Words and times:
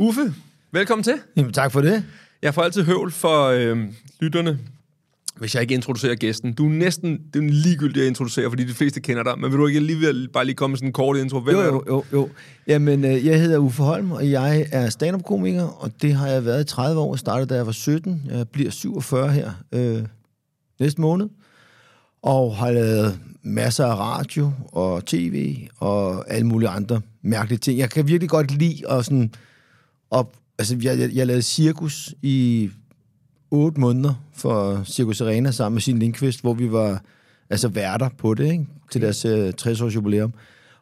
Uffe, 0.00 0.34
velkommen 0.72 1.02
til. 1.02 1.14
Jamen, 1.36 1.52
tak 1.52 1.72
for 1.72 1.80
det. 1.80 2.04
Jeg 2.42 2.54
får 2.54 2.62
altid 2.62 2.82
høvl 2.82 3.10
for 3.10 3.46
øh, 3.46 3.78
lytterne, 4.20 4.58
hvis 5.36 5.54
jeg 5.54 5.62
ikke 5.62 5.74
introducerer 5.74 6.14
gæsten. 6.14 6.52
Du 6.52 6.66
er 6.66 6.70
næsten 6.70 7.20
det 7.34 7.44
er 7.44 7.50
ligegyldigt 7.50 8.02
at 8.02 8.08
introducere, 8.08 8.50
fordi 8.50 8.64
de 8.64 8.74
fleste 8.74 9.00
kender 9.00 9.22
dig. 9.22 9.38
Men 9.38 9.50
vil 9.50 9.58
du 9.58 9.66
ikke 9.66 9.76
alligevel 9.76 10.28
bare 10.28 10.44
lige 10.44 10.54
komme 10.54 10.72
med 10.72 10.78
sådan 10.78 10.88
en 10.88 10.92
kort 10.92 11.16
intro? 11.16 11.40
Hvem 11.40 11.54
Jo, 11.56 11.62
jo, 11.62 11.84
jo, 11.88 12.04
jo. 12.12 12.28
Jamen, 12.66 13.04
øh, 13.04 13.26
jeg 13.26 13.40
hedder 13.40 13.58
Uffe 13.58 13.82
Holm, 13.82 14.10
og 14.10 14.30
jeg 14.30 14.66
er 14.72 14.88
stand-up-komiker, 14.88 15.64
og 15.64 15.90
det 16.02 16.14
har 16.14 16.26
jeg 16.26 16.44
været 16.44 16.60
i 16.60 16.66
30 16.66 17.00
år. 17.00 17.14
Jeg 17.14 17.18
startede, 17.18 17.46
da 17.46 17.54
jeg 17.54 17.66
var 17.66 17.72
17. 17.72 18.22
Jeg 18.30 18.48
bliver 18.48 18.70
47 18.70 19.32
her 19.32 19.50
øh, 19.72 20.02
næste 20.80 21.00
måned. 21.00 21.28
Og 22.22 22.56
har 22.56 22.70
lavet 22.70 23.18
masser 23.42 23.86
af 23.86 23.98
radio 23.98 24.52
og 24.72 25.06
tv 25.06 25.56
og 25.76 26.30
alle 26.32 26.46
mulige 26.46 26.68
andre 26.68 27.00
mærkelige 27.22 27.58
ting. 27.58 27.78
Jeg 27.78 27.90
kan 27.90 28.08
virkelig 28.08 28.30
godt 28.30 28.50
lide 28.50 28.90
at 28.90 29.04
sådan... 29.04 29.32
Op, 30.10 30.36
altså, 30.58 30.76
jeg, 30.82 30.98
jeg, 30.98 31.10
jeg 31.14 31.26
lavede 31.26 31.42
cirkus 31.42 32.14
i 32.22 32.70
otte 33.50 33.80
måneder 33.80 34.14
for 34.34 34.82
Circus 34.84 35.20
Arena 35.20 35.50
sammen 35.50 35.74
med 35.74 35.82
sin 35.82 35.98
Lindqvist, 35.98 36.40
hvor 36.40 36.54
vi 36.54 36.72
var 36.72 37.02
altså 37.50 37.68
værter 37.68 38.08
på 38.18 38.34
det, 38.34 38.52
ikke? 38.52 38.66
til 38.92 39.00
deres 39.00 39.24
øh, 39.24 39.52
60-års 39.60 39.94
jubilæum. 39.94 40.32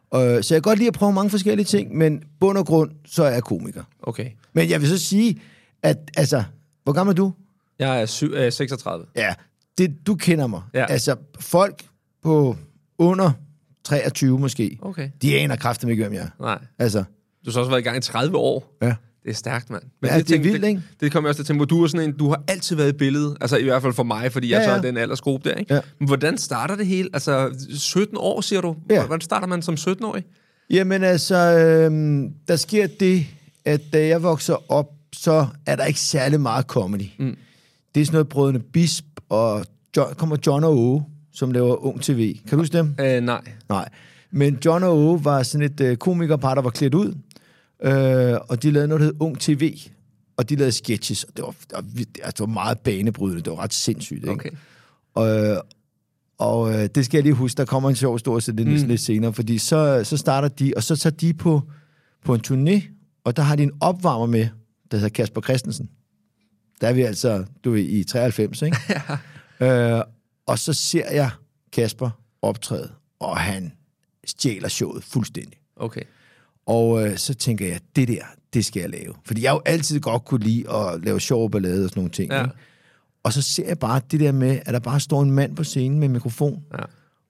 Og, 0.09 0.19
så 0.45 0.53
jeg 0.55 0.61
kan 0.63 0.69
godt 0.69 0.79
lide 0.79 0.87
at 0.87 0.93
prøve 0.93 1.13
mange 1.13 1.29
forskellige 1.29 1.65
ting, 1.65 1.97
men 1.97 2.23
bund 2.39 2.57
og 2.57 2.65
grund, 2.65 2.91
så 3.05 3.23
er 3.23 3.29
jeg 3.29 3.43
komiker. 3.43 3.83
Okay. 4.03 4.29
Men 4.53 4.69
jeg 4.69 4.81
vil 4.81 4.89
så 4.89 4.97
sige, 4.97 5.41
at 5.83 5.97
altså, 6.17 6.43
hvor 6.83 6.93
gammel 6.93 7.13
er 7.13 7.15
du? 7.15 7.33
Jeg 7.79 8.01
er 8.01 8.05
syv, 8.05 8.31
øh, 8.33 8.51
36. 8.51 9.05
Ja, 9.15 9.33
det, 9.77 10.07
du 10.07 10.15
kender 10.15 10.47
mig. 10.47 10.61
Ja. 10.73 10.85
Altså, 10.85 11.15
folk 11.39 11.85
på 12.23 12.55
under 12.97 13.31
23 13.83 14.39
måske, 14.39 14.77
Okay. 14.81 15.09
de 15.21 15.37
aner 15.39 15.55
kraftigt 15.55 15.89
ikke, 15.89 16.03
hvem 16.03 16.13
jeg 16.13 16.21
er. 16.21 16.29
Nej. 16.43 16.59
Altså, 16.79 16.99
Du 16.99 17.03
har 17.45 17.51
så 17.51 17.59
også 17.59 17.69
været 17.69 17.81
i 17.81 17.83
gang 17.83 17.97
i 17.97 18.01
30 18.01 18.37
år. 18.37 18.77
ja. 18.81 18.95
Det 19.23 19.29
er 19.29 19.33
stærkt, 19.35 19.69
mand. 19.69 19.83
Ja, 20.03 20.07
det 20.07 20.13
er 20.15 20.23
tænkte- 20.23 20.51
vildt, 20.51 20.65
ikke? 20.65 20.81
Det, 20.91 21.01
det 21.01 21.11
kommer 21.11 21.27
jeg 21.27 21.29
også 21.29 21.37
til 21.37 21.43
at 21.43 21.47
tænke 21.47 21.59
på. 21.61 21.65
Du 21.65 21.83
er 21.83 21.87
sådan 21.87 22.09
en, 22.09 22.17
du 22.17 22.29
har 22.29 22.43
altid 22.47 22.75
været 22.75 22.89
i 22.89 22.97
billedet. 22.97 23.37
Altså 23.41 23.57
i 23.57 23.63
hvert 23.63 23.81
fald 23.81 23.93
for 23.93 24.03
mig, 24.03 24.31
fordi 24.31 24.51
jeg 24.51 24.57
Ja, 24.59 24.63
så 24.65 24.71
ja. 24.71 24.77
er 24.77 24.81
den 24.81 24.97
aldersgruppe 24.97 25.49
der, 25.49 25.55
ikke? 25.55 25.73
Ja. 25.73 25.79
Men 25.99 26.07
hvordan 26.07 26.37
starter 26.37 26.75
det 26.75 26.85
hele? 26.87 27.09
Altså 27.13 27.49
17 27.77 28.17
år, 28.19 28.41
siger 28.41 28.61
du? 28.61 28.75
Ja. 28.89 29.05
Hvordan 29.05 29.21
starter 29.21 29.47
man 29.47 29.61
som 29.61 29.73
17-årig? 29.73 30.23
Jamen 30.69 31.03
altså, 31.03 31.35
øhm, 31.35 32.29
der 32.47 32.55
sker 32.55 32.87
det, 32.99 33.25
at 33.65 33.81
da 33.93 34.07
jeg 34.07 34.23
vokser 34.23 34.71
op, 34.71 34.85
så 35.15 35.47
er 35.65 35.75
der 35.75 35.85
ikke 35.85 35.99
særlig 35.99 36.41
meget 36.41 36.65
comedy. 36.65 37.05
Mm. 37.19 37.37
Det 37.95 38.01
er 38.01 38.05
sådan 38.05 38.15
noget 38.15 38.29
Brødrene 38.29 38.59
Bisp, 38.59 39.05
og 39.29 39.65
John, 39.97 40.15
kommer 40.15 40.37
John 40.47 40.63
og 40.63 40.77
Åge, 40.77 41.03
som 41.33 41.51
laver 41.51 41.85
Ung 41.85 42.01
TV. 42.01 42.33
Kan 42.47 42.57
du 42.57 42.57
huske 42.57 42.77
dem? 42.77 42.95
Øh, 42.99 43.21
nej. 43.21 43.41
Nej. 43.69 43.89
Men 44.31 44.57
John 44.65 44.83
og 44.83 44.97
Åge 44.97 45.25
var 45.25 45.43
sådan 45.43 45.65
et 45.65 45.81
øh, 45.81 45.97
komikerpar, 45.97 46.55
der 46.55 46.61
var 46.61 46.69
klædt 46.69 46.93
ud, 46.93 47.13
øh, 47.83 48.37
og 48.49 48.63
de 48.63 48.71
lavede 48.71 48.87
noget, 48.87 49.01
der 49.01 49.05
hed 49.05 49.15
Ung 49.19 49.39
TV, 49.39 49.77
og 50.37 50.49
de 50.49 50.55
lavede 50.55 50.71
sketches, 50.71 51.23
og 51.23 51.37
det 51.37 51.45
var, 51.45 51.51
det 51.51 51.73
var, 51.73 51.81
vildt- 51.81 52.23
altså, 52.23 52.31
det 52.31 52.39
var 52.39 52.53
meget 52.53 52.79
banebrydende, 52.79 53.41
det 53.41 53.51
var 53.51 53.59
ret 53.59 53.73
sindssygt. 53.73 54.17
Ikke? 54.17 54.31
Okay. 54.31 54.49
Og, 55.13 55.63
og 56.37 56.73
øh, 56.73 56.89
det 56.95 57.05
skal 57.05 57.17
jeg 57.17 57.23
lige 57.23 57.33
huske, 57.33 57.57
der 57.57 57.65
kommer 57.65 57.89
en 57.89 57.95
sjov 57.95 58.15
historie 58.15 58.41
til 58.41 58.57
det 58.57 58.67
mm. 58.67 58.73
lidt 58.73 59.01
senere, 59.01 59.33
fordi 59.33 59.57
så, 59.57 60.01
så 60.03 60.17
starter 60.17 60.47
de, 60.47 60.73
og 60.75 60.83
så 60.83 60.95
tager 60.95 61.15
de 61.15 61.33
på, 61.33 61.61
på 62.25 62.33
en 62.33 62.41
turné, 62.47 62.89
og 63.23 63.37
der 63.37 63.43
har 63.43 63.55
de 63.55 63.63
en 63.63 63.71
opvarmer 63.81 64.25
med, 64.25 64.47
der 64.91 64.97
hedder 64.97 65.09
Kasper 65.09 65.41
Christensen. 65.41 65.89
Der 66.81 66.87
er 66.87 66.93
vi 66.93 67.01
altså, 67.01 67.45
du 67.63 67.71
ved, 67.71 67.83
i 67.83 68.03
93, 68.03 68.61
ikke? 68.61 68.77
ja. 69.59 69.97
øh, 69.97 70.03
og 70.45 70.59
så 70.59 70.73
ser 70.73 71.11
jeg 71.11 71.29
Kasper 71.71 72.09
optræde, 72.41 72.91
og 73.19 73.37
han 73.37 73.71
stjæler 74.25 74.67
showet 74.67 75.03
fuldstændig. 75.03 75.59
Okay. 75.75 76.01
Og 76.69 77.07
øh, 77.07 77.17
så 77.17 77.33
tænker 77.33 77.67
jeg, 77.67 77.79
det 77.95 78.07
der, 78.07 78.23
det 78.53 78.65
skal 78.65 78.79
jeg 78.79 78.89
lave. 78.89 79.13
Fordi 79.25 79.43
jeg 79.43 79.51
jo 79.51 79.61
altid 79.65 79.99
godt 79.99 80.25
kunne 80.25 80.43
lide 80.43 80.69
at 80.73 81.03
lave 81.03 81.19
sjov 81.19 81.51
ballade 81.51 81.83
og 81.83 81.89
sådan 81.89 81.99
nogle 81.99 82.11
ting. 82.11 82.31
Ja. 82.31 82.41
Ikke? 82.43 82.55
Og 83.23 83.33
så 83.33 83.41
ser 83.41 83.67
jeg 83.67 83.79
bare 83.79 84.01
det 84.11 84.19
der 84.19 84.31
med, 84.31 84.59
at 84.65 84.73
der 84.73 84.79
bare 84.79 84.99
står 84.99 85.23
en 85.23 85.31
mand 85.31 85.55
på 85.55 85.63
scenen 85.63 85.99
med 85.99 86.07
en 86.07 86.13
mikrofon. 86.13 86.63
Ja. 86.73 86.83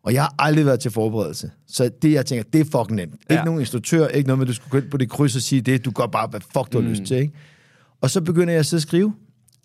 Og 0.04 0.14
jeg 0.14 0.22
har 0.22 0.36
aldrig 0.40 0.66
været 0.66 0.80
til 0.80 0.92
forberedelse. 0.92 1.52
Så 1.68 1.90
det, 2.02 2.12
jeg 2.12 2.26
tænker, 2.26 2.44
det 2.54 2.62
er 2.62 2.66
fucking 2.66 2.96
nemt. 2.96 3.14
Ja. 3.30 3.34
Ikke 3.34 3.46
nogen 3.46 3.60
instruktør, 3.60 4.08
ikke 4.08 4.28
noget 4.28 4.38
med, 4.38 4.46
at 4.46 4.48
du 4.48 4.54
skulle 4.54 4.72
gå 4.72 4.78
ind 4.78 4.92
på 4.92 4.98
det 4.98 5.10
kryds 5.10 5.36
og 5.36 5.42
sige 5.42 5.62
det. 5.62 5.86
Du 5.86 5.92
gør 5.92 6.06
bare, 6.06 6.28
hvad 6.28 6.40
fuck 6.40 6.74
du 6.74 6.82
har 6.82 6.90
lyst 6.90 7.04
til. 7.04 7.18
Ikke? 7.18 7.34
Og 8.02 8.10
så 8.10 8.22
begynder 8.22 8.54
jeg 8.54 8.60
at 8.60 8.66
sidde 8.66 8.80
og 8.80 8.82
skrive, 8.82 9.14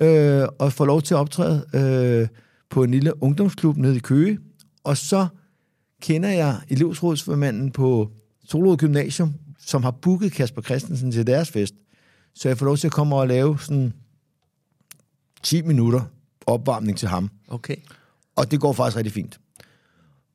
øh, 0.01 0.49
og 0.59 0.73
får 0.73 0.85
lov 0.85 1.03
til 1.03 1.15
at 1.15 1.19
optræde 1.19 1.65
øh, 1.75 2.29
på 2.71 2.83
en 2.83 2.91
lille 2.91 3.23
ungdomsklub 3.23 3.77
nede 3.77 3.97
i 3.97 3.99
Køge. 4.01 4.39
Og 4.85 4.97
så 4.97 5.27
kender 6.03 6.29
jeg 6.29 6.57
elevsrådsformanden 6.69 7.71
på 7.71 8.11
Solrød 8.49 8.77
Gymnasium, 8.77 9.35
som 9.67 9.83
har 9.83 9.91
booket 9.91 10.33
Kasper 10.33 10.63
Christensen 10.63 11.13
til 11.13 11.27
deres 11.27 11.51
fest. 11.51 11.75
Så 12.35 12.49
jeg 12.49 12.59
får 12.59 12.67
lov 12.67 12.77
til 12.77 12.87
at 12.87 12.93
komme 12.93 13.17
og 13.17 13.29
lave 13.29 13.59
sådan 13.61 13.93
10 15.43 15.63
minutter 15.63 16.01
opvarmning 16.47 16.99
til 16.99 17.09
ham. 17.09 17.31
Okay. 17.49 17.77
Og 18.37 18.51
det 18.51 18.61
går 18.61 18.73
faktisk 18.73 18.97
rigtig 18.97 19.13
fint. 19.13 19.39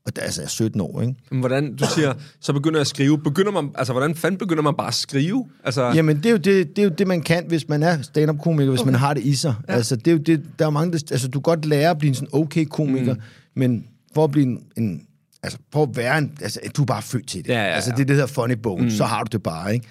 Og 0.05 0.15
der, 0.15 0.21
altså, 0.21 0.41
jeg 0.41 0.45
er 0.45 0.49
17 0.49 0.81
år, 0.81 1.01
ikke? 1.01 1.15
Men 1.31 1.39
hvordan, 1.39 1.75
du 1.75 1.85
siger, 1.95 2.13
så 2.39 2.53
begynder 2.53 2.77
jeg 2.77 2.81
at 2.81 2.87
skrive. 2.87 3.17
Begynder 3.17 3.51
man, 3.51 3.71
altså, 3.75 3.93
hvordan 3.93 4.15
fanden 4.15 4.37
begynder 4.37 4.63
man 4.63 4.75
bare 4.77 4.87
at 4.87 4.93
skrive? 4.93 5.49
Altså, 5.63 5.83
Jamen, 5.83 6.17
det 6.17 6.25
er, 6.25 6.29
jo 6.29 6.37
det, 6.37 6.75
det 6.75 6.79
er 6.79 6.83
jo 6.83 6.89
det, 6.97 7.07
man 7.07 7.21
kan, 7.21 7.45
hvis 7.47 7.69
man 7.69 7.83
er 7.83 8.01
stand-up-komiker, 8.01 8.69
hvis 8.69 8.81
okay. 8.81 8.91
man 8.91 8.99
har 8.99 9.13
det 9.13 9.23
i 9.23 9.35
sig. 9.35 9.55
Ja. 9.67 9.73
Altså, 9.73 9.95
det 9.95 10.07
er 10.07 10.11
jo 10.11 10.17
det, 10.17 10.43
der 10.59 10.65
er 10.65 10.69
mange, 10.69 10.91
der, 10.91 10.99
altså, 11.11 11.27
du 11.27 11.39
kan 11.39 11.43
godt 11.43 11.65
lære 11.65 11.89
at 11.89 11.97
blive 11.97 12.09
en 12.09 12.15
sådan 12.15 12.29
okay 12.31 12.65
komiker, 12.65 13.13
mm. 13.13 13.21
men 13.55 13.87
for 14.13 14.23
at 14.23 14.31
blive 14.31 14.45
en, 14.45 14.63
en 14.77 15.01
altså, 15.43 15.59
for 15.73 15.83
at 15.83 15.89
være 15.95 16.17
en, 16.17 16.37
altså, 16.41 16.59
du 16.77 16.81
er 16.81 16.85
bare 16.85 17.01
født 17.01 17.27
til 17.27 17.43
det. 17.43 17.49
Ja, 17.49 17.53
ja, 17.59 17.67
ja. 17.67 17.73
Altså, 17.73 17.91
det 17.91 17.99
er 17.99 18.05
det, 18.05 18.17
der 18.17 18.25
funny 18.25 18.53
bone, 18.53 18.83
mm. 18.83 18.89
så 18.89 19.05
har 19.05 19.23
du 19.23 19.29
det 19.31 19.43
bare, 19.43 19.73
ikke? 19.73 19.87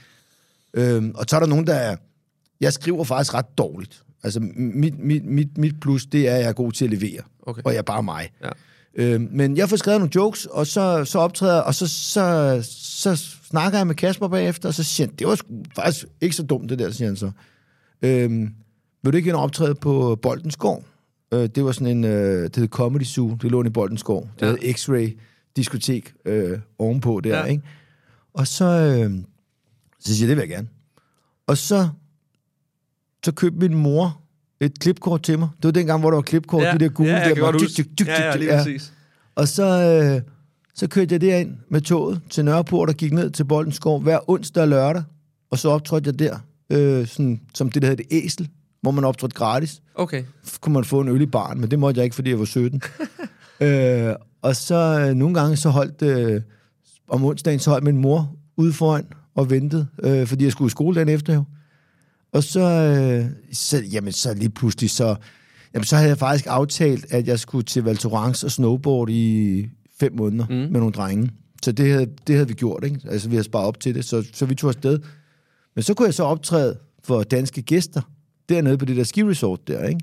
Øhm, 0.74 1.12
og 1.14 1.24
så 1.28 1.36
er 1.36 1.40
der 1.40 1.46
nogen, 1.46 1.66
der 1.66 1.74
er, 1.74 1.96
jeg 2.60 2.72
skriver 2.72 3.04
faktisk 3.04 3.34
ret 3.34 3.58
dårligt. 3.58 4.02
Altså, 4.22 4.40
mit, 4.56 4.98
mit, 4.98 5.24
mit, 5.24 5.58
mit 5.58 5.80
plus, 5.80 6.06
det 6.06 6.28
er, 6.28 6.34
at 6.34 6.40
jeg 6.40 6.48
er 6.48 6.52
god 6.52 6.72
til 6.72 6.84
at 6.84 6.90
levere. 6.90 7.20
Okay. 7.42 7.62
Og 7.64 7.72
jeg 7.72 7.78
er 7.78 7.82
bare 7.82 8.02
mig. 8.02 8.30
Ja. 8.44 8.48
Øhm, 8.94 9.28
men 9.32 9.56
jeg 9.56 9.68
får 9.68 9.76
skrevet 9.76 10.00
nogle 10.00 10.12
jokes, 10.14 10.46
og 10.46 10.66
så, 10.66 11.04
så 11.04 11.18
optræder 11.18 11.60
og 11.60 11.74
så, 11.74 11.88
så, 11.88 12.58
så 12.70 13.16
snakker 13.50 13.78
jeg 13.78 13.86
med 13.86 13.94
Kasper 13.94 14.28
bagefter, 14.28 14.68
og 14.68 14.74
så 14.74 14.82
siger 14.82 15.06
han, 15.06 15.14
det 15.18 15.26
var 15.26 15.34
sgu 15.34 15.48
faktisk 15.74 16.06
ikke 16.20 16.36
så 16.36 16.42
dumt, 16.42 16.70
det 16.70 16.78
der, 16.78 16.90
siger 16.90 17.08
han 17.08 17.16
så. 17.16 17.30
Øhm, 18.02 18.48
vil 19.02 19.12
du 19.12 19.16
ikke 19.16 19.28
ind 19.28 19.36
og 19.36 19.42
optræde 19.42 19.74
på 19.74 20.18
Boldensgård? 20.22 20.84
Øh, 21.34 21.48
det 21.54 21.64
var 21.64 21.72
sådan 21.72 21.86
en, 21.96 22.04
øh, 22.04 22.42
det 22.42 22.56
hed 22.56 22.68
Comedy 22.68 23.02
Zoo, 23.04 23.36
det 23.42 23.50
lå 23.50 23.64
i 23.64 23.70
Boldensgård. 23.70 24.28
Det 24.40 24.46
Ja. 24.46 24.46
ja. 24.46 24.56
hed 24.62 24.74
X-Ray 24.74 25.18
diskotek 25.58 26.12
øh, 26.24 26.58
ovenpå 26.78 27.20
der, 27.24 27.38
Ja. 27.38 27.44
ikke? 27.44 27.62
Og 28.34 28.46
så, 28.46 28.64
øh, 28.64 29.10
så 30.00 30.14
siger 30.14 30.26
jeg, 30.26 30.28
det 30.28 30.36
vil 30.36 30.42
jeg 30.42 30.48
gerne. 30.56 30.68
Og 31.46 31.58
så, 31.58 31.88
så 33.24 33.32
købte 33.32 33.58
min 33.58 33.74
mor 33.74 34.20
et 34.60 34.78
klipkort 34.80 35.22
til 35.22 35.38
mig. 35.38 35.48
Det 35.56 35.64
var 35.64 35.70
dengang, 35.70 36.00
hvor 36.00 36.10
der 36.10 36.16
var 36.16 36.22
klipkort, 36.22 36.62
ja, 36.64 36.72
de 36.72 36.78
der 36.78 36.88
gule 36.88 37.08
ja, 37.10 37.16
jeg 37.18 37.36
der. 37.36 37.42
godt 37.42 37.54
dyk, 37.54 37.62
huske. 37.62 37.82
dyk, 37.82 37.98
dyk, 37.98 38.06
Ja, 38.08 38.22
ja, 38.26 38.32
dyk, 38.32 38.38
lige 38.40 38.52
ja. 38.52 38.58
præcis. 38.58 38.92
Og 39.34 39.48
så, 39.48 39.64
øh, 39.64 40.22
så 40.74 40.88
kørte 40.88 41.12
jeg 41.12 41.20
derind 41.20 41.56
med 41.70 41.80
toget 41.80 42.20
til 42.30 42.44
Nørreport 42.44 42.88
og 42.88 42.94
gik 42.94 43.12
ned 43.12 43.30
til 43.30 43.44
Boldenskov 43.44 44.00
hver 44.02 44.30
onsdag 44.30 44.62
og 44.62 44.68
lørdag. 44.68 45.02
Og 45.50 45.58
så 45.58 45.68
optrådte 45.68 46.08
jeg 46.10 46.18
der, 46.18 46.38
øh, 46.70 47.06
sådan, 47.06 47.40
som 47.54 47.70
det, 47.70 47.82
der 47.82 47.88
hedder 47.88 48.02
det 48.04 48.16
æsel, 48.24 48.48
hvor 48.82 48.90
man 48.90 49.04
optrådte 49.04 49.34
gratis. 49.34 49.82
Okay. 49.94 50.24
Så 50.44 50.60
kunne 50.60 50.72
man 50.72 50.84
få 50.84 51.00
en 51.00 51.08
øl 51.08 51.20
i 51.20 51.26
baren, 51.26 51.60
men 51.60 51.70
det 51.70 51.78
måtte 51.78 51.98
jeg 51.98 52.04
ikke, 52.04 52.14
fordi 52.14 52.30
jeg 52.30 52.38
var 52.38 52.44
17. 52.44 52.82
øh, 53.60 54.14
og 54.42 54.56
så 54.56 55.06
øh, 55.08 55.14
nogle 55.14 55.40
gange 55.40 55.56
så 55.56 55.68
holdt, 55.70 56.02
øh, 56.02 56.42
om 57.08 57.24
onsdagen, 57.24 57.58
så 57.58 57.70
holdt 57.70 57.84
min 57.84 57.96
mor 57.96 58.36
ude 58.56 58.72
foran 58.72 59.06
og 59.34 59.50
ventede, 59.50 59.86
øh, 60.02 60.26
fordi 60.26 60.44
jeg 60.44 60.52
skulle 60.52 60.66
i 60.66 60.70
skole 60.70 60.94
dagen 60.94 61.08
efter 61.08 61.34
jo. 61.34 61.44
Og 62.32 62.44
så, 62.44 62.60
øh, 62.60 63.30
så, 63.52 63.82
jamen, 63.92 64.12
så 64.12 64.34
lige 64.34 64.50
pludselig, 64.50 64.90
så, 64.90 65.16
jamen, 65.74 65.84
så 65.84 65.96
havde 65.96 66.08
jeg 66.08 66.18
faktisk 66.18 66.46
aftalt, 66.48 67.12
at 67.12 67.26
jeg 67.26 67.38
skulle 67.38 67.64
til 67.64 67.82
Val 67.82 67.96
Thorens 67.96 68.44
og 68.44 68.50
snowboard 68.50 69.10
i 69.10 69.66
fem 70.00 70.12
måneder 70.16 70.46
mm. 70.46 70.54
med 70.54 70.80
nogle 70.80 70.92
drenge. 70.92 71.30
Så 71.62 71.72
det 71.72 71.92
havde, 71.92 72.06
det 72.26 72.34
havde 72.34 72.48
vi 72.48 72.54
gjort, 72.54 72.84
ikke? 72.84 73.00
Altså, 73.10 73.28
vi 73.28 73.34
havde 73.34 73.44
sparet 73.44 73.66
op 73.66 73.80
til 73.80 73.94
det, 73.94 74.04
så, 74.04 74.24
så 74.32 74.46
vi 74.46 74.54
tog 74.54 74.68
afsted. 74.68 74.98
Men 75.74 75.82
så 75.82 75.94
kunne 75.94 76.06
jeg 76.06 76.14
så 76.14 76.22
optræde 76.24 76.78
for 77.04 77.22
danske 77.22 77.62
gæster, 77.62 78.00
dernede 78.48 78.78
på 78.78 78.84
det 78.84 78.96
der 78.96 79.04
ski-resort 79.04 79.68
der, 79.68 79.84
ikke? 79.84 80.00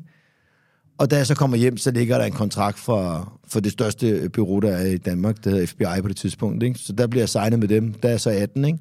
Og 0.98 1.12
da 1.12 1.18
jeg 1.18 1.28
så 1.28 1.36
kommer 1.36 1.58
hjem, 1.58 1.78
så 1.78 1.92
ligger 1.92 2.18
der 2.18 2.26
en 2.26 2.32
kontrakt 2.32 2.80
for, 2.80 3.34
for 3.48 3.60
det 3.60 3.72
største 3.72 4.30
bureau, 4.34 4.60
der 4.60 4.72
er 4.72 4.86
i 4.86 4.98
Danmark, 4.98 5.44
der 5.44 5.50
hedder 5.50 5.66
FBI 5.68 6.02
på 6.02 6.08
det 6.08 6.18
tidspunkt, 6.18 6.64
ikke? 6.64 6.80
Så 6.80 6.94
der 6.94 7.08
bliver 7.08 7.22
jeg 7.22 7.30
signet 7.30 7.60
med 7.60 7.68
dem, 7.68 7.94
der 7.94 8.10
er 8.10 8.18
så 8.18 8.30
18, 8.30 8.66
ikke? 8.66 8.80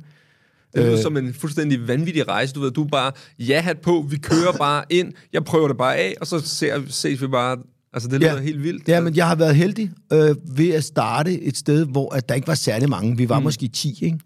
Det 0.75 0.85
lyder 0.85 1.03
som 1.03 1.17
en 1.17 1.35
fuldstændig 1.35 1.89
vanvittig 1.89 2.29
rejse. 2.29 2.55
Du 2.55 2.61
ved, 2.61 2.71
du 2.71 2.85
er 2.85 2.89
bare 2.89 3.13
ja-hat 3.39 3.79
på, 3.79 4.07
vi 4.11 4.17
kører 4.17 4.53
bare 4.67 4.85
ind, 4.91 5.13
jeg 5.33 5.45
prøver 5.45 5.69
det 5.69 5.77
bare 5.77 5.97
af, 5.97 6.15
og 6.21 6.27
så 6.27 6.41
ser, 6.41 6.83
ses 6.89 7.23
vi 7.23 7.27
bare... 7.27 7.59
Altså, 7.93 8.09
det 8.09 8.21
lyder 8.21 8.35
Ja. 8.35 8.41
helt 8.41 8.63
vildt. 8.63 8.89
Ja, 8.89 9.01
men 9.01 9.17
jeg 9.17 9.29
har 9.29 9.35
været 9.35 9.57
heldig 9.57 9.91
øh, 10.13 10.37
ved 10.57 10.71
at 10.71 10.85
starte 10.85 11.41
et 11.43 11.57
sted, 11.57 11.87
hvor 11.87 12.15
at 12.15 12.29
der 12.29 12.35
ikke 12.35 12.49
var 12.49 12.55
særlig 12.55 12.89
mange. 12.89 13.17
Vi 13.17 13.29
var 13.29 13.39
mm. 13.39 13.43
måske 13.43 13.69
10, 13.69 13.99
ikke? 14.05 14.19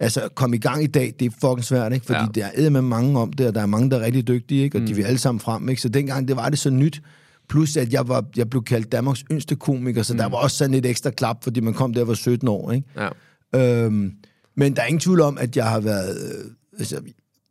Altså, 0.00 0.28
komme 0.34 0.56
i 0.56 0.58
gang 0.58 0.84
i 0.84 0.86
dag, 0.86 1.14
det 1.18 1.26
er 1.26 1.30
fucking 1.40 1.64
svært, 1.64 1.92
ikke? 1.92 2.06
Fordi 2.06 2.40
ja. 2.40 2.48
der 2.56 2.66
er 2.66 2.70
med 2.70 2.82
mange 2.82 3.18
om 3.20 3.32
det, 3.32 3.46
og 3.46 3.54
der 3.54 3.60
er 3.60 3.66
mange, 3.66 3.90
der 3.90 3.96
er 3.96 4.04
rigtig 4.04 4.28
dygtige, 4.28 4.62
ikke? 4.64 4.78
Og 4.78 4.80
mm. 4.80 4.86
de 4.86 4.96
vil 4.96 5.02
alle 5.02 5.18
sammen 5.18 5.40
frem, 5.40 5.68
ikke? 5.68 5.82
Så 5.82 5.88
dengang, 5.88 6.28
det 6.28 6.36
var 6.36 6.48
det 6.48 6.58
så 6.58 6.70
nyt. 6.70 7.02
Plus, 7.48 7.76
at 7.76 7.92
jeg, 7.92 8.08
var, 8.08 8.24
jeg 8.36 8.50
blev 8.50 8.64
kaldt 8.64 8.92
Danmarks 8.92 9.24
yngste 9.30 9.56
komiker, 9.56 10.02
så 10.02 10.12
mm. 10.12 10.18
der 10.18 10.28
var 10.28 10.36
også 10.36 10.56
sådan 10.56 10.74
et 10.74 10.86
ekstra 10.86 11.10
klap, 11.10 11.44
fordi 11.44 11.60
man 11.60 11.74
kom 11.74 11.94
der 11.94 12.04
var 12.04 12.14
17 12.14 12.48
år, 12.48 12.72
ikke? 12.72 13.10
Ja. 13.54 13.84
Øhm, 13.84 14.12
men 14.56 14.76
der 14.76 14.82
er 14.82 14.86
ingen 14.86 15.00
tvivl 15.00 15.20
om, 15.20 15.38
at 15.38 15.56
jeg 15.56 15.64
har 15.64 15.80
været, 15.80 16.16
øh, 16.16 16.50
altså, 16.78 17.00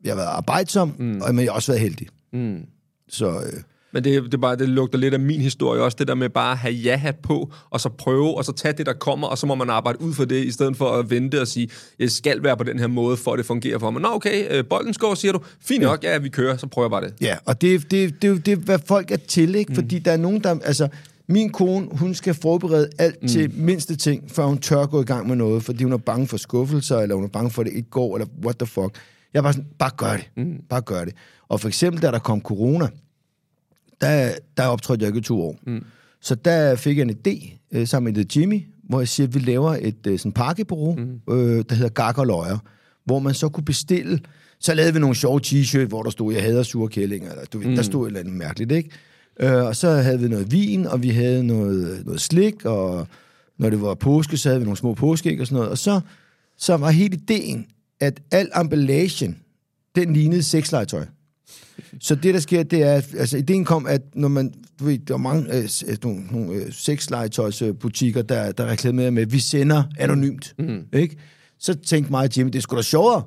jeg 0.03 0.11
har 0.11 0.15
været 0.15 0.27
arbejdsom, 0.27 0.95
mm. 0.99 1.21
og, 1.21 1.35
men 1.35 1.45
jeg 1.45 1.51
har 1.51 1.55
også 1.55 1.71
været 1.71 1.81
heldig. 1.81 2.07
Mm. 2.33 2.61
Så 3.09 3.39
øh, 3.39 3.61
Men 3.97 4.03
det, 4.03 4.23
det, 4.23 4.33
er 4.33 4.37
bare, 4.37 4.55
det 4.55 4.69
lugter 4.69 4.99
lidt 4.99 5.13
af 5.13 5.19
min 5.19 5.41
historie 5.41 5.81
også, 5.81 5.95
det 5.99 6.07
der 6.07 6.15
med 6.15 6.29
bare 6.29 6.51
at 6.51 6.57
have 6.57 6.73
ja-hat 6.73 7.15
på, 7.23 7.51
og 7.69 7.81
så 7.81 7.89
prøve, 7.89 8.37
og 8.37 8.45
så 8.45 8.51
tage 8.51 8.73
det, 8.73 8.85
der 8.85 8.93
kommer, 8.93 9.27
og 9.27 9.37
så 9.37 9.45
må 9.45 9.55
man 9.55 9.69
arbejde 9.69 10.01
ud 10.01 10.13
for 10.13 10.25
det, 10.25 10.45
i 10.45 10.51
stedet 10.51 10.77
for 10.77 10.89
at 10.89 11.09
vente 11.09 11.41
og 11.41 11.47
sige, 11.47 11.69
jeg 11.99 12.11
skal 12.11 12.43
være 12.43 12.57
på 12.57 12.63
den 12.63 12.79
her 12.79 12.87
måde, 12.87 13.17
for 13.17 13.31
at 13.31 13.37
det 13.37 13.45
fungerer 13.45 13.79
for 13.79 13.91
mig. 13.91 14.01
Nå, 14.01 14.07
okay, 14.11 14.57
øh, 14.57 14.65
bolden 14.69 14.93
skår, 14.93 15.15
siger 15.15 15.31
du. 15.31 15.39
Fint 15.61 15.83
nok, 15.83 16.03
ja, 16.03 16.17
vi 16.17 16.29
kører, 16.29 16.57
så 16.57 16.67
prøver 16.67 16.85
jeg 16.85 16.91
bare 16.91 17.01
det. 17.01 17.13
Ja, 17.21 17.35
og 17.45 17.61
det, 17.61 17.91
det, 17.91 18.21
det, 18.21 18.45
det 18.45 18.51
er, 18.51 18.55
hvad 18.55 18.79
folk 18.85 19.11
er 19.11 19.17
til, 19.17 19.55
ikke? 19.55 19.69
Mm. 19.69 19.75
Fordi 19.75 19.99
der 19.99 20.11
er 20.11 20.17
nogen, 20.17 20.43
der... 20.43 20.59
Altså, 20.63 20.87
min 21.29 21.49
kone, 21.49 21.87
hun 21.91 22.13
skal 22.13 22.33
forberede 22.33 22.89
alt 22.99 23.21
mm. 23.21 23.27
til 23.27 23.51
mindste 23.53 23.95
ting, 23.95 24.23
før 24.31 24.45
hun 24.45 24.57
tør 24.57 24.85
gå 24.85 25.01
i 25.01 25.05
gang 25.05 25.27
med 25.27 25.35
noget, 25.35 25.63
fordi 25.63 25.83
hun 25.83 25.93
er 25.93 25.97
bange 25.97 26.27
for 26.27 26.37
skuffelser, 26.37 26.97
eller 26.97 27.15
hun 27.15 27.23
er 27.23 27.29
bange 27.29 27.51
for, 27.51 27.61
at 27.61 27.65
det 27.65 27.73
ikke 27.73 27.89
går, 27.89 28.15
eller 28.15 28.27
what 28.43 28.57
the 28.57 28.67
fuck. 28.67 28.97
Jeg 29.33 29.39
er 29.39 29.43
bare 29.43 29.53
sådan, 29.53 29.67
bare 29.79 29.91
gør 29.97 30.11
det. 30.11 30.29
Mm. 30.37 30.61
Bare 30.69 30.81
gør 30.81 31.05
det. 31.05 31.13
Og 31.49 31.61
for 31.61 31.67
eksempel, 31.67 32.01
da 32.01 32.11
der 32.11 32.19
kom 32.19 32.41
corona, 32.41 32.87
der, 34.01 34.33
der 34.57 34.63
optrådte 34.63 35.03
jeg 35.03 35.09
ikke 35.09 35.19
i 35.19 35.21
to 35.21 35.41
år. 35.41 35.59
Mm. 35.67 35.83
Så 36.21 36.35
der 36.35 36.75
fik 36.75 36.97
jeg 36.97 37.03
en 37.03 37.15
idé 37.27 37.57
øh, 37.71 37.87
sammen 37.87 38.13
med 38.13 38.25
Jimmy, 38.35 38.61
hvor 38.89 38.99
jeg 38.99 39.07
siger, 39.07 39.27
at 39.27 39.33
vi 39.33 39.39
laver 39.39 39.77
et 39.81 40.07
øh, 40.07 40.19
sådan 40.19 40.31
pakkebureau, 40.31 40.95
mm. 40.95 41.33
øh, 41.33 41.65
der 41.69 41.75
hedder 41.75 41.89
Gak 41.89 42.17
og 42.17 42.27
Løjer, 42.27 42.57
hvor 43.05 43.19
man 43.19 43.33
så 43.33 43.49
kunne 43.49 43.63
bestille. 43.65 44.19
Så 44.59 44.73
lavede 44.73 44.93
vi 44.93 44.99
nogle 44.99 45.15
sjove 45.15 45.41
t-shirt, 45.45 45.87
hvor 45.87 46.03
der 46.03 46.09
stod, 46.09 46.33
jeg 46.33 46.43
hader 46.43 46.63
sure 46.63 46.89
kællinger, 46.89 47.31
eller 47.31 47.45
du 47.45 47.59
ved, 47.59 47.67
mm. 47.67 47.75
der 47.75 47.81
stod 47.81 48.03
et 48.03 48.07
eller 48.07 48.19
andet 48.19 48.33
mærkeligt, 48.33 48.71
ikke? 48.71 48.89
Øh, 49.39 49.63
og 49.63 49.75
så 49.75 49.89
havde 49.89 50.19
vi 50.19 50.27
noget 50.27 50.51
vin, 50.51 50.85
og 50.85 51.03
vi 51.03 51.09
havde 51.09 51.43
noget, 51.43 52.05
noget 52.05 52.21
slik, 52.21 52.65
og 52.65 53.07
når 53.57 53.69
det 53.69 53.81
var 53.81 53.93
påske, 53.93 54.37
så 54.37 54.49
havde 54.49 54.59
vi 54.59 54.65
nogle 54.65 54.77
små 54.77 54.93
påskeæg 54.93 55.41
og 55.41 55.47
sådan 55.47 55.55
noget. 55.55 55.71
Og 55.71 55.77
så, 55.77 56.01
så 56.57 56.77
var 56.77 56.89
hele 56.89 57.15
ideen, 57.15 57.65
at 57.99 58.21
al 58.31 58.49
emballagen, 58.61 59.37
den 59.95 60.13
lignede 60.13 60.43
sexlegetøj. 60.43 61.05
Så 62.01 62.15
det, 62.15 62.33
der 62.33 62.39
sker, 62.39 62.63
det 62.63 62.83
er, 62.83 62.93
at 62.93 63.15
altså, 63.17 63.37
ideen 63.37 63.65
kom, 63.65 63.85
at 63.85 64.01
når 64.15 64.27
man, 64.27 64.53
du 64.79 64.85
ved, 64.85 64.97
der 64.97 65.13
er 65.13 65.17
mange 65.17 65.55
øh, 65.55 65.69
øh, 65.87 65.97
nogle, 66.03 66.23
nogle 66.31 66.53
øh, 66.53 66.71
sexlegetøjsbutikker, 66.71 68.21
der, 68.21 68.51
der 68.51 68.65
reklamerer 68.65 69.11
med, 69.11 69.25
vi 69.25 69.39
sender 69.39 69.83
anonymt, 69.99 70.53
mm. 70.59 70.83
ikke? 70.93 71.17
Så 71.59 71.73
tænkte 71.73 72.11
mig 72.11 72.23
og 72.23 72.37
Jimmy, 72.37 72.49
det 72.49 72.57
er 72.57 72.61
sgu 72.61 72.75
da 72.75 72.81
sjovere 72.81 73.23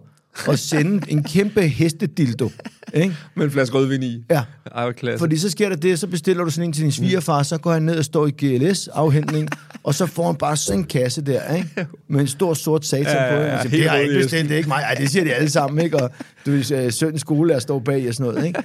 at 0.48 0.58
sende 0.58 1.10
en 1.10 1.22
kæmpe 1.22 1.60
hestedildo, 1.62 2.50
ikke? 2.94 3.16
Med 3.36 3.44
en 3.44 3.50
flaske 3.50 3.76
rødvin 3.76 4.02
i. 4.02 4.24
Ja. 4.30 4.42
Ej, 4.74 4.82
hvor 4.84 4.92
klasse. 4.92 5.18
Fordi 5.18 5.36
så 5.36 5.50
sker 5.50 5.68
der 5.68 5.76
det, 5.76 5.98
så 5.98 6.06
bestiller 6.06 6.44
du 6.44 6.50
sådan 6.50 6.68
en 6.68 6.72
til 6.72 6.82
din 6.82 6.92
svigerfar, 6.92 7.42
så 7.42 7.58
går 7.58 7.72
han 7.72 7.82
ned 7.82 7.96
og 7.98 8.04
står 8.04 8.26
i 8.26 8.30
GLS-afhentning, 8.30 9.48
og 9.82 9.94
så 9.94 10.06
får 10.06 10.26
han 10.26 10.36
bare 10.36 10.56
sådan 10.56 10.78
en 10.80 10.84
kasse 10.84 11.22
der, 11.22 11.54
ikke? 11.54 11.86
Med 12.08 12.20
en 12.20 12.26
stor 12.26 12.54
sort 12.54 12.86
satan 12.86 13.06
Ja, 13.06 13.28
på. 13.28 13.34
ja, 13.34 13.46
Ja, 13.46 13.56
helt 13.62 13.72
det 13.72 13.88
har 13.88 13.96
jeg 13.96 14.04
ikke 14.04 14.18
bestilt, 14.22 14.48
det 14.48 14.52
er 14.54 14.56
ikke 14.58 14.68
mig. 14.68 14.82
Ej, 14.82 14.94
det 14.94 15.10
siger 15.10 15.24
de 15.24 15.32
alle 15.34 15.50
sammen, 15.50 15.84
ikke? 15.84 15.96
Og 16.02 16.10
du 16.46 16.50
ved, 16.50 16.90
søndens 16.90 17.20
skole 17.20 17.54
er 17.54 17.58
står 17.58 17.78
bag 17.78 18.08
og 18.08 18.14
sådan 18.14 18.32
noget, 18.32 18.46
ikke? 18.46 18.62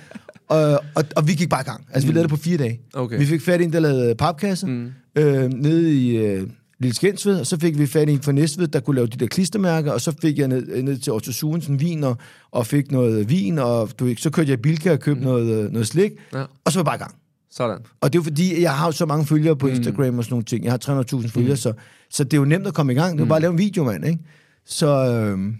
Og, 0.49 0.83
og, 0.95 1.03
og 1.15 1.27
vi 1.27 1.33
gik 1.33 1.49
bare 1.49 1.61
i 1.61 1.63
gang. 1.63 1.85
Altså, 1.93 2.07
vi 2.07 2.13
lavede 2.13 2.23
det 2.23 2.37
på 2.37 2.43
fire 2.43 2.57
dage. 2.57 2.79
Okay. 2.93 3.17
Vi 3.19 3.25
fik 3.25 3.41
fat 3.41 3.61
i 3.61 3.63
en, 3.63 3.73
der 3.73 3.79
lavede 3.79 4.15
papkasser, 4.15 4.67
mm. 4.67 4.91
øh, 5.15 5.49
nede 5.53 5.93
i 5.93 6.17
øh, 6.17 6.47
Lille 6.79 6.95
Skensved, 6.95 7.39
og 7.39 7.45
så 7.45 7.59
fik 7.59 7.79
vi 7.79 7.85
fat 7.87 8.09
i 8.09 8.11
en 8.11 8.21
fra 8.21 8.31
Næstved, 8.31 8.67
der 8.67 8.79
kunne 8.79 8.95
lave 8.95 9.07
de 9.07 9.17
der 9.17 9.27
klistermærker, 9.27 9.91
og 9.91 10.01
så 10.01 10.13
fik 10.21 10.39
jeg 10.39 10.47
ned, 10.47 10.83
ned 10.83 10.97
til 10.97 11.13
Otto 11.13 11.31
Surensen 11.31 11.79
vin, 11.79 12.03
og, 12.03 12.17
og 12.51 12.67
fik 12.67 12.91
noget 12.91 13.29
vin, 13.29 13.59
og 13.59 13.89
du 13.99 14.13
så 14.17 14.29
kørte 14.29 14.49
jeg 14.51 14.61
Bilka 14.61 14.91
og 14.91 14.99
købte 14.99 15.19
mm. 15.19 15.25
noget, 15.27 15.65
øh, 15.65 15.71
noget 15.71 15.87
slik, 15.87 16.11
Ja. 16.33 16.43
og 16.65 16.71
så 16.71 16.79
var 16.79 16.81
jeg 16.81 16.85
bare 16.85 16.95
i 16.95 16.99
gang. 16.99 17.15
Sådan. 17.51 17.77
Og 18.01 18.13
det 18.13 18.19
er 18.19 18.21
jo 18.21 18.23
fordi, 18.23 18.61
jeg 18.61 18.73
har 18.73 18.85
jo 18.85 18.91
så 18.91 19.05
mange 19.05 19.25
følgere 19.25 19.55
på 19.55 19.67
Instagram 19.67 20.17
og 20.17 20.23
sådan 20.23 20.33
nogle 20.33 20.45
ting. 20.45 20.63
Jeg 20.65 20.71
har 20.73 21.03
300.000 21.13 21.27
følgere, 21.27 21.57
så, 21.57 21.73
så 22.09 22.23
det 22.23 22.33
er 22.33 22.37
jo 22.37 22.45
nemt 22.45 22.67
at 22.67 22.73
komme 22.73 22.91
i 22.91 22.95
gang. 22.95 23.11
Det 23.11 23.19
er 23.19 23.25
jo 23.25 23.29
bare 23.29 23.35
at 23.37 23.41
lave 23.41 23.51
en 23.51 23.57
video, 23.57 23.83
mand, 23.83 24.05
ikke? 24.05 24.19
Så, 24.65 24.87
øhm, 25.11 25.55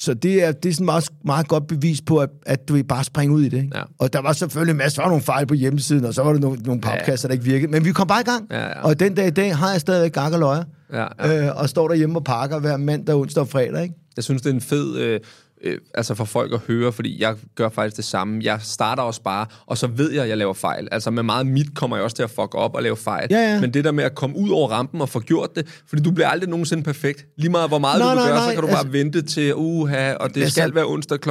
så 0.00 0.14
det 0.14 0.44
er, 0.44 0.52
det 0.52 0.68
er 0.68 0.72
sådan 0.72 0.84
meget, 0.84 1.08
meget 1.24 1.48
godt 1.48 1.66
bevis 1.66 2.00
på, 2.00 2.18
at, 2.18 2.30
at 2.46 2.68
du 2.68 2.82
bare 2.82 3.04
springe 3.04 3.34
ud 3.34 3.42
i 3.42 3.48
det. 3.48 3.56
Ikke? 3.56 3.70
Ja. 3.74 3.82
Og 3.98 4.12
der 4.12 4.20
var 4.20 4.32
selvfølgelig 4.32 4.76
masser 4.76 5.02
af 5.02 5.08
nogle 5.08 5.22
fejl 5.22 5.46
på 5.46 5.54
hjemmesiden, 5.54 6.04
og 6.04 6.14
så 6.14 6.22
var 6.22 6.32
der 6.32 6.40
nogle, 6.40 6.62
nogle 6.62 6.80
papkasser, 6.80 7.28
der 7.28 7.32
ikke 7.32 7.44
virkede. 7.44 7.72
Men 7.72 7.84
vi 7.84 7.92
kom 7.92 8.06
bare 8.06 8.20
i 8.20 8.24
gang. 8.24 8.46
Ja, 8.50 8.66
ja. 8.66 8.82
Og 8.82 9.00
den 9.00 9.14
dag 9.14 9.26
i 9.26 9.30
dag 9.30 9.56
har 9.56 9.70
jeg 9.70 9.80
stadigvæk 9.80 10.12
gak 10.12 10.32
og 10.32 10.38
løjer. 10.38 10.64
Ja, 10.92 11.06
ja. 11.18 11.46
Øh, 11.46 11.56
og 11.56 11.68
står 11.68 11.88
derhjemme 11.88 12.18
og 12.18 12.24
pakker 12.24 12.58
hver 12.58 12.76
mandag, 12.76 13.14
onsdag 13.14 13.40
og 13.40 13.48
fredag. 13.48 13.82
Ikke? 13.82 13.94
Jeg 14.16 14.24
synes, 14.24 14.42
det 14.42 14.50
er 14.50 14.54
en 14.54 14.60
fed... 14.60 14.96
Øh, 14.96 15.20
øh, 15.64 15.78
altså 15.94 16.14
for 16.14 16.24
folk 16.24 16.52
at 16.52 16.58
høre, 16.66 16.92
fordi 16.92 17.22
jeg 17.22 17.34
gør 17.54 17.68
faktisk 17.68 17.96
det 17.96 18.04
samme. 18.04 18.40
Jeg 18.44 18.58
starter 18.62 19.02
også 19.02 19.22
bare, 19.22 19.46
og 19.66 19.78
så 19.78 19.86
ved 19.86 20.10
jeg, 20.12 20.22
at 20.22 20.28
jeg 20.28 20.38
laver 20.38 20.54
fejl. 20.54 20.88
Altså 20.92 21.10
med 21.10 21.22
meget 21.22 21.46
mit 21.46 21.74
kommer 21.74 21.96
jeg 21.96 22.04
også 22.04 22.16
til 22.16 22.22
at 22.22 22.30
fuck 22.30 22.54
op 22.54 22.74
og 22.74 22.82
lave 22.82 22.96
fejl. 22.96 23.26
Ja, 23.30 23.52
ja. 23.54 23.60
Men 23.60 23.74
det 23.74 23.84
der 23.84 23.92
med 23.92 24.04
at 24.04 24.14
komme 24.14 24.36
ud 24.36 24.50
over 24.50 24.68
rampen 24.70 25.00
og 25.00 25.08
få 25.08 25.20
gjort 25.20 25.48
det, 25.56 25.66
fordi 25.88 26.02
du 26.02 26.10
bliver 26.10 26.28
aldrig 26.28 26.50
nogensinde 26.50 26.82
perfekt. 26.82 27.26
Lige 27.38 27.50
meget 27.50 27.70
hvor 27.70 27.78
meget 27.78 27.98
Nej, 27.98 28.10
du 28.10 28.14
nej, 28.14 28.26
gøre, 28.28 28.36
nej, 28.36 28.48
så 28.48 28.52
kan 28.54 28.62
du 28.62 28.68
altså- 28.68 28.84
bare 28.84 28.92
vente 28.92 29.22
til 29.22 29.54
uha, 29.54 30.12
og 30.14 30.34
det 30.34 30.40
Altså- 30.40 30.60
skal 30.60 30.74
være 30.74 30.86
onsdag 30.86 31.20
kl. 31.20 31.30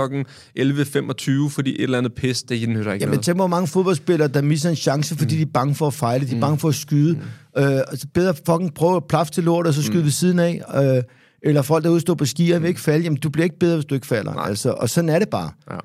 11.25, 0.60 1.50
fordi 1.50 1.72
et 1.76 1.84
eller 1.84 1.98
andet 1.98 2.14
pis, 2.14 2.44
det 2.44 2.70
nytter 2.70 2.94
ikke 2.94 3.04
Jamen, 3.04 3.14
noget. 3.14 3.26
tænk 3.26 3.38
hvor 3.38 3.48
mange 3.48 3.68
fodboldspillere, 3.68 4.28
der 4.28 4.42
misser 4.42 4.70
en 4.70 4.76
chance, 4.76 5.16
fordi 5.16 5.36
mm. 5.36 5.38
de 5.38 5.42
er 5.42 5.52
bange 5.54 5.76
for 5.76 5.88
at 5.88 5.94
fejle, 5.94 6.28
de 6.28 6.36
er 6.36 6.40
bange 6.40 6.60
for 6.60 6.70
at 6.70 6.76
skyde. 6.76 7.14
Mm. 7.14 7.62
Øh, 7.64 7.78
altså 7.78 8.08
bedre 8.14 8.34
fucking 8.46 8.74
prøve 8.74 8.96
at 8.96 9.04
plaffe 9.10 9.34
til 9.34 9.44
lort, 9.44 9.68
og 9.68 9.74
så 9.74 9.84
skyde 9.84 10.00
mm. 10.00 10.04
ved 10.04 10.12
siden 10.12 10.40
af. 10.40 10.62
Øh, 10.98 11.04
eller 11.42 11.62
folk, 11.62 11.84
der 11.84 11.90
udstår 11.90 12.14
på 12.14 12.26
skier, 12.26 12.60
vil 12.60 12.68
ikke 12.68 12.82
falde. 12.82 13.04
Jamen, 13.04 13.18
du 13.20 13.30
bliver 13.30 13.44
ikke 13.44 13.60
bedre, 13.60 13.76
hvis 13.76 13.86
du 13.86 13.96
ikke 13.96 14.08
falder. 14.08 14.32
Altså, 14.32 14.72
og 14.72 14.90
sådan 14.90 15.10
er 15.10 15.20
det 15.20 15.30
bare. 15.30 15.52
Ja. 15.72 15.78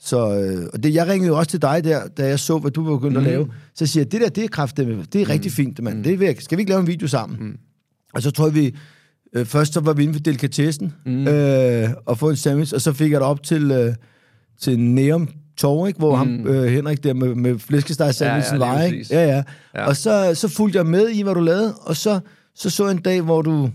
Så 0.00 0.40
øh, 0.40 0.68
og 0.72 0.82
det, 0.82 0.94
jeg 0.94 1.06
ringede 1.06 1.28
jo 1.28 1.38
også 1.38 1.50
til 1.50 1.62
dig 1.62 1.84
der, 1.84 2.08
da 2.08 2.26
jeg 2.26 2.40
så, 2.40 2.58
hvad 2.58 2.70
du 2.70 2.84
var 2.84 2.96
begyndt 2.96 3.12
mm. 3.12 3.18
at 3.18 3.24
lave. 3.24 3.48
Så 3.74 3.86
siger 3.86 4.04
jeg, 4.04 4.12
det 4.12 4.20
der, 4.20 4.28
det 4.28 4.44
er 4.44 4.48
kraftigt, 4.48 4.88
det 5.12 5.20
er 5.20 5.24
mm. 5.24 5.30
rigtig 5.30 5.52
fint, 5.52 5.82
mand. 5.82 6.04
Det 6.04 6.22
er, 6.22 6.34
skal 6.38 6.58
vi 6.58 6.60
ikke 6.60 6.70
lave 6.70 6.80
en 6.80 6.86
video 6.86 7.08
sammen? 7.08 7.38
Mm. 7.40 7.56
Og 8.14 8.22
så 8.22 8.30
tror 8.30 8.46
jeg, 8.46 8.54
vi... 8.54 8.76
Øh, 9.36 9.46
først 9.46 9.72
så 9.72 9.80
var 9.80 9.92
vi 9.92 10.02
inde 10.02 10.14
ved 10.14 10.20
delikatessen 10.20 10.92
mm. 11.06 11.28
øh, 11.28 11.90
og 12.06 12.18
få 12.18 12.30
en 12.30 12.36
sandwich, 12.36 12.74
og 12.74 12.80
så 12.80 12.92
fik 12.92 13.12
jeg 13.12 13.20
det 13.20 13.28
op 13.28 13.42
til, 13.42 13.70
øh, 13.70 13.94
til 14.60 14.80
Neum 14.80 15.28
Torv, 15.56 15.86
ikke? 15.86 15.98
hvor 15.98 16.24
mm. 16.24 16.44
ham, 16.44 16.46
øh, 16.46 16.64
Henrik 16.64 17.04
der 17.04 17.14
med, 17.14 17.34
med 17.34 17.58
flæskesteg 17.58 18.14
sandwichen 18.14 18.60
Ja, 18.60 18.66
ja, 18.66 18.72
var, 18.72 18.82
ikke? 18.82 19.06
Ja, 19.10 19.26
ja. 19.26 19.42
Ja. 19.74 19.86
Og 19.86 19.96
så, 19.96 20.34
så 20.34 20.48
fulgte 20.48 20.76
jeg 20.76 20.86
med 20.86 21.08
i, 21.08 21.22
hvad 21.22 21.34
du 21.34 21.40
lavede, 21.40 21.74
og 21.74 21.96
så 21.96 22.20
så, 22.54 22.70
så 22.70 22.84
jeg 22.84 22.92
en 22.92 23.02
dag, 23.02 23.20
hvor 23.20 23.42
du 23.42 23.62
jeg 23.62 23.70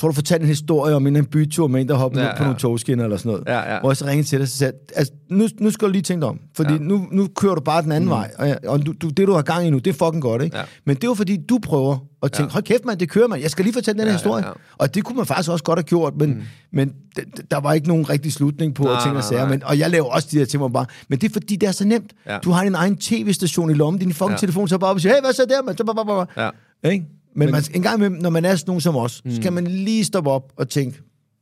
tror, 0.00 0.08
du 0.08 0.14
fortalte 0.14 0.42
en 0.42 0.48
historie 0.48 0.94
om 0.94 1.06
en 1.06 1.16
anden 1.16 1.30
bytur 1.30 1.66
med 1.66 1.80
en, 1.80 1.88
der 1.88 1.94
hoppede 1.94 2.22
Ja, 2.24 2.28
ja, 2.30 2.36
på 2.36 2.42
nogle 2.42 2.58
togskinner 2.58 3.04
eller 3.04 3.16
sådan 3.16 3.30
noget. 3.30 3.44
Ja, 3.46 3.74
ja. 3.74 3.80
Hvor 3.80 3.90
jeg 3.90 3.96
så 3.96 4.04
ringede 4.06 4.28
til 4.28 4.38
dig 4.38 4.42
og 4.42 4.48
sagde, 4.48 4.72
altså, 4.96 5.12
nu, 5.30 5.48
nu 5.60 5.70
skal 5.70 5.88
du 5.88 5.92
lige 5.92 6.02
tænke 6.02 6.20
dig 6.20 6.28
om. 6.28 6.38
Fordi 6.56 6.72
Ja. 6.72 6.78
nu, 6.78 7.06
nu 7.12 7.28
kører 7.36 7.54
du 7.54 7.60
bare 7.60 7.82
den 7.82 7.92
anden 7.92 8.04
mm. 8.08 8.10
vej. 8.10 8.30
Og, 8.38 8.56
og 8.66 8.86
du, 8.86 8.92
du, 9.02 9.08
det, 9.08 9.26
du 9.28 9.32
har 9.32 9.42
gang 9.42 9.66
i 9.66 9.70
nu, 9.70 9.78
det 9.78 9.86
er 10.00 10.06
fucking 10.06 10.22
godt, 10.22 10.42
ikke? 10.42 10.56
Ja. 10.56 10.62
Men 10.84 10.96
det 10.96 11.04
er 11.04 11.08
jo 11.08 11.14
fordi, 11.14 11.36
du 11.48 11.58
prøver 11.62 11.98
at 12.22 12.32
tænke, 12.32 12.48
Ja. 12.50 12.52
hold 12.52 12.64
kæft, 12.64 12.84
mand, 12.84 12.98
det 12.98 13.10
kører 13.10 13.28
man. 13.28 13.40
Jeg 13.42 13.50
skal 13.50 13.64
lige 13.64 13.74
fortælle 13.74 13.98
den 13.98 14.04
her 14.06 14.12
Ja, 14.12 14.16
historie. 14.16 14.42
ja, 14.44 14.48
ja. 14.48 14.54
Og 14.78 14.94
det 14.94 15.04
kunne 15.04 15.16
man 15.16 15.26
faktisk 15.26 15.50
også 15.50 15.64
godt 15.64 15.78
have 15.78 15.84
gjort, 15.84 16.12
men, 16.16 16.30
mm. 16.30 16.42
men 16.72 16.92
der 17.50 17.60
var 17.60 17.72
ikke 17.72 17.88
nogen 17.88 18.10
rigtig 18.10 18.32
slutning 18.32 18.74
på 18.74 18.82
Nej, 18.82 18.92
at 18.96 19.02
ting 19.02 19.16
og 19.16 19.24
sager. 19.24 19.48
Men, 19.48 19.62
og 19.64 19.78
jeg 19.78 19.90
laver 19.90 20.06
også 20.06 20.28
de 20.30 20.38
her 20.38 20.44
ting, 20.44 20.72
bare... 20.72 20.86
Men 21.08 21.18
det 21.18 21.28
er 21.28 21.32
fordi, 21.32 21.56
det 21.56 21.66
er 21.68 21.72
så 21.72 21.84
nemt. 21.86 22.12
Ja. 22.26 22.38
Du 22.38 22.50
har 22.50 22.64
din 22.64 22.74
egen 22.74 22.96
tv-station 22.96 23.70
i 23.70 23.74
lommen, 23.74 24.00
din 24.00 24.12
fucking 24.12 24.30
ja. 24.30 24.36
telefon, 24.36 24.68
så 24.68 24.78
bare 24.78 24.90
op 24.90 24.94
og 24.96 25.00
siger, 25.00 25.12
hey, 25.14 25.20
hvad 25.20 25.32
så 25.32 25.46
der, 25.48 25.62
mand? 25.62 25.76
Så 25.76 25.84
bare, 25.84 25.94
bare, 25.94 26.26
bare. 26.36 26.50
Ja. 26.84 26.90
Ikke? 26.90 27.06
Men, 27.36 27.46
men 27.46 27.52
man, 27.52 27.62
en 27.74 27.82
gang 27.82 27.96
imellem, 27.96 28.18
når 28.18 28.30
man 28.30 28.44
er 28.44 28.56
sådan 28.56 28.68
nogen 28.70 28.80
som 28.80 28.96
os, 28.96 29.22
mm. 29.24 29.30
så 29.30 29.36
skal 29.36 29.52
man 29.52 29.66
lige 29.66 30.04
stoppe 30.04 30.30
op 30.30 30.52
og 30.56 30.68
tænke. 30.68 31.00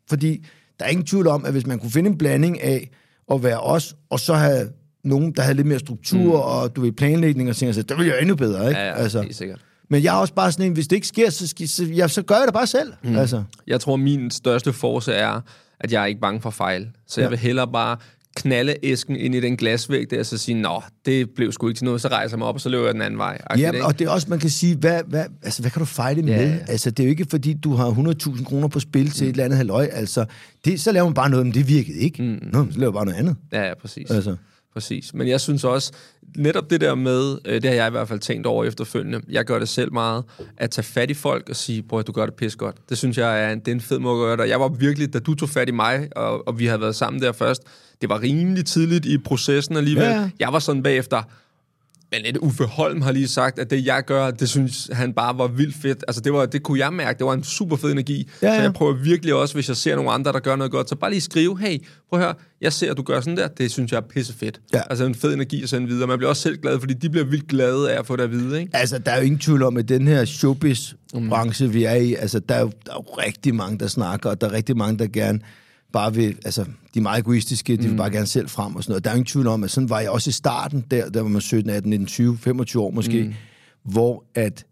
Fordi 0.09 0.45
der 0.79 0.85
er 0.85 0.89
ingen 0.89 1.07
tvivl 1.07 1.27
om, 1.27 1.45
at 1.45 1.53
hvis 1.53 1.67
man 1.67 1.79
kunne 1.79 1.91
finde 1.91 2.11
en 2.11 2.19
blanding 2.19 2.63
af 2.63 2.91
at 3.33 3.43
være 3.43 3.61
os, 3.61 3.95
og 4.11 4.21
så 4.21 4.35
have 4.35 4.69
nogen, 5.05 5.33
der 5.33 5.43
havde 5.43 5.57
lidt 5.57 5.67
mere 5.67 5.79
struktur, 5.79 6.19
mm. 6.19 6.31
og 6.31 6.77
du 6.77 6.81
ved, 6.81 6.93
planlægning 6.93 7.51
og 7.51 7.57
ting, 7.57 7.75
så 7.75 7.83
det 7.83 7.97
ville 7.99 8.13
jeg 8.13 8.21
endnu 8.21 8.37
bedre, 8.37 8.69
ikke? 8.69 8.81
Ja, 8.81 8.87
ja, 8.87 8.95
altså. 8.95 9.23
helt 9.23 9.37
sikkert. 9.37 9.61
Men 9.91 10.03
jeg 10.03 10.15
er 10.15 10.19
også 10.21 10.35
bare 10.35 10.53
sådan 10.53 10.67
en, 10.67 10.73
hvis 10.73 10.89
det 10.89 10.97
ikke 10.97 11.07
sker, 11.07 11.31
så, 11.31 11.45
sk- 11.61 11.67
så, 11.67 11.85
ja, 11.85 12.09
så 12.09 12.23
gør 12.23 12.35
jeg 12.35 12.45
det 12.47 12.55
bare 12.55 12.67
selv. 12.67 12.93
Mm. 13.05 13.17
Altså. 13.17 13.43
Jeg 13.67 13.81
tror, 13.81 13.97
min 13.97 14.31
største 14.31 14.73
force 14.73 15.13
er, 15.13 15.41
at 15.81 15.93
jeg 15.93 16.03
er 16.03 16.07
ikke 16.07 16.21
bange 16.21 16.41
for 16.41 16.51
fejl. 16.51 16.89
Så 17.07 17.21
jeg 17.21 17.27
Ja. 17.27 17.31
vil 17.31 17.39
hellere 17.39 17.69
bare 17.73 17.97
knalde 18.37 18.77
æsken 18.83 19.17
ind 19.17 19.35
i 19.35 19.41
den 19.41 19.57
glasvæg 19.57 20.11
der, 20.11 20.19
og 20.19 20.27
så 20.27 20.39
sige, 20.39 20.63
nå, 20.63 20.83
det 21.07 21.31
blev 21.31 21.53
sgu 21.53 21.69
ikke 21.69 21.79
til 21.79 21.85
noget, 21.85 22.01
så 22.01 22.09
rejser 22.09 22.37
jeg 22.37 22.39
mig 22.39 22.49
op, 22.49 22.55
og 22.55 22.61
så 22.61 22.69
løber 22.69 22.85
jeg 22.85 22.95
den 22.95 23.03
anden 23.03 23.19
vej. 23.19 23.39
Ja, 23.59 23.71
ikke? 23.71 23.85
og 23.85 23.99
det 23.99 24.07
er 24.07 24.11
også, 24.11 24.27
man 24.31 24.39
kan 24.39 24.51
sige, 24.51 24.77
hvad, 24.77 25.03
hvad, 25.07 25.25
altså, 25.43 25.63
hvad 25.63 25.71
kan 25.71 25.81
du 25.81 25.87
fejle 25.87 26.23
med? 26.23 26.33
Ja, 26.33 26.43
ja. 26.43 26.59
Altså, 26.69 26.91
det 26.91 27.03
er 27.03 27.05
jo 27.05 27.11
ikke, 27.11 27.27
fordi 27.31 27.55
du 27.55 27.75
har 27.75 27.91
100.000 27.91 28.45
kroner 28.45 28.69
på 28.69 28.81
spil 28.81 29.11
til 29.11 29.25
mm. 29.25 29.29
et 29.29 29.33
eller 29.33 29.45
andet 29.45 29.57
halvøj. 29.57 29.89
Altså, 29.93 30.25
det, 30.65 30.81
så 30.81 30.93
laver 30.93 31.05
man 31.05 31.15
bare 31.15 31.31
noget, 31.31 31.47
men 31.47 31.55
det 31.55 31.69
virkede 31.69 31.99
ikke. 31.99 32.23
Mm. 32.23 32.39
Nå, 32.53 32.67
så 32.71 32.79
laver 32.79 32.91
jeg 32.91 32.95
bare 32.95 33.05
noget 33.05 33.19
andet. 33.19 33.37
Ja, 33.53 33.69
ja, 33.69 33.75
præcis. 33.75 34.11
Altså. 34.11 34.37
præcis. 34.73 35.15
Men 35.15 35.29
jeg 35.29 35.41
synes 35.41 35.65
også, 35.65 35.93
netop 36.37 36.71
det 36.71 36.81
der 36.81 36.95
med, 36.95 37.39
øh, 37.45 37.55
det 37.55 37.65
har 37.65 37.77
jeg 37.77 37.87
i 37.87 37.91
hvert 37.91 38.09
fald 38.09 38.21
tænkt 38.21 38.47
over 38.47 38.65
efterfølgende, 38.65 39.21
jeg 39.29 39.45
gør 39.45 39.59
det 39.59 39.69
selv 39.69 39.93
meget, 39.93 40.25
at 40.57 40.71
tage 40.71 40.85
fat 40.85 41.11
i 41.11 41.15
folk 41.15 41.49
og 41.49 41.57
sige, 41.57 41.83
bror, 41.83 42.03
du 42.03 42.13
gør 42.13 42.27
det 42.27 42.35
pis 42.35 42.57
godt. 42.57 42.77
Det 42.89 42.99
synes 42.99 43.19
jeg 43.19 43.45
er 43.45 43.53
en, 43.53 43.59
det 43.59 43.69
er 43.69 43.73
en 43.73 43.81
fed 43.81 43.99
måde 43.99 44.15
at 44.15 44.27
gøre 44.27 44.45
det. 44.45 44.51
Jeg 44.51 44.61
var 44.61 44.69
virkelig, 44.69 45.13
da 45.13 45.19
du 45.19 45.35
tog 45.35 45.49
fat 45.49 45.69
i 45.69 45.73
mig, 45.73 46.09
og, 46.17 46.49
og 46.49 46.59
vi 46.59 46.67
havde 46.67 46.81
været 46.81 46.95
sammen 46.95 47.23
der 47.23 47.33
først, 47.33 47.63
det 48.01 48.09
var 48.09 48.23
rimelig 48.23 48.65
tidligt 48.65 49.07
i 49.07 49.19
processen 49.19 49.77
alligevel. 49.77 50.05
Ja. 50.05 50.31
Jeg 50.41 50.53
var 50.53 50.59
sådan 50.59 50.83
bagefter, 50.83 51.23
men 52.13 52.21
et 52.25 52.37
Uffe 52.37 52.65
Holm 52.65 53.03
har 53.03 53.13
lige 53.13 53.29
sagt, 53.29 53.59
at 53.59 53.71
det 53.71 53.87
jeg 53.87 54.03
gør, 54.07 54.31
det 54.31 54.49
synes 54.49 54.91
han 54.93 55.13
bare 55.13 55.39
var 55.39 55.47
vildt 55.47 55.77
fedt. 55.77 56.05
Altså 56.09 56.21
det, 56.21 56.33
var, 56.33 56.47
det 56.47 56.63
kunne 56.63 56.79
jeg 56.79 56.93
mærke, 56.93 57.19
det 57.19 57.27
var 57.27 57.33
en 57.33 57.45
super 57.45 57.77
fed 57.77 57.93
energi. 57.93 58.29
Ja, 58.43 58.49
ja. 58.49 58.57
Så 58.57 58.63
jeg 58.63 58.73
prøver 58.73 58.93
virkelig 58.93 59.35
også, 59.35 59.55
hvis 59.55 59.69
jeg 59.69 59.77
ser 59.77 59.97
nogle 59.97 60.11
andre, 60.11 60.33
der 60.33 60.39
gør 60.39 60.57
noget 60.57 60.71
godt, 60.71 60.89
så 60.89 60.97
bare 60.97 61.11
lige 61.11 61.21
skrive, 61.21 61.59
hey, 61.61 61.79
prøv 62.11 62.21
at 62.21 62.27
høre, 62.27 62.35
jeg 62.61 62.73
ser, 62.73 62.91
at 62.91 62.97
du 62.97 63.03
gør 63.03 63.21
sådan 63.21 63.37
der, 63.37 63.49
det 63.49 63.71
synes 63.71 63.93
jeg 63.93 63.99
er 63.99 64.03
pissefedt. 64.03 64.61
Ja. 64.75 64.81
Altså 64.91 65.05
en 65.05 65.15
fed 65.15 65.35
energi 65.35 65.63
at 65.63 65.69
sende 65.69 65.89
videre. 65.89 66.07
Man 66.07 66.19
bliver 66.19 66.31
også 66.31 66.43
selv 66.43 66.57
glad, 66.57 66.81
fordi 66.81 66.95
de 66.95 67.11
bliver 67.11 67.27
vildt 67.27 67.49
glade 67.49 67.93
af 67.93 67.99
at 67.99 68.07
få 68.07 68.17
det 68.17 68.23
at 68.23 68.31
vide, 68.31 68.61
ikke? 68.61 68.77
Altså, 68.77 68.99
der 68.99 69.13
er 69.13 69.17
jo 69.17 69.23
ingen 69.23 69.41
tvivl 69.41 69.63
om, 69.63 69.77
at 69.77 69.89
den 69.89 70.09
her 70.09 70.25
showbiz-branche, 70.25 71.73
vi 71.73 71.85
er 71.85 71.95
i, 71.95 72.15
altså, 72.15 72.39
der 72.39 72.55
er, 72.55 72.61
jo, 72.61 72.73
der 72.87 72.93
er 72.93 72.97
jo 72.97 73.15
rigtig 73.15 73.55
mange, 73.55 73.79
der 73.79 73.87
snakker, 73.87 74.31
og 74.31 74.41
der 74.41 74.47
er 74.47 74.53
rigtig 74.53 74.77
mange, 74.77 74.99
der 74.99 75.07
gerne 75.07 75.41
bare 75.95 76.15
vil, 76.15 76.37
altså, 76.45 76.65
de 76.65 76.99
er 76.99 77.01
meget 77.01 77.19
egoistiske, 77.19 77.77
de 77.77 77.89
vil 77.89 77.97
bare 77.97 78.11
gerne 78.11 78.27
selv 78.27 78.49
frem 78.49 78.77
og 78.77 78.83
sådan 78.83 78.93
noget. 78.93 79.05
Der 79.05 79.11
er 79.11 79.15
ingen 79.15 79.27
tvivl 79.27 79.47
om, 79.47 79.65
at 79.65 79.71
sådan 79.71 79.91
var 79.91 80.01
jeg 80.01 80.11
også 80.11 80.31
i 80.31 80.33
starten, 80.33 80.85
der, 80.91 81.09
der 81.11 81.23
var 81.23 81.29
man 81.29 81.41
17, 81.41 81.71
18, 81.71 81.91
19, 81.91 82.07
20, 82.07 82.39
25 82.39 82.83
år 82.83 82.91
måske, 82.91 83.23
mm. 83.25 83.35
hvor 83.93 84.25
at 84.35 84.65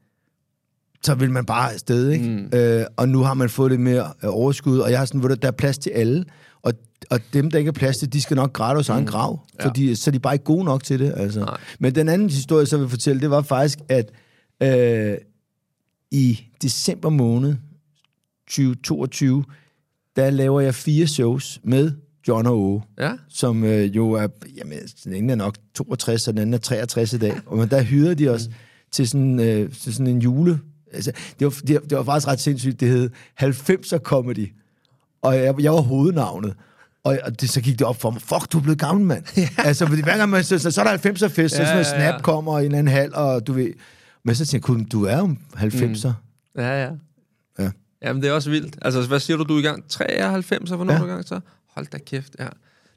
så 1.04 1.14
vil 1.14 1.30
man 1.30 1.44
bare 1.44 1.72
afsted, 1.72 2.10
ikke? 2.10 2.28
Mm. 2.28 2.58
Øh, 2.58 2.84
og 2.96 3.08
nu 3.08 3.18
har 3.22 3.34
man 3.34 3.50
fået 3.50 3.70
lidt 3.70 3.80
mere 3.80 4.12
øh, 4.22 4.30
overskud, 4.36 4.78
og 4.78 4.90
jeg 4.90 4.98
har 4.98 5.06
sådan, 5.06 5.20
hvor 5.20 5.28
der, 5.28 5.34
der 5.34 5.48
er 5.48 5.52
plads 5.52 5.78
til 5.78 5.90
alle, 5.90 6.24
og, 6.62 6.72
og 7.10 7.20
dem, 7.32 7.50
der 7.50 7.58
ikke 7.58 7.68
er 7.68 7.72
plads 7.72 7.98
til, 7.98 8.12
de 8.12 8.20
skal 8.20 8.34
nok 8.34 8.52
græde 8.52 8.76
hos 8.76 8.88
egen 8.88 9.06
grav, 9.06 9.46
Ja. 9.60 9.66
fordi 9.66 9.94
så 9.94 10.10
er 10.10 10.12
de 10.12 10.18
bare 10.18 10.34
ikke 10.34 10.44
gode 10.44 10.64
nok 10.64 10.84
til 10.84 10.98
det, 10.98 11.14
altså. 11.16 11.40
Nej. 11.40 11.58
Men 11.78 11.94
den 11.94 12.08
anden 12.08 12.30
historie, 12.30 12.66
så 12.66 12.78
vil 12.78 12.88
fortælle, 12.88 13.20
det 13.22 13.30
var 13.30 13.42
faktisk, 13.42 13.78
at 13.88 14.10
øh, 14.62 15.16
i 16.10 16.40
december 16.62 17.10
måned 17.10 17.54
2022, 18.48 19.44
der 20.16 20.30
laver 20.30 20.60
jeg 20.60 20.74
fire 20.74 21.06
shows 21.06 21.60
med 21.64 21.92
John 22.28 22.46
og 22.46 22.58
Åge 22.60 22.82
Ja. 23.00 23.12
som 23.28 23.64
øh, 23.64 23.96
jo 23.96 24.10
er, 24.12 24.26
jamen, 24.56 24.78
den 25.04 25.12
ene 25.14 25.32
er 25.32 25.36
nok 25.36 25.56
62, 25.74 26.28
og 26.28 26.34
den 26.34 26.40
anden 26.40 26.54
er 26.54 26.58
63 26.58 27.12
i 27.12 27.18
dag. 27.18 27.34
Og 27.46 27.58
men 27.58 27.68
der 27.68 27.82
hyrede 27.82 28.14
de 28.14 28.28
os 28.28 28.48
til 28.92 29.08
sådan, 29.08 29.40
øh, 29.40 29.72
til 29.72 29.94
sådan 29.94 30.06
en 30.06 30.18
jule... 30.22 30.60
Altså, 30.94 31.12
det, 31.38 31.44
var, 31.44 31.50
det, 31.66 31.80
det 31.90 31.98
var 31.98 32.04
faktisk 32.04 32.28
ret 32.28 32.40
sindssygt. 32.40 32.80
Det 32.80 32.88
hed 32.88 33.10
90'er 33.42 33.98
Comedy. 33.98 34.52
Og 35.22 35.36
jeg, 35.36 35.54
jeg 35.60 35.72
var 35.72 35.80
hovednavnet. 35.80 36.54
Og, 37.04 37.18
og 37.24 37.40
det, 37.40 37.50
så 37.50 37.60
gik 37.60 37.78
det 37.78 37.86
op 37.86 38.00
for 38.00 38.10
mig, 38.10 38.22
fuck, 38.22 38.52
du 38.52 38.58
er 38.58 38.62
blevet 38.62 38.78
gammel, 38.78 39.06
mand. 39.06 39.24
altså, 39.58 39.86
fordi 39.86 40.02
hver 40.02 40.16
gang 40.16 40.30
man 40.30 40.44
så, 40.44 40.58
så, 40.58 40.70
så 40.70 40.80
er 40.82 40.96
der 40.96 41.10
90'er 41.10 41.26
fest, 41.26 41.36
ja, 41.36 41.46
så 41.46 41.50
sådan 41.56 41.66
noget 41.66 41.86
Ja, 41.92 42.02
ja, 42.04 42.10
snap 42.10 42.22
kommer 42.22 42.58
i 42.58 42.66
en 42.66 42.74
anden 42.74 42.92
hal, 42.92 43.14
og 43.14 43.46
du 43.46 43.52
ved... 43.52 43.72
Men 44.24 44.34
så 44.34 44.46
tænkte 44.46 44.72
jeg, 44.72 44.76
"Gud, 44.76 44.84
du 44.84 45.04
er 45.04 45.18
jo 45.18 45.34
90'er. 45.56 46.08
Mm. 46.08 46.60
Ja, 46.60 46.82
ja. 46.84 46.90
Ja. 48.02 48.08
Jamen, 48.08 48.22
det 48.22 48.28
er 48.28 48.32
også 48.32 48.50
vildt. 48.50 48.76
Altså, 48.82 49.06
hvad 49.06 49.20
siger 49.20 49.36
du, 49.36 49.44
du 49.44 49.54
er 49.54 49.58
i 49.58 49.62
gang? 49.62 49.84
93, 49.88 50.70
og 50.70 50.76
hvornår 50.76 50.92
Ja. 50.92 50.98
er 50.98 51.02
du 51.02 51.08
i 51.08 51.12
gang 51.12 51.28
så? 51.28 51.40
Hold 51.74 51.86
da 51.92 51.98
kæft, 51.98 52.36
ja. 52.38 52.46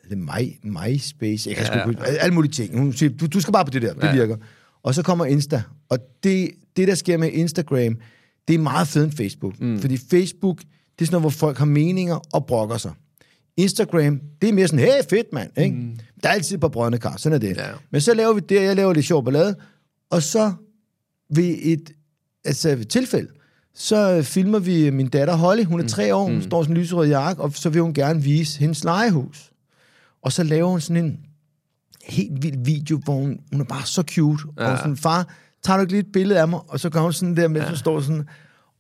Er 0.03 0.07
det 0.09 0.17
My, 0.17 0.59
MySpace? 0.63 1.49
Jeg 1.49 1.57
kan 1.57 1.65
Ja. 1.73 1.83
sgu. 1.93 1.93
Alle 2.19 2.33
mulige 2.35 2.51
ting. 2.51 2.77
Hun 2.79 2.93
siger, 2.93 3.09
du, 3.09 3.25
du 3.27 3.39
skal 3.39 3.51
bare 3.53 3.65
på 3.65 3.71
det 3.71 3.81
der. 3.81 3.93
Det 3.93 4.03
Ja. 4.03 4.13
virker. 4.13 4.37
Og 4.83 4.95
så 4.95 5.03
kommer 5.03 5.25
Insta. 5.25 5.61
Og 5.89 5.97
det, 6.23 6.49
det, 6.77 6.87
der 6.87 6.95
sker 6.95 7.17
med 7.17 7.31
Instagram, 7.31 7.97
det 8.47 8.53
er 8.53 8.59
meget 8.59 8.87
fedt 8.87 9.05
end 9.05 9.11
Facebook. 9.13 9.59
Mm. 9.59 9.79
Fordi 9.79 9.97
Facebook, 9.97 10.57
det 10.59 10.65
er 11.01 11.05
sådan 11.05 11.11
noget, 11.13 11.23
hvor 11.23 11.29
folk 11.29 11.57
har 11.57 11.65
meninger 11.65 12.19
og 12.33 12.45
brokker 12.45 12.77
sig. 12.77 12.91
Instagram, 13.57 14.19
det 14.41 14.49
er 14.49 14.53
mere 14.53 14.67
sådan, 14.67 14.85
hey, 14.85 15.03
fedt, 15.09 15.33
mand. 15.33 15.57
Ikke? 15.57 15.75
Mm. 15.75 15.97
Der 16.23 16.29
er 16.29 16.33
altid 16.33 16.57
på 16.57 16.69
brødne 16.69 16.97
kar, 16.97 17.17
sådan 17.17 17.35
er 17.35 17.39
det. 17.39 17.57
Ja. 17.57 17.67
Men 17.91 18.01
så 18.01 18.13
laver 18.13 18.33
vi 18.33 18.39
det, 18.49 18.55
jeg 18.61 18.75
laver 18.75 18.93
lidt 18.93 19.05
sjov 19.05 19.25
ballade, 19.25 19.55
og 20.09 20.23
så 20.23 20.53
ved 21.35 21.55
et, 21.61 21.91
altså 22.45 22.83
tilfælde, 22.89 23.27
så 23.75 24.13
øh, 24.17 24.23
filmer 24.23 24.59
vi 24.59 24.89
min 24.89 25.07
datter 25.07 25.35
Holly, 25.35 25.63
hun 25.63 25.79
er 25.79 25.87
tre 25.87 26.15
år, 26.15 26.23
hun 26.23 26.41
står 26.41 26.63
sådan 26.63 26.75
en 26.75 26.81
lyserød 26.81 27.07
jakke, 27.07 27.41
og 27.41 27.51
så 27.53 27.69
vil 27.69 27.81
hun 27.81 27.93
gerne 27.93 28.23
vise 28.23 28.59
hendes 28.59 28.83
legehus. 28.83 29.51
Og 30.21 30.31
så 30.31 30.43
laver 30.43 30.69
hun 30.69 30.81
sådan 30.81 31.05
en 31.05 31.19
helt 32.03 32.43
vild 32.43 32.65
video, 32.65 32.97
hvor 32.97 33.13
hun, 33.13 33.39
hun 33.51 33.61
er 33.61 33.65
bare 33.65 33.85
så 33.85 34.03
cute. 34.09 34.43
Ja. 34.59 34.71
Og 34.71 34.77
sådan, 34.77 34.97
far, 34.97 35.33
tager 35.63 35.77
du 35.77 35.81
ikke 35.81 35.93
lige 35.93 35.99
et 35.99 36.11
billede 36.13 36.39
af 36.39 36.47
mig? 36.47 36.59
Og 36.67 36.79
så 36.79 36.89
gør 36.89 36.99
hun 36.99 37.13
sådan 37.13 37.37
der, 37.37 37.47
mens 37.47 37.63
ja. 37.63 37.67
hun 37.67 37.77
står 37.77 38.01
sådan, 38.01 38.27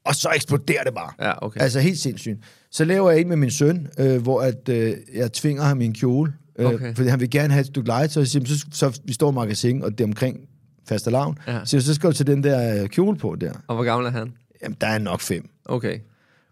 og 0.05 0.15
så 0.15 0.29
eksploderer 0.35 0.83
det 0.83 0.93
bare. 0.93 1.27
Ja, 1.27 1.45
okay. 1.45 1.61
Altså 1.61 1.79
helt 1.79 1.99
sindssygt. 1.99 2.39
Så 2.71 2.85
laver 2.85 3.11
jeg 3.11 3.21
en 3.21 3.27
med 3.27 3.37
min 3.37 3.51
søn, 3.51 3.87
øh, 3.99 4.21
hvor 4.21 4.41
at, 4.41 4.69
øh, 4.69 4.93
jeg 5.15 5.33
tvinger 5.33 5.63
ham 5.63 5.81
i 5.81 5.85
en 5.85 5.93
kjole, 5.93 6.33
øh, 6.59 6.65
Okay. 6.65 6.95
fordi 6.95 7.09
han 7.09 7.19
vil 7.19 7.29
gerne 7.29 7.53
have 7.53 7.61
et 7.61 7.67
stykke 7.67 7.87
legetøj. 7.87 8.25
Så, 8.25 8.39
så, 8.45 8.65
så 8.71 8.99
vi 9.05 9.13
står 9.13 9.31
i 9.31 9.33
magasin, 9.33 9.83
og 9.83 9.91
det 9.91 10.01
er 10.01 10.05
omkring 10.07 10.39
fastelavn. 10.85 11.37
Ja. 11.47 11.53
Ja. 11.53 11.65
Så, 11.65 11.81
så 11.81 11.93
skal 11.93 12.09
du 12.09 12.15
tage 12.15 12.31
den 12.31 12.43
der 12.43 12.83
øh, 12.83 12.89
kjole 12.89 13.17
på 13.17 13.35
der. 13.41 13.53
Og 13.67 13.75
hvor 13.75 13.83
gammel 13.83 14.07
er 14.07 14.11
han? 14.11 14.33
Jamen, 14.63 14.77
der 14.81 14.87
er 14.87 14.97
nok 14.97 15.21
fem. 15.21 15.49
Okay. 15.65 15.99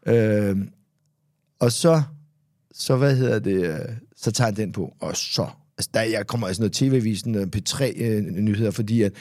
Øh, 0.08 0.58
og 1.60 1.72
så, 1.72 2.02
så, 2.74 2.96
hvad 2.96 3.16
hedder 3.16 3.40
det, 3.40 3.66
øh, 3.66 3.80
så 4.18 4.32
tager 4.32 4.46
han 4.46 4.56
den 4.56 4.72
på, 4.72 4.94
og 5.00 5.16
så, 5.16 5.48
altså 5.78 5.90
der, 5.94 6.02
jeg 6.02 6.28
kommer 6.28 6.50
i 6.50 6.54
sådan 6.54 6.62
noget 6.62 6.74
tv-avisen, 6.74 7.36
øh, 7.36 7.48
P3-nyheder, 7.56 8.72
fordi 8.72 9.02
at 9.02 9.12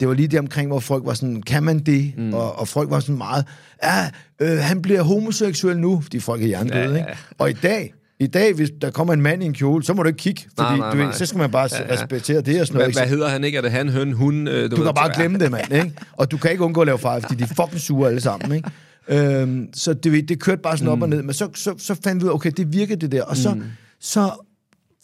det 0.00 0.08
var 0.08 0.14
lige 0.14 0.28
det 0.28 0.38
omkring, 0.38 0.68
hvor 0.68 0.80
folk 0.80 1.06
var 1.06 1.14
sådan, 1.14 1.42
kan 1.42 1.62
man 1.62 1.78
det? 1.78 2.14
Mm. 2.16 2.34
Og, 2.34 2.58
og 2.58 2.68
folk 2.68 2.90
var 2.90 3.00
sådan 3.00 3.18
meget, 3.18 3.44
ja, 3.82 4.10
øh, 4.40 4.58
han 4.58 4.82
bliver 4.82 5.02
homoseksuel 5.02 5.78
nu, 5.78 6.00
fordi 6.00 6.20
folk 6.20 6.42
er 6.42 6.46
hjernedøde, 6.46 6.82
ja. 6.82 6.90
ja. 6.90 6.96
ikke? 6.96 7.18
Og 7.38 7.50
i 7.50 7.52
dag, 7.52 7.94
i 8.22 8.26
dag, 8.26 8.54
hvis 8.54 8.70
der 8.80 8.90
kommer 8.90 9.14
en 9.14 9.22
mand 9.22 9.42
i 9.42 9.46
en 9.46 9.54
kjole, 9.54 9.84
så 9.84 9.94
må 9.94 10.02
du 10.02 10.06
ikke 10.06 10.18
kigge, 10.18 10.42
fordi 10.58 10.68
Nej, 10.68 10.76
nej, 10.76 10.90
du 10.90 10.96
ved, 10.96 11.12
så 11.12 11.26
skal 11.26 11.38
man 11.38 11.50
bare 11.50 11.68
ja, 11.72 11.82
ja. 11.82 11.92
respektere 11.92 12.40
det 12.40 12.60
og 12.60 12.66
sådan 12.66 12.78
noget. 12.78 12.84
Hvad, 12.84 12.86
ikke? 12.88 12.98
hvad 12.98 13.08
hedder 13.08 13.28
han 13.28 13.44
ikke? 13.44 13.58
Er 13.58 13.62
det 13.62 13.70
han, 13.70 13.88
høn, 13.88 14.12
hun? 14.12 14.48
Øh, 14.48 14.70
Du 14.70 14.76
kan 14.76 14.94
bare 14.94 15.14
glemme 15.14 15.38
det, 15.38 15.50
mand. 15.50 15.72
Ikke? 15.72 15.92
Og 16.12 16.30
du 16.30 16.36
kan 16.36 16.50
ikke 16.50 16.64
undgå 16.64 16.80
at 16.80 16.86
lave 16.86 16.98
fejl, 16.98 17.22
fordi 17.22 17.34
de 17.34 17.42
er 17.42 17.54
fucking 17.64 17.80
sure 17.80 18.08
alle 18.08 18.20
sammen. 18.20 18.52
Ikke? 18.56 18.70
Øhm, 19.08 19.68
så 19.74 19.92
det, 19.94 20.28
det 20.28 20.40
kørte 20.40 20.62
bare 20.62 20.78
sådan 20.78 20.92
op 20.92 21.02
og 21.02 21.08
ned. 21.08 21.22
Men 21.22 21.32
så, 21.34 21.48
så, 21.54 21.74
så 21.78 21.94
fandt 22.04 22.22
vi 22.22 22.24
ud 22.24 22.30
af, 22.30 22.34
okay, 22.34 22.50
det 22.56 22.72
virkede 22.72 23.00
det 23.00 23.12
der. 23.12 23.22
Og 23.22 23.36
så, 23.36 23.54
mm. 23.54 23.62
så, 24.00 24.30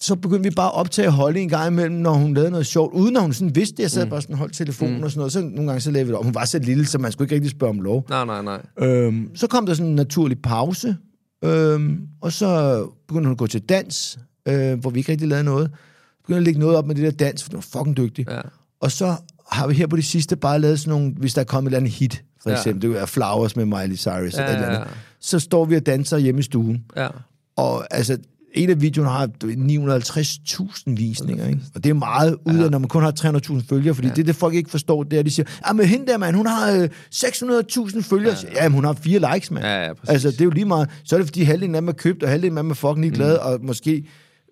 så 0.01 0.17
begyndte 0.17 0.51
vi 0.51 0.55
bare 0.55 0.67
at 0.67 0.75
optage 0.75 1.11
Holly 1.11 1.39
en 1.39 1.49
gang 1.49 1.73
imellem, 1.73 1.97
når 1.97 2.13
hun 2.13 2.35
lavede 2.35 2.51
noget 2.51 2.67
sjovt, 2.67 2.95
uden 2.95 3.17
at 3.17 3.23
hun 3.23 3.33
sådan 3.33 3.57
vidste 3.57 3.77
det. 3.77 3.83
Jeg 3.83 3.91
sad 3.91 4.05
mm. 4.05 4.11
bare 4.11 4.23
sådan 4.23 4.37
holdt 4.37 4.55
telefonen 4.55 4.97
mm. 4.97 5.03
og 5.03 5.11
sådan 5.11 5.19
noget. 5.19 5.33
Så 5.33 5.41
nogle 5.41 5.67
gange 5.67 5.81
så 5.81 5.91
lavede 5.91 6.07
vi 6.07 6.11
det 6.11 6.19
op. 6.19 6.25
Hun 6.25 6.35
var 6.35 6.45
så 6.45 6.59
lille, 6.59 6.87
så 6.87 6.99
man 6.99 7.13
skulle 7.13 7.27
ikke 7.27 7.35
rigtig 7.35 7.51
spørge 7.51 7.71
om 7.71 7.81
lov. 7.81 8.07
Nej, 8.09 8.25
nej, 8.25 8.43
nej. 8.43 8.89
Øhm, 8.89 9.31
så 9.35 9.47
kom 9.47 9.67
der 9.67 9.75
sådan 9.75 9.91
en 9.91 9.97
naturlig 9.97 10.39
pause, 10.43 10.97
øhm, 11.45 12.01
og 12.21 12.33
så 12.33 12.81
begyndte 13.09 13.27
hun 13.27 13.33
at 13.33 13.39
gå 13.39 13.47
til 13.47 13.61
dans, 13.63 14.19
øh, 14.49 14.79
hvor 14.81 14.91
vi 14.91 14.99
ikke 14.99 15.13
rigtig 15.13 15.29
lavede 15.29 15.45
noget. 15.45 15.71
Begyndte 16.23 16.39
at 16.39 16.43
lægge 16.45 16.61
noget 16.61 16.77
op 16.77 16.87
med 16.87 16.95
det 16.95 17.05
der 17.05 17.11
dans, 17.27 17.43
for 17.43 17.49
det 17.51 17.57
var 17.57 17.79
fucking 17.81 17.97
dygtig. 17.97 18.27
Ja. 18.31 18.41
Og 18.81 18.93
så 18.93 19.17
har 19.51 19.67
vi 19.67 19.75
her 19.75 19.87
på 19.87 19.97
det 19.97 20.05
sidste 20.05 20.37
bare 20.37 20.59
lavet 20.61 20.81
sådan 20.81 20.91
nogle, 20.99 21.15
hvis 21.17 21.35
der 21.35 21.41
er 21.41 21.45
kommet 21.45 21.71
et 21.71 21.73
eller 21.75 21.79
andet 21.81 21.93
hit, 21.93 22.25
for 22.43 22.51
Ja. 22.51 22.57
eksempel, 22.57 22.91
det 22.91 23.01
er 23.01 23.07
Flowers 23.07 23.57
med 23.57 23.65
Miley 23.65 23.97
Cyrus, 23.97 24.13
Ja, 24.13 24.23
eller 24.23 24.45
eller 24.45 24.67
ja, 24.67 24.67
andet. 24.67 24.79
ja. 24.79 24.85
så 25.21 25.39
står 25.39 25.65
vi 25.65 25.77
og 25.77 25.87
danser 25.87 26.19
hjemme 26.19 26.39
i 26.39 26.43
stuen. 26.43 26.85
Ja. 26.97 27.09
Og 27.57 27.95
altså, 27.95 28.19
en 28.55 28.71
af 28.71 28.81
videoerne 28.81 29.13
har 29.13 29.27
du 29.27 29.47
ved, 29.47 29.57
950.000 29.57 30.95
visninger, 30.97 31.49
ikke? 31.49 31.61
Og 31.75 31.85
det 31.85 31.91
er 31.91 31.95
meget 31.95 32.37
ud 32.45 32.59
af, 32.59 32.71
når 32.71 32.79
man 32.79 32.89
kun 32.89 33.03
har 33.03 33.13
300.000 33.21 33.69
følgere, 33.69 33.95
fordi 33.95 34.09
ja. 34.09 34.15
det, 34.15 34.27
det 34.27 34.37
folk 34.37 34.55
ikke 34.55 34.71
forstår, 34.71 35.03
det 35.03 35.13
er, 35.13 35.21
at 35.21 35.27
de 35.27 35.31
siger, 35.31 35.47
ah, 35.65 35.77
men 35.77 35.87
hende 35.87 36.07
der, 36.07 36.19
mand, 36.19 36.37
hun 36.37 36.47
har 36.47 36.73
øh, 36.73 36.89
600.000 37.15 38.03
følgere. 38.03 38.35
Ja, 38.43 38.63
ja, 38.63 38.69
men 38.69 38.75
hun 38.75 38.85
har 38.85 38.93
fire 38.93 39.35
likes, 39.35 39.51
mand. 39.51 39.65
Ja, 39.65 39.85
ja, 39.87 39.93
præcis. 39.93 40.13
altså, 40.13 40.31
det 40.31 40.41
er 40.41 40.45
jo 40.45 40.51
lige 40.51 40.65
meget. 40.65 40.89
Så 41.05 41.17
er 41.17 41.19
det, 41.19 41.27
fordi 41.27 41.43
halvdelen 41.43 41.75
af 41.75 41.81
dem 41.81 41.89
er 41.89 41.93
købt, 41.93 42.23
og 42.23 42.29
halvdelen 42.29 42.59
af 42.59 42.65
dem 42.65 42.71
er 42.71 42.75
fucking 42.75 43.05
ikke 43.05 43.17
glade, 43.17 43.39
mm. 43.43 43.53
og 43.53 43.59
måske 43.63 44.05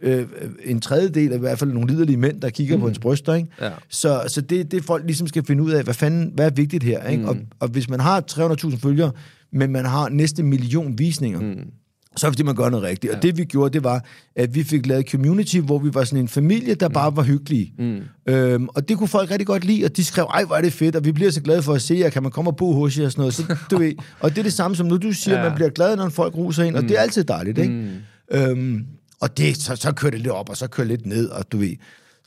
øh, 0.03 0.27
en 0.65 0.81
tredjedel 0.81 1.33
af 1.33 1.37
i 1.37 1.41
hvert 1.41 1.59
fald 1.59 1.73
nogle 1.73 1.93
liderlige 1.93 2.17
mænd, 2.17 2.41
der 2.41 2.51
kigger 2.51 2.77
mm. 2.77 2.81
på 2.81 2.87
hendes 2.87 2.99
bryster, 2.99 3.35
ikke? 3.35 3.49
Ja. 3.61 3.71
Så, 3.89 4.23
så 4.29 4.41
det, 4.41 4.73
det 4.73 4.85
folk 4.85 5.05
ligesom 5.05 5.27
skal 5.27 5.45
finde 5.45 5.63
ud 5.63 5.71
af, 5.71 5.85
hvad 5.85 5.95
fanden, 5.95 6.33
hvad 6.35 6.47
er 6.47 6.51
vigtigt 6.51 6.85
her, 6.85 7.07
ikke? 7.09 7.23
Mm. 7.23 7.29
Og, 7.29 7.37
og 7.61 7.69
hvis 7.69 7.89
man 7.91 8.01
har 8.01 8.25
300.000 8.31 8.79
følgere, 8.79 9.13
men 9.53 9.73
man 9.73 9.85
har 9.85 10.09
næste 10.09 10.43
million 10.43 10.99
visninger, 10.99 11.41
mm. 11.41 11.71
Så 12.17 12.27
er 12.27 12.31
det 12.31 12.37
fordi, 12.37 12.43
man 12.43 12.55
gør 12.55 12.69
noget 12.69 12.85
rigtigt. 12.85 13.11
Ja. 13.11 13.17
Og 13.17 13.23
det 13.23 13.39
vi 13.39 13.45
gjorde, 13.45 13.73
det 13.73 13.85
var, 13.85 14.05
at 14.37 14.55
vi 14.55 14.65
fik 14.65 14.87
lavet 14.87 15.11
community, 15.11 15.57
hvor 15.59 15.79
vi 15.79 15.95
var 15.95 16.05
sådan 16.05 16.19
en 16.19 16.29
familie, 16.29 16.75
der 16.75 16.89
mm. 16.89 16.95
bare 16.95 17.17
var 17.17 17.23
hyggelige. 17.23 17.73
Mm. 17.79 18.01
Øhm, 18.27 18.69
og 18.69 18.89
det 18.89 18.99
kunne 18.99 19.09
folk 19.09 19.31
rigtig 19.31 19.47
godt 19.47 19.65
lide, 19.65 19.85
og 19.85 19.97
de 19.97 20.05
skrev, 20.05 20.25
ej, 20.25 20.45
hvor 20.45 20.57
er 20.57 20.61
det 20.61 20.73
fedt, 20.73 20.97
og 20.97 21.05
vi 21.05 21.13
bliver 21.13 21.31
så 21.31 21.41
glade 21.41 21.63
for 21.63 21.75
at 21.75 21.83
se 21.83 21.95
jer, 21.95 22.11
kan 22.11 22.23
man 22.23 22.33
komme 22.33 22.51
og 22.51 22.57
bo 22.57 22.73
hos 22.73 22.99
jer 22.99 23.05
og 23.05 23.13
sådan 23.13 23.21
noget. 23.21 23.35
Så, 23.35 23.57
du 23.71 23.79
ved, 23.79 23.93
og 24.21 24.31
det 24.31 24.39
er 24.39 24.43
det 24.43 24.53
samme 24.53 24.77
som 24.77 24.87
nu, 24.87 24.97
du 24.97 25.13
siger, 25.13 25.37
Ja. 25.37 25.43
man 25.49 25.55
bliver 25.55 25.71
glad, 25.71 25.97
når 25.97 26.09
folk 26.09 26.35
ruser 26.35 26.65
ind, 26.65 26.77
og 26.77 26.83
det 26.83 26.91
er 26.91 27.01
altid 27.01 27.25
dejligt, 27.25 27.59
ikke? 27.59 27.73
Mm. 27.73 28.39
Øhm, 28.39 28.87
og 29.21 29.39
det, 29.39 29.57
så, 29.57 29.77
så 29.77 29.93
kører 29.93 30.11
det 30.11 30.21
lidt 30.21 30.33
op, 30.33 30.49
og 30.49 30.57
så 30.57 30.67
kører 30.69 30.89
det 30.89 30.99
lidt 30.99 31.07
ned, 31.07 31.29
og 31.29 31.53
du 31.53 31.59
ved, 31.59 31.77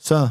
så, 0.00 0.28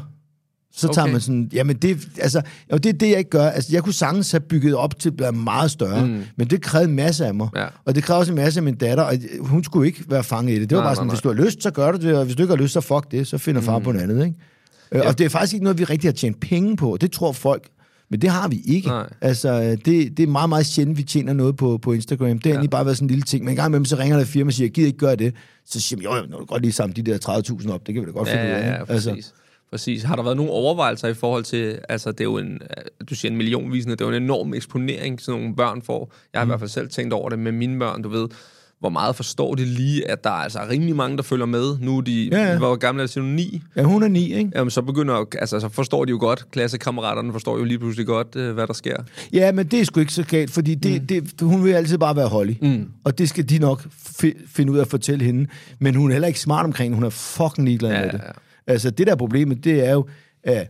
så 0.74 0.88
tager 0.88 1.04
Okay. 1.04 1.12
man 1.12 1.22
sådan, 1.22 1.50
jamen 1.54 1.76
det, 1.76 1.98
altså, 2.22 2.42
og 2.72 2.84
det 2.84 2.90
er 2.90 2.98
det, 2.98 3.10
jeg 3.10 3.18
ikke 3.18 3.30
gør. 3.30 3.46
Altså, 3.50 3.70
jeg 3.74 3.84
kunne 3.84 3.94
sagtens 3.94 4.32
have 4.32 4.42
bygget 4.42 4.76
op 4.76 5.00
til 5.00 5.10
at 5.10 5.20
være 5.20 5.32
meget 5.32 5.72
større, 5.72 6.06
mm. 6.06 6.24
men 6.36 6.48
det 6.48 6.62
krævede 6.62 6.90
en 6.90 6.96
masse 6.96 7.26
af 7.26 7.34
mig. 7.34 7.48
Ja. 7.56 7.66
Og 7.86 7.96
det 7.96 8.04
krævede 8.04 8.20
også 8.20 8.32
en 8.32 8.36
masse 8.36 8.60
af 8.60 8.64
min 8.64 8.76
datter, 8.76 9.04
og 9.04 9.14
hun 9.40 9.64
skulle 9.64 9.88
ikke 9.88 10.04
være 10.10 10.24
fanget 10.24 10.56
i 10.58 10.60
det. 10.62 10.70
Det 10.70 10.76
var 10.76 10.82
Nej, 10.84 10.88
bare 10.88 10.96
sådan, 10.96 11.08
nej, 11.08 11.14
hvis 11.14 11.22
du 11.22 11.28
har 11.28 11.36
lyst, 11.46 11.64
så 11.64 11.72
gør 11.72 11.92
du 11.92 11.98
det, 11.98 12.18
og 12.18 12.26
hvis 12.26 12.36
du 12.36 12.42
ikke 12.44 12.56
har 12.56 12.62
lyst, 12.62 12.74
så 12.74 12.82
fuck 12.82 13.12
det, 13.12 13.28
så 13.28 13.38
finder 13.38 13.62
far 13.62 13.78
mm. 13.78 13.84
på 13.84 13.92
noget 13.92 14.10
andet, 14.10 14.26
ikke? 14.26 14.38
Ja. 14.94 15.08
Og 15.08 15.18
det 15.18 15.26
er 15.26 15.30
faktisk 15.30 15.54
ikke 15.54 15.64
noget, 15.64 15.80
vi 15.80 15.84
rigtig 15.84 16.08
har 16.08 16.14
tjent 16.14 16.40
penge 16.40 16.78
på. 16.78 16.98
Det 17.02 17.12
tror 17.12 17.32
folk, 17.32 17.68
men 18.10 18.22
det 18.22 18.30
har 18.30 18.48
vi 18.48 18.62
ikke. 18.66 18.88
Nej. 18.88 19.10
Altså, 19.22 19.62
det, 19.86 20.18
det 20.18 20.20
er 20.20 20.28
meget, 20.28 20.50
meget 20.50 20.66
sjældent, 20.66 20.98
vi 20.98 21.04
tjener 21.04 21.34
noget 21.34 21.56
på, 21.56 21.78
på 21.82 21.94
Instagram. 21.94 22.28
Det 22.28 22.44
har 22.44 22.50
ja. 22.50 22.54
egentlig 22.54 22.70
bare 22.70 22.86
været 22.86 22.98
sådan 22.98 23.06
en 23.06 23.10
lille 23.10 23.24
ting. 23.24 23.44
Men 23.44 23.50
en 23.52 23.56
gang 23.56 23.70
imellem, 23.70 23.86
så 23.86 23.96
ringer 23.98 24.16
der 24.18 24.22
et 24.22 24.28
firma 24.30 24.50
og 24.50 24.54
siger, 24.54 24.66
jeg 24.66 24.74
gider 24.74 24.88
ikke 24.88 25.00
gøre 25.00 25.16
det. 25.16 25.34
Så 25.66 25.80
siger 25.80 26.00
jeg, 26.02 26.06
jo, 26.06 26.16
jo, 26.16 26.22
nu 26.32 26.38
kan 26.38 26.46
godt 26.46 26.62
lige 26.62 26.72
samle 26.72 26.94
de 26.94 27.02
der 27.02 27.18
30.000 27.62 27.72
op. 27.72 27.88
Det 27.88 27.94
kan 27.94 28.02
vi 28.02 28.08
da 28.08 28.12
godt 28.12 28.30
finde 28.30 28.44
Ja, 28.44 28.50
ud 28.50 28.56
af. 28.56 28.62
ja, 28.62 28.68
ja, 28.72 28.74
ikke? 28.82 28.86
præcis. 28.86 29.08
Altså. 29.08 29.32
Præcis. 29.72 30.04
Har 30.04 30.16
der 30.16 30.24
været 30.24 30.38
nogle 30.38 30.52
overvejelser 30.52 31.08
i 31.08 31.14
forhold 31.14 31.44
til, 31.44 31.80
altså 31.90 32.12
det 32.12 32.20
er 32.20 32.24
jo 32.26 32.38
en, 32.38 32.60
du 33.10 33.16
siger 33.16 33.32
en 33.32 33.38
millionvisende, 33.38 33.96
det 33.96 34.02
er 34.02 34.10
jo 34.10 34.16
en 34.16 34.24
enorm 34.24 34.54
eksponering, 34.54 35.22
sådan 35.22 35.40
nogle 35.42 35.56
børn 35.56 35.82
får. 35.82 36.14
Jeg 36.34 36.40
har 36.42 36.46
mm. 36.46 36.50
i 36.50 36.52
hvert 36.52 36.60
fald 36.60 36.70
selv 36.70 36.90
tænkt 36.90 37.14
over 37.14 37.30
det 37.30 37.40
med 37.40 37.52
mine 37.52 37.80
børn, 37.80 38.02
du 38.02 38.10
ved, 38.10 38.28
hvor 38.80 38.90
meget 38.90 39.16
forstår 39.16 39.56
de 39.56 39.66
lige, 39.66 40.12
at 40.12 40.24
der 40.24 40.30
er 40.30 40.34
altså 40.34 40.60
rimelig 40.70 40.96
mange, 40.96 41.18
der 41.18 41.24
følger 41.24 41.46
med. 41.46 41.78
Nu 41.82 41.98
er 41.98 42.02
de, 42.02 42.30
Ja, 42.32 42.52
ja. 42.52 42.58
hvor 42.58 42.76
gamle 42.76 43.02
er 43.02 43.06
det, 43.06 43.14
siger 43.14 43.24
du, 43.24 43.30
ni? 43.30 43.62
Ja, 43.76 43.84
hun 43.84 44.04
er 44.04 44.08
ni, 44.08 44.34
ikke? 44.34 44.52
Jamen, 44.56 44.72
så 44.72 44.82
begynder, 44.82 45.26
altså, 45.40 45.60
så 45.60 45.70
forstår 45.70 46.06
de 46.06 46.10
jo 46.10 46.18
godt, 46.20 46.46
klassekammeraterne 46.52 47.32
forstår 47.32 47.58
jo 47.58 47.64
lige 47.64 47.80
pludselig 47.80 48.06
godt, 48.06 48.36
øh, 48.36 48.54
hvad 48.54 48.68
der 48.68 48.74
sker. 48.74 48.96
Ja, 49.34 49.52
men 49.52 49.68
det 49.68 49.80
er 49.80 49.84
sgu 49.86 50.00
ikke 50.00 50.14
så 50.14 50.24
galt, 50.24 50.52
fordi 50.52 50.76
det, 50.76 51.02
mm. 51.02 51.08
det, 51.08 51.34
hun 51.42 51.64
vil 51.64 51.72
altid 51.72 51.98
bare 51.98 52.16
være 52.16 52.28
Holly. 52.28 52.54
Mm. 52.62 52.86
Og 53.04 53.18
det 53.18 53.30
skal 53.30 53.50
de 53.50 53.60
nok 53.60 53.82
fi- 54.22 54.48
finde 54.48 54.72
ud 54.72 54.78
af 54.78 54.82
at 54.82 54.88
fortælle 54.88 55.26
hende. 55.26 55.48
Men 55.80 55.96
hun 55.96 56.10
er 56.10 56.14
heller 56.14 56.28
ikke 56.28 56.40
smart 56.40 56.66
omkring. 56.66 56.96
Hun 56.96 57.04
er 57.04 57.10
fucking 57.10 57.68
ligeglad 57.68 57.92
Ja, 57.92 58.02
med 58.02 58.12
det. 58.12 58.22
ja. 58.26 58.32
Altså, 58.70 58.90
det 58.90 59.08
der 59.08 59.14
er 59.14 59.18
problemet, 59.18 59.64
det 59.64 59.88
er 59.88 59.94
jo, 59.94 60.06
at 60.44 60.68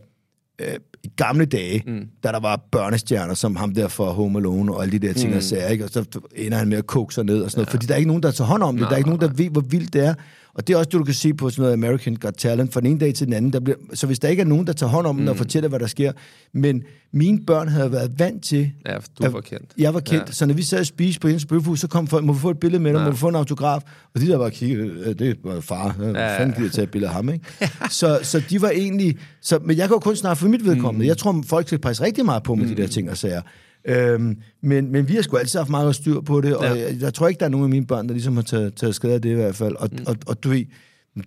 øh, 0.60 0.74
i 1.04 1.10
gamle 1.16 1.44
dage, 1.44 1.82
mm. 1.86 2.08
da 2.24 2.32
der 2.32 2.40
var 2.40 2.66
børnestjerner, 2.70 3.34
som 3.34 3.56
ham 3.56 3.74
der 3.74 3.88
for 3.88 4.12
Home 4.12 4.38
Alone 4.38 4.74
og 4.74 4.82
alle 4.82 4.98
de 4.98 5.06
der 5.06 5.12
ting 5.12 5.30
mm. 5.30 5.36
og 5.36 5.42
sager, 5.42 5.68
ikke? 5.68 5.84
og 5.84 5.90
så 5.90 6.04
ender 6.36 6.58
han 6.58 6.68
med 6.68 6.78
at 6.78 6.86
koke 6.86 7.14
sig 7.14 7.24
ned 7.24 7.42
og 7.42 7.50
sådan 7.50 7.58
noget, 7.58 7.70
fordi 7.70 7.86
der 7.86 7.94
er 7.94 7.98
ikke 7.98 8.08
nogen, 8.08 8.22
der 8.22 8.30
tager 8.30 8.48
hånd 8.48 8.62
om 8.62 8.74
det. 8.74 8.80
Nej, 8.80 8.88
der 8.88 8.94
er 8.94 8.98
ikke 8.98 9.10
nogen, 9.10 9.20
der 9.20 9.28
ved, 9.28 9.50
hvor 9.50 9.60
vildt 9.60 9.92
det 9.92 10.06
er. 10.06 10.14
Og 10.54 10.66
det 10.66 10.74
er 10.74 10.78
også 10.78 10.88
det, 10.92 10.98
du 10.98 11.04
kan 11.04 11.14
se 11.14 11.34
på 11.34 11.50
sådan 11.50 11.62
noget 11.62 11.72
American 11.72 12.16
Got 12.16 12.34
Talent, 12.38 12.72
fra 12.72 12.80
den 12.80 12.88
ene 12.90 13.00
dag 13.00 13.14
til 13.14 13.26
den 13.26 13.34
anden. 13.34 13.52
Der 13.52 13.60
bliver, 13.60 13.76
så 13.94 14.06
hvis 14.06 14.18
der 14.18 14.28
ikke 14.28 14.40
er 14.40 14.46
nogen, 14.46 14.66
der 14.66 14.72
tager 14.72 14.90
hånd 14.90 15.06
om 15.06 15.14
mm. 15.16 15.20
det 15.20 15.28
og 15.30 15.36
fortæller, 15.36 15.68
hvad 15.68 15.78
der 15.80 15.86
sker. 15.86 16.12
Men 16.54 16.82
mine 17.12 17.38
børn 17.46 17.68
havde 17.68 17.92
været 17.92 18.18
vant 18.18 18.42
til, 18.44 18.70
Ja, 18.86 18.96
du 19.18 19.28
var 19.30 19.40
kendt. 19.40 19.70
jeg 19.78 19.94
var 19.94 20.00
kendt, 20.00 20.12
Ja. 20.12 20.18
ja. 20.26 20.32
så 20.32 20.46
når 20.46 20.54
vi 20.54 20.62
sad 20.62 20.80
og 20.80 20.86
spiste 20.86 21.20
på 21.20 21.28
Jens 21.28 21.46
Bøfhus, 21.46 21.80
så 21.80 21.88
kom 21.88 22.06
folk, 22.06 22.24
må 22.24 22.32
vi 22.32 22.38
få 22.38 22.50
et 22.50 22.58
billede 22.60 22.82
med 22.82 22.94
dig, 22.94 23.02
må 23.04 23.10
vi 23.10 23.16
få 23.16 23.28
en 23.28 23.34
autograf? 23.34 23.82
Og 24.14 24.20
de 24.20 24.26
der 24.26 24.38
bare 24.38 24.50
kiggede, 24.50 24.88
"Øh, 25.06 25.14
det 25.18 25.36
var 25.44 25.60
far, 25.60 25.96
ja, 26.00 26.06
Ja, 26.06 26.32
ja. 26.32 26.38
fanden 26.40 26.56
gider 26.56 26.70
tage 26.70 26.82
et 26.84 26.90
billede 26.90 27.08
af 27.08 27.14
ham, 27.14 27.28
ikke? 27.28 27.44
så, 27.90 28.18
så 28.22 28.42
de 28.50 28.62
var 28.62 28.70
egentlig, 28.70 29.18
så, 29.42 29.58
men 29.64 29.76
jeg 29.76 29.88
kan 29.88 29.94
jo 29.94 29.98
kun 29.98 30.16
snakke 30.16 30.40
for 30.40 30.48
mit 30.48 30.64
vedkommende. 30.64 31.04
Mm. 31.04 31.08
Jeg 31.08 31.18
tror, 31.18 31.42
folk 31.46 31.66
skal 31.66 31.78
passe 31.78 32.04
rigtig 32.04 32.24
meget 32.24 32.42
på 32.42 32.54
med 32.54 32.66
mm. 32.66 32.74
de 32.74 32.82
der 32.82 32.88
ting 32.88 33.10
og 33.10 33.16
sager. 33.16 33.42
Øhm, 33.84 34.36
men, 34.62 34.92
men 34.92 35.08
vi 35.08 35.14
har 35.14 35.22
sgu 35.22 35.36
altid 35.36 35.58
haft 35.58 35.70
meget 35.70 35.94
styr 35.94 36.20
på 36.20 36.40
det, 36.40 36.56
og 36.56 36.64
Ja. 36.64 36.72
jeg, 36.74 36.96
jeg 37.00 37.14
tror 37.14 37.28
ikke, 37.28 37.38
der 37.38 37.46
er 37.46 37.50
nogen 37.50 37.64
af 37.64 37.70
mine 37.70 37.86
børn, 37.86 38.06
der 38.08 38.12
ligesom 38.12 38.36
har 38.36 38.42
taget, 38.42 38.74
taget 38.74 38.94
skade 38.94 39.14
af 39.14 39.22
det 39.22 39.30
i 39.30 39.34
hvert 39.34 39.56
fald. 39.56 39.76
Og, 39.76 39.88
mm. 39.92 39.98
og, 40.06 40.16
og 40.26 40.44
du 40.44 40.48
ved, 40.48 40.64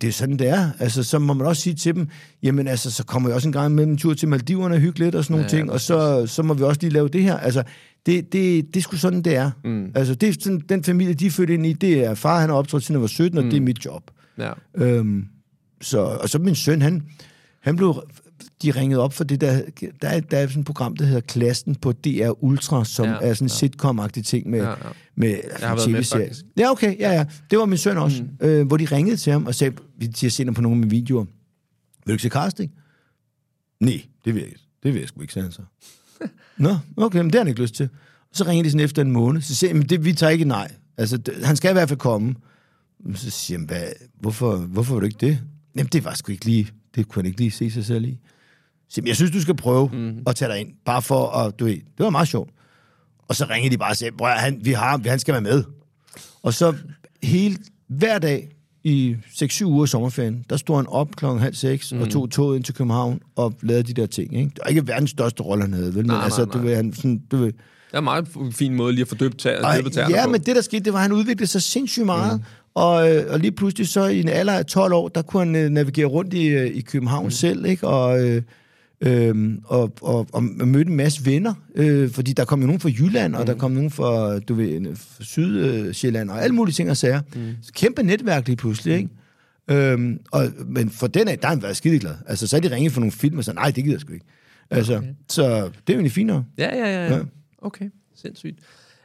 det 0.02 0.08
er 0.08 0.12
sådan, 0.12 0.40
det 0.40 0.48
er. 0.48 0.70
Altså, 0.80 1.04
så 1.04 1.20
må 1.20 1.34
man 1.34 1.48
også 1.48 1.62
sige 1.62 1.76
til 1.76 1.96
dem, 1.96 2.08
jamen 2.44 2.68
altså, 2.68 2.92
så 2.92 3.06
kommer 3.06 3.30
jeg 3.30 3.36
også 3.36 3.48
en 3.48 3.54
gang 3.54 3.76
med 3.76 3.84
en 3.84 3.98
tur 3.98 4.14
til 4.14 4.28
Maldiverne 4.28 4.76
og 4.76 4.82
hygge 4.82 5.00
lidt 5.00 5.16
og 5.16 5.24
sådan 5.24 5.34
nogle 5.34 5.44
Ja, 5.52 5.58
ting, 5.58 5.72
og 5.72 5.82
så, 5.82 6.28
så 6.28 6.44
må 6.44 6.54
vi 6.54 6.64
også 6.64 6.82
lige 6.82 6.94
lave 6.94 7.08
det 7.08 7.24
her. 7.24 7.38
Altså, 7.38 7.64
det, 8.06 8.34
det, 8.34 8.66
det 8.68 8.76
er 8.78 8.82
sgu 8.82 8.98
sådan, 8.98 9.22
det 9.22 9.36
er. 9.36 9.52
Mm. 9.64 9.92
Altså, 9.96 10.16
det 10.16 10.30
er 10.30 10.34
sådan, 10.42 10.62
den 10.70 10.84
familie, 10.84 11.14
de 11.14 11.26
er 11.26 11.32
født 11.32 11.50
ind 11.50 11.66
i, 11.66 11.74
det 11.74 12.06
er 12.06 12.14
far, 12.16 12.40
han 12.40 12.50
har 12.50 12.56
optrådt 12.58 12.84
siden 12.84 12.96
han 12.96 13.02
var 13.02 13.08
17, 13.08 13.38
og 13.38 13.44
mm. 13.44 13.50
det 13.50 13.58
er 13.58 13.62
mit 13.62 13.86
job. 13.86 14.12
Ja. 14.38 14.52
Øhm, 14.78 15.26
så, 15.82 16.00
og 16.00 16.30
så 16.30 16.40
min 16.40 16.56
søn, 16.56 16.82
han, 16.82 17.02
han 17.62 17.76
blev, 17.76 18.04
de 18.64 18.72
ringede 18.72 19.02
op 19.02 19.14
for 19.14 19.24
det 19.24 19.42
der, 19.42 19.62
der 20.02 20.08
er, 20.08 20.20
der 20.20 20.38
er 20.38 20.48
sådan 20.48 20.60
et 20.60 20.66
program, 20.66 20.96
der 20.98 21.06
hedder 21.06 21.22
Klassen 21.22 21.76
på 21.76 21.92
DR 21.92 22.44
Ultra, 22.44 22.86
som 22.86 23.06
Ja, 23.06 23.12
er 23.22 23.34
sådan 23.34 23.46
en 23.46 23.50
ja. 23.50 23.68
sitcom-agtig 23.68 24.22
ting 24.24 24.50
med, 24.50 24.60
Ja, 24.60 24.70
ja. 24.70 24.76
med 25.16 25.30
Jeg 25.30 25.68
har 25.68 25.76
været 25.76 25.92
med, 25.92 25.98
TV-serie. 26.00 26.24
faktisk. 26.26 26.46
Ja, 26.58 26.72
okay, 26.72 27.00
ja, 27.00 27.12
ja. 27.12 27.26
Det 27.52 27.60
var 27.60 27.66
min 27.66 27.78
søn 27.78 27.98
også, 27.98 28.24
mm. 28.24 28.48
øh, 28.48 28.68
hvor 28.68 28.78
de 28.78 28.86
ringede 28.86 29.18
til 29.18 29.34
ham 29.34 29.46
og 29.46 29.56
sagde, 29.56 29.76
vi 29.98 30.10
har 30.22 30.30
set 30.30 30.48
ham 30.48 30.54
på 30.54 30.62
nogle 30.62 30.76
af 30.76 30.80
mine 30.80 30.90
videoer, 30.90 31.24
vil 31.24 31.32
du 32.08 32.12
ikke 32.12 32.22
se 32.24 32.30
casting? 32.30 32.72
Nej, 33.80 34.02
det 34.26 34.34
vil 34.36 34.40
jeg 34.42 34.50
ikke. 34.50 34.62
Det 34.84 34.94
vil 34.94 35.00
jeg 35.00 35.08
sgu 35.10 35.22
ikke, 35.22 35.34
sagde 35.34 35.44
han 35.46 35.52
så. 35.52 35.62
Nå, 36.58 36.78
okay, 36.98 37.18
men 37.18 37.26
det 37.26 37.36
har 37.36 37.40
han 37.40 37.48
ikke 37.48 37.62
lyst 37.62 37.76
til. 37.76 37.90
Så 38.34 38.44
ringer 38.44 38.64
de 38.64 38.72
sådan 38.72 38.86
efter 38.86 39.02
en 39.02 39.12
måned, 39.12 39.42
så 39.42 39.56
siger 39.56 39.74
men 39.74 39.84
det, 39.90 40.06
vi 40.06 40.14
tager 40.14 40.30
ikke 40.32 40.46
nej. 40.46 40.72
Altså, 40.98 41.18
det, 41.18 41.46
han 41.46 41.56
skal 41.56 41.70
i 41.70 41.74
hvert 41.74 41.90
fald 41.90 42.00
komme. 42.00 42.36
Så 43.16 43.30
siger 43.30 43.58
han, 43.60 43.70
hvorfor, 44.20 44.58
hvorfor 44.58 44.94
vil 44.96 45.02
du 45.02 45.06
ikke 45.06 45.28
det? 45.28 45.40
Jamen, 45.76 45.90
det 45.94 46.06
var 46.06 46.14
sgu 46.14 46.32
ikke 46.32 46.46
lige, 46.46 46.68
det 46.96 47.08
kunne 47.08 47.20
han 47.20 47.26
ikke 47.26 47.40
lige 47.40 47.52
se 47.52 47.72
sig 47.72 47.86
selv 47.86 48.06
i. 48.06 48.20
Så, 48.94 49.02
siger, 49.02 49.08
jeg 49.08 49.16
synes, 49.16 49.32
du 49.32 49.42
skal 49.42 49.56
prøve 49.56 49.90
mm. 49.94 50.18
at 50.28 50.36
tage 50.36 50.52
dig 50.52 50.60
ind, 50.60 50.68
bare 50.86 51.02
for 51.02 51.28
at, 51.28 51.60
du 51.60 51.66
ved, 51.66 51.74
det 51.74 51.84
var 52.00 52.10
meget 52.10 52.28
sjovt. 52.28 52.50
Og 53.28 53.36
så 53.36 53.46
ringer 53.50 53.70
de 53.70 53.78
bare 53.78 53.92
og 54.12 54.18
"Bror, 54.18 54.28
han, 54.28 54.60
vi 54.64 54.72
har, 54.72 55.02
han 55.06 55.20
skal 55.20 55.32
være 55.34 55.42
med. 55.42 55.64
Og 56.44 56.54
så 56.54 56.74
hele, 57.24 57.58
hver 57.88 58.20
dag 58.20 58.50
i 58.84 59.16
6-7 59.30 59.66
uger 59.66 59.86
sommerferien, 59.86 60.46
der 60.50 60.58
stod 60.58 60.76
han 60.76 60.88
op 60.88 61.16
klokken 61.16 61.42
halv 61.42 61.56
seks 61.56 61.94
mm. 61.94 62.02
og 62.02 62.10
tog 62.10 62.32
toget 62.32 62.56
ind 62.56 62.64
til 62.64 62.74
København 62.76 63.20
og 63.36 63.54
lavede 63.62 63.84
de 63.84 63.94
der 64.02 64.06
ting. 64.08 64.36
Ikke? 64.38 64.50
Det 64.50 64.60
var 64.64 64.70
ikke 64.70 64.88
verdens 64.88 65.10
største 65.10 65.44
rolle, 65.44 65.64
han 65.64 65.74
havde, 65.74 65.88
vel? 65.88 65.96
Men 65.96 66.06
Nej, 66.06 66.16
nej, 66.16 66.24
altså, 66.24 66.46
nej. 66.46 66.54
du 66.54 66.60
ved, 66.60 66.76
han 66.76 66.94
sådan, 66.94 67.22
du 67.32 67.38
ved, 67.38 67.46
Det 67.48 67.54
er 67.94 67.98
en 67.98 68.04
meget 68.04 68.28
fin 68.52 68.76
måde 68.76 68.94
lige 68.94 69.02
at 69.02 69.08
få 69.08 69.16
døbt 69.16 69.40
tæerne 69.40 70.18
ja, 70.18 70.26
på. 70.26 70.32
men 70.32 70.42
det, 70.42 70.56
der 70.56 70.62
skete, 70.62 70.84
det 70.86 70.94
var, 70.94 71.00
at 71.00 71.04
han 71.04 71.12
udviklede 71.12 71.48
sig 71.52 71.62
sindssygt 71.62 72.06
meget. 72.06 72.38
Mm. 72.40 72.46
Og, 72.76 73.12
øh, 73.16 73.26
og 73.34 73.40
lige 73.40 73.52
pludselig 73.52 73.88
så 73.88 74.06
i 74.06 74.20
en 74.20 74.30
alder 74.30 74.54
af 74.54 74.66
12 74.66 74.94
år, 74.94 75.08
der 75.08 75.22
kunne 75.22 75.46
han 75.46 75.56
øh, 75.56 75.70
navigere 75.70 76.06
rundt 76.06 76.34
i, 76.34 76.46
øh, 76.48 76.68
i 76.68 76.82
København 76.82 77.26
mm. 77.26 77.32
selv, 77.32 77.66
ikke? 77.66 77.88
Og, 77.88 78.20
øh, 79.04 79.58
og, 79.66 79.94
og, 80.02 80.28
og 80.34 80.44
mødte 80.44 80.90
en 80.92 80.98
masse 80.98 81.26
venner, 81.26 81.54
øh, 81.76 82.10
fordi 82.10 82.34
der 82.34 82.46
kom 82.46 82.60
jo 82.60 82.66
nogen 82.66 82.80
fra 82.80 82.90
Jylland, 82.90 83.34
mm. 83.34 83.40
og 83.40 83.48
der 83.48 83.56
kom 83.56 83.72
nogen 83.72 83.92
fra, 83.92 84.40
du 84.40 84.54
ved, 84.54 84.96
fra 84.96 85.24
Sydsjælland, 85.24 86.30
og 86.30 86.44
alle 86.44 86.56
mulige 86.56 86.74
ting 86.74 86.90
og 86.90 86.98
sager. 86.98 87.22
Mm. 87.36 87.56
Kæmpe 87.74 88.04
netværk 88.04 88.48
lige 88.48 88.58
pludselig, 88.58 88.96
ikke? 88.96 89.10
Øhm, 89.68 90.20
og, 90.32 90.48
men 90.66 90.90
for 90.90 91.08
den 91.08 91.28
af, 91.28 91.40
der 91.40 91.48
har 91.48 91.56
han 91.56 91.64
været 91.64 91.78
skideglad. 91.78 92.16
Altså, 92.26 92.48
så 92.48 92.56
er 92.56 92.62
de 92.62 92.72
ringet 92.76 92.92
for 92.92 93.00
nogle 93.00 93.12
film 93.12 93.38
og 93.38 93.44
så 93.44 93.54
nej, 93.54 93.72
det 93.72 93.84
gider 93.84 93.96
jeg 93.96 94.02
sgu 94.02 94.14
ikke. 94.14 94.26
Altså, 94.70 94.98
okay. 94.98 95.08
Så 95.30 95.44
det 95.44 95.54
er 95.58 95.66
jo 95.66 95.94
egentlig 95.94 96.12
fint 96.12 96.28
nok. 96.28 96.44
Ja, 96.58 96.76
ja, 96.76 96.86
ja. 96.86 97.08
ja. 97.08 97.16
Ja. 97.16 97.22
Okay, 97.58 97.86
sindssygt. 98.16 98.60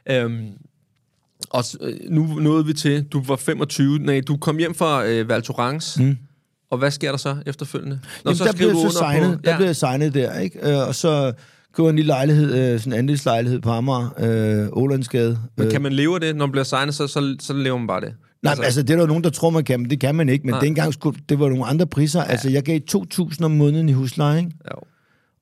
Øhm, 0.09 0.47
og 1.49 1.63
øh, 1.81 1.93
nu 2.09 2.25
nåede 2.25 2.65
vi 2.65 2.73
til, 2.73 3.03
du 3.03 3.23
var 3.23 3.35
25, 3.35 3.99
nej, 3.99 4.21
du 4.27 4.37
kom 4.37 4.57
hjem 4.57 4.75
fra 4.75 5.05
øh, 5.05 5.29
Val 5.29 5.43
Thorens, 5.43 5.99
mm. 5.99 6.17
Og 6.71 6.77
hvad 6.77 6.91
sker 6.91 7.11
der 7.11 7.17
så 7.17 7.37
efterfølgende? 7.45 7.99
Nå, 8.25 8.31
Jamen, 8.31 8.39
der 8.39 8.51
skriver 8.51 8.73
blev 8.73 8.83
du 8.83 8.89
så 8.91 8.97
signet, 8.97 9.39
der 9.43 9.51
ja. 9.51 9.57
blev 9.57 9.65
jeg 9.65 9.75
signet 9.75 10.13
der, 10.13 10.39
ikke? 10.39 10.71
Øh, 10.71 10.87
og 10.87 10.95
så 10.95 11.33
køber 11.73 11.89
en 11.89 11.95
lille 11.95 12.07
lejlighed, 12.07 12.73
øh, 12.73 12.79
sådan 12.79 12.93
en 12.93 12.99
andelslejlighed 12.99 13.59
på 13.59 13.69
Amager, 13.69 14.09
øh, 14.19 14.67
Ålandsgade. 14.71 15.39
Men 15.57 15.65
Øh, 15.65 15.71
kan 15.71 15.81
man 15.81 15.93
leve 15.93 16.15
af 16.15 16.21
det, 16.21 16.35
når 16.35 16.45
man 16.45 16.51
bliver 16.51 16.63
signet, 16.63 16.95
så, 16.95 17.07
så, 17.07 17.35
så 17.39 17.53
lever 17.53 17.77
man 17.77 17.87
bare 17.87 18.01
det? 18.01 18.13
nej, 18.43 18.51
altså, 18.51 18.63
altså, 18.63 18.81
det 18.83 18.89
er 18.89 18.97
der 18.97 19.07
nogen, 19.07 19.23
der 19.23 19.29
tror, 19.29 19.49
man 19.49 19.63
kan, 19.63 19.79
men 19.79 19.89
det 19.89 19.99
kan 19.99 20.15
man 20.15 20.29
ikke. 20.29 20.45
Men 20.45 20.53
Nej. 20.53 20.59
dengang 20.59 20.93
skulle, 20.93 21.19
det 21.29 21.39
var 21.39 21.49
nogle 21.49 21.65
andre 21.65 21.87
priser. 21.87 22.19
Ja. 22.19 22.25
Altså, 22.25 22.49
jeg 22.49 22.63
gav 22.63 22.79
2.000 22.91 23.43
om 23.43 23.51
måneden 23.51 23.89
i 23.89 23.91
husleje, 23.91 24.39
ikke? 24.39 24.51
Jo. 24.71 24.79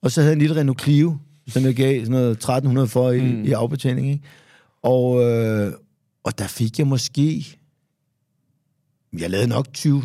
Og 0.02 0.10
så 0.10 0.20
havde 0.20 0.30
jeg 0.30 0.34
en 0.36 0.40
lille 0.40 0.56
Renault 0.60 0.82
Clio, 0.82 1.16
som 1.48 1.62
jeg 1.62 1.74
gav 1.74 2.04
sådan 2.04 2.10
noget 2.10 2.44
1.300 2.84 2.84
for 2.84 3.10
i, 3.10 3.20
mm. 3.20 3.44
i 3.44 3.52
afbetaling, 3.52 4.10
ikke? 4.10 4.24
Og, 4.82 5.22
øh, 5.24 5.72
og 6.24 6.38
der 6.38 6.46
fik 6.46 6.78
jeg 6.78 6.86
måske... 6.86 7.46
Jeg 9.18 9.30
lavede 9.30 9.48
nok 9.48 9.66
20 9.74 10.02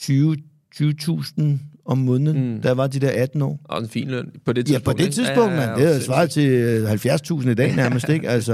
20 0.00 0.36
20.000 0.82 1.42
om 1.84 1.98
måneden, 1.98 2.54
mm. 2.54 2.60
jeg 2.64 2.76
var 2.76 2.86
de 2.86 3.00
der 3.00 3.10
18 3.22 3.42
år. 3.42 3.60
Og 3.64 3.82
en 3.82 3.88
fin 3.88 4.08
løn 4.10 4.30
på 4.46 4.52
det 4.52 4.58
Ja, 4.58 4.62
tidspunkt. 4.74 4.84
på 4.84 4.92
det 4.92 5.00
ikke? 5.00 5.14
tidspunkt, 5.14 5.52
Ja, 5.54 5.60
ja, 5.62 5.70
ja, 5.70 5.76
Det 5.88 5.94
ja, 5.94 6.00
svaret 6.00 6.30
til 6.30 6.48
øh, 6.50 6.90
70.000 6.92 7.48
i 7.50 7.54
dag 7.54 7.76
nærmest, 7.76 8.08
ikke? 8.08 8.28
Altså, 8.36 8.52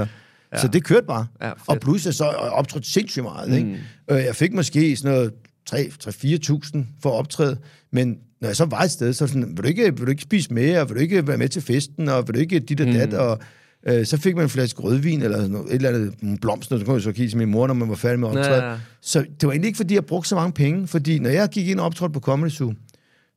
ja. 0.53 0.57
Så 0.61 0.67
det 0.67 0.83
kørte 0.83 1.05
bare. 1.07 1.27
Ja, 1.41 1.49
fedt. 1.49 1.59
og 1.67 1.79
plus, 1.79 2.05
jeg 2.05 2.13
så 2.13 2.25
optrådte 2.25 2.91
sindssygt 2.91 3.23
meget, 3.23 3.57
ikke? 3.57 3.67
Mm. 4.09 4.15
Øh, 4.15 4.23
Jeg 4.23 4.35
fik 4.35 4.53
måske 4.53 4.95
sådan 4.95 5.11
noget 5.11 5.31
3-4.000 5.69 6.77
for 7.01 7.09
at 7.09 7.15
optræde, 7.15 7.57
men 7.91 8.17
når 8.41 8.47
jeg 8.47 8.55
så 8.55 8.65
var 8.65 8.81
et 8.81 8.91
sted, 8.91 9.13
så 9.13 9.27
sådan, 9.27 9.43
vil 9.49 9.57
du 9.63 9.67
ikke, 9.67 9.83
vil 9.97 10.05
du 10.05 10.11
ikke 10.11 10.21
spise 10.23 10.53
mere, 10.53 10.87
vil 10.87 10.95
du 10.95 11.01
ikke 11.01 11.27
være 11.27 11.37
med 11.37 11.49
til 11.49 11.61
festen, 11.61 12.09
og 12.09 12.27
vil 12.27 12.35
du 12.35 12.39
ikke 12.39 12.59
dit 12.59 12.81
og 12.81 12.87
dat, 12.87 13.09
mm. 13.09 13.17
og 13.17 13.39
øh, 13.87 14.05
så 14.05 14.17
fik 14.17 14.35
man 14.35 14.43
en 14.43 14.49
flaske 14.49 14.81
rødvin, 14.81 15.21
eller 15.21 15.47
noget, 15.47 15.67
et 15.67 15.75
eller 15.75 15.89
andet 15.89 16.13
nogle 16.21 16.37
blomster, 16.37 16.79
så 16.79 16.85
kunne 16.85 16.93
jeg 16.93 17.01
så 17.01 17.11
give 17.11 17.29
til 17.29 17.37
min 17.37 17.49
mor, 17.51 17.67
når 17.67 17.73
man 17.73 17.89
var 17.89 17.95
færdig 17.95 18.19
med 18.19 18.27
optræde. 18.27 18.63
Ja, 18.63 18.69
ja. 18.71 18.77
Så 19.01 19.19
det 19.19 19.47
var 19.47 19.51
egentlig 19.51 19.67
ikke, 19.67 19.77
fordi 19.77 19.93
jeg 19.95 20.05
brugte 20.05 20.29
så 20.29 20.35
mange 20.35 20.51
penge, 20.51 20.87
fordi 20.87 21.19
når 21.19 21.29
jeg 21.29 21.49
gik 21.49 21.67
ind 21.67 21.79
og 21.79 21.85
optrådte 21.85 22.13
på 22.13 22.19
Comedy 22.19 22.49
Zoo, 22.49 22.73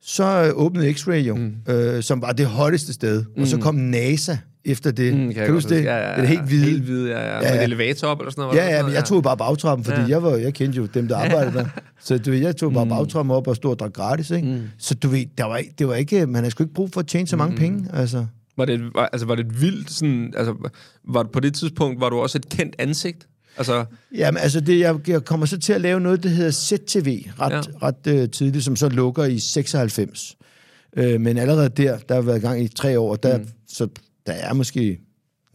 så 0.03 0.25
øh, 0.45 0.51
åbnede 0.55 0.91
X-Ray 0.91 1.13
jo, 1.15 1.37
mm. 1.37 1.53
øh, 1.69 2.03
som 2.03 2.23
var 2.23 2.33
det 2.33 2.47
hotteste 2.47 2.93
sted. 2.93 3.25
Mm. 3.37 3.43
Og 3.43 3.49
så 3.49 3.59
kom 3.59 3.75
NASA 3.75 4.37
efter 4.65 4.91
det. 4.91 5.15
Mm, 5.15 5.21
Mm, 5.21 5.27
kan 5.27 5.35
kan 5.35 5.47
du 5.47 5.53
huske 5.53 5.75
det? 5.75 5.85
Ja, 5.85 5.97
ja, 5.97 6.09
ja. 6.11 6.15
Det 6.17 6.23
er 6.23 6.27
helt 6.27 6.43
hvide. 6.43 6.65
Helt 6.65 6.83
hvide, 6.83 7.11
ja, 7.11 7.19
ja. 7.21 7.35
Ja, 7.35 7.41
Med 7.41 7.49
ja. 7.49 7.55
en 7.57 7.63
elevator 7.63 8.09
op 8.09 8.19
eller 8.21 8.31
sådan 8.31 8.43
noget. 8.43 8.57
Ja, 8.59 8.77
ja, 8.77 8.83
men 8.83 8.93
jeg 8.93 9.05
tog 9.05 9.23
bare 9.23 9.37
bagtrappen, 9.37 9.85
fordi 9.85 10.01
Ja. 10.01 10.07
jeg, 10.09 10.23
var, 10.23 10.37
jeg 10.37 10.55
kendte 10.55 10.77
jo 10.77 10.87
dem, 10.87 11.09
der 11.09 11.17
arbejdede 11.17 11.53
der. 11.59 11.67
Så 12.01 12.19
du 12.19 12.31
ved, 12.31 12.39
jeg 12.39 12.57
tog 12.57 12.73
bare 12.73 12.87
bagtrappen 12.87 13.31
op 13.35 13.47
og 13.49 13.57
stod 13.57 13.71
og 13.71 13.79
drak 13.79 13.93
gratis, 13.93 14.31
ikke? 14.31 14.49
Mm. 14.49 14.61
Så 14.79 14.95
du 14.95 15.09
ved, 15.09 15.25
der 15.39 15.45
var, 15.45 15.61
det 15.79 15.89
var 15.89 15.95
ikke, 15.95 16.27
man 16.27 16.35
havde 16.35 16.51
sgu 16.51 16.63
ikke 16.65 16.75
brug 16.75 16.91
for 16.93 17.01
at 17.01 17.07
tjene 17.07 17.27
så 17.27 17.37
mange 17.37 17.53
mm. 17.53 17.59
penge, 17.59 17.89
altså. 17.93 18.27
Var 18.57 18.65
det, 18.65 18.95
var, 18.95 19.07
altså, 19.13 19.27
var 19.27 19.35
det 19.35 19.47
et 19.47 19.61
vildt 19.61 19.91
sådan... 19.91 20.35
Altså, 20.37 20.71
var, 21.05 21.23
på 21.23 21.41
det 21.41 21.55
tidspunkt 21.55 22.01
var 22.01 22.09
du 22.09 22.17
også 22.17 22.39
et 22.39 22.49
kendt 22.49 22.77
ansigt? 22.79 23.29
Altså, 23.57 23.85
Jamen, 24.15 24.39
altså, 24.43 24.61
det, 24.61 24.81
jeg, 24.81 25.09
jeg 25.09 25.25
kommer 25.25 25.47
så 25.47 25.59
til 25.59 25.73
at 25.73 25.81
lave 25.81 26.01
noget, 26.01 26.23
der 26.23 26.29
hedder 26.29 26.51
ZTV, 26.51 27.19
ret, 27.41 27.53
Ja. 27.53 27.61
ret 27.83 28.07
øh, 28.07 28.31
tidligt, 28.31 28.65
som 28.65 28.77
så 28.77 28.89
lukker 28.89 29.25
i 29.25 29.39
96. 29.39 30.37
Øh, 30.97 31.21
men 31.21 31.39
allerede 31.39 31.69
der, 31.69 31.99
der 31.99 32.15
har 32.15 32.23
været 32.23 32.39
i 32.39 32.41
gang 32.41 32.63
i 32.63 32.69
tre 32.69 32.99
år, 32.99 33.17
der, 33.17 33.39
mm. 33.39 33.49
så 33.69 33.89
der 34.27 34.33
er 34.33 34.53
måske 34.55 35.01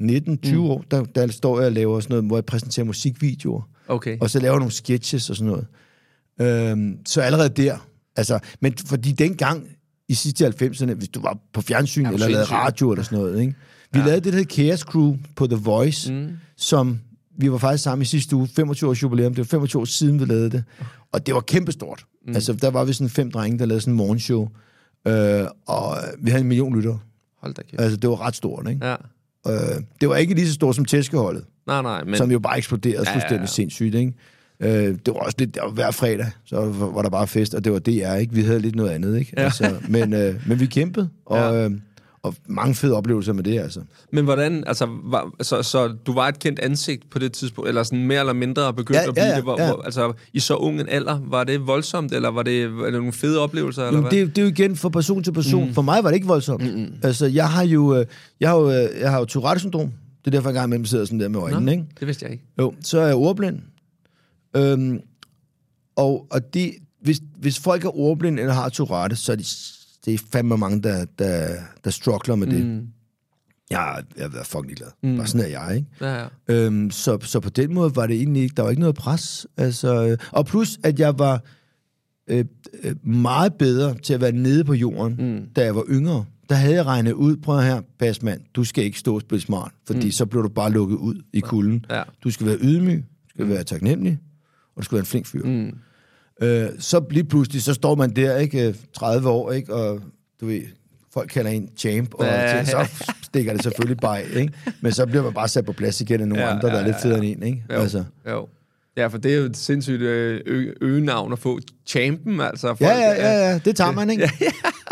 19-20 0.01 0.53
mm. 0.53 0.59
år, 0.59 0.83
der, 0.91 1.03
der 1.03 1.27
står 1.27 1.59
jeg 1.59 1.65
og 1.65 1.71
laver 1.71 1.99
sådan 1.99 2.13
noget, 2.13 2.25
hvor 2.25 2.37
jeg 2.37 2.45
præsenterer 2.45 2.85
musikvideoer, 2.85 3.69
okay. 3.87 4.17
og 4.21 4.29
så 4.29 4.39
laver 4.39 4.57
nogle 4.57 4.71
sketches 4.71 5.29
og 5.29 5.35
sådan 5.35 5.51
noget. 5.51 5.67
Øhm, 6.41 6.97
så 7.05 7.21
allerede 7.21 7.49
der, 7.49 7.87
altså, 8.15 8.39
men 8.59 8.73
fordi 8.85 9.11
dengang, 9.11 9.67
i 10.09 10.13
sidste 10.13 10.47
90'erne, 10.47 10.93
hvis 10.93 11.09
du 11.09 11.21
var 11.21 11.37
på 11.53 11.61
fjernsyn 11.61 12.05
Er 12.05 12.09
du 12.09 12.13
eller 12.15 12.27
lavede 12.27 12.45
radio 12.45 12.91
eller 12.91 13.03
sådan 13.03 13.17
noget, 13.19 13.41
ikke? 13.41 13.53
Vi 13.93 13.99
Ja. 13.99 13.99
ja. 13.99 14.05
lavede 14.05 14.23
det, 14.25 14.33
der 14.33 14.39
hed 14.39 14.45
Chaos 14.51 14.79
Crew 14.79 15.15
på 15.35 15.47
The 15.47 15.55
Voice, 15.55 16.13
Mm. 16.13 16.29
som 16.57 16.99
vi 17.37 17.51
var 17.51 17.57
faktisk 17.57 17.83
sammen 17.83 18.01
i 18.01 18.05
sidste 18.05 18.35
uge, 18.35 18.47
25 18.55 18.89
års 18.89 19.03
jubilæum, 19.03 19.31
det 19.33 19.37
var 19.37 19.43
25 19.45 19.81
år 19.81 19.85
siden, 19.85 20.19
vi 20.19 20.25
lavede 20.25 20.49
det. 20.49 20.63
Og 21.11 21.25
det 21.25 21.33
var 21.33 21.41
kæmpestort. 21.41 22.05
Mm. 22.27 22.35
Altså, 22.35 22.53
der 22.53 22.69
var 22.69 22.83
vi 22.83 22.93
sådan 22.93 23.09
fem 23.09 23.31
drenge, 23.31 23.59
der 23.59 23.65
lavede 23.65 23.81
sådan 23.81 23.93
en 23.93 23.97
morgenshow, 23.97 24.49
øh, 25.07 25.45
og 25.67 25.97
vi 26.19 26.29
havde 26.31 26.41
en 26.41 26.47
million 26.47 26.75
lyttere. 26.75 26.99
Hold 27.41 27.53
da 27.53 27.61
kæft. 27.61 27.81
Altså, 27.81 27.97
det 27.97 28.09
var 28.09 28.21
ret 28.27 28.35
stort, 28.35 28.69
ikke? 28.69 28.85
Ja. 28.85 28.95
Øh, 29.47 29.81
det 30.01 30.09
var 30.09 30.15
ikke 30.15 30.33
lige 30.35 30.47
så 30.47 30.53
stort 30.53 30.75
som 30.75 30.85
tæskeholdet, 30.85 31.45
Nej, 31.67 31.81
nej, 31.81 32.03
men... 32.03 32.17
som 32.17 32.31
jo 32.31 32.39
bare 32.39 32.57
eksploderede 32.57 33.03
Ja, 33.05 33.09
ja, 33.09 33.15
fuldstændig 33.15 33.41
ja. 33.41 33.45
sindssygt, 33.51 33.95
ikke? 33.95 34.13
Øh, 34.59 34.69
det 34.71 35.07
var 35.07 35.13
også 35.13 35.35
lidt, 35.39 35.57
var 35.63 35.69
hver 35.71 35.91
fredag, 35.91 36.25
så 36.45 36.61
var 36.95 37.01
der 37.01 37.09
bare 37.09 37.27
fest, 37.27 37.53
og 37.53 37.63
det 37.63 37.71
var 37.73 37.79
DR, 37.79 38.13
ikke? 38.15 38.33
Vi 38.33 38.41
havde 38.41 38.59
lidt 38.59 38.75
noget 38.75 38.89
andet, 38.89 39.19
ikke? 39.19 39.33
Ja. 39.37 39.43
Altså, 39.43 39.75
men, 39.89 40.13
øh, 40.13 40.35
men 40.47 40.59
vi 40.59 40.65
kæmpede, 40.65 41.09
og, 41.25 41.37
Ja. 41.37 41.65
øh, 41.65 41.71
og 42.23 42.35
mange 42.49 42.75
fede 42.75 42.93
oplevelser 42.93 43.33
med 43.33 43.43
det, 43.43 43.59
altså. 43.59 43.79
Men 44.11 44.23
hvordan, 44.25 44.63
altså, 44.67 44.87
var, 45.03 45.31
så, 45.41 45.63
så 45.63 45.87
du 46.05 46.13
var 46.13 46.27
et 46.27 46.39
kendt 46.39 46.59
ansigt 46.59 47.09
på 47.09 47.19
det 47.19 47.31
tidspunkt, 47.33 47.67
eller 47.67 47.83
sådan 47.83 48.05
mere 48.07 48.19
eller 48.19 48.33
mindre 48.33 48.73
begyndt 48.73 48.99
Ja, 49.01 49.07
at 49.07 49.13
blive 49.13 49.23
ja, 49.25 49.29
ja, 49.29 49.35
det? 49.35 49.43
Hvor, 49.43 49.61
ja. 49.61 49.67
hvor, 49.73 49.81
altså, 49.81 50.13
i 50.33 50.39
så 50.39 50.55
ung 50.55 50.79
en 50.81 50.89
alder, 50.89 51.19
var 51.27 51.43
det 51.43 51.67
voldsomt, 51.67 52.11
eller 52.13 52.29
var 52.31 52.43
det, 52.43 52.77
var 52.77 52.83
det 52.83 52.93
nogle 52.93 53.13
fede 53.13 53.39
oplevelser, 53.39 53.81
eller 53.81 53.91
Jamen, 53.97 54.01
hvad? 54.03 54.11
det, 54.11 54.21
er- 54.21 54.25
det 54.27 54.37
er 54.37 54.41
jo 54.41 54.47
igen 54.47 54.75
fra 54.75 54.89
person 54.89 55.23
til 55.23 55.31
person. 55.33 55.67
Mm. 55.67 55.73
For 55.73 55.81
mig 55.81 56.03
var 56.03 56.09
det 56.09 56.15
ikke 56.15 56.27
voldsomt. 56.27 56.63
Mm-hmm. 56.75 56.93
Altså, 57.03 57.25
jeg 57.25 57.49
har 57.49 57.63
jo, 57.63 57.95
øh, 57.99 58.05
jeg 58.39 58.49
har 58.49 58.57
jo, 58.57 58.71
øh, 58.71 58.87
jeg 58.99 59.11
har 59.11 59.19
jo 59.19 59.25
Tourette-syndrom. 59.25 59.91
Det 60.25 60.27
er 60.27 60.31
derfor, 60.31 60.49
jeg 60.49 60.53
engang 60.53 60.67
imellem 60.69 60.85
sidder 60.85 61.05
sådan 61.05 61.19
der 61.19 61.27
med 61.27 61.39
øjnene, 61.39 61.71
ikke? 61.71 61.83
det 61.99 62.07
vidste 62.07 62.23
jeg 62.25 62.31
ikke. 62.31 62.43
Jo, 62.59 62.73
så 62.81 62.99
er 62.99 63.05
jeg 63.05 63.15
ordblind. 63.15 63.59
Øhm, 64.55 64.99
og 65.95 66.27
og 66.31 66.53
det, 66.53 66.71
hvis, 67.01 67.21
hvis 67.37 67.59
folk 67.59 67.85
er 67.85 67.97
ordblinde 67.97 68.41
eller 68.41 68.53
har 68.53 68.69
Tourette, 68.69 69.15
så 69.15 69.31
er 69.31 69.35
det, 69.35 69.71
det 70.05 70.13
er 70.13 70.17
fandme 70.31 70.57
mange, 70.57 70.81
der, 70.81 71.05
der, 71.19 71.55
der 71.83 71.89
struggler 71.89 72.35
med 72.35 72.47
det. 72.47 72.65
Mm. 72.65 72.87
Jeg, 73.69 74.03
jeg 74.17 74.23
har 74.23 74.29
været 74.29 74.47
fucking 74.47 74.67
ligeglad. 74.67 74.87
Mm. 75.03 75.17
Bare 75.17 75.27
sådan 75.27 75.45
er 75.45 75.49
jeg, 75.49 75.75
ikke? 75.75 75.87
Ja, 76.01 76.21
ja. 76.21 76.27
Øhm, 76.47 76.91
så, 76.91 77.17
så 77.21 77.39
på 77.39 77.49
den 77.49 77.73
måde 77.73 77.95
var 77.95 78.07
det 78.07 78.15
egentlig 78.15 78.43
ikke, 78.43 78.53
der 78.55 78.63
var 78.63 78.69
ikke 78.69 78.79
noget 78.79 78.95
pres. 78.95 79.47
Altså, 79.57 80.07
øh, 80.07 80.17
og 80.31 80.45
plus, 80.45 80.79
at 80.83 80.99
jeg 80.99 81.19
var 81.19 81.43
øh, 82.27 82.45
øh, 82.83 83.07
meget 83.07 83.53
bedre 83.53 83.95
til 83.97 84.13
at 84.13 84.21
være 84.21 84.31
nede 84.31 84.63
på 84.63 84.73
jorden, 84.73 85.15
mm. 85.19 85.47
da 85.55 85.63
jeg 85.63 85.75
var 85.75 85.83
yngre. 85.89 86.25
Der 86.49 86.55
havde 86.55 86.75
jeg 86.75 86.85
regnet 86.85 87.13
ud, 87.13 87.37
prøv 87.37 87.61
her, 87.61 87.81
pas 87.99 88.21
mand, 88.21 88.41
du 88.53 88.63
skal 88.63 88.83
ikke 88.83 88.99
stå 88.99 89.15
og 89.15 89.21
spille 89.21 89.41
smart, 89.41 89.71
fordi 89.87 90.05
mm. 90.05 90.11
så 90.11 90.25
bliver 90.25 90.43
du 90.43 90.49
bare 90.49 90.71
lukket 90.71 90.95
ud 90.95 91.21
i 91.33 91.39
kulden. 91.39 91.85
Ja. 91.89 92.03
Du 92.23 92.31
skal 92.31 92.47
være 92.47 92.57
ydmyg, 92.61 92.97
du 92.97 93.29
skal 93.29 93.49
være 93.49 93.63
taknemmelig, 93.63 94.19
og 94.75 94.81
du 94.81 94.85
skal 94.85 94.95
være 94.95 94.99
en 94.99 95.05
flink 95.05 95.25
fyr. 95.27 95.43
Mm. 95.45 95.71
Øh, 96.41 96.69
så 96.79 97.05
lige 97.11 97.23
pludselig, 97.23 97.61
så 97.63 97.73
står 97.73 97.95
man 97.95 98.09
der, 98.15 98.37
ikke, 98.37 98.67
øh, 98.67 98.75
30 98.93 99.29
år, 99.29 99.51
ikke, 99.51 99.73
og 99.73 100.01
du 100.41 100.45
ved, 100.45 100.61
folk 101.13 101.29
kalder 101.29 101.51
en 101.51 101.69
champ, 101.77 102.13
og 102.13 102.25
Ja, 102.25 102.41
ja, 102.57 102.65
så 102.65 103.05
stikker 103.23 103.53
det 103.53 103.63
selvfølgelig 103.63 103.97
bare 103.97 104.23
ikke? 104.29 104.53
Men 104.81 104.91
så 104.91 105.05
bliver 105.05 105.23
man 105.23 105.33
bare 105.33 105.47
sat 105.47 105.65
på 105.65 105.73
plads 105.73 106.01
igen 106.01 106.21
af 106.21 106.27
nogle 106.27 106.43
Ja, 106.43 106.49
ja, 106.49 106.55
andre, 106.55 106.67
der 106.67 106.73
ja, 106.75 106.79
er 106.81 106.85
lidt 106.85 106.95
ja, 106.95 107.01
federe 107.09 107.19
ja. 107.23 107.31
end 107.31 107.41
en, 107.43 107.47
ikke? 107.47 107.63
Jo, 107.69 107.75
Altså. 107.75 108.03
jo. 108.29 108.47
Ja, 108.97 109.07
for 109.07 109.17
det 109.17 109.33
er 109.33 109.37
jo 109.37 109.43
et 109.43 109.57
sindssygt 109.57 110.01
øh, 110.01 110.41
ø- 110.45 110.73
øgenavn 110.81 111.33
at 111.33 111.39
få. 111.39 111.59
Champen, 111.85 112.41
altså. 112.41 112.67
Folk, 112.67 112.81
Ja, 112.81 112.97
ja, 112.97 113.11
ja, 113.11 113.49
ja, 113.49 113.59
det 113.65 113.75
tager 113.75 113.91
man, 113.91 114.09
ikke? 114.09 114.29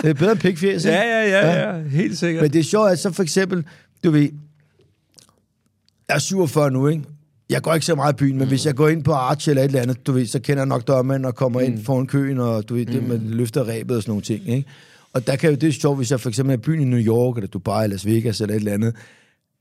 Det 0.02 0.10
er 0.10 0.14
bedre 0.14 0.32
end 0.32 0.40
pikfjæs, 0.40 0.86
ikke? 0.86 0.98
Ja, 0.98 1.22
ja, 1.28 1.40
ja, 1.40 1.70
ja, 1.76 1.82
helt 1.84 2.18
sikkert. 2.18 2.42
Men 2.42 2.54
det 2.54 2.60
er 2.60 2.64
sjovt, 2.64 2.92
at 2.92 3.00
så 3.00 3.12
for 3.12 3.24
eksempel, 3.24 3.66
du 4.04 4.12
ved, 4.12 4.22
jeg 6.10 6.16
er 6.16 6.20
47 6.20 6.72
nu, 6.72 6.88
ikke? 6.88 7.04
Jeg 7.50 7.62
går 7.62 7.74
ikke 7.74 7.86
så 7.86 7.96
meget 7.96 8.14
i 8.14 8.16
byen, 8.16 8.38
men 8.38 8.44
mm. 8.44 8.48
hvis 8.48 8.66
jeg 8.66 8.76
går 8.76 8.90
ind 8.90 9.04
på 9.04 9.14
Arch 9.14 9.50
eller 9.50 9.62
et 9.62 9.66
eller 9.66 9.82
andet, 9.82 10.08
du 10.08 10.12
ved, 10.12 10.26
så 10.26 10.40
kender 10.40 10.62
jeg 10.62 10.68
nok 10.68 10.88
dørmanden 10.88 11.26
og 11.26 11.36
kommer 11.36 11.60
mm. 11.60 11.66
ind 11.66 11.84
foran 11.84 12.08
køen, 12.08 12.40
og 12.40 12.70
du 12.70 12.76
ved, 12.76 12.86
det 12.86 13.04
med 13.04 13.20
løfter 13.20 13.68
rebet 13.68 13.98
og 13.98 14.04
sådan 14.04 14.12
nogle 14.12 14.24
ting, 14.24 14.50
ikke? 14.50 14.70
Og 15.14 15.28
der 15.28 15.36
kan 15.36 15.50
jo, 15.50 15.56
det 15.56 15.70
er 15.70 15.74
sjovt, 15.74 15.98
hvis 15.98 16.12
jeg 16.12 16.20
for 16.20 16.30
eksempel 16.30 16.54
er 16.54 16.58
i 16.58 16.62
byen 16.62 16.82
i 16.82 16.86
New 16.86 17.00
York, 17.00 17.38
eller 17.38 17.48
Dubai, 17.48 17.84
eller 17.84 17.94
Las 17.94 18.06
Vegas, 18.06 18.42
eller 18.42 18.56
et 18.56 18.60
eller 18.60 18.74
andet. 18.74 18.96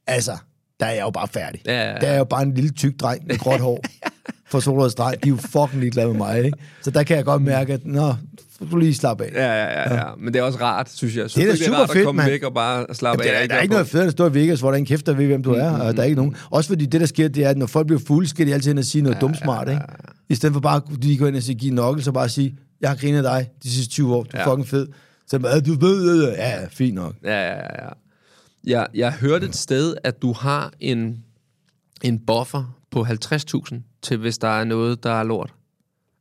Altså, 0.07 0.37
der 0.81 0.87
er 0.87 0.93
jeg 0.93 1.03
jo 1.03 1.11
bare 1.11 1.29
færdig. 1.29 1.61
Ja, 1.67 1.73
ja, 1.73 1.93
ja. 1.93 1.99
Der 1.99 2.07
er 2.07 2.13
jeg 2.13 2.19
jo 2.19 2.25
bare 2.25 2.43
en 2.43 2.55
lille 2.55 2.71
tyk 2.71 3.01
dreng 3.01 3.27
med 3.27 3.39
gråt 3.39 3.61
hår 3.61 3.85
for 4.51 4.61
Solrød 4.61 4.91
Strand. 4.91 5.19
De 5.21 5.29
er 5.29 5.31
jo 5.31 5.37
fucking 5.37 5.81
ligeglade 5.81 6.09
med 6.09 6.17
mig, 6.17 6.45
ikke? 6.45 6.59
Så 6.83 6.91
der 6.91 7.03
kan 7.03 7.17
jeg 7.17 7.25
godt 7.25 7.43
mærke, 7.43 7.73
at 7.73 7.87
nå, 7.87 8.15
du 8.71 8.77
lige 8.77 8.95
slappe 8.95 9.25
af. 9.25 9.31
Ja, 9.35 9.53
ja, 9.65 9.81
ja, 9.95 9.95
ja. 9.95 10.15
Men 10.19 10.35
det 10.35 10.41
er 10.41 10.43
også 10.43 10.59
rart, 10.61 10.91
synes 10.91 11.17
jeg. 11.17 11.31
Synes 11.31 11.35
Det 11.35 11.43
er 11.43 11.47
du 11.47 11.53
ikke, 11.53 11.65
super 11.65 11.79
rart 11.79 11.91
at 11.91 11.95
fedt, 11.95 12.05
komme 12.05 12.17
mand. 12.23 12.31
væk 12.31 12.43
og 12.43 12.55
bare 12.55 12.87
slappe 12.95 13.25
Ja, 13.25 13.31
af. 13.31 13.41
der, 13.41 13.47
der 13.47 13.55
er 13.55 13.61
ikke 13.63 13.73
noget 13.73 13.87
fedt 13.89 14.05
at 14.07 14.13
stå 14.13 14.29
i 14.29 14.35
Vegas, 14.35 14.61
hvor 14.61 14.69
der 14.71 14.75
er 14.75 14.79
en 14.79 14.87
kæft, 14.87 15.07
der 15.07 15.13
ved, 15.13 15.27
hvem 15.27 15.43
du 15.43 15.53
er, 15.53 15.71
og 15.71 15.97
der 15.97 16.01
er 16.03 16.07
ikke 16.07 16.17
nogen. 16.17 16.37
Også 16.51 16.69
fordi 16.69 16.87
det, 16.87 17.01
der 17.01 17.07
sker, 17.07 17.29
det 17.29 17.45
er, 17.45 17.49
at 17.51 17.57
når 17.57 17.67
folk 17.67 17.87
bliver 17.87 18.01
fulde, 18.07 18.29
skal 18.29 18.47
de 18.47 18.55
altid 18.55 18.71
hen 18.71 18.79
og 18.79 18.85
sige 18.85 19.03
noget 19.03 19.21
dumt 19.21 19.37
smart, 19.39 19.69
ikke? 19.69 19.83
I 20.29 20.35
stedet 20.35 20.53
for 20.53 20.61
bare 20.61 20.77
at 20.77 20.83
lige 21.05 21.19
gå 21.19 21.27
ind 21.27 21.37
og 21.37 21.43
sige, 21.43 21.55
give 21.55 21.75
nokkel, 21.75 22.05
så 22.05 22.13
bare 22.13 22.29
sige, 22.29 22.57
jeg 22.81 22.91
har 22.91 22.97
grinet 22.97 23.25
dig 23.25 23.49
de 23.63 23.71
sidste 23.71 23.93
20 23.93 24.15
år, 24.15 24.23
du 24.23 24.29
er 24.35 24.41
Ja. 24.41 24.51
fucking 24.53 24.69
fed. 24.69 24.87
Så 25.27 25.37
er 25.45 25.61
du 25.61 25.75
ved, 25.75 26.29
ja, 26.33 26.61
ja, 26.61 26.67
fint 26.71 26.95
nok. 26.95 27.15
Ja, 27.25 27.31
ja, 27.43 27.55
ja, 27.57 27.85
ja. 27.85 27.89
Jeg, 28.67 28.87
jeg 28.95 29.13
hørte 29.13 29.47
et 29.47 29.57
sted, 29.57 29.95
at 30.05 30.23
du 30.23 30.33
har 30.33 30.73
en, 30.81 31.17
en 32.03 32.19
buffer 32.27 32.77
på 32.91 33.05
50.000 33.05 33.99
til, 34.03 34.17
hvis 34.17 34.39
der 34.39 34.49
er 34.49 34.65
noget, 34.65 35.03
der 35.05 35.11
er 35.13 35.23
lort. 35.23 35.55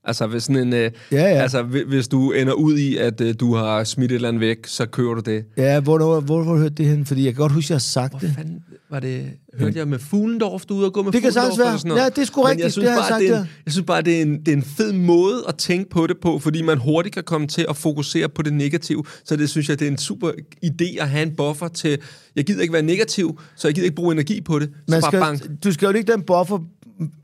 Altså, 0.06 0.28
hvis, 0.28 0.44
sådan 0.44 0.68
en, 0.68 0.74
øh, 0.74 0.92
Ja, 1.12 1.18
ja. 1.18 1.22
altså, 1.24 1.64
hvi- 1.64 1.84
hvis 1.88 2.08
du 2.08 2.32
ender 2.32 2.54
ud 2.54 2.78
i, 2.78 2.98
at 2.98 3.22
øh, 3.22 3.36
du 3.40 3.56
har 3.56 3.84
smidt 3.84 4.12
et 4.12 4.16
eller 4.16 4.28
andet 4.28 4.40
væk, 4.42 4.58
så 4.68 4.86
kører 4.86 5.14
du 5.14 5.22
det. 5.22 5.44
Ja, 5.58 5.80
hvor, 5.80 5.98
hvor, 5.98 6.20
hvor, 6.20 6.44
hvor 6.44 6.58
hørte 6.58 6.76
det 6.76 6.86
hen? 6.86 7.06
Fordi 7.06 7.26
jeg 7.26 7.34
kan 7.34 7.42
godt 7.42 7.52
huske, 7.52 7.66
at 7.66 7.70
jeg 7.70 7.76
har 7.76 7.80
sagt 7.80 8.12
Hvor 8.12 8.20
det. 8.20 8.34
fanden 8.38 8.60
var 8.92 9.00
det? 9.00 9.26
Hørte 9.60 9.80
jeg 9.80 9.88
med 9.88 10.00
Fuglendorf, 10.00 10.66
du 10.66 10.74
ude 10.76 10.86
og 10.86 10.94
gå 10.94 11.02
med 11.04 11.12
Det 11.12 11.22
kan 11.22 11.32
Fuglendorf 11.32 11.44
sagtens 11.44 11.60
være. 11.60 11.68
eller 11.68 11.78
sådan 11.78 11.90
noget? 11.90 12.02
Ja, 12.02 12.10
det 12.10 12.18
er 12.18 12.26
sgu 12.26 12.42
rigtigt. 12.42 12.64
Jeg 12.64 12.72
synes, 12.72 12.84
Det 12.86 12.92
har 12.94 13.00
jeg 13.00 13.10
bare, 13.10 13.20
sagt, 13.20 13.22
det 13.22 13.36
er 13.36 13.42
en, 13.42 13.48
jeg 13.66 13.72
synes 13.74 13.86
bare, 13.86 14.02
det 14.02 14.18
er, 14.18 14.22
en, 14.22 14.40
det 14.40 14.48
er 14.48 14.54
en 14.58 14.64
fed 14.64 14.94
måde 14.94 15.44
at 15.48 15.56
tænke 15.56 15.90
på 15.90 16.08
det 16.08 16.18
på, 16.22 16.40
fordi 16.40 16.62
man 16.62 16.78
hurtigt 16.78 17.14
kan 17.16 17.24
komme 17.24 17.48
til 17.48 17.66
at 17.70 17.76
fokusere 17.78 18.30
på 18.30 18.42
det 18.42 18.54
negative. 18.54 19.04
Så 19.26 19.36
det 19.36 19.50
synes 19.50 19.70
jeg, 19.70 19.80
det 19.80 19.88
er 19.88 19.92
en 19.92 19.98
super 19.98 20.32
idé 20.66 20.98
at 21.02 21.10
have 21.10 21.24
en 21.24 21.36
buffer 21.36 21.68
til, 21.68 21.98
jeg 22.36 22.46
gider 22.46 22.62
ikke 22.62 22.74
være 22.74 22.82
negativ, 22.82 23.40
så 23.56 23.68
jeg 23.68 23.76
gider 23.76 23.86
ikke 23.86 23.96
bruge 23.96 24.14
energi 24.14 24.42
på 24.42 24.60
det. 24.60 24.70
Så 24.88 24.96
Man 25.12 25.22
bare 25.22 25.38
skal, 25.38 25.50
du 25.64 25.72
skal 25.72 25.86
jo 25.88 25.94
ikke 25.94 26.12
den 26.12 26.22
buffer 26.22 26.58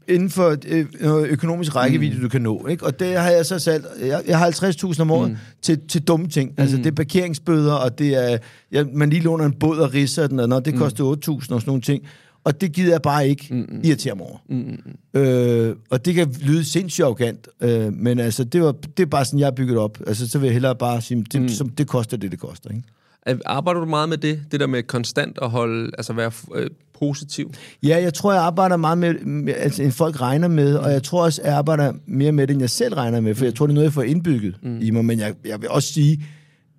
inden 0.08 0.30
for 0.30 0.56
øh, 0.68 0.86
økonomisk 1.30 1.76
rækkevidde, 1.76 2.16
mm. 2.16 2.22
du 2.22 2.30
kan 2.30 2.42
nå. 2.42 2.68
Ikke? 2.68 2.86
Og 2.86 3.00
det 3.00 3.18
har 3.18 3.30
jeg 3.30 3.46
så 3.46 3.60
sat. 3.60 3.82
Jeg, 4.02 4.22
jeg 4.28 4.38
har 4.38 4.92
50.000 4.94 5.02
om 5.02 5.12
året 5.12 5.32
mm. 5.32 5.38
til, 5.62 5.80
til 5.88 6.02
dumme 6.02 6.28
ting. 6.28 6.50
Mm. 6.50 6.62
Altså, 6.62 6.78
det 6.78 6.86
er 6.86 6.92
parkeringsbøder, 6.92 7.74
og 7.74 8.00
det 8.00 8.34
er, 8.34 8.38
ja, 8.72 8.84
man 8.94 9.10
lige 9.10 9.22
låner 9.22 9.46
en 9.46 9.54
båd 9.54 9.78
og 9.78 9.94
ridser 9.94 10.28
den, 10.28 10.40
og 10.40 10.50
når 10.50 10.60
det 10.60 10.76
koster 10.76 11.04
8.000 11.04 11.34
og 11.34 11.44
sådan 11.44 11.62
nogle 11.68 11.82
ting. 11.82 12.04
Og 12.44 12.62
det 12.62 12.74
gider 12.74 12.92
jeg 12.92 13.02
bare 13.02 13.28
ikke 13.28 13.48
mm. 13.50 13.82
irritere 13.84 14.16
mig 14.16 14.26
over. 14.26 14.38
Mm. 14.50 15.20
Øh, 15.20 15.76
og 15.90 16.06
det 16.06 16.16
kan 16.16 16.36
lyde 16.42 16.66
sindssygt 16.66 17.06
arrogant, 17.06 17.48
øh, 17.62 17.94
men 17.94 18.20
altså, 18.20 18.44
det, 18.44 18.62
var, 18.62 18.72
det 18.72 19.04
er 19.04 19.08
bare 19.08 19.26
sådan, 19.26 19.40
jeg 19.40 19.48
er 19.48 19.52
bygget 19.52 19.78
op. 19.78 19.98
Altså, 20.08 20.30
så 20.30 20.40
vil 20.40 20.48
jeg 20.48 20.54
hellere 20.54 20.76
bare 20.76 21.02
sige, 21.02 21.26
det, 21.32 21.42
mm. 21.42 21.50
som, 21.50 21.70
det 21.70 21.88
koster 21.88 22.18
det, 22.18 22.32
det 22.32 22.40
koster. 22.40 22.70
Ikke? 22.70 22.84
Er- 23.28 23.38
Arbejder 23.46 23.80
du 23.80 23.86
meget 23.86 24.10
med 24.10 24.18
det? 24.18 24.40
Det 24.52 24.60
der 24.60 24.68
med 24.68 24.84
konstant 24.84 25.40
at 25.42 25.50
holde, 25.50 25.92
altså 25.98 26.14
være 26.14 26.32
øh, 26.56 26.70
positiv? 27.00 27.54
Ja, 27.84 28.02
jeg 28.02 28.14
tror, 28.14 28.34
jeg 28.34 28.42
arbejder 28.42 28.78
meget 28.78 28.98
med, 28.98 29.14
med 29.20 29.54
altså, 29.54 29.84
end 29.84 29.92
folk 29.92 30.22
regner 30.22 30.48
med, 30.48 30.76
og 30.76 30.92
jeg 30.92 31.04
tror 31.04 31.24
også, 31.24 31.42
jeg 31.46 31.54
arbejder 31.54 31.94
mere 32.08 32.32
med 32.32 32.48
det, 32.48 32.54
end 32.54 32.62
jeg 32.62 32.70
selv 32.70 32.94
regner 32.94 33.20
med, 33.22 33.36
for 33.36 33.46
jeg 33.46 33.56
tror, 33.56 33.68
det 33.68 33.72
er 33.72 33.76
noget, 33.76 33.86
jeg 33.86 33.94
får 33.94 34.04
indbygget 34.04 34.56
mm. 34.64 34.80
i 34.82 34.92
mig. 34.92 35.06
Men 35.06 35.20
jeg, 35.20 35.34
jeg 35.46 35.62
vil 35.62 35.70
også 35.70 35.94
sige, 35.94 36.26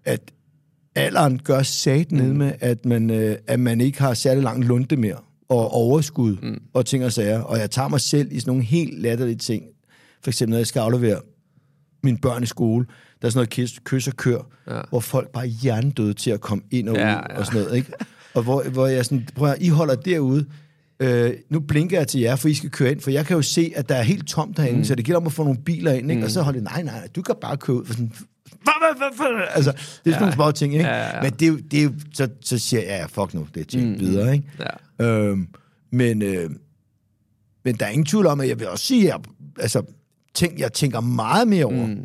at 0.05 0.21
alderen 0.95 1.41
gør 1.45 1.63
sat 1.63 2.13
ned 2.13 2.33
med, 2.33 2.53
at 2.61 2.87
man, 2.87 3.11
øh, 3.11 3.37
at 3.47 3.61
man 3.61 3.81
ikke 3.81 3.99
har 3.99 4.15
særlig 4.15 4.43
langt 4.43 4.67
lunte 4.67 4.97
mere, 4.97 5.17
og 5.49 5.71
overskud, 5.71 6.37
mm. 6.43 6.61
og 6.75 6.87
ting 6.87 7.05
og 7.05 7.13
sager. 7.13 7.41
Og 7.41 7.59
jeg 7.59 7.71
tager 7.71 7.89
mig 7.89 8.01
selv 8.01 8.29
i 8.33 8.41
sådan 8.41 8.51
nogle 8.51 8.65
helt 8.65 9.03
latterlige 9.03 9.37
ting. 9.37 9.65
For 10.23 10.31
eksempel, 10.31 10.51
når 10.51 10.59
jeg 10.59 10.67
skal 10.67 10.81
aflevere 10.81 11.21
mine 12.03 12.19
børn 12.19 12.43
i 12.43 12.47
skole, 12.47 12.87
der 13.23 13.27
er 13.27 13.31
sådan 13.31 13.39
noget 13.39 13.51
kys, 13.51 13.81
kys 13.85 14.09
og 14.09 14.15
kør, 14.15 14.39
ja. 14.71 14.81
hvor 14.89 15.01
folk 15.01 15.29
bare 15.29 15.45
er 15.45 15.49
hjernedøde 15.49 16.15
til 16.15 16.31
at 16.31 16.41
komme 16.41 16.65
ind 16.71 16.89
og 16.89 16.95
ud 16.95 16.99
Ja, 16.99 17.09
ja, 17.09 17.39
og 17.39 17.47
sådan 17.47 17.61
noget, 17.61 17.77
ikke? 17.77 17.93
Og 18.35 18.43
hvor, 18.43 18.63
hvor 18.63 18.87
jeg 18.87 19.05
sådan, 19.05 19.29
prøv 19.35 19.49
at, 19.49 19.55
høre, 19.55 19.63
I 19.63 19.69
holder 19.69 19.95
derude, 19.95 20.47
øh, 21.01 21.33
nu 21.51 21.61
blinker 21.61 21.99
jeg 21.99 22.09
til 22.09 22.21
jer, 22.21 22.37
for 22.37 22.49
I 22.49 22.55
skal 22.55 22.71
køre 22.71 22.91
ind, 22.91 23.01
for 23.01 23.11
jeg 23.11 23.27
kan 23.27 23.37
jo 23.37 23.43
se, 23.43 23.73
at 23.77 23.89
der 23.89 23.95
er 23.95 24.03
helt 24.03 24.29
tomt 24.29 24.57
derinde, 24.57 24.79
mm. 24.79 24.85
så 24.85 24.95
det 24.95 25.05
gælder 25.05 25.21
om 25.21 25.27
at 25.27 25.33
få 25.33 25.45
nogle 25.45 25.61
biler 25.61 25.93
ind, 25.93 26.11
ikke? 26.11 26.21
Mm. 26.21 26.25
Og 26.25 26.31
så 26.31 26.43
holder 26.43 26.61
jeg, 26.61 26.65
nej, 26.65 26.83
nej, 26.83 27.09
du 27.17 27.23
kan 27.23 27.35
bare 27.41 27.57
køre 27.57 27.77
ud. 27.77 27.85
For 27.85 27.93
sådan, 27.93 28.13
hvad, 28.63 28.73
hvad, 28.99 29.17
hvad, 29.17 29.35
hvad? 29.37 29.45
Altså, 29.51 29.73
det 29.73 29.79
er 29.79 29.95
sådan 29.95 30.13
ja. 30.13 30.21
nogle 30.21 30.35
små 30.35 30.51
ting, 30.51 30.73
ikke? 30.73 30.87
Ja, 30.87 30.97
ja, 30.97 31.17
ja. 31.17 31.23
Men 31.23 31.33
det, 31.33 31.49
er 31.49 31.57
det 31.71 31.85
er 31.85 31.91
så, 32.15 32.29
så 32.41 32.59
siger 32.59 32.81
jeg, 32.81 32.89
ja, 32.89 33.23
fuck 33.23 33.35
nu, 33.35 33.47
det 33.55 33.61
er 33.61 33.65
tjent 33.65 33.89
mm. 33.89 34.01
videre, 34.01 34.33
ikke? 34.33 34.47
Ja. 35.01 35.07
Øhm, 35.07 35.49
men, 35.93 36.23
øh, 36.23 36.51
men 37.65 37.75
der 37.75 37.87
er 37.87 37.91
ingen 37.91 38.07
tvivl 38.07 38.27
om, 38.27 38.41
at 38.41 38.49
jeg 38.49 38.61
vil 38.61 38.69
også 38.69 38.85
sige, 38.85 39.03
at 39.03 39.09
jeg, 39.09 39.21
altså, 39.61 39.83
tænk, 40.35 40.59
jeg 40.59 40.73
tænker 40.73 41.01
meget 41.01 41.49
mere 41.49 41.65
over 41.65 41.87
mm. 41.87 42.05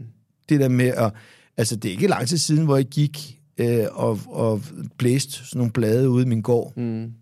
Det 0.50 0.60
der 0.60 0.70
med 0.70 0.88
at... 0.88 1.14
Altså, 1.58 1.76
det 1.76 1.90
er 1.90 1.92
ikke 1.92 2.08
lang 2.08 2.28
tid 2.28 2.38
siden, 2.38 2.66
hvor 2.66 2.76
jeg 2.76 2.86
gik 2.86 3.40
øh, 3.58 3.86
og, 3.92 4.20
og 4.26 4.62
blæste 4.98 5.32
sådan 5.32 5.58
nogle 5.58 5.72
blade 5.72 6.10
ude 6.10 6.24
i 6.24 6.28
min 6.28 6.42
gård. 6.42 6.78
Mm. 6.78 7.14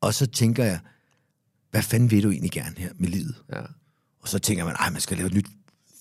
Og 0.00 0.14
så 0.14 0.26
tænker 0.26 0.64
jeg, 0.64 0.78
hvad 1.70 1.82
fanden 1.82 2.10
vil 2.10 2.22
du 2.22 2.30
egentlig 2.30 2.50
gerne 2.50 2.74
her 2.78 2.90
med 2.98 3.08
livet? 3.08 3.34
Ja. 3.52 3.60
Og 4.20 4.28
så 4.28 4.38
tænker 4.38 4.64
man, 4.64 4.74
at 4.86 4.92
man 4.92 5.00
skal 5.00 5.16
lave 5.16 5.26
et 5.26 5.34
nyt 5.34 5.46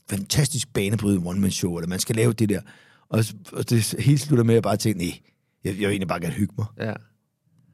fantastisk 0.10 0.74
banebrydende 0.74 1.28
one-man-show, 1.28 1.78
eller 1.78 1.88
man 1.88 2.00
skal 2.00 2.16
lave 2.16 2.34
det 2.34 2.50
der. 2.50 2.62
Og, 3.10 3.26
og 3.54 3.70
det 3.70 3.96
hele 4.00 4.18
slutter 4.18 4.44
med, 4.44 4.54
at 4.54 4.56
jeg 4.56 4.64
bare 4.64 4.78
tænker, 4.78 5.06
nej, 5.06 5.20
jeg, 5.64 5.70
jeg 5.72 5.78
vil 5.78 5.88
egentlig 5.88 6.08
bare 6.08 6.22
gerne 6.22 6.34
hygge 6.34 6.54
mig. 6.58 6.68
ja. 6.80 6.94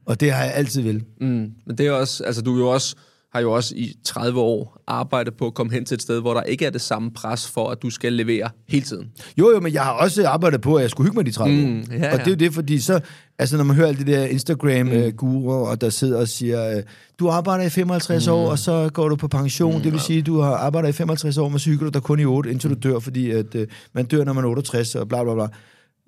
Og 0.06 0.20
det 0.20 0.32
har 0.32 0.44
jeg 0.44 0.54
altid 0.54 0.82
vil. 0.82 1.04
Mm. 1.20 1.52
Men 1.66 1.78
det 1.78 1.86
er 1.86 1.92
også, 1.92 2.24
altså 2.24 2.42
du 2.42 2.54
er 2.54 2.58
jo 2.58 2.70
også, 2.70 2.96
har 3.32 3.40
jo 3.40 3.52
også 3.52 3.74
i 3.76 3.94
30 4.04 4.40
år 4.40 4.82
arbejdet 4.86 5.34
på 5.36 5.46
at 5.46 5.54
komme 5.54 5.72
hen 5.72 5.84
til 5.84 5.94
et 5.94 6.02
sted, 6.02 6.20
hvor 6.20 6.34
der 6.34 6.42
ikke 6.42 6.66
er 6.66 6.70
det 6.70 6.80
samme 6.80 7.10
pres 7.10 7.48
for, 7.48 7.68
at 7.70 7.82
du 7.82 7.90
skal 7.90 8.12
levere 8.12 8.50
hele 8.68 8.84
tiden. 8.84 9.10
Jo, 9.38 9.50
jo, 9.50 9.60
men 9.60 9.72
jeg 9.72 9.82
har 9.82 9.92
også 9.92 10.28
arbejdet 10.28 10.60
på, 10.60 10.74
at 10.74 10.82
jeg 10.82 10.90
skulle 10.90 11.06
hygge 11.08 11.16
mig 11.16 11.26
de 11.26 11.30
30 11.30 11.56
Mm, 11.66 11.78
år. 11.78 11.94
ja, 11.94 12.12
Og 12.12 12.18
ja. 12.18 12.24
det 12.24 12.26
er 12.26 12.30
jo 12.30 12.34
det, 12.36 12.54
fordi 12.54 12.78
så, 12.78 13.00
altså 13.38 13.56
når 13.56 13.64
man 13.64 13.76
hører 13.76 13.88
alle 13.88 14.04
de 14.06 14.12
der 14.12 14.24
Instagram-guruer, 14.26 15.54
og 15.68 15.80
der 15.80 15.90
sidder 15.90 16.20
og 16.20 16.28
siger, 16.28 16.76
øh, 16.76 16.82
du 17.18 17.28
arbejder 17.28 17.64
i 17.64 17.70
55 17.70 18.26
mm. 18.26 18.32
år, 18.32 18.50
og 18.50 18.58
så 18.58 18.90
går 18.92 19.08
du 19.08 19.16
på 19.16 19.28
pension, 19.28 19.76
mm, 19.76 19.82
det 19.82 19.92
vil 19.92 20.00
sige, 20.00 20.22
du 20.22 20.40
har 20.40 20.50
arbejdet 20.54 20.88
i 20.88 20.92
55 20.92 21.38
år, 21.38 21.48
men 21.48 21.58
så 21.58 21.70
du 21.80 21.88
dig 21.88 22.02
kun 22.02 22.20
i 22.20 22.24
8, 22.24 22.50
indtil 22.50 22.70
du 22.70 22.74
dør, 22.74 22.98
fordi 22.98 23.30
at, 23.30 23.54
øh, 23.54 23.66
man 23.92 24.06
dør, 24.06 24.24
når 24.24 24.32
man 24.32 24.44
er 24.44 24.48
68, 24.48 24.94
og 24.94 25.08
bla 25.08 25.24
bla 25.24 25.34
bla. 25.34 25.46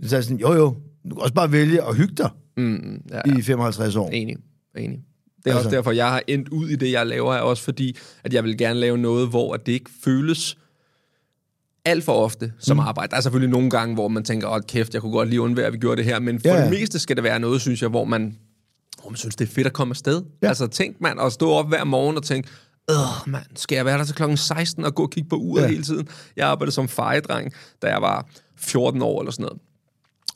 Så 0.09 0.17
er 0.17 0.21
sådan, 0.21 0.39
jo 0.39 0.53
jo, 0.53 0.77
du 1.11 1.15
kan 1.15 1.19
også 1.23 1.35
bare 1.35 1.53
vælge 1.53 1.83
at 1.89 1.97
hygge 1.97 2.15
dig 2.15 2.31
Mm, 2.57 3.01
ja, 3.11 3.21
i 3.39 3.43
55 3.43 3.97
år. 3.97 4.09
Enig, 4.11 4.37
enig. 4.79 4.99
Det 5.45 5.51
er 5.51 5.55
Altså. 5.55 5.69
også 5.69 5.77
derfor, 5.77 5.91
jeg 5.91 6.09
har 6.11 6.23
endt 6.27 6.49
ud 6.49 6.69
i 6.69 6.77
det, 6.77 6.93
jeg 6.93 7.07
laver, 7.07 7.35
er 7.35 7.41
også 7.41 7.63
fordi, 7.63 7.97
at 8.25 8.35
jeg 8.35 8.45
vil 8.45 8.59
gerne 8.59 8.81
lave 8.81 8.99
noget, 8.99 9.29
hvor 9.29 9.57
det 9.57 9.73
ikke 9.73 9.91
føles 10.05 10.57
alt 11.85 12.05
for 12.05 12.13
ofte 12.13 12.53
som 12.59 12.77
mm. 12.77 12.81
arbejde. 12.81 13.11
Der 13.11 13.17
er 13.17 13.21
selvfølgelig 13.21 13.51
nogle 13.51 13.71
gange, 13.71 13.95
hvor 13.95 14.09
man 14.09 14.25
tænker, 14.25 14.49
åh 14.49 14.61
kæft, 14.69 14.95
jeg 14.95 15.03
kunne 15.03 15.13
godt 15.13 15.29
lige 15.29 15.41
undvære, 15.41 15.67
at 15.67 15.73
vi 15.73 15.79
gjorde 15.79 15.97
det 15.97 16.05
her, 16.05 16.19
men 16.19 16.41
for 16.41 16.49
Ja, 16.49 16.55
ja. 16.55 16.63
det 16.63 16.71
meste 16.71 16.99
skal 16.99 17.17
det 17.17 17.25
være 17.25 17.39
noget, 17.41 17.61
synes 17.61 17.83
jeg, 17.83 17.89
hvor 17.91 18.05
man, 18.05 18.39
hvor 19.01 19.11
man 19.11 19.17
synes, 19.17 19.37
det 19.37 19.49
er 19.49 19.53
fedt 19.53 19.67
at 19.67 19.73
komme 19.73 19.93
afsted. 19.93 20.23
Ja. 20.43 20.49
Altså 20.49 20.67
tænk 20.67 21.01
man 21.01 21.21
at 21.21 21.33
stå 21.33 21.51
op 21.51 21.69
hver 21.69 21.85
morgen 21.85 22.17
og 22.17 22.23
tænke, 22.23 22.49
Åh, 22.91 23.29
mand, 23.29 23.45
skal 23.57 23.77
jeg 23.77 23.85
være 23.85 23.99
der 23.99 24.05
til 24.05 24.15
klokken 24.15 24.37
16 24.37 24.85
og 24.85 24.95
gå 24.95 25.03
og 25.03 25.11
kigge 25.11 25.29
på 25.29 25.37
uret 25.37 25.63
ja. 25.63 25.69
hele 25.69 25.83
tiden? 25.83 26.09
Jeg 26.37 26.49
arbejdede 26.49 26.75
som 26.75 26.89
fejedreng, 26.89 27.53
da 27.83 27.87
jeg 27.87 28.03
var 28.03 28.27
14 28.57 29.03
år 29.03 29.21
eller 29.21 29.33
sådan 29.33 29.43
noget. 29.43 29.61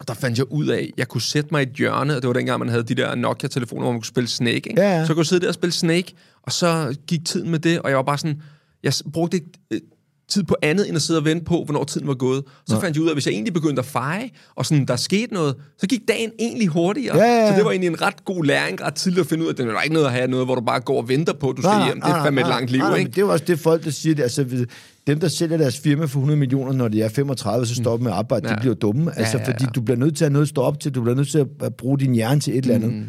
Der 0.08 0.14
fandt 0.14 0.38
jeg 0.38 0.52
ud 0.52 0.66
af, 0.66 0.78
at 0.78 0.98
jeg 0.98 1.08
kunne 1.08 1.22
sætte 1.22 1.48
mig 1.52 1.60
i 1.60 1.66
et 1.70 1.72
hjørne, 1.72 2.16
og 2.16 2.22
det 2.22 2.28
var 2.28 2.34
dengang, 2.34 2.58
man 2.58 2.68
havde 2.68 2.82
de 2.82 2.94
der 2.94 3.14
Nokia-telefoner, 3.14 3.82
hvor 3.82 3.92
man 3.92 4.00
kunne 4.00 4.06
spille 4.06 4.28
Snake. 4.28 4.56
Ikke? 4.56 4.74
Ja, 4.76 4.98
ja. 4.98 5.06
Så 5.06 5.14
kunne 5.14 5.20
jeg 5.20 5.26
sidde 5.26 5.42
der 5.42 5.48
og 5.48 5.54
spille 5.54 5.72
Snake, 5.72 6.14
og 6.42 6.52
så 6.52 6.96
gik 7.06 7.24
tiden 7.24 7.50
med 7.50 7.58
det, 7.58 7.78
og 7.78 7.90
jeg 7.90 7.96
var 7.96 8.02
bare 8.02 8.18
sådan, 8.18 8.42
jeg 8.82 8.92
brugte 9.12 9.36
ikke 9.36 9.50
øh, 9.70 9.80
tid 10.28 10.42
på 10.42 10.56
andet, 10.62 10.88
end 10.88 10.96
at 10.96 11.02
sidde 11.02 11.20
og 11.20 11.24
vente 11.24 11.44
på, 11.44 11.62
hvornår 11.64 11.84
tiden 11.84 12.06
var 12.06 12.14
gået. 12.14 12.42
Så 12.66 12.80
fandt 12.80 12.96
jeg 12.96 13.02
ud 13.02 13.06
af, 13.06 13.10
at 13.10 13.16
hvis 13.16 13.26
jeg 13.26 13.32
egentlig 13.32 13.54
begyndte 13.54 13.80
at 13.80 13.86
feje, 13.86 14.30
og 14.54 14.66
sådan, 14.66 14.84
der 14.84 14.96
skete 14.96 15.34
noget, 15.34 15.54
så 15.78 15.86
gik 15.86 16.00
dagen 16.08 16.30
egentlig 16.38 16.68
hurtigere. 16.68 17.16
Ja, 17.16 17.24
ja, 17.24 17.40
ja. 17.40 17.50
Så 17.50 17.56
det 17.56 17.64
var 17.64 17.70
egentlig 17.70 17.88
en 17.88 18.02
ret 18.02 18.24
god 18.24 18.44
læring, 18.44 18.82
ret 18.82 18.94
tidligt 18.94 19.20
at 19.20 19.26
finde 19.26 19.42
ud 19.42 19.48
af, 19.48 19.52
at 19.52 19.58
det 19.58 19.66
er 19.66 19.80
ikke 19.80 19.94
noget 19.94 20.06
at 20.06 20.12
have 20.12 20.28
noget, 20.28 20.46
hvor 20.46 20.54
du 20.54 20.60
bare 20.60 20.80
går 20.80 20.96
og 20.96 21.08
venter 21.08 21.32
på, 21.32 21.50
at 21.50 21.56
du 21.56 21.62
skal 21.62 21.84
hjem. 21.84 22.00
Det 22.00 22.10
er 22.10 22.24
fandme 22.24 22.40
et 22.40 22.46
langt 22.46 22.70
liv, 22.70 22.78
nej, 22.80 22.90
nej, 22.90 22.98
ikke? 22.98 23.10
Det 23.10 23.18
er 23.18 23.22
jo 23.22 23.32
også 23.32 23.44
det 23.44 23.58
folk, 23.58 23.84
der 23.84 23.90
siger 23.90 24.14
det. 24.14 24.22
Altså, 24.22 24.66
dem, 25.06 25.20
der 25.20 25.28
sælger 25.28 25.56
deres 25.56 25.78
firma 25.80 26.04
for 26.04 26.18
100 26.18 26.38
millioner, 26.38 26.72
når 26.72 26.88
de 26.88 27.02
er 27.02 27.08
35, 27.08 27.66
så 27.66 27.74
stopper 27.74 28.04
med 28.04 28.12
at 28.12 28.18
arbejde, 28.18 28.48
ja. 28.48 28.54
de 28.54 28.60
bliver 28.60 28.74
dumme. 28.74 29.18
Altså, 29.18 29.36
Ja, 29.38 29.42
ja, 29.44 29.50
ja. 29.50 29.52
fordi 29.52 29.64
du 29.74 29.80
bliver 29.80 29.98
nødt 29.98 30.16
til 30.16 30.24
at 30.24 30.28
have 30.28 30.32
noget 30.32 30.44
at 30.44 30.48
stå 30.48 30.60
op 30.62 30.80
til. 30.80 30.92
Du 30.94 31.02
bliver 31.02 31.16
nødt 31.16 31.28
til 31.28 31.38
at- 31.62 31.74
bruge 31.74 31.98
din 31.98 32.14
hjerne 32.14 32.40
til 32.40 32.52
et 32.58 32.62
eller 32.62 32.74
andet. 32.74 32.92
Mm. 32.92 33.04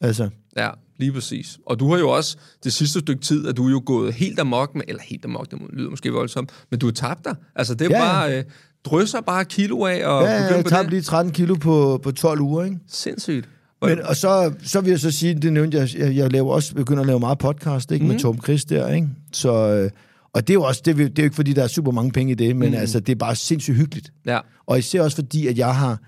Altså, 0.00 0.28
Ja, 0.56 0.68
lige 0.98 1.12
præcis. 1.12 1.58
Og 1.66 1.80
du 1.80 1.90
har 1.92 1.98
jo 1.98 2.10
også 2.10 2.36
det 2.64 2.72
sidste 2.72 3.00
stykke 3.00 3.22
tid, 3.22 3.48
at 3.48 3.56
du 3.56 3.66
er 3.66 3.70
jo 3.70 3.82
gået 3.86 4.12
helt 4.14 4.40
amok 4.40 4.74
med, 4.74 4.82
eller 4.88 5.02
helt 5.02 5.24
amok, 5.24 5.50
det 5.50 5.58
lyder 5.72 5.90
måske 5.90 6.10
voldsomt, 6.12 6.50
men 6.70 6.80
du 6.80 6.86
har 6.86 6.92
tabt 6.92 7.24
dig. 7.24 7.34
Altså 7.56 7.74
det 7.74 7.86
er 7.92 7.96
Ja, 7.98 8.04
bare, 8.04 8.38
øh, 8.38 8.44
drysser 8.84 9.20
bare 9.20 9.44
kilo 9.44 9.84
af 9.84 10.06
og 10.06 10.22
ja, 10.22 10.30
ja, 10.32 10.54
jeg 10.56 10.64
tabte 10.64 10.90
lige 10.90 11.02
13 11.02 11.32
kilo 11.32 11.54
på, 11.54 12.00
på 12.02 12.10
12 12.12 12.40
uger, 12.40 12.64
ikke? 12.64 12.78
Sindssygt. 12.88 13.48
Men, 13.82 14.02
og 14.02 14.16
så, 14.16 14.52
så 14.64 14.80
vil 14.80 14.90
jeg 14.90 15.00
så 15.00 15.10
sige, 15.10 15.34
det 15.34 15.52
nævnte 15.52 15.78
jeg, 15.78 15.88
jeg, 15.98 16.16
jeg 16.16 16.32
laver 16.32 16.52
også, 16.54 16.74
begynder 16.74 17.00
at 17.00 17.06
lave 17.06 17.20
meget 17.20 17.38
podcast, 17.38 17.92
ikke? 17.92 18.04
Mm. 18.04 18.10
Med 18.10 18.18
Tom 18.18 18.38
Chris 18.42 18.64
der, 18.64 18.88
ikke? 18.92 19.08
Så, 19.32 19.52
øh, 19.68 19.90
og 20.34 20.46
det 20.48 20.50
er 20.50 20.54
jo 20.54 20.62
også, 20.62 20.82
det, 20.84 20.90
er, 20.90 20.96
det 20.96 21.18
er 21.18 21.22
jo 21.22 21.24
ikke 21.24 21.36
fordi, 21.36 21.52
der 21.52 21.62
er 21.62 21.66
super 21.66 21.92
mange 21.92 22.12
penge 22.12 22.32
i 22.32 22.34
det, 22.34 22.56
men 22.56 22.70
mm. 22.70 22.76
altså, 22.76 23.00
det 23.00 23.12
er 23.12 23.16
bare 23.16 23.36
sindssygt 23.36 23.76
hyggeligt. 23.76 24.12
Ja, 24.26 24.40
Og 24.66 24.78
især 24.78 25.02
også 25.02 25.14
fordi, 25.14 25.46
at 25.46 25.58
jeg 25.58 25.74
har, 25.76 26.00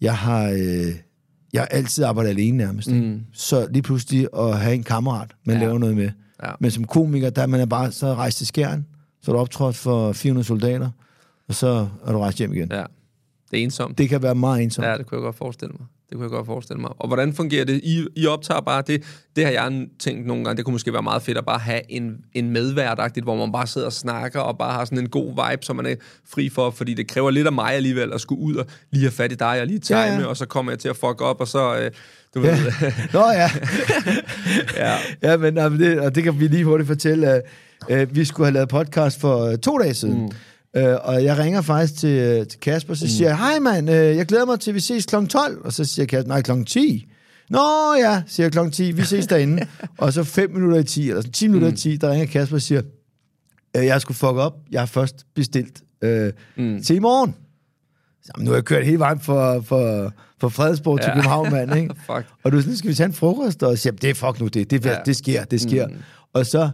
jeg 0.00 0.16
har, 0.16 0.50
øh, 0.50 0.94
jeg 1.52 1.62
har 1.62 1.66
altid 1.66 2.04
arbejdet 2.04 2.30
alene 2.30 2.56
nærmest. 2.56 2.90
Mm. 2.90 3.20
Så 3.32 3.68
lige 3.70 3.82
pludselig 3.82 4.28
at 4.38 4.58
have 4.58 4.74
en 4.74 4.82
kammerat, 4.82 5.34
man 5.44 5.56
ja. 5.56 5.62
Laver 5.62 5.78
noget 5.78 5.96
med. 5.96 6.10
Ja. 6.42 6.50
Men 6.60 6.70
som 6.70 6.84
komiker, 6.84 7.30
der 7.30 7.42
er 7.42 7.46
man 7.46 7.60
er 7.60 7.66
bare 7.66 7.92
så 7.92 8.14
rejst 8.14 8.38
til 8.38 8.46
skæren, 8.46 8.86
så 9.22 9.30
er 9.30 9.34
du 9.34 9.40
optrådt 9.40 9.76
for 9.76 10.12
400 10.12 10.46
soldater, 10.46 10.90
og 11.48 11.54
så 11.54 11.88
er 12.06 12.12
du 12.12 12.18
rejst 12.18 12.38
hjem 12.38 12.52
igen. 12.52 12.68
Ja. 12.72 12.84
Det 13.50 13.58
er 13.58 13.64
ensomt. 13.64 13.98
Det 13.98 14.08
kan 14.08 14.22
være 14.22 14.34
meget 14.34 14.62
ensomt. 14.62 14.86
Ja, 14.86 14.98
det 14.98 15.06
kunne 15.06 15.18
jeg 15.18 15.22
godt 15.22 15.36
forestille 15.36 15.72
mig. 15.78 15.86
Det 16.10 16.16
kunne 16.18 16.24
jeg 16.24 16.30
godt 16.30 16.46
forestille 16.46 16.80
mig. 16.80 16.90
Og 16.98 17.06
hvordan 17.08 17.32
fungerer 17.34 17.64
det? 17.64 17.80
I, 17.82 18.06
I 18.16 18.26
optager 18.26 18.60
bare 18.60 18.82
det. 18.86 19.02
Det 19.36 19.44
har 19.44 19.52
jeg 19.52 19.86
tænkt 19.98 20.26
nogle 20.26 20.44
gange, 20.44 20.56
det 20.56 20.64
kunne 20.64 20.72
måske 20.72 20.92
være 20.92 21.02
meget 21.02 21.22
fedt 21.22 21.38
at 21.38 21.44
bare 21.46 21.58
have 21.58 21.80
en, 21.92 22.16
en 22.32 22.50
medværtagtigt, 22.50 23.24
hvor 23.24 23.36
man 23.36 23.52
bare 23.52 23.66
sidder 23.66 23.86
og 23.86 23.92
snakker 23.92 24.40
og 24.40 24.58
bare 24.58 24.72
har 24.72 24.84
sådan 24.84 24.98
en 24.98 25.08
god 25.08 25.26
vibe, 25.50 25.64
som 25.64 25.76
man 25.76 25.86
er 25.86 25.94
fri 26.30 26.48
for, 26.48 26.70
fordi 26.70 26.94
det 26.94 27.08
kræver 27.08 27.30
lidt 27.30 27.46
af 27.46 27.52
mig 27.52 27.72
alligevel 27.74 28.12
at 28.12 28.20
skulle 28.20 28.40
ud 28.42 28.54
og 28.54 28.66
lige 28.90 29.02
have 29.02 29.10
fat 29.12 29.32
i 29.32 29.34
dig 29.34 29.60
og 29.60 29.66
lige 29.66 29.78
time, 29.78 29.98
Ja, 30.00 30.18
ja, 30.18 30.26
og 30.26 30.36
så 30.36 30.46
kommer 30.46 30.72
jeg 30.72 30.78
til 30.78 30.88
at 30.88 30.96
fuck 30.96 31.20
op, 31.20 31.40
og 31.40 31.48
så, 31.48 31.76
øh, 31.78 31.90
du 32.34 32.40
Ja. 32.40 32.50
ved, 32.50 32.92
Nå 33.12 33.20
ja. 33.30 33.50
ja. 34.76 34.96
ja, 35.30 35.36
men 35.36 35.58
og 35.58 35.70
det, 35.70 36.00
og 36.00 36.14
det 36.14 36.24
kan 36.24 36.40
vi 36.40 36.46
lige 36.48 36.64
hurtigt 36.64 36.86
fortælle. 36.86 37.26
at 37.28 37.42
øh, 37.90 38.16
vi 38.16 38.24
skulle 38.24 38.46
have 38.46 38.54
lavet 38.54 38.68
podcast 38.68 39.20
for 39.20 39.44
øh, 39.44 39.58
to 39.58 39.78
dage 39.78 39.94
siden. 39.94 40.22
Mm. 40.22 40.30
Øh, 40.76 40.96
og 41.02 41.24
jeg 41.24 41.38
ringer 41.38 41.60
faktisk 41.62 42.00
til, 42.00 42.08
øh, 42.18 42.46
til 42.46 42.60
Kasper, 42.60 42.94
så 42.94 43.08
siger 43.08 43.28
jeg, 43.28 43.38
hej 43.38 43.58
mand, 43.58 43.90
øh, 43.90 44.16
jeg 44.16 44.26
glæder 44.26 44.44
mig 44.46 44.60
til, 44.60 44.70
at 44.70 44.74
vi 44.74 44.80
ses 44.80 45.06
kl. 45.06 45.26
12. 45.26 45.64
Og 45.64 45.72
så 45.72 45.84
siger 45.84 46.06
Kasper, 46.06 46.28
nej, 46.28 46.42
kl. 46.42 46.50
10. 46.66 47.06
Nå 47.50 47.94
ja, 47.98 48.22
siger 48.26 48.44
jeg 48.44 48.52
kl. 48.52 48.70
10, 48.72 48.92
vi 48.92 49.02
ses 49.02 49.26
derinde. 49.26 49.66
og 49.98 50.12
så 50.12 50.24
5 50.24 50.50
minutter 50.50 50.78
i 50.78 50.84
10, 50.84 51.08
eller 51.08 51.20
sådan 51.22 51.32
10 51.32 51.48
minutter 51.48 51.68
i 51.72 51.76
10, 51.76 51.96
der 51.96 52.10
ringer 52.10 52.26
Kasper 52.26 52.56
og 52.56 52.62
siger, 52.62 52.82
øh, 53.76 53.86
jeg 53.86 54.00
skulle 54.00 54.16
fuck 54.18 54.32
op, 54.32 54.54
jeg 54.70 54.80
har 54.80 54.86
først 54.86 55.26
bestilt 55.34 55.82
øh, 56.02 56.32
mm. 56.56 56.82
til 56.82 56.96
i 56.96 56.98
morgen. 56.98 57.34
Så, 58.22 58.32
"Jamen, 58.36 58.44
nu 58.44 58.50
har 58.50 58.56
jeg 58.56 58.64
kørt 58.64 58.84
hele 58.84 58.98
vejen 58.98 59.20
fra, 59.20 59.58
fra, 59.58 60.10
fra 60.40 60.48
Fredensborg 60.48 61.00
til 61.00 61.08
Ja. 61.08 61.14
København, 61.14 61.50
mand, 61.50 61.74
ikke? 61.76 61.94
Fuck. 62.12 62.26
Og 62.44 62.52
du 62.52 62.56
er 62.56 62.60
sådan, 62.60 62.76
skal 62.76 62.90
vi 62.90 62.94
tage 62.94 63.06
en 63.06 63.12
frokost? 63.12 63.62
Og 63.62 63.78
siger, 63.78 63.92
det 63.92 64.10
er 64.10 64.14
fuck 64.14 64.40
nu 64.40 64.46
det, 64.48 64.70
det, 64.70 64.84
ja. 64.84 64.90
Ja. 64.90 64.98
det 65.06 65.16
sker, 65.16 65.44
det 65.44 65.60
sker. 65.60 65.86
Mm. 65.88 65.94
Og 66.32 66.46
så, 66.46 66.70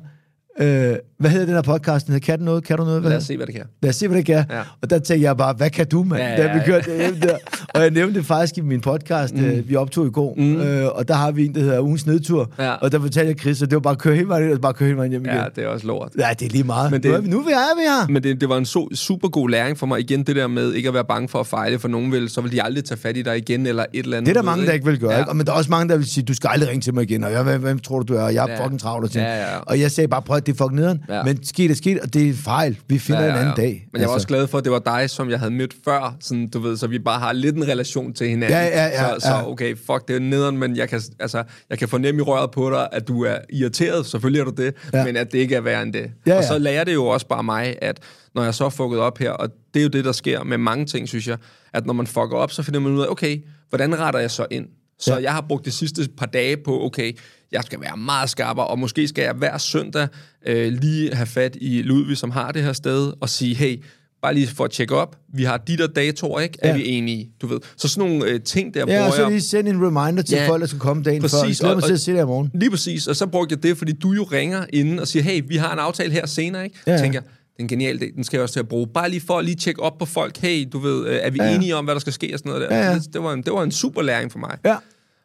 øh, 0.61 0.97
hvad 1.19 1.31
hedder 1.31 1.47
den 1.47 1.55
her 1.55 1.63
podcast? 1.63 2.07
Den 2.07 2.13
hedder, 2.13 2.27
kan 2.27 2.41
noget? 2.41 2.65
Kan 2.65 2.77
du 2.79 2.85
noget? 2.85 3.01
Hvad 3.01 3.11
Lad 3.11 3.19
os 3.19 3.25
se, 3.25 3.37
hvad 3.37 3.47
det 3.47 3.55
kan. 3.55 3.65
Lad 3.83 3.89
os 3.91 3.97
se, 3.97 4.09
hvad 4.09 4.19
det 4.19 4.27
kan. 4.27 4.45
Ja. 4.51 4.61
Og 4.83 4.91
der 4.91 4.99
tænkte 4.99 5.25
jeg 5.27 5.37
bare, 5.37 5.55
hvad 5.55 5.71
kan 5.71 5.87
du, 5.87 6.03
mand? 6.03 6.23
Ja, 6.23 6.29
Ja, 6.29 6.43
ja, 6.43 6.49
da 6.49 6.55
vi 6.55 6.61
kørte 6.67 6.91
hjem 6.97 7.21
der. 7.21 7.37
Og 7.75 7.81
jeg 7.83 7.91
nævnte 7.91 8.19
det 8.19 8.27
faktisk 8.27 8.59
i 8.59 8.61
min 8.61 8.81
podcast, 8.81 9.35
mm. 9.35 9.45
øh, 9.45 9.69
vi 9.69 9.77
optog 9.77 10.07
i 10.07 10.11
går. 10.11 10.35
Mm. 10.37 10.61
Øh, 10.61 10.87
og 10.95 11.09
der 11.09 11.15
har 11.15 11.31
vi 11.31 11.47
en, 11.47 11.55
der 11.55 11.61
hedder 11.61 11.81
Ugens 11.81 12.07
Nedtur. 12.07 12.51
Ja. 12.59 12.73
Og 12.73 12.93
der 12.93 13.01
fortalte 13.01 13.29
jeg 13.29 13.39
Chris, 13.39 13.63
at 13.63 13.71
det 13.71 13.77
var 13.77 13.81
bare 13.81 13.93
at 13.93 13.99
køre 13.99 14.15
hele 14.15 14.29
vejen 14.29 14.45
ind, 14.45 14.53
og 14.53 14.61
bare 14.61 14.73
køre 14.73 14.87
hele 14.87 14.97
vejen 14.99 15.11
hjem 15.11 15.25
igen. 15.25 15.37
Ja, 15.37 15.45
det 15.57 15.65
er 15.65 15.69
også 15.69 15.87
lort. 15.87 16.13
Ja, 16.19 16.29
det 16.39 16.47
er 16.47 16.51
lige 16.51 16.65
meget. 16.65 16.91
Men 16.91 17.03
det... 17.03 17.11
nu, 17.11 17.17
er 17.17 17.21
vi, 17.21 17.29
nu 17.29 17.39
er 17.39 17.43
vi 17.45 17.83
her. 17.83 18.13
Men 18.13 18.23
det, 18.23 18.41
det 18.41 18.49
var 18.49 18.57
en 18.57 18.67
so, 18.67 18.89
super 18.95 19.29
god 19.29 19.51
læring 19.51 19.79
for 19.79 19.87
mig. 19.87 20.01
Igen 20.01 20.23
det 20.23 20.37
der 20.37 20.47
med 20.47 20.73
ikke 20.73 20.89
at 20.89 20.95
være 20.95 21.05
bange 21.05 21.29
for 21.29 21.41
at 21.41 21.47
fejle, 21.47 21.79
for 21.79 21.89
nogen 21.89 22.13
vil, 22.13 22.29
så 22.29 22.41
vil 22.41 22.53
de 22.53 22.63
aldrig 22.63 22.85
tage 22.85 22.99
fat 22.99 23.17
i 23.17 23.23
dig 23.23 23.37
igen, 23.37 23.67
eller 23.67 23.85
et 23.93 24.05
eller 24.05 24.17
andet. 24.17 24.27
Det 24.35 24.37
er 24.37 24.43
der 24.43 24.47
mange, 24.51 24.67
der 24.67 24.73
ikke 24.73 24.87
vil 24.87 24.99
gøre. 24.99 25.13
Ja. 25.13 25.19
Ikke? 25.19 25.31
Og, 25.31 25.37
men 25.37 25.47
der 25.47 25.53
er 25.53 25.57
også 25.57 25.71
mange, 25.71 25.89
der 25.89 25.97
vil 25.97 26.07
sige, 26.11 26.25
du 26.25 26.35
skal 26.35 26.49
aldrig 26.53 26.69
ringe 26.71 26.81
til 26.81 26.95
mig 26.95 27.03
igen. 27.03 27.25
Og 27.25 27.33
jeg, 27.33 27.43
hvem, 27.43 27.61
hvem 27.61 27.79
tror 27.79 27.99
du, 28.01 28.15
du 28.15 28.19
er? 28.19 28.23
Og 28.23 28.35
jeg 28.35 28.45
er 28.49 28.53
Ja. 28.53 28.65
fucking 28.65 28.81
travlt. 28.81 29.05
Og, 29.05 29.11
sådan. 29.11 29.29
Ja, 29.29 29.41
ja. 29.53 29.59
og 29.59 29.81
jeg 29.81 29.91
sagde 29.91 30.09
bare, 30.09 30.23
prøv 30.23 30.41
det 30.47 30.53
er 30.53 30.57
fucking 30.57 30.75
nederen. 30.75 31.03
Ja. 31.09 31.23
Men 31.23 31.45
sket 31.45 31.71
er 31.71 31.75
sket, 31.75 32.01
og 32.01 32.15
det 32.15 32.29
er 32.29 32.35
fejl. 32.35 32.79
Vi 32.89 32.99
finder 32.99 33.21
ja, 33.21 33.27
ja, 33.27 33.33
ja. 33.35 33.41
en 33.41 33.49
anden 33.49 33.57
dag. 33.57 33.73
Altså. 33.73 33.89
Men 33.93 34.01
jeg 34.01 34.09
var 34.09 34.15
også 34.15 34.27
glad 34.27 34.47
for, 34.47 34.59
at 34.59 34.65
det 34.65 34.73
var 34.73 34.79
dig, 34.79 35.11
som 35.11 35.31
jeg 35.31 35.39
havde 35.39 35.51
mødt 35.51 35.75
før, 35.85 36.17
sådan, 36.21 36.49
du 36.51 36.59
ved, 36.59 36.77
så 36.77 36.87
vi 36.87 36.99
bare 36.99 37.21
har 37.21 37.33
lidt 37.33 37.57
en 37.57 37.69
relation 37.69 38.13
til 38.13 38.29
hinanden. 38.29 38.59
Ja, 38.59 38.65
ja, 38.67 38.87
ja, 38.87 39.15
så, 39.15 39.21
så 39.21 39.43
okay, 39.47 39.77
fuck, 39.77 40.09
det 40.09 40.17
er 40.17 40.21
nederen, 40.21 40.59
men 40.59 40.77
jeg 40.77 40.89
kan, 40.89 41.01
altså, 41.21 41.43
jeg 41.71 41.79
kan 41.79 41.89
fornemme 41.89 42.19
i 42.19 42.23
røret 42.23 42.51
på 42.51 42.71
dig, 42.71 42.89
at 42.93 43.09
du 43.09 43.25
er 43.25 43.37
irriteret, 43.53 44.07
selvfølgelig 44.07 44.41
er 44.41 44.45
du 44.45 44.53
det, 44.63 44.75
Ja. 44.93 45.05
men 45.05 45.17
at 45.17 45.33
det 45.33 45.39
ikke 45.39 45.55
er 45.55 45.61
værre 45.61 45.83
end 45.83 45.93
det. 45.93 46.11
Ja, 46.27 46.37
Og 46.37 46.43
ja. 46.43 46.47
så 46.49 46.59
lærer 46.59 46.85
det 46.85 46.95
jo 46.95 47.07
også 47.07 47.27
bare 47.27 47.43
mig, 47.43 47.77
at 47.83 48.01
når 48.35 48.45
jeg 48.45 48.55
så 48.55 48.65
er 48.65 48.69
fucket 48.71 48.99
op 49.01 49.19
her, 49.19 49.31
og 49.31 49.49
det 49.75 49.81
er 49.81 49.85
jo 49.85 49.89
det, 49.89 50.05
der 50.05 50.13
sker 50.13 50.45
med 50.45 50.59
mange 50.59 50.87
ting, 50.87 51.09
synes 51.09 51.29
jeg, 51.29 51.37
at 51.75 51.87
når 51.87 51.93
man 51.93 52.07
fucker 52.07 52.37
op, 52.37 52.51
så 52.53 52.63
finder 52.63 52.81
man 52.81 52.93
ud 52.93 53.03
af, 53.03 53.07
okay, 53.11 53.39
hvordan 53.69 53.99
retter 53.99 54.21
jeg 54.21 54.31
så 54.31 54.47
ind? 54.51 54.67
Så 54.99 55.11
Ja. 55.13 55.17
ja. 55.19 55.23
jeg 55.23 55.33
har 55.33 55.45
brugt 55.49 55.65
de 55.65 55.71
sidste 55.71 56.09
par 56.19 56.27
dage 56.27 56.57
på, 56.65 56.85
okay, 56.85 57.13
jeg 57.53 57.63
skal 57.65 57.81
være 57.81 57.97
meget 57.97 58.31
skarpere, 58.31 58.67
og 58.67 58.79
måske 58.79 59.09
skal 59.09 59.23
jeg 59.23 59.33
hver 59.33 59.59
søndag 59.59 60.09
øh, 60.47 60.73
lige 60.73 61.15
have 61.15 61.27
fat 61.27 61.57
i 61.61 61.83
Ludvig, 61.83 62.17
som 62.17 62.31
har 62.31 62.53
det 62.53 62.63
her 62.63 62.73
sted, 62.73 63.13
og 63.21 63.29
sige, 63.29 63.55
hey, 63.55 63.83
bare 64.23 64.35
lige 64.35 64.47
for 64.47 64.65
at 64.65 64.71
tjekke 64.71 64.97
op, 64.97 65.17
vi 65.35 65.45
har 65.45 65.57
de 65.57 65.77
der 65.77 65.87
datoer, 65.87 66.41
ikke? 66.41 66.59
Er 66.63 66.69
Ja. 66.69 66.77
vi 66.77 66.87
enige? 66.89 67.31
Du 67.43 67.47
ved. 67.47 67.59
Så 67.77 67.89
sådan 67.89 68.11
nogle 68.11 68.31
øh, 68.31 68.41
ting 68.41 68.75
der 68.75 68.81
Ja, 68.81 68.85
bruger 68.87 69.05
og 69.07 69.13
så 69.13 69.29
lige 69.29 69.41
sende 69.41 69.71
en 69.71 69.77
reminder 69.87 70.23
til 70.23 70.35
ja, 70.37 70.43
Ja, 70.43 70.49
folk, 70.49 70.61
der 70.61 70.67
skal 70.67 70.79
komme 70.81 71.03
dagen 71.03 71.21
præcis, 71.23 71.35
før. 71.41 71.47
Jeg 71.47 71.57
glæder 71.57 71.75
mig 71.75 71.83
og- 71.83 71.89
til 71.89 71.95
at 71.95 72.01
se 72.01 72.13
det 72.13 72.21
i 72.21 72.25
morgen. 72.25 72.51
Lige 72.55 72.71
præcis, 72.71 73.07
og 73.07 73.17
så 73.17 73.27
brugte 73.27 73.53
jeg 73.53 73.63
det, 73.63 73.79
fordi 73.79 73.93
du 73.93 74.13
jo 74.13 74.23
ringer 74.23 74.67
inden 74.73 74.99
og 74.99 75.09
siger, 75.09 75.23
hey, 75.23 75.43
vi 75.49 75.57
har 75.57 75.73
en 75.73 75.79
aftale 75.79 76.13
her 76.13 76.27
senere, 76.27 76.65
ikke? 76.65 76.77
Ja, 76.87 76.93
Ja. 76.93 76.97
ja. 76.99 77.03
tænker 77.05 77.21
jeg, 77.21 77.31
det 77.57 77.63
er 77.63 77.65
en 77.65 77.69
genial 77.69 78.03
idé, 78.03 78.15
den 78.17 78.25
skal 78.25 78.37
jeg 78.37 78.43
også 78.43 78.53
til 78.53 78.61
at 78.61 78.69
bruge. 78.69 78.87
Bare 78.87 79.11
lige 79.11 79.21
for 79.21 79.39
at 79.39 79.45
lige 79.45 79.55
tjekke 79.55 79.83
op 79.83 79.99
på 79.99 80.05
folk, 80.05 80.37
hey, 80.37 80.69
du 80.73 80.79
ved, 80.79 81.07
øh, 81.07 81.19
er 81.23 81.31
vi 81.31 81.39
ja. 81.43 81.55
enige 81.55 81.77
om, 81.77 81.85
hvad 81.85 81.95
der 81.95 82.01
skal 82.01 82.13
ske 82.13 82.35
og 82.35 82.39
sådan 82.39 82.51
noget 82.51 82.71
der. 82.71 82.77
Ja, 82.77 82.87
ja. 82.87 82.95
Det, 82.95 83.13
det, 83.13 83.23
var 83.23 83.33
en, 83.33 83.43
det 83.43 83.53
var 83.53 83.63
en 83.63 83.73
super 83.73 84.03
læring 84.03 84.33
for 84.33 84.39
mig. 84.39 84.59
Ja. 84.65 84.77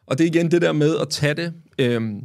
Og 0.06 0.18
det 0.18 0.24
er 0.24 0.28
igen 0.28 0.50
det 0.50 0.62
der 0.62 0.72
med 0.72 0.98
at 0.98 1.08
tage 1.08 1.34
det, 1.34 1.52
øhm, 1.78 2.20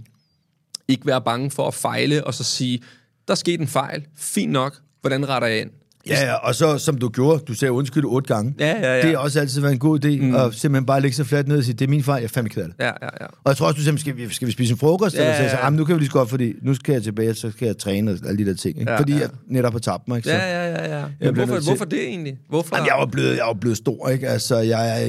ikke 0.87 1.05
være 1.05 1.21
bange 1.21 1.51
for 1.51 1.67
at 1.67 1.73
fejle, 1.73 2.23
og 2.23 2.33
så 2.33 2.43
sige, 2.43 2.79
der 3.27 3.35
skete 3.35 3.61
en 3.61 3.67
fejl, 3.67 4.05
fint 4.17 4.51
nok, 4.51 4.77
hvordan 5.01 5.29
retter 5.29 5.47
jeg 5.47 5.61
ind? 5.61 5.71
Ja, 6.09 6.25
ja, 6.25 6.33
og 6.33 6.55
så 6.55 6.77
som 6.77 6.97
du 6.97 7.09
gjorde, 7.09 7.43
du 7.47 7.53
sagde 7.53 7.71
undskyld 7.71 8.05
otte 8.05 8.33
gange. 8.33 8.55
Ja, 8.59 8.67
ja, 8.67 8.95
ja. 8.95 9.01
Det 9.01 9.09
har 9.09 9.17
også 9.17 9.39
altid 9.39 9.61
været 9.61 9.73
en 9.73 9.79
god 9.79 10.05
idé, 10.05 10.21
mm. 10.21 10.35
at 10.35 10.53
simpelthen 10.53 10.85
bare 10.85 11.01
lægge 11.01 11.15
sig 11.15 11.25
fladt 11.25 11.47
ned 11.47 11.57
og 11.57 11.63
sige, 11.63 11.73
det 11.73 11.85
er 11.85 11.89
min 11.89 12.03
fejl, 12.03 12.21
jeg 12.21 12.27
er 12.27 12.29
fandme 12.29 12.49
ked 12.49 12.61
af 12.61 12.67
det. 12.67 12.75
Ja, 12.79 12.85
ja, 12.85 13.09
ja. 13.21 13.25
Og 13.25 13.47
jeg 13.47 13.57
tror 13.57 13.67
også, 13.67 13.77
du 13.77 13.83
sagde, 13.83 13.97
skal 13.99 14.17
vi, 14.17 14.29
skal 14.29 14.47
vi 14.47 14.51
spise 14.51 14.71
en 14.71 14.77
frokost? 14.77 15.15
Ja, 15.15 15.21
eller 15.21 15.49
så, 15.49 15.55
ja. 15.57 15.63
ja. 15.63 15.69
nu 15.69 15.85
kan 15.85 15.95
vi 15.95 15.99
lige 15.99 16.07
så 16.07 16.13
godt, 16.13 16.29
fordi 16.29 16.53
nu 16.61 16.73
skal 16.73 16.93
jeg 16.93 17.03
tilbage, 17.03 17.33
så 17.33 17.51
skal 17.51 17.65
jeg 17.65 17.77
træne 17.77 18.11
og 18.11 18.17
alle 18.27 18.45
de 18.45 18.49
der 18.49 18.55
ting. 18.55 18.79
Ikke? 18.79 18.91
Ja, 18.91 18.99
fordi 18.99 19.13
ja. 19.13 19.19
jeg 19.19 19.29
netop 19.47 19.71
har 19.71 19.79
tabt 19.79 20.07
mig. 20.07 20.17
Ikke? 20.17 20.29
Så, 20.29 20.35
Ja, 20.35 20.65
ja, 20.65 20.69
ja, 20.69 20.97
ja. 20.97 20.97
Jeg 20.97 21.09
Men 21.19 21.35
hvorfor, 21.35 21.63
hvorfor 21.63 21.85
det 21.85 22.03
egentlig? 22.07 22.37
Hvorfor? 22.49 22.75
Jamen, 22.75 22.87
jeg 22.87 22.95
var 22.99 23.05
blevet, 23.05 23.37
jeg 23.37 23.45
var 23.45 23.53
blevet 23.53 23.77
stor, 23.77 24.09
ikke? 24.09 24.27
Altså, 24.27 24.57
jeg 24.57 25.03
er 25.03 25.07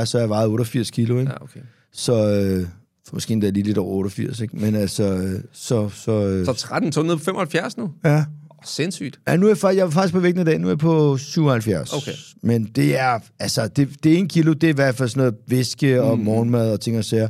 1,73, 0.00 0.04
så 0.04 0.18
jeg 0.18 0.28
vejede 0.28 0.48
88 0.48 0.90
kilo, 0.90 1.18
ikke? 1.18 1.32
Ja, 1.32 1.42
okay. 1.42 1.60
Så, 1.92 2.12
øh, 2.12 2.66
for 3.08 3.14
måske 3.16 3.32
endda 3.32 3.50
lige 3.50 3.64
lidt 3.64 3.78
over 3.78 3.94
88, 3.94 4.40
ikke? 4.40 4.56
Men 4.56 4.74
altså, 4.74 5.04
øh, 5.04 5.40
så... 5.52 5.88
så, 5.88 6.26
øh, 6.26 6.46
Så 6.46 6.52
13, 6.52 6.92
så 6.92 7.02
nede 7.02 7.16
på 7.16 7.24
75 7.24 7.76
nu? 7.76 7.90
ja. 8.04 8.24
Sindssygt. 8.64 9.20
Ja, 9.28 9.36
nu 9.36 9.46
er 9.46 9.50
jeg, 9.50 9.58
faktisk, 9.58 9.78
jeg 9.78 9.86
er 9.86 9.90
faktisk 9.90 10.14
på 10.14 10.20
vægten 10.20 10.42
i 10.42 10.44
dag. 10.44 10.58
Nu 10.58 10.66
er 10.66 10.70
jeg 10.70 10.78
på 10.78 11.16
77. 11.16 11.92
Okay. 11.92 12.12
Men 12.42 12.64
det 12.64 12.98
er, 12.98 13.18
altså, 13.38 13.68
det, 13.68 14.04
det 14.04 14.18
ene 14.18 14.28
kilo, 14.28 14.52
det 14.52 14.64
er 14.64 14.68
i 14.68 14.74
hvert 14.74 14.94
fald 14.94 15.08
sådan 15.08 15.20
noget 15.20 15.34
væske 15.46 16.02
og 16.02 16.18
mm. 16.18 16.24
morgenmad 16.24 16.72
og 16.72 16.80
ting 16.80 16.98
og 16.98 17.04
sager. 17.04 17.28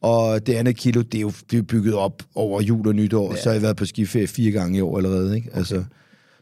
Og 0.00 0.46
det 0.46 0.54
andet 0.54 0.76
kilo, 0.76 1.02
det 1.02 1.14
er 1.14 1.20
jo 1.20 1.32
det 1.50 1.58
er 1.58 1.62
bygget 1.62 1.94
op 1.94 2.22
over 2.34 2.60
jul 2.60 2.88
og 2.88 2.94
nytår. 2.94 3.34
Ja. 3.34 3.40
Så 3.40 3.48
har 3.48 3.54
jeg 3.54 3.62
været 3.62 3.76
på 3.76 3.86
skiferie 3.86 4.26
fire 4.26 4.50
gange 4.50 4.78
i 4.78 4.80
år 4.80 4.96
allerede, 4.96 5.36
ikke? 5.36 5.50
Altså, 5.54 5.84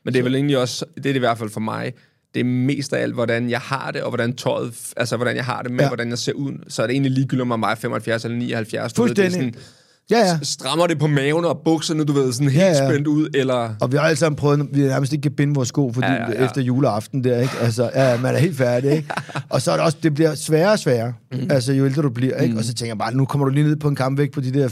Men 0.04 0.14
det 0.14 0.20
er 0.20 0.22
vel 0.22 0.34
egentlig 0.34 0.58
også, 0.58 0.84
det 0.96 0.98
er 0.98 1.02
det 1.02 1.16
i 1.16 1.18
hvert 1.18 1.38
fald 1.38 1.50
for 1.50 1.60
mig, 1.60 1.92
det 2.34 2.40
er 2.40 2.44
mest 2.44 2.92
af 2.92 3.02
alt, 3.02 3.14
hvordan 3.14 3.50
jeg 3.50 3.60
har 3.60 3.90
det, 3.90 4.02
og 4.02 4.10
hvordan 4.10 4.32
tøjet, 4.36 4.92
altså 4.96 5.16
hvordan 5.16 5.36
jeg 5.36 5.44
har 5.44 5.62
det 5.62 5.70
med, 5.70 5.80
ja. 5.80 5.88
Hvordan 5.88 6.08
jeg 6.08 6.18
ser 6.18 6.32
ud. 6.32 6.52
Så 6.68 6.82
er 6.82 6.86
det 6.86 6.94
egentlig 6.94 7.12
ligegyldigt, 7.12 7.42
om 7.42 7.48
jeg 7.48 7.54
er 7.54 7.58
mig 7.58 7.78
75 7.78 8.24
eller 8.24 8.38
79. 8.38 8.92
Du 8.92 9.02
ved, 9.02 9.08
Fuldstændig. 9.08 9.40
Det 9.40 9.46
er 9.46 9.52
sådan, 9.52 9.79
ja, 10.10 10.18
ja. 10.18 10.38
Strammer 10.42 10.86
det 10.86 10.98
på 10.98 11.06
maven 11.06 11.44
og 11.44 11.60
bukserne, 11.64 12.04
du 12.04 12.12
ved, 12.12 12.32
sådan 12.32 12.48
helt 12.48 12.62
Ja, 12.62 12.66
ja, 12.68 12.88
spændt 12.88 13.06
ud, 13.06 13.28
eller... 13.34 13.74
Og 13.80 13.92
vi 13.92 13.96
har 13.96 14.04
alle 14.04 14.16
sammen 14.16 14.36
prøvet, 14.36 14.68
vi 14.72 14.80
nærmest 14.80 15.12
ikke 15.12 15.22
kan 15.22 15.32
binde 15.32 15.54
vores 15.54 15.68
sko, 15.68 15.92
fordi 15.92 16.06
Ja, 16.06 16.12
ja, 16.14 16.40
ja, 16.40 16.44
efter 16.44 16.60
juleaften 16.62 17.24
der, 17.24 17.40
ikke? 17.40 17.52
Altså, 17.60 17.90
ja, 17.94 18.20
man 18.20 18.34
er 18.34 18.38
helt 18.38 18.56
færdig, 18.56 18.92
ikke? 18.92 19.08
Og 19.50 19.62
så 19.62 19.72
er 19.72 19.76
det 19.76 19.84
også, 19.84 19.98
det 20.02 20.14
bliver 20.14 20.34
sværere 20.34 20.72
og 20.72 20.78
sværere, 20.78 21.12
mm. 21.32 21.46
altså 21.50 21.72
jo 21.72 21.86
ældre 21.86 22.02
du 22.02 22.10
bliver, 22.10 22.36
ikke? 22.36 22.52
Mm. 22.52 22.58
Og 22.58 22.64
så 22.64 22.74
tænker 22.74 22.90
jeg 22.90 22.98
bare, 22.98 23.14
nu 23.14 23.24
kommer 23.24 23.44
du 23.46 23.52
lige 23.52 23.64
ned 23.64 23.76
på 23.76 23.88
en 23.88 23.94
kampvægt 23.94 24.32
på 24.32 24.40
de 24.40 24.52
der 24.52 24.68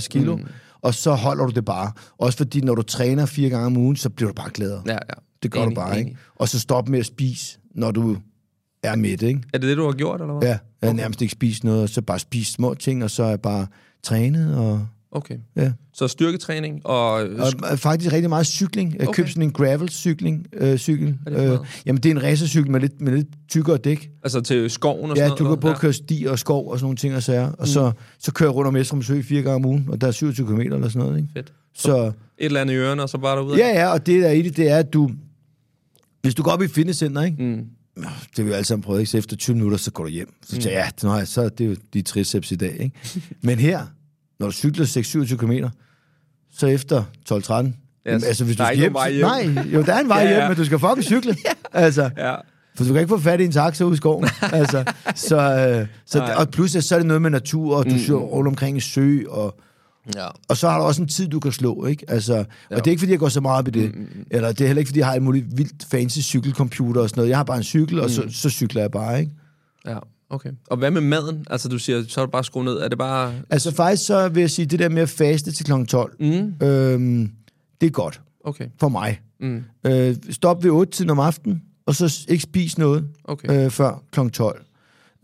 5-76 0.00 0.08
kilo, 0.08 0.36
mm. 0.36 0.42
og 0.82 0.94
så 0.94 1.14
holder 1.14 1.46
du 1.46 1.52
det 1.52 1.64
bare. 1.64 1.92
Også 2.18 2.38
fordi, 2.38 2.60
når 2.60 2.74
du 2.74 2.82
træner 2.82 3.26
fire 3.26 3.50
gange 3.50 3.66
om 3.66 3.76
ugen, 3.76 3.96
så 3.96 4.10
bliver 4.10 4.28
du 4.30 4.34
bare 4.34 4.50
gladere. 4.54 4.82
Ja, 4.86 4.92
ja. 4.92 4.98
Det 5.42 5.50
gør 5.50 5.62
Enig, 5.62 5.76
du 5.76 5.80
bare, 5.80 5.92
enig. 5.98 6.08
ikke? 6.08 6.20
Og 6.36 6.48
så 6.48 6.60
stop 6.60 6.88
med 6.88 6.98
at 6.98 7.06
spise, 7.06 7.58
når 7.74 7.90
du 7.90 8.16
er 8.82 8.96
midt, 8.96 9.22
ikke? 9.22 9.40
Er 9.54 9.58
det 9.58 9.68
det, 9.68 9.76
du 9.76 9.84
har 9.84 9.92
gjort, 9.92 10.20
eller 10.20 10.34
hvad? 10.38 10.48
Ja, 10.48 10.58
jeg 10.82 10.88
har 10.88 10.94
nærmest 10.94 11.22
ikke 11.22 11.32
spist 11.32 11.64
noget, 11.64 11.82
og 11.82 11.88
så 11.88 12.02
bare 12.02 12.18
spise 12.18 12.52
små 12.52 12.74
ting, 12.74 13.04
og 13.04 13.10
så 13.10 13.22
er 13.22 13.28
jeg 13.28 13.40
bare 13.40 13.66
trænet, 14.02 14.56
og 14.56 14.86
Okay. 15.14 15.36
ja. 15.56 15.72
Så 15.94 16.08
styrketræning 16.08 16.86
og... 16.86 17.12
Og 17.12 17.52
øh, 17.72 17.78
faktisk 17.78 18.12
rigtig 18.12 18.28
meget 18.28 18.46
cykling. 18.46 18.94
Jeg 18.98 19.08
Okay. 19.08 19.16
købte 19.16 19.32
sådan 19.32 19.42
en 19.42 19.52
gravel-cykling. 19.52 20.46
Øh, 20.52 20.78
cykel. 20.78 21.18
Øh, 21.28 21.34
noget? 21.36 21.60
jamen, 21.86 22.02
det 22.02 22.10
er 22.10 22.14
en 22.14 22.22
racercykel 22.22 22.70
med 22.70 22.80
lidt, 22.80 23.00
med 23.00 23.12
lidt 23.12 23.26
tykkere 23.48 23.76
dæk. 23.76 24.10
Altså 24.24 24.40
til 24.40 24.70
skoven 24.70 25.10
og 25.10 25.16
Ja, 25.16 25.22
sådan 25.22 25.30
du 25.30 25.36
kan 25.36 25.44
noget? 25.44 25.60
både 25.60 25.74
køre 25.74 25.92
sti 25.92 26.26
og 26.28 26.38
skov 26.38 26.70
og 26.70 26.78
sådan 26.78 26.84
nogle 26.84 26.96
ting 26.96 27.14
og 27.14 27.22
sager. 27.22 27.52
Og 27.52 27.68
så, 27.68 27.92
så 28.18 28.32
kører 28.32 28.48
jeg 28.50 28.54
rundt 28.56 28.68
om 28.68 28.76
Estrum 28.76 29.02
Sø 29.02 29.22
fire 29.22 29.42
gange 29.42 29.54
om 29.54 29.64
ugen, 29.64 29.86
og 29.88 30.00
der 30.00 30.06
er 30.06 30.10
27 30.10 30.46
km 30.46 30.60
eller 30.60 30.88
sådan 30.88 31.06
noget. 31.06 31.18
Ikke? 31.18 31.30
Fedt. 31.32 31.52
Så, 31.74 32.06
Et 32.06 32.12
eller 32.38 32.60
andet 32.60 32.74
i 32.74 32.76
ørerne, 32.76 33.02
og 33.02 33.08
så 33.08 33.18
bare 33.18 33.36
derude? 33.36 33.56
ja, 33.58 33.68
ja, 33.80 33.92
og 33.92 34.06
det 34.06 34.22
der 34.22 34.28
er 34.28 34.32
i 34.32 34.42
det, 34.42 34.56
det 34.56 34.68
er, 34.70 34.76
at 34.76 34.92
du... 34.92 35.10
Hvis 36.22 36.34
du 36.34 36.42
går 36.42 36.50
op 36.50 36.62
i 36.62 36.68
fitnesscenter, 36.68 37.22
ikke? 37.22 37.42
Mm. 37.42 37.64
Det 38.36 38.46
vi 38.46 38.52
alle 38.52 38.64
sammen 38.64 38.82
prøvet, 38.82 39.00
ikke? 39.00 39.10
Så 39.10 39.18
efter 39.18 39.36
20 39.36 39.56
minutter, 39.56 39.78
så 39.78 39.90
går 39.90 40.04
du 40.04 40.10
hjem. 40.10 40.34
Så 40.46 40.56
siger 40.56 40.70
jeg, 40.70 40.92
ja, 41.02 41.08
nej, 41.08 41.24
så 41.24 41.42
er 41.42 41.48
det 41.48 41.66
jo 41.66 41.76
de 41.94 42.02
triceps 42.02 42.52
i 42.52 42.56
dag, 42.56 42.76
ikke? 42.80 42.92
Men 43.42 43.58
her, 43.58 43.86
når 44.40 44.46
du 44.46 44.52
cykler 44.52 44.86
6-27 44.86 45.36
km, 45.36 45.52
så 46.58 46.66
efter 46.66 47.04
12-13, 47.32 47.72
Yes. 48.08 48.24
altså 48.24 48.44
hvis 48.44 48.56
Der 48.56 48.64
du 48.64 48.68
skal 48.68 48.78
hjem, 48.78 48.96
hjem. 49.12 49.54
Nej, 49.54 49.64
jo, 49.72 49.82
der 49.82 49.94
er 49.94 50.00
en 50.00 50.08
vej 50.08 50.18
Ja, 50.22 50.28
hjem, 50.28 50.38
ja. 50.38 50.48
men 50.48 50.56
du 50.56 50.64
skal 50.64 50.78
fucking 50.78 51.04
cykle. 51.04 51.36
Altså, 51.72 52.10
Ja. 52.16 52.34
for 52.76 52.84
du 52.84 52.92
kan 52.92 52.96
ikke 52.96 53.08
få 53.08 53.18
fat 53.18 53.40
i 53.40 53.44
en 53.44 53.52
taxa 53.52 53.84
ude 53.84 53.94
i 53.94 53.96
skoven. 53.96 54.28
altså, 54.42 54.84
så, 55.14 55.36
øh, 55.36 55.86
så, 56.06 56.18
Nej. 56.18 56.34
og 56.34 56.48
pludselig 56.48 56.82
så 56.84 56.94
er 56.94 56.98
det 56.98 57.06
noget 57.06 57.22
med 57.22 57.30
natur, 57.30 57.76
og 57.76 57.84
du 57.84 57.90
mm. 57.90 58.14
rundt 58.14 58.48
omkring 58.48 58.76
en 58.76 58.80
sø, 58.80 59.18
og, 59.28 59.60
ja. 60.14 60.26
og 60.48 60.56
så 60.56 60.68
har 60.68 60.78
du 60.78 60.84
også 60.84 61.02
en 61.02 61.08
tid, 61.08 61.28
du 61.28 61.40
kan 61.40 61.52
slå, 61.52 61.86
ikke? 61.86 62.04
Altså, 62.08 62.34
og 62.70 62.76
det 62.76 62.86
er 62.86 62.90
ikke, 62.90 63.00
fordi 63.00 63.12
jeg 63.12 63.18
går 63.18 63.28
så 63.28 63.40
meget 63.40 63.58
op 63.58 63.68
i 63.68 63.70
det. 63.70 63.94
Mm. 63.96 64.06
Eller 64.30 64.48
det 64.52 64.60
er 64.60 64.66
heller 64.66 64.78
ikke, 64.80 64.88
fordi 64.88 64.98
jeg 64.98 65.06
har 65.06 65.14
en 65.14 65.22
mulig 65.24 65.44
vildt 65.56 65.86
fancy 65.90 66.18
cykelcomputer 66.18 67.00
og 67.00 67.08
sådan 67.08 67.20
noget. 67.20 67.28
Jeg 67.30 67.36
har 67.38 67.44
bare 67.44 67.56
en 67.56 67.62
cykel, 67.62 68.00
og 68.00 68.10
så, 68.10 68.24
så 68.30 68.50
cykler 68.50 68.80
jeg 68.80 68.90
bare, 68.90 69.20
ikke? 69.20 69.32
Ja, 69.86 69.98
okay. 70.30 70.50
Og 70.70 70.76
hvad 70.76 70.90
med 70.90 71.00
maden? 71.00 71.44
Altså, 71.50 71.68
du 71.68 71.78
siger, 71.78 72.04
så 72.08 72.20
er 72.20 72.26
det 72.26 72.32
bare 72.32 72.44
skruet 72.44 72.64
ned. 72.64 72.74
Er 72.74 72.88
det 72.88 72.98
bare... 72.98 73.34
Altså 73.50 73.74
faktisk 73.74 74.06
så 74.06 74.28
vil 74.28 74.40
jeg 74.40 74.50
sige, 74.50 74.66
det 74.66 74.78
der 74.78 74.88
med 74.88 75.02
at 75.02 75.08
faste 75.08 75.52
til 75.52 75.64
kl. 75.66 75.84
12, 75.88 76.16
Mm. 76.20 76.66
øhm, 76.66 77.30
det 77.80 77.86
er 77.86 77.90
godt 77.90 78.20
Okay. 78.44 78.66
for 78.80 78.88
mig. 78.88 79.20
Mm. 79.40 79.62
Øh, 79.86 80.16
stop 80.30 80.64
ved 80.64 80.70
8 80.70 80.92
tiden 80.92 81.10
om 81.10 81.18
aftenen, 81.20 81.62
og 81.86 81.94
så 81.94 82.24
ikke 82.28 82.42
spise 82.42 82.78
noget 82.78 83.08
Okay. 83.24 83.64
øh, 83.64 83.70
før 83.70 84.02
kl. 84.12 84.28
12. 84.28 84.62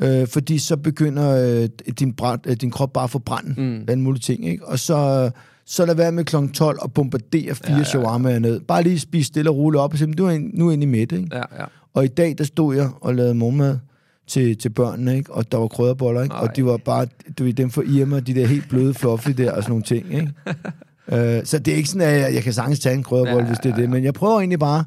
Øh, 0.02 0.26
fordi 0.26 0.58
så 0.58 0.76
begynder 0.76 1.60
øh, 1.62 1.68
din, 1.98 2.12
brand, 2.12 2.40
øh, 2.46 2.56
din 2.56 2.70
krop 2.70 2.92
bare 2.92 3.04
at 3.04 3.10
forbrænde 3.10 3.60
mm. 3.60 3.84
alle 3.88 4.02
mulige 4.02 4.20
ting. 4.20 4.48
Ikke? 4.48 4.66
Og 4.66 4.78
så, 4.78 5.30
så 5.66 5.86
lad 5.86 5.94
være 5.94 6.12
med 6.12 6.24
kl. 6.24 6.36
12 6.54 6.78
og 6.82 6.92
bombardere 6.92 7.54
fire 7.54 7.72
ja, 7.72 7.78
ja, 7.78 7.84
shawarmaer 7.84 8.38
ned. 8.38 8.60
Bare 8.60 8.82
lige 8.82 8.98
spise 9.00 9.26
stille 9.26 9.50
og 9.50 9.56
roligt 9.56 9.80
op 9.80 9.92
og 9.92 9.98
sige, 9.98 10.12
du 10.12 10.26
er, 10.26 10.30
ind- 10.30 10.50
nu 10.54 10.68
er 10.68 10.72
inde 10.72 10.82
i 10.82 10.86
midt. 10.86 11.12
Ikke? 11.12 11.28
Ja, 11.32 11.38
ja. 11.58 11.64
Og 11.94 12.04
i 12.04 12.08
dag, 12.08 12.34
der 12.38 12.44
stod 12.44 12.76
jeg 12.76 12.90
og 13.00 13.14
lavede 13.14 13.34
morgenmad 13.34 13.78
til, 14.26 14.58
til 14.58 14.68
børnene, 14.68 15.16
ikke? 15.16 15.32
og 15.32 15.52
der 15.52 15.58
var 15.58 15.66
krydderboller, 15.68 16.22
ikke? 16.22 16.34
Ej. 16.34 16.40
og 16.40 16.56
de 16.56 16.64
var 16.64 16.76
bare, 16.76 17.06
du 17.38 17.44
ved, 17.44 17.52
dem 17.52 17.70
for 17.70 17.82
Irma, 17.82 18.20
de 18.20 18.34
der 18.34 18.46
helt 18.46 18.68
bløde, 18.68 18.94
fluffy 18.94 19.30
der, 19.30 19.52
og 19.52 19.62
sådan 19.62 19.70
nogle 19.70 19.84
ting, 19.84 20.14
ikke? 20.14 20.32
øh, 21.38 21.44
så 21.44 21.58
det 21.58 21.72
er 21.72 21.76
ikke 21.76 21.88
sådan, 21.88 22.08
at 22.08 22.20
jeg, 22.20 22.34
jeg 22.34 22.42
kan 22.42 22.52
sagtens 22.52 22.80
tage 22.80 22.94
en 22.94 23.02
krydderbolle, 23.02 23.36
Ja, 23.36 23.42
ja, 23.42 23.46
hvis 23.48 23.58
det 23.58 23.72
er 23.72 23.76
det, 23.76 23.90
men 23.90 24.04
jeg 24.04 24.14
prøver 24.14 24.38
egentlig 24.38 24.58
bare 24.58 24.84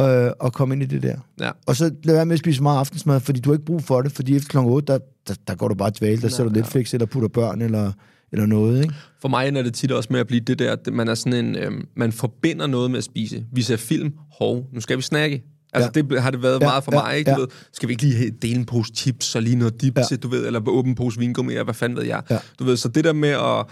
øh, 0.00 0.30
at 0.44 0.52
komme 0.52 0.74
ind 0.74 0.82
i 0.82 0.86
det 0.86 1.02
der. 1.02 1.16
Ja. 1.40 1.50
Og 1.66 1.76
så 1.76 1.90
lad 2.04 2.14
være 2.14 2.26
med 2.26 2.32
at 2.34 2.38
spise 2.38 2.62
meget 2.62 2.78
aftensmad, 2.78 3.20
fordi 3.20 3.40
du 3.40 3.50
har 3.50 3.54
ikke 3.54 3.64
brug 3.64 3.82
for 3.82 4.02
det, 4.02 4.12
fordi 4.12 4.36
efter 4.36 4.48
kl. 4.50 4.58
8, 4.58 4.92
der, 4.92 4.98
der, 5.28 5.34
der 5.48 5.54
går 5.54 5.68
du 5.68 5.74
bare 5.74 5.90
dvale, 5.98 6.22
der 6.22 6.28
sætter 6.28 6.52
du 6.52 6.58
ja. 6.58 6.60
Netflix, 6.60 6.94
eller 6.94 7.06
putter 7.06 7.28
børn, 7.28 7.62
eller, 7.62 7.92
eller 8.32 8.46
noget, 8.46 8.82
ikke? 8.82 8.94
For 9.20 9.28
mig 9.28 9.48
ender 9.48 9.62
det 9.62 9.74
tit 9.74 9.92
også 9.92 10.08
med 10.12 10.20
at 10.20 10.26
blive 10.26 10.40
det 10.40 10.58
der, 10.58 10.72
at 10.72 10.88
man 10.92 11.08
er 11.08 11.14
sådan 11.14 11.44
en, 11.44 11.56
øhm, 11.56 11.86
man 11.96 12.12
forbinder 12.12 12.66
noget 12.66 12.90
med 12.90 12.98
at 12.98 13.04
spise. 13.04 13.44
Vi 13.52 13.62
ser 13.62 13.76
film, 13.76 14.12
hov, 14.38 14.66
nu 14.72 14.80
skal 14.80 14.96
vi 14.96 15.02
snakke. 15.02 15.42
Altså, 15.72 15.90
Ja. 15.94 16.00
ja. 16.02 16.08
det 16.14 16.22
har 16.22 16.30
det 16.30 16.42
været 16.42 16.60
Ja, 16.60 16.64
ja, 16.64 16.70
meget 16.70 16.84
for 16.84 16.92
ja, 16.94 17.02
mig, 17.02 17.18
ikke? 17.18 17.30
Du 17.30 17.34
ja. 17.36 17.40
ved, 17.40 17.48
skal 17.72 17.88
vi 17.88 17.92
ikke 17.92 18.02
lige 18.02 18.30
dele 18.42 18.54
en 18.54 18.64
pose 18.64 18.92
chips 18.96 19.34
og 19.36 19.42
lige 19.42 19.56
noget 19.56 19.80
dip 19.80 19.98
Ja. 19.98 20.16
du 20.16 20.28
ved, 20.28 20.46
eller 20.46 20.68
åbne 20.68 20.88
en 20.90 20.94
pose 20.94 21.18
vingummi, 21.18 21.54
hvad 21.64 21.74
fanden 21.74 21.98
ved 21.98 22.04
jeg. 22.04 22.22
Ja. 22.30 22.38
Du 22.58 22.64
ved, 22.64 22.76
så 22.76 22.88
det 22.88 23.04
der 23.04 23.12
med 23.12 23.28
at, 23.28 23.66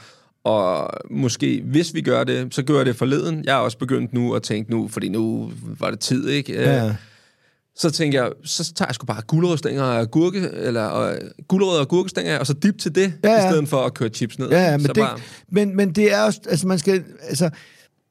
og 0.44 0.90
måske, 1.10 1.62
hvis 1.64 1.94
vi 1.94 2.00
gør 2.00 2.24
det, 2.24 2.54
så 2.54 2.62
gør 2.62 2.76
jeg 2.76 2.86
det 2.86 2.96
forleden. 2.96 3.44
Jeg 3.44 3.52
er 3.52 3.58
også 3.58 3.78
begyndt 3.78 4.12
nu 4.12 4.34
at 4.34 4.42
tænke 4.42 4.70
nu, 4.70 4.88
fordi 4.88 5.08
nu 5.08 5.52
var 5.80 5.90
det 5.90 6.00
tid, 6.00 6.28
ikke? 6.28 6.52
Ja. 6.52 6.86
Øh, 6.86 6.94
Så 7.76 7.90
tænker 7.90 8.22
jeg, 8.22 8.32
så 8.44 8.74
tager 8.74 8.88
jeg 8.88 8.94
sgu 8.94 9.06
bare 9.06 9.22
gulerødstænger 9.22 9.82
og 9.82 10.10
gurke, 10.10 10.48
eller 10.52 10.82
og, 10.82 11.14
gulerødder 11.48 11.80
og 11.80 11.88
gurkestænger, 11.88 12.38
og 12.38 12.46
så 12.46 12.52
dip 12.52 12.78
til 12.78 12.94
det, 12.94 13.12
Ja, 13.24 13.28
ja, 13.28 13.34
ja. 13.34 13.40
ja. 13.42 13.48
i 13.48 13.52
stedet 13.52 13.68
for 13.68 13.82
at 13.82 13.94
køre 13.94 14.08
chips 14.08 14.38
ned. 14.38 14.48
Ja, 14.50 14.70
ja, 14.70 14.76
men, 14.76 14.86
så 14.86 14.92
det, 14.92 15.04
men, 15.48 15.76
men 15.76 15.92
det 15.92 16.12
er 16.14 16.22
også, 16.22 16.40
altså 16.48 16.66
man 16.66 16.78
skal, 16.78 17.04
altså, 17.28 17.50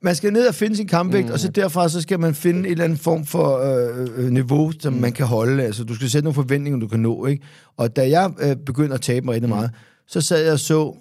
man 0.04 0.16
skal 0.16 0.34
ned 0.34 0.48
og 0.48 0.56
finde 0.56 0.76
sin 0.76 0.88
kampvægt, 0.88 1.28
mm. 1.28 1.34
og 1.34 1.40
så 1.40 1.48
derfra 1.48 1.90
så 1.90 2.02
skal 2.02 2.20
man 2.20 2.36
finde 2.36 2.60
en 2.60 2.66
eller 2.66 2.84
anden 2.84 2.98
form 2.98 3.26
for 3.26 3.58
øh, 3.58 4.08
øh, 4.16 4.32
niveau, 4.32 4.72
som 4.80 4.94
mm. 4.94 5.00
man 5.02 5.12
kan 5.12 5.26
holde. 5.26 5.64
Altså, 5.64 5.84
du 5.84 5.96
skal 5.96 6.10
sætte 6.10 6.24
nogle 6.24 6.36
forventninger, 6.36 6.80
du 6.80 6.88
kan 6.88 7.00
nå, 7.00 7.26
ikke? 7.26 7.44
Og 7.78 7.96
da 7.96 8.10
jeg 8.10 8.32
øh, 8.40 8.56
begyndte 8.66 8.94
at 8.94 9.02
tabe 9.02 9.26
mig 9.26 9.34
rigtig 9.34 9.50
meget, 9.50 9.72
så 10.08 10.22
sad 10.22 10.44
jeg 10.44 10.54
og 10.54 10.60
så, 10.60 10.96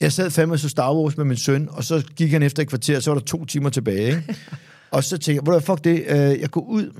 jeg 0.00 0.12
sad 0.12 0.30
fandme 0.30 0.54
og 0.54 0.58
så 0.58 0.68
Star 0.68 0.94
Wars 0.94 1.16
med 1.16 1.24
min 1.24 1.36
søn, 1.36 1.68
og 1.70 1.84
så 1.84 2.04
gik 2.16 2.32
han 2.32 2.42
efter 2.42 2.62
et 2.62 2.68
kvarter, 2.68 2.96
og 2.96 3.02
så 3.02 3.10
var 3.10 3.18
der 3.18 3.24
to 3.26 3.44
timer 3.44 3.70
tilbage, 3.70 4.06
ikke? 4.06 4.36
og 4.90 5.04
så 5.04 5.10
tænkte 5.18 5.32
jeg, 5.34 5.40
hvor 5.42 5.58
fuck 5.58 5.84
det, 5.84 6.04
øh, 6.08 6.40
jeg 6.40 6.50
går 6.50 6.60
ud, 6.60 6.90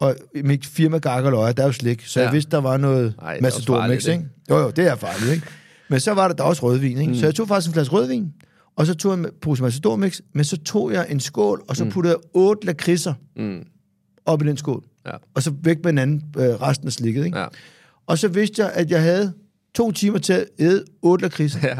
og 0.00 0.16
mit 0.44 0.66
firma 0.66 0.98
Gargaløje, 0.98 1.52
der 1.52 1.62
er 1.62 1.66
jo 1.66 1.72
slik, 1.72 2.06
så 2.06 2.20
ja. 2.20 2.26
jeg 2.26 2.32
vidste, 2.34 2.50
der 2.50 2.58
var 2.60 2.76
noget 2.76 3.14
Ej, 3.22 3.38
masse 3.40 3.56
også 3.56 3.62
stor 3.62 3.80
farligt, 3.80 3.96
mix, 4.06 4.14
ikke? 4.14 4.24
Jo, 4.50 4.58
jo, 4.58 4.70
det 4.70 4.86
er 4.86 4.96
farligt, 4.96 5.32
ikke? 5.32 5.46
Men 5.88 6.00
så 6.00 6.14
var 6.14 6.28
der, 6.28 6.34
der 6.34 6.44
også 6.44 6.62
rødvin, 6.62 6.98
ikke? 6.98 7.12
Mm. 7.12 7.18
Så 7.18 7.26
jeg 7.26 7.34
tog 7.34 7.48
faktisk 7.48 7.68
en 7.68 7.72
flaske 7.74 7.94
rødvin, 7.94 8.32
og 8.76 8.86
så 8.86 8.94
tog 8.94 9.12
jeg 9.12 9.24
en 9.24 9.30
pose 9.42 9.62
Matador 9.62 9.96
Mix, 9.96 10.20
men 10.32 10.44
så 10.44 10.56
tog 10.56 10.92
jeg 10.92 11.06
en 11.10 11.20
skål, 11.20 11.64
og 11.68 11.76
så 11.76 11.84
mm. 11.84 11.90
puttede 11.90 12.14
jeg 12.14 12.20
otte 12.34 12.66
lakridser 12.66 13.14
Mm. 13.36 13.64
op 14.26 14.42
i 14.42 14.46
den 14.46 14.56
skål. 14.56 14.84
Ja. 15.06 15.12
Og 15.34 15.42
så 15.42 15.52
væk 15.62 15.76
med 15.84 15.92
en 15.92 15.98
anden, 15.98 16.22
øh, 16.38 16.44
resten 16.48 16.86
af 16.86 16.92
slikket, 16.92 17.24
ikke? 17.24 17.38
Ja. 17.38 17.46
Og 18.06 18.18
så 18.18 18.28
vidste 18.28 18.62
jeg, 18.62 18.72
at 18.74 18.90
jeg 18.90 19.02
havde 19.02 19.32
to 19.74 19.92
timer 19.92 20.18
til 20.18 20.32
at 20.32 20.46
æde 20.58 20.84
otte 21.02 21.22
lakridser. 21.22 21.58
ja. 21.62 21.76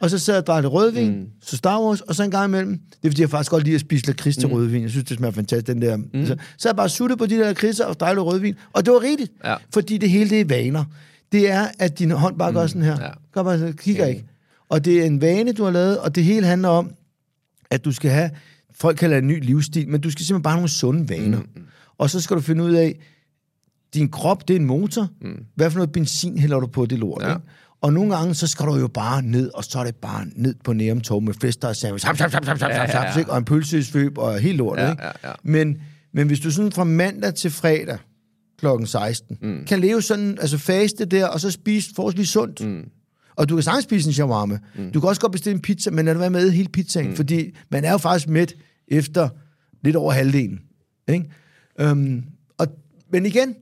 Og 0.00 0.10
så 0.10 0.18
sad 0.18 0.34
jeg 0.34 0.40
og 0.42 0.46
drak 0.46 0.62
lidt 0.62 0.72
rødvin, 0.72 1.18
mm. 1.18 1.26
så 1.42 1.56
Star 1.56 1.80
Wars, 1.82 2.00
og 2.00 2.14
så 2.14 2.22
en 2.22 2.30
gang 2.30 2.48
imellem, 2.48 2.72
det 2.78 3.08
er 3.08 3.10
fordi, 3.10 3.20
jeg 3.22 3.30
faktisk 3.30 3.50
godt 3.50 3.64
lide 3.64 3.74
at 3.74 3.80
spise 3.80 4.06
lakrids 4.06 4.36
til 4.36 4.48
rødvin. 4.48 4.82
Jeg 4.82 4.90
synes, 4.90 5.04
det 5.08 5.16
smager 5.16 5.32
fantastisk, 5.32 5.66
den 5.66 5.82
der. 5.82 5.96
Mm. 5.96 6.26
Så, 6.26 6.36
så 6.58 6.68
jeg 6.68 6.76
bare 6.76 6.88
suttet 6.88 7.18
på 7.18 7.26
de 7.26 7.34
der 7.34 7.44
lakridser 7.44 7.84
og 7.84 8.00
drak 8.00 8.14
lidt 8.14 8.24
rødvin. 8.24 8.54
Og 8.72 8.84
det 8.86 8.92
var 8.92 9.02
rigtigt, 9.02 9.32
Ja. 9.44 9.56
fordi 9.74 9.98
det 9.98 10.10
hele 10.10 10.30
det 10.30 10.40
er 10.40 10.44
vaner. 10.44 10.84
Det 11.32 11.50
er, 11.50 11.66
at 11.78 11.98
din 11.98 12.10
hånd 12.10 12.38
bare 12.38 12.52
gør 12.52 12.66
sådan 12.66 12.82
her. 12.82 13.00
Ja. 13.04 13.10
Gør 13.32 13.42
bare, 13.42 13.72
kigger 13.72 14.06
ikke. 14.06 14.24
Og 14.68 14.84
det 14.84 15.00
er 15.00 15.04
en 15.04 15.20
vane, 15.20 15.52
du 15.52 15.64
har 15.64 15.70
lavet, 15.70 15.98
og 15.98 16.14
det 16.14 16.24
hele 16.24 16.46
handler 16.46 16.68
om, 16.68 16.90
at 17.70 17.84
du 17.84 17.92
skal 17.92 18.10
have, 18.10 18.30
folk 18.74 18.96
kalder 18.96 19.16
det 19.16 19.22
en 19.22 19.28
ny 19.28 19.44
livsstil, 19.44 19.88
men 19.88 20.00
du 20.00 20.10
skal 20.10 20.24
simpelthen 20.24 20.42
bare 20.42 20.52
have 20.52 20.58
nogle 20.60 20.68
sunde 20.70 21.08
vaner. 21.08 21.38
Mm. 21.38 21.62
Og 21.98 22.10
så 22.10 22.20
skal 22.20 22.36
du 22.36 22.40
finde 22.42 22.64
ud 22.64 22.72
af, 22.72 22.98
din 23.94 24.08
krop, 24.08 24.48
det 24.48 24.56
er 24.56 24.60
en 24.60 24.66
motor. 24.66 25.08
Mm. 25.20 25.44
Hvad 25.54 25.70
for 25.70 25.78
noget 25.78 25.92
benzin 25.92 26.38
hælder 26.38 26.60
du 26.60 26.66
på 26.66 26.86
det 26.86 26.98
lort, 26.98 27.22
Ja. 27.22 27.28
ikke? 27.28 27.40
Og 27.80 27.92
nogle 27.92 28.16
gange, 28.16 28.34
så 28.34 28.46
skal 28.46 28.66
du 28.66 28.76
jo 28.76 28.88
bare 28.88 29.22
ned, 29.22 29.50
og 29.54 29.64
så 29.64 29.78
er 29.78 29.84
det 29.84 29.96
bare 29.96 30.26
ned 30.36 30.54
på 30.64 30.72
Nærumtorv 30.72 31.22
med 31.22 31.34
flæster 31.34 31.68
og 31.68 31.76
sandwich, 31.76 32.06
hap, 32.06 32.20
Ja, 32.20 32.28
hap, 32.32 32.60
ja, 32.60 32.66
hap, 32.66 33.04
ja. 33.04 33.18
ikke? 33.18 33.30
og 33.30 33.38
en 33.38 33.44
pølsesvøb 33.44 34.18
og 34.18 34.38
helt 34.38 34.56
lort, 34.56 34.78
Ja, 34.78 34.90
ikke? 34.90 35.02
ja, 35.02 35.10
ja. 35.28 35.32
Men, 35.42 35.78
Men 36.12 36.26
hvis 36.26 36.40
du 36.40 36.50
sådan 36.50 36.72
fra 36.72 36.84
mandag 36.84 37.34
til 37.34 37.50
fredag 37.50 37.98
klokken 38.58 38.86
16, 38.86 39.38
mm. 39.42 39.64
kan 39.66 39.80
leve 39.80 40.02
sådan, 40.02 40.38
altså 40.40 40.58
faste 40.58 41.04
der, 41.04 41.26
og 41.26 41.40
så 41.40 41.50
spise 41.50 41.90
forholdsvis 41.96 42.28
sundt. 42.28 42.66
Mm. 42.66 42.84
Og 43.36 43.48
du 43.48 43.56
kan 43.56 43.62
sagtens 43.62 43.84
spise 43.84 44.08
en 44.08 44.12
shawarma. 44.12 44.58
Mm. 44.74 44.92
Du 44.92 45.00
kan 45.00 45.08
også 45.08 45.20
godt 45.20 45.32
bestille 45.32 45.54
en 45.54 45.62
pizza, 45.62 45.90
men 45.90 46.04
lad 46.04 46.14
du 46.14 46.30
med 46.30 46.50
hele 46.50 46.68
pizzaen, 46.68 47.08
mm. 47.08 47.16
fordi 47.16 47.56
man 47.70 47.84
er 47.84 47.92
jo 47.92 47.98
faktisk 47.98 48.28
mæt 48.28 48.54
efter 48.88 49.28
lidt 49.84 49.96
over 49.96 50.12
halvdelen. 50.12 50.60
Ikke? 51.08 51.90
Um, 51.90 52.24
og, 52.58 52.66
men 53.12 53.26
igen, 53.26 53.54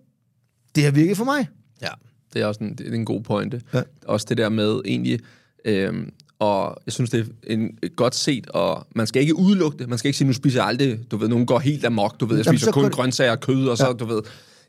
det 0.74 0.84
har 0.84 0.90
virket 0.90 1.16
for 1.16 1.24
mig. 1.24 1.48
Ja, 1.82 1.88
det 2.34 2.42
er 2.42 2.46
også 2.46 2.64
en, 2.64 2.74
det 2.74 2.88
er 2.88 2.92
en 2.92 3.04
god 3.04 3.20
pointe. 3.20 3.60
Ja. 3.74 3.82
Også 4.06 4.26
det 4.28 4.38
der 4.38 4.48
med 4.48 4.80
egentlig, 4.84 5.20
øhm, 5.64 6.12
og 6.38 6.76
jeg 6.86 6.92
synes, 6.92 7.10
det 7.10 7.20
er 7.20 7.54
en, 7.54 7.78
godt 7.96 8.14
set, 8.14 8.48
og 8.48 8.86
man 8.94 9.06
skal 9.06 9.22
ikke 9.22 9.36
udelukke 9.36 9.78
det. 9.78 9.88
Man 9.88 9.98
skal 9.98 10.08
ikke 10.08 10.18
sige, 10.18 10.28
nu 10.28 10.32
spiser 10.32 10.60
jeg 10.60 10.66
aldrig, 10.66 10.98
du 11.10 11.16
ved, 11.16 11.28
nogen 11.28 11.46
går 11.46 11.58
helt 11.58 11.84
amok, 11.84 12.20
du 12.20 12.26
ved, 12.26 12.36
jeg 12.36 12.44
spiser 12.44 12.72
Jamen, 12.76 12.90
kun 12.90 12.90
grøntsager 12.90 13.30
og 13.30 13.40
kød, 13.40 13.68
og 13.68 13.76
så, 13.76 13.86
ja. 13.86 13.92
du 13.92 14.04
ved, 14.04 14.22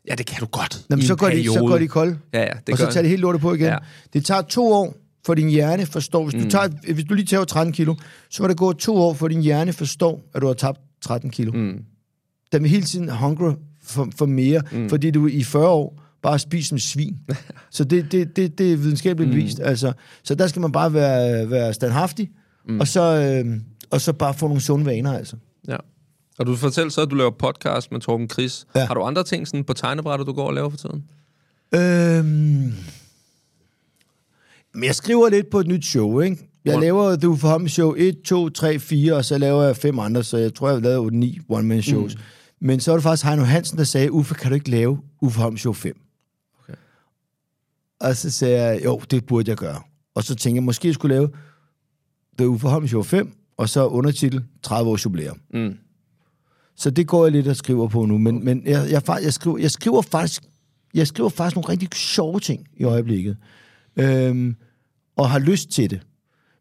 ja, 0.08 0.14
det 0.14 0.26
kan 0.26 0.40
du 0.40 0.46
godt 0.46 0.86
Jamen, 0.90 1.04
så, 1.04 1.16
går 1.16 1.28
de, 1.28 1.44
så 1.44 1.60
går 1.60 1.78
de 1.78 1.88
kold, 1.88 2.16
ja, 2.32 2.40
ja, 2.40 2.52
det 2.66 2.72
og 2.72 2.78
så 2.78 2.90
tager 2.90 3.02
de 3.02 3.08
helt 3.08 3.20
lortet 3.20 3.40
på 3.40 3.54
igen. 3.54 3.66
Ja. 3.66 3.78
Det 4.12 4.24
tager 4.24 4.42
to 4.42 4.72
år, 4.72 4.96
for 5.26 5.34
din 5.34 5.48
hjerne 5.48 5.86
forstår, 5.86 6.24
hvis, 6.24 6.34
mm. 6.34 6.42
du, 6.42 6.50
tager, 6.50 6.68
hvis 6.94 7.04
du 7.04 7.14
lige 7.14 7.26
tager 7.26 7.44
13 7.44 7.72
kilo, 7.72 7.94
så 8.30 8.42
vil 8.42 8.48
det 8.48 8.56
gå 8.56 8.72
to 8.72 8.96
år, 8.96 9.14
for 9.14 9.28
din 9.28 9.40
hjerne 9.40 9.72
forstår, 9.72 10.30
at 10.34 10.42
du 10.42 10.46
har 10.46 10.54
tabt 10.54 10.80
13 11.00 11.30
kilo. 11.30 11.52
Mm. 11.52 11.84
Den 12.52 12.62
vil 12.62 12.70
hele 12.70 12.82
tiden 12.82 13.08
hungre 13.08 13.56
for, 13.82 14.08
for 14.16 14.26
mere, 14.26 14.62
mm. 14.72 14.88
fordi 14.88 15.10
du 15.10 15.26
i 15.26 15.44
40 15.44 15.68
år 15.68 16.02
bare 16.22 16.38
spiser 16.38 16.68
som 16.68 16.78
svin. 16.78 17.18
så 17.70 17.84
det, 17.84 18.12
det, 18.12 18.36
det, 18.36 18.58
det 18.58 18.72
er 18.72 18.76
videnskabeligt 18.76 19.30
mm. 19.30 19.36
bevist. 19.36 19.60
Altså, 19.60 19.92
så 20.22 20.34
der 20.34 20.46
skal 20.46 20.62
man 20.62 20.72
bare 20.72 20.92
være, 20.92 21.50
være 21.50 21.74
standhaftig, 21.74 22.30
mm. 22.68 22.80
og, 22.80 22.88
så, 22.88 23.02
øh, 23.02 23.60
og 23.90 24.00
så 24.00 24.12
bare 24.12 24.34
få 24.34 24.46
nogle 24.46 24.60
sunde 24.60 24.86
vaner, 24.86 25.18
altså. 25.18 25.36
Ja. 25.68 25.76
Og 26.38 26.46
du 26.46 26.56
fortæller 26.56 26.90
så, 26.90 27.00
at 27.00 27.10
du 27.10 27.14
laver 27.14 27.30
podcast 27.30 27.92
med 27.92 28.00
Torben 28.00 28.30
Chris. 28.30 28.66
Ja. 28.74 28.86
Har 28.86 28.94
du 28.94 29.02
andre 29.02 29.24
ting 29.24 29.48
sådan 29.48 29.64
på 29.64 29.72
tegnebrættet, 29.72 30.26
du 30.26 30.32
går 30.32 30.46
og 30.46 30.54
laver 30.54 30.70
for 30.70 30.76
tiden? 30.76 31.04
Øhm... 31.74 32.74
Men 34.74 34.84
jeg 34.84 34.94
skriver 34.94 35.28
lidt 35.28 35.50
på 35.50 35.60
et 35.60 35.66
nyt 35.66 35.84
show, 35.84 36.20
ikke? 36.20 36.48
Jeg 36.64 36.72
What? 36.74 36.84
laver 36.84 37.16
The 37.16 37.28
Uffe 37.28 37.68
Show 37.68 37.94
1, 37.96 38.22
2, 38.22 38.48
3, 38.48 38.78
4, 38.78 39.14
og 39.14 39.24
så 39.24 39.38
laver 39.38 39.62
jeg 39.62 39.76
fem 39.76 39.98
andre, 39.98 40.24
så 40.24 40.36
jeg 40.36 40.54
tror, 40.54 40.68
jeg 40.68 40.76
har 40.76 40.80
lavet 40.80 41.12
9 41.12 41.38
one-man-shows. 41.48 42.14
Mm. 42.14 42.20
Men 42.60 42.80
så 42.80 42.90
var 42.90 42.96
det 42.96 43.02
faktisk 43.02 43.24
Heino 43.24 43.42
Hansen, 43.42 43.78
der 43.78 43.84
sagde, 43.84 44.12
Uffe, 44.12 44.34
kan 44.34 44.50
du 44.50 44.54
ikke 44.54 44.70
lave 44.70 44.98
Uffe 45.22 45.40
Holm 45.40 45.56
Show 45.56 45.72
5? 45.72 46.00
Og 48.00 48.16
så 48.16 48.30
sagde 48.30 48.62
jeg, 48.62 48.84
jo, 48.84 49.00
det 49.10 49.26
burde 49.26 49.50
jeg 49.50 49.56
gøre. 49.56 49.80
Og 50.14 50.24
så 50.24 50.34
tænkte 50.34 50.56
jeg, 50.56 50.62
måske 50.62 50.88
jeg 50.88 50.94
skulle 50.94 51.14
lave 51.14 51.30
The 52.38 52.48
Uffe 52.48 52.68
Holm 52.68 52.88
Show 52.88 53.02
5, 53.02 53.32
og 53.56 53.68
så 53.68 53.86
undertitel 53.86 54.44
30 54.62 54.90
års 54.90 55.04
jubilæum. 55.04 55.40
Mm. 55.54 55.76
Så 56.76 56.90
det 56.90 57.06
går 57.06 57.24
jeg 57.24 57.32
lidt 57.32 57.48
og 57.48 57.56
skriver 57.56 57.88
på 57.88 58.06
nu. 58.06 58.18
Men, 58.18 58.36
okay. 58.36 58.44
men 58.44 58.62
jeg, 58.66 58.90
jeg, 58.90 59.02
jeg, 59.22 59.32
skriver, 59.32 59.58
jeg, 59.58 59.70
skriver 59.70 60.02
faktisk, 60.02 60.42
jeg 60.94 61.06
skriver 61.06 61.28
faktisk 61.28 61.56
nogle 61.56 61.68
rigtig 61.68 61.88
sjove 61.94 62.40
ting 62.40 62.68
i 62.76 62.84
øjeblikket. 62.84 63.36
Øhm, 63.96 64.56
og 65.16 65.30
har 65.30 65.38
lyst 65.38 65.70
til 65.70 65.90
det. 65.90 66.00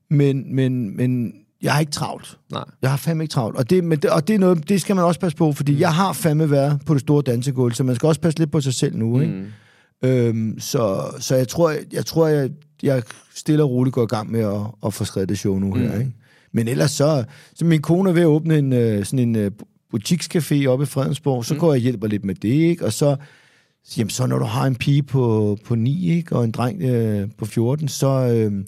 Men, 0.10 0.56
men, 0.56 0.98
men 0.98 1.34
jeg 1.62 1.74
har 1.74 1.80
ikke 1.80 1.92
travlt. 1.92 2.40
Nej. 2.52 2.64
Jeg 2.82 2.90
har 2.90 2.98
fandme 2.98 3.24
ikke 3.24 3.32
travlt. 3.32 3.58
Og 3.58 3.70
det, 3.70 3.84
men 3.84 4.00
det, 4.00 4.10
og 4.10 4.28
det, 4.28 4.34
er 4.34 4.40
noget, 4.40 4.70
det 4.70 4.82
skal 4.82 4.96
man 4.96 5.06
også 5.06 5.20
passe 5.20 5.38
på, 5.38 5.52
fordi 5.52 5.74
mm. 5.74 5.80
jeg 5.80 5.94
har 5.94 6.14
fandme 6.14 6.52
været 6.52 6.82
på 6.86 6.94
det 6.94 7.02
store 7.02 7.22
dansegulv, 7.22 7.74
så 7.74 7.84
man 7.84 7.96
skal 7.96 8.08
også 8.08 8.22
passe 8.22 8.40
lidt 8.40 8.52
på 8.52 8.62
sig 8.62 8.74
selv 8.74 8.98
nu. 8.98 9.18
Mm. 9.18 9.46
Øhm, 10.04 10.60
så, 10.60 11.14
så 11.20 11.36
jeg 11.36 11.48
tror, 11.48 11.70
jeg, 11.70 11.80
jeg, 11.94 12.06
tror 12.06 12.28
jeg, 12.28 12.50
jeg 12.84 13.04
stille 13.36 13.64
og 13.64 13.70
roligt 13.70 13.94
går 13.94 14.04
i 14.04 14.08
gang 14.08 14.32
med 14.32 14.40
at, 14.40 14.62
at 14.86 14.94
få 14.94 15.06
skrevet 15.06 15.30
det 15.30 15.40
show 15.40 15.60
nu 15.60 15.74
mm. 15.74 15.80
her. 15.82 16.00
Ikke? 16.00 16.12
Men 16.52 16.68
ellers 16.68 16.92
så, 16.92 17.24
så 17.56 17.66
min 17.66 17.82
kone 17.82 18.10
er 18.10 18.14
ved 18.14 18.22
at 18.22 18.28
åbne 18.28 18.58
en, 18.58 18.74
øh, 18.74 19.06
sådan 19.06 19.36
en 19.36 19.46
uh, 19.46 19.52
butikscafé 19.96 20.66
oppe 20.66 20.84
i 20.84 20.86
Fredensborg, 20.86 21.46
så 21.46 21.54
mm. 21.54 21.60
går 21.60 21.68
jeg 21.68 21.80
og 21.80 21.84
hjælper 21.84 22.08
lidt 22.08 22.26
med 22.26 22.36
det, 22.36 22.50
ikke? 22.50 22.86
Og 22.86 22.94
så, 22.94 23.16
jamen, 23.98 24.10
så 24.10 24.28
når 24.28 24.40
du 24.40 24.46
har 24.46 24.66
en 24.66 24.76
pige 24.76 25.04
på, 25.04 25.58
på 25.66 25.76
9, 25.76 26.10
ikke? 26.10 26.36
og 26.36 26.44
en 26.44 26.52
dreng 26.52 26.82
øh, 26.82 27.30
på 27.38 27.46
14, 27.46 27.88
så... 27.88 28.08
Øh, 28.08 28.64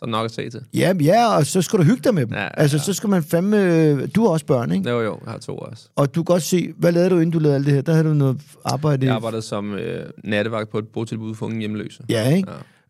så 0.00 0.06
er 0.06 0.10
nok 0.10 0.24
at 0.24 0.30
se 0.30 0.50
til. 0.50 0.60
Ja, 0.74 0.94
ja, 1.00 1.36
og 1.36 1.46
så 1.46 1.62
skal 1.62 1.78
du 1.78 1.84
hygge 1.84 2.00
dig 2.04 2.14
med 2.14 2.26
dem. 2.26 2.32
Ja, 2.32 2.42
ja, 2.42 2.48
altså, 2.54 2.78
så 2.78 2.92
skal 2.92 3.08
man 3.08 3.22
fandme... 3.22 4.06
Du 4.06 4.22
har 4.22 4.28
også 4.28 4.46
børn, 4.46 4.72
ikke? 4.72 4.90
Jo, 4.90 5.00
jo, 5.00 5.18
jeg 5.24 5.32
har 5.32 5.38
to 5.38 5.56
også. 5.56 5.88
Og 5.96 6.14
du 6.14 6.20
kan 6.22 6.24
godt 6.24 6.42
se, 6.42 6.72
hvad 6.78 6.92
lavede 6.92 7.10
du, 7.10 7.14
inden 7.14 7.30
du 7.30 7.38
lavede 7.38 7.56
alt 7.56 7.66
det 7.66 7.74
her? 7.74 7.80
Der 7.82 7.92
havde 7.92 8.08
du 8.08 8.14
noget 8.14 8.40
arbejde... 8.64 9.06
Jeg 9.06 9.14
arbejdede 9.14 9.42
som 9.42 9.74
øh, 9.74 10.06
nattevagt 10.24 10.70
på 10.70 10.78
et 10.78 10.88
botilbud 10.88 11.34
for 11.34 11.46
unge 11.46 11.58
hjemløse. 11.58 12.02
Ja, 12.08 12.36
ikke? 12.36 12.48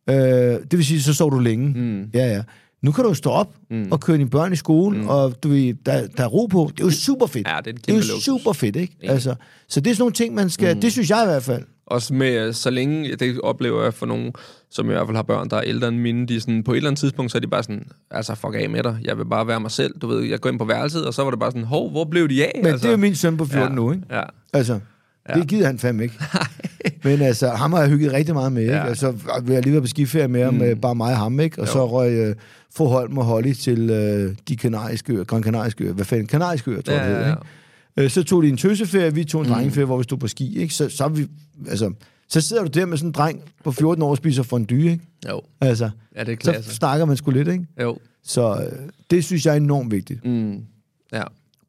Ja. 0.08 0.54
Øh, 0.54 0.60
det 0.60 0.76
vil 0.76 0.86
sige, 0.86 1.02
så 1.02 1.14
sov 1.14 1.30
du 1.30 1.38
længe. 1.38 1.68
Mm. 1.68 2.10
Ja, 2.14 2.26
ja. 2.34 2.42
Nu 2.82 2.92
kan 2.92 3.04
du 3.04 3.14
stå 3.14 3.30
op 3.30 3.54
mm. 3.70 3.88
og 3.90 4.00
køre 4.00 4.16
dine 4.16 4.30
børn 4.30 4.52
i 4.52 4.56
skole, 4.56 4.98
mm. 4.98 5.08
og 5.08 5.42
du 5.42 5.48
ved, 5.48 5.74
der, 5.86 6.06
der 6.16 6.24
er 6.24 6.28
ro 6.28 6.46
på. 6.46 6.70
Det 6.72 6.80
er 6.80 6.84
jo 6.84 6.90
super 6.90 7.26
fedt. 7.26 7.48
Ja, 7.48 7.56
det 7.64 7.66
er, 7.66 7.72
det 7.72 7.88
er 7.88 7.92
jo 7.92 7.98
luksus. 7.98 8.24
super 8.24 8.52
fedt, 8.52 8.76
ikke? 8.76 8.96
Altså, 9.02 9.34
så 9.68 9.80
det 9.80 9.90
er 9.90 9.94
sådan 9.94 10.02
nogle 10.02 10.12
ting, 10.12 10.34
man 10.34 10.50
skal... 10.50 10.74
Mm. 10.74 10.80
Det 10.80 10.92
synes 10.92 11.10
jeg 11.10 11.22
i 11.22 11.26
hvert 11.26 11.42
fald. 11.42 11.62
Også 11.86 12.14
med, 12.14 12.52
så 12.52 12.70
længe, 12.70 13.16
det 13.16 13.40
oplever 13.40 13.82
jeg 13.82 13.94
for 13.94 14.06
nogen, 14.06 14.32
som 14.70 14.86
i 14.86 14.92
hvert 14.92 15.06
fald 15.06 15.16
har 15.16 15.22
børn, 15.22 15.48
der 15.48 15.56
er 15.56 15.62
ældre 15.62 15.88
end 15.88 15.96
mine, 15.96 16.26
de 16.26 16.40
sådan, 16.40 16.62
på 16.62 16.72
et 16.72 16.76
eller 16.76 16.90
andet 16.90 17.00
tidspunkt, 17.00 17.32
så 17.32 17.38
er 17.38 17.40
de 17.40 17.46
bare 17.46 17.62
sådan, 17.62 17.86
altså 18.10 18.34
fuck 18.34 18.54
af 18.54 18.70
med 18.70 18.82
dig, 18.82 18.98
jeg 19.04 19.18
vil 19.18 19.24
bare 19.24 19.46
være 19.46 19.60
mig 19.60 19.70
selv, 19.70 19.94
du 19.98 20.06
ved, 20.06 20.24
jeg 20.24 20.40
går 20.40 20.50
ind 20.50 20.58
på 20.58 20.64
værelset, 20.64 21.06
og 21.06 21.14
så 21.14 21.24
var 21.24 21.30
det 21.30 21.40
bare 21.40 21.50
sådan, 21.50 21.64
hov, 21.64 21.90
hvor 21.90 22.04
blev 22.04 22.28
de 22.28 22.44
af? 22.44 22.52
Men 22.56 22.66
altså, 22.66 22.82
det 22.82 22.88
er 22.88 22.90
jo 22.90 22.96
min 22.96 23.14
søn 23.14 23.36
på 23.36 23.44
14 23.44 23.68
ja, 23.68 23.74
nu, 23.74 23.92
ikke? 23.92 24.04
Ja. 24.10 24.22
Altså, 24.52 24.80
ja. 25.28 25.34
det 25.34 25.48
gider 25.48 25.66
han 25.66 25.78
fandme 25.78 26.02
ikke. 26.02 26.14
Men 27.04 27.22
altså, 27.22 27.48
ham 27.48 27.72
har 27.72 27.80
jeg 27.80 27.88
hygget 27.88 28.12
rigtig 28.12 28.34
meget 28.34 28.52
med, 28.52 28.62
ikke? 28.62 28.74
Ja. 28.74 28.86
Altså, 28.86 29.10
vi 29.42 29.54
har 29.54 29.60
lige 29.60 29.72
været 29.72 29.82
på 29.82 29.88
skiferie 29.88 30.28
med 30.28 30.44
ham, 30.44 30.54
mm. 30.54 30.80
bare 30.80 30.94
mig 30.94 31.12
og 31.12 31.18
ham, 31.18 31.40
ikke? 31.40 31.60
Og 31.60 31.66
jo. 31.66 31.72
så 31.72 31.86
røg 31.86 32.28
uh, 32.28 32.34
fru 32.76 32.86
Holm 32.86 33.18
og 33.18 33.24
Holly 33.24 33.52
til 33.52 33.90
uh, 33.90 34.34
de 34.48 34.56
kanariske 34.56 35.12
øer, 35.12 35.24
Gran 35.24 35.42
Kanariske 35.42 35.84
øer, 35.84 35.92
hvad 35.92 36.04
fanden, 36.04 36.26
kanariske 36.26 36.70
øer, 36.70 36.80
tror 36.80 36.94
jeg, 36.94 37.02
ja, 37.02 37.08
det 37.08 37.16
hedder, 37.16 37.36
ikke? 37.96 38.04
Uh, 38.04 38.10
så 38.10 38.22
tog 38.22 38.42
de 38.42 38.48
en 38.48 38.56
tøseferie, 38.56 39.14
vi 39.14 39.24
tog 39.24 39.40
en 39.40 39.46
mm. 39.46 39.54
drengeferie, 39.54 39.86
hvor 39.86 39.96
vi 39.96 40.04
stod 40.04 40.18
på 40.18 40.28
ski, 40.28 40.58
ikke? 40.58 40.74
Så, 40.74 40.88
så 40.88 41.08
vi, 41.08 41.26
altså, 41.68 41.92
så 42.30 42.40
sidder 42.40 42.62
du 42.64 42.68
der 42.68 42.86
med 42.86 42.96
sådan 42.96 43.08
en 43.08 43.12
dreng 43.12 43.52
på 43.64 43.72
14 43.72 44.02
år 44.02 44.10
og 44.10 44.16
spiser 44.16 44.42
fondue, 44.42 44.90
ikke? 44.90 45.04
Jo. 45.28 45.40
Altså, 45.60 45.90
ja, 46.16 46.24
det 46.24 46.46
er 46.48 46.62
Så 46.62 46.74
snakker 46.74 47.06
man 47.06 47.16
sgu 47.16 47.30
lidt, 47.30 47.48
ikke? 47.48 47.66
Jo. 47.80 47.98
Så 48.22 48.70
øh, 48.72 48.88
det 49.10 49.24
synes 49.24 49.46
jeg 49.46 49.52
er 49.52 49.56
enormt 49.56 49.90
vigtigt. 49.90 50.24
Mm. 50.24 50.64
Ja. 51.12 51.22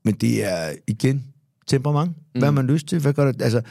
Men 0.03 0.14
det 0.14 0.43
er, 0.43 0.74
igen, 0.88 1.28
temperament. 1.68 2.18
Mm. 2.18 2.39
Hvad 2.39 2.47
har 2.47 2.51
man 2.51 2.68
lyst 2.68 2.88
til? 2.88 2.99
Hvad 2.99 3.14
gør 3.14 3.32
det? 3.32 3.41
Altså, 3.41 3.62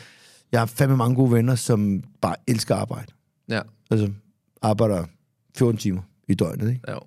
jeg 0.52 0.60
har 0.60 0.66
fandme 0.66 0.96
mange 0.96 1.16
gode 1.16 1.32
venner, 1.32 1.54
som 1.54 2.02
bare 2.20 2.36
elsker 2.48 2.74
arbejde. 2.74 3.12
Ja. 3.48 3.60
Altså, 3.90 4.12
arbejder 4.62 5.04
14 5.56 5.78
timer 5.78 6.02
i 6.28 6.34
døgnet, 6.34 6.68
ikke? 6.68 6.90
Jo. 6.90 7.00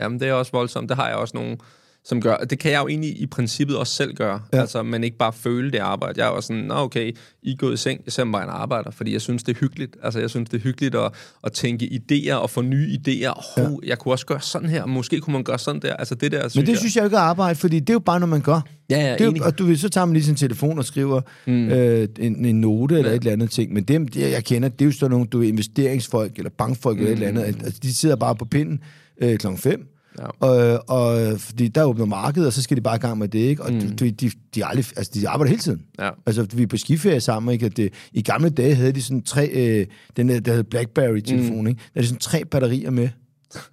Jamen, 0.00 0.20
det 0.20 0.28
er 0.28 0.32
også 0.32 0.52
voldsomt. 0.52 0.88
Det 0.88 0.96
har 0.96 1.08
jeg 1.08 1.16
også 1.16 1.36
nogle 1.36 1.58
som 2.06 2.20
gør, 2.20 2.36
det 2.36 2.58
kan 2.58 2.72
jeg 2.72 2.80
jo 2.82 2.88
egentlig 2.88 3.20
i 3.20 3.26
princippet 3.26 3.76
også 3.76 3.92
selv 3.92 4.14
gøre, 4.14 4.40
ja. 4.52 4.60
altså, 4.60 4.82
men 4.82 5.04
ikke 5.04 5.16
bare 5.16 5.32
føle 5.32 5.72
det 5.72 5.78
arbejde. 5.78 6.20
Jeg 6.20 6.30
er 6.30 6.34
jo 6.34 6.40
sådan, 6.40 6.62
nå 6.62 6.74
okay, 6.74 7.16
I 7.42 7.52
er 7.52 7.56
gået 7.56 7.74
i 7.74 7.76
seng, 7.76 8.00
jeg 8.04 8.12
ser 8.12 8.24
mig 8.24 8.42
en 8.42 8.48
arbejder, 8.48 8.90
fordi 8.90 9.12
jeg 9.12 9.20
synes, 9.20 9.42
det 9.42 9.56
er 9.56 9.60
hyggeligt. 9.60 9.96
Altså, 10.02 10.20
jeg 10.20 10.30
synes, 10.30 10.50
det 10.50 10.56
er 10.56 10.62
hyggeligt 10.62 10.94
at, 10.94 11.12
at 11.44 11.52
tænke 11.52 12.00
idéer 12.02 12.34
og 12.34 12.50
få 12.50 12.62
nye 12.62 12.98
idéer. 12.98 13.58
Oh, 13.58 13.72
ja. 13.82 13.88
Jeg 13.88 13.98
kunne 13.98 14.14
også 14.14 14.26
gøre 14.26 14.40
sådan 14.40 14.68
her, 14.68 14.86
måske 14.86 15.20
kunne 15.20 15.32
man 15.32 15.44
gøre 15.44 15.58
sådan 15.58 15.82
der. 15.82 15.94
Altså, 15.96 16.14
det 16.14 16.32
der, 16.32 16.38
synes 16.38 16.56
men 16.56 16.66
det 16.66 16.72
jeg... 16.72 16.78
synes 16.78 16.96
jeg 16.96 17.04
ikke 17.04 17.16
er 17.16 17.20
arbejde, 17.20 17.54
fordi 17.54 17.80
det 17.80 17.90
er 17.90 17.94
jo 17.94 17.98
bare 17.98 18.20
noget, 18.20 18.30
man 18.30 18.40
gør. 18.40 18.60
Ja, 18.90 19.00
ja, 19.00 19.12
det 19.12 19.20
er 19.20 19.24
jo, 19.24 19.34
og 19.44 19.58
du, 19.58 19.76
så 19.76 19.88
tager 19.88 20.04
man 20.04 20.14
lige 20.14 20.24
sin 20.24 20.34
telefon 20.34 20.78
og 20.78 20.84
skriver 20.84 21.20
mm. 21.46 21.68
øh, 21.68 22.08
en, 22.18 22.44
en 22.44 22.60
note 22.60 22.98
eller 22.98 23.10
ja. 23.10 23.16
et 23.16 23.20
eller 23.20 23.32
andet 23.32 23.50
ting. 23.50 23.72
Men 23.72 23.84
dem, 23.84 24.08
jeg 24.16 24.44
kender, 24.44 24.68
det 24.68 24.80
er 24.80 24.86
jo 24.86 24.92
sådan 24.92 25.10
nogle 25.10 25.26
du 25.26 25.42
er 25.42 25.48
investeringsfolk 25.48 26.36
eller 26.36 26.50
bankfolk 26.58 26.98
mm. 26.98 27.06
eller 27.06 27.26
et 27.26 27.28
eller 27.28 27.42
andet. 27.42 27.64
Altså, 27.64 27.80
de 27.82 27.94
sidder 27.94 28.16
bare 28.16 28.36
på 28.36 28.44
pinden 28.44 28.80
øh, 29.20 29.38
klokken 29.38 29.58
5 29.58 29.93
Ja. 30.18 30.26
Og, 30.46 30.84
og, 30.88 31.40
fordi 31.40 31.68
der 31.68 31.84
åbner 31.84 32.04
markedet, 32.04 32.46
og 32.46 32.52
så 32.52 32.62
skal 32.62 32.76
de 32.76 32.82
bare 32.82 32.96
i 32.96 32.98
gang 32.98 33.18
med 33.18 33.28
det, 33.28 33.38
ikke? 33.38 33.62
Og 33.62 33.72
mm. 33.72 33.80
de, 33.80 34.10
de, 34.10 34.30
de, 34.54 34.66
aldrig, 34.66 34.84
altså, 34.96 35.12
de 35.14 35.28
arbejder 35.28 35.50
hele 35.50 35.62
tiden. 35.62 35.82
Ja. 35.98 36.10
Altså, 36.26 36.46
vi 36.54 36.62
er 36.62 36.66
på 36.66 36.76
skiferie 36.76 37.20
sammen, 37.20 37.52
ikke? 37.52 37.66
At 37.66 37.76
det, 37.76 37.92
I 38.12 38.22
gamle 38.22 38.50
dage 38.50 38.74
havde 38.74 38.92
de 38.92 39.02
sådan 39.02 39.22
tre, 39.22 39.48
øh, 39.48 39.86
den 40.16 40.28
der, 40.28 40.40
der 40.40 40.54
hed 40.54 40.64
Blackberry-telefon, 40.64 41.60
mm. 41.60 41.66
ikke? 41.66 41.78
Der 41.78 41.90
havde 41.94 42.02
de 42.02 42.08
sådan 42.08 42.20
tre 42.20 42.44
batterier 42.44 42.90
med. 42.90 43.08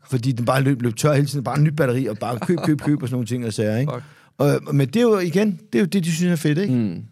Fordi 0.10 0.32
den 0.32 0.46
bare 0.46 0.62
løb, 0.62 0.82
løb 0.82 0.96
tør 0.96 1.14
hele 1.14 1.28
tiden. 1.28 1.44
Bare 1.44 1.58
en 1.58 1.64
ny 1.64 1.68
batteri, 1.68 2.06
og 2.06 2.18
bare 2.18 2.40
køb, 2.40 2.58
køb, 2.66 2.82
køb, 2.82 3.02
og 3.02 3.08
sådan 3.08 3.16
nogle 3.16 3.28
ting 3.28 3.46
og 3.46 3.54
sager, 3.54 3.78
ikke? 3.78 3.94
Og, 4.38 4.62
men 4.74 4.88
det 4.88 4.96
er 4.96 5.02
jo, 5.02 5.20
igen, 5.20 5.60
det 5.74 5.80
er 5.80 5.80
jo 5.80 5.86
det, 5.86 6.04
de 6.04 6.12
synes 6.12 6.32
er 6.32 6.36
fedt, 6.36 6.58
ikke? 6.58 6.74
Mm. 6.74 7.04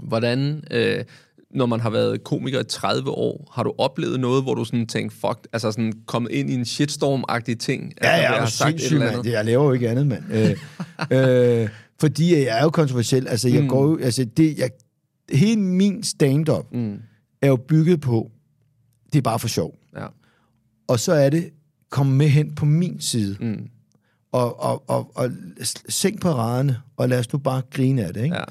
Hvordan... 0.00 0.64
Øh 0.70 1.04
når 1.50 1.66
man 1.66 1.80
har 1.80 1.90
været 1.90 2.24
komiker 2.24 2.60
i 2.60 2.64
30 2.64 3.10
år, 3.10 3.52
har 3.54 3.62
du 3.62 3.72
oplevet 3.78 4.20
noget, 4.20 4.42
hvor 4.42 4.54
du 4.54 4.64
sådan 4.64 4.86
tænkte, 4.86 5.16
fuck, 5.16 5.46
altså 5.52 5.72
sådan 5.72 5.92
kommet 6.06 6.30
ind 6.30 6.50
i 6.50 6.54
en 6.54 6.62
shitstorm-agtig 6.62 7.54
ting? 7.54 7.92
Ja, 8.02 8.08
altså, 8.08 8.22
jeg 8.22 8.40
har 8.40 8.46
sagt 8.46 8.74
et 8.74 8.92
eller 8.92 9.10
andet. 9.10 9.32
Jeg 9.32 9.44
laver 9.44 9.64
jo 9.64 9.72
ikke 9.72 9.88
andet, 9.88 10.06
mand. 10.06 10.24
øh, 10.32 11.60
øh, 11.62 11.68
fordi 12.00 12.34
jeg 12.34 12.58
er 12.58 12.62
jo 12.62 12.70
kontroversiel. 12.70 13.28
Altså, 13.28 13.48
jeg 13.48 13.62
mm. 13.62 13.68
går 13.68 13.82
jo, 13.82 13.98
altså, 13.98 14.24
det, 14.24 14.58
jeg, 14.58 14.70
hele 15.32 15.60
min 15.60 16.02
stand-up 16.02 16.72
mm. 16.72 16.98
er 17.42 17.48
jo 17.48 17.56
bygget 17.56 18.00
på, 18.00 18.30
det 19.12 19.18
er 19.18 19.22
bare 19.22 19.38
for 19.38 19.48
sjov. 19.48 19.74
Ja. 19.96 20.06
Og 20.88 21.00
så 21.00 21.12
er 21.12 21.30
det, 21.30 21.50
kom 21.90 22.06
med 22.06 22.28
hen 22.28 22.54
på 22.54 22.64
min 22.64 23.00
side. 23.00 23.36
Mm. 23.40 23.68
Og, 24.32 24.60
og, 24.62 24.90
og, 24.90 25.12
og 25.14 25.30
sænk 25.88 26.20
på 26.20 26.28
raderne, 26.28 26.80
og 26.96 27.08
lad 27.08 27.18
os 27.18 27.32
nu 27.32 27.38
bare 27.38 27.62
grine 27.70 28.04
af 28.04 28.14
det, 28.14 28.24
ikke? 28.24 28.36
Ja. 28.36 28.44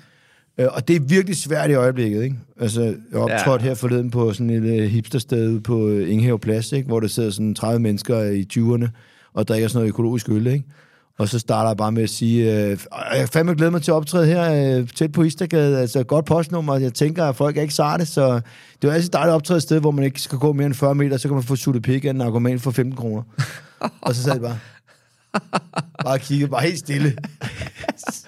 Øh, 0.57 0.67
og 0.71 0.87
det 0.87 0.95
er 0.95 0.99
virkelig 0.99 1.37
svært 1.37 1.69
i 1.69 1.73
øjeblikket, 1.73 2.23
ikke? 2.23 2.35
Altså, 2.59 2.81
jeg 3.11 3.19
optrådte 3.19 3.63
ja. 3.63 3.69
her 3.69 3.75
forleden 3.75 4.11
på 4.11 4.33
sådan 4.33 4.49
et 4.49 4.81
uh, 4.81 4.85
hipstersted 4.85 5.59
på 5.59 5.77
uh, 5.77 6.11
Inghave 6.11 6.39
Plads, 6.39 6.71
ikke? 6.71 6.87
Hvor 6.87 6.99
der 6.99 7.07
sidder 7.07 7.29
sådan 7.29 7.55
30 7.55 7.79
mennesker 7.79 8.21
i 8.21 8.45
20'erne 8.53 8.87
og 9.33 9.47
drikker 9.47 9.67
sådan 9.67 9.77
noget 9.77 9.89
økologisk 9.89 10.29
øl, 10.29 10.47
ikke? 10.47 10.65
Og 11.17 11.29
så 11.29 11.39
starter 11.39 11.69
jeg 11.69 11.77
bare 11.77 11.91
med 11.91 12.03
at 12.03 12.09
sige, 12.09 12.53
øh, 12.53 12.77
jeg 13.13 13.29
fandme 13.29 13.55
glæder 13.55 13.71
mig 13.71 13.81
til 13.81 13.91
at 13.91 13.95
optræde 13.95 14.25
her 14.25 14.77
øh, 14.79 14.87
tæt 14.87 15.11
på 15.11 15.23
Istergade, 15.23 15.79
altså 15.79 16.03
godt 16.03 16.25
postnummer, 16.25 16.77
jeg 16.77 16.93
tænker, 16.93 17.25
at 17.25 17.35
folk 17.35 17.57
er 17.57 17.61
ikke 17.61 17.73
sarte, 17.73 18.05
så 18.05 18.41
det 18.81 18.89
er 18.89 18.93
altid 18.93 19.09
dejligt 19.09 19.31
at 19.31 19.35
optræde 19.35 19.57
et 19.57 19.63
sted, 19.63 19.79
hvor 19.79 19.91
man 19.91 20.05
ikke 20.05 20.21
skal 20.21 20.37
gå 20.37 20.53
mere 20.53 20.65
end 20.65 20.73
40 20.73 20.95
meter, 20.95 21.17
så 21.17 21.27
kan 21.27 21.35
man 21.35 21.43
få 21.43 21.55
suttet 21.55 21.83
pik 21.83 22.05
af 22.05 22.09
en 22.09 22.21
argument 22.21 22.61
for 22.61 22.71
15 22.71 22.95
kroner. 22.95 23.23
og 24.01 24.15
så 24.15 24.23
sad 24.23 24.31
jeg 24.31 24.41
bare, 24.41 24.59
bare 26.03 26.19
kiggede, 26.19 26.49
bare 26.49 26.61
helt 26.61 26.79
stille. 26.79 27.09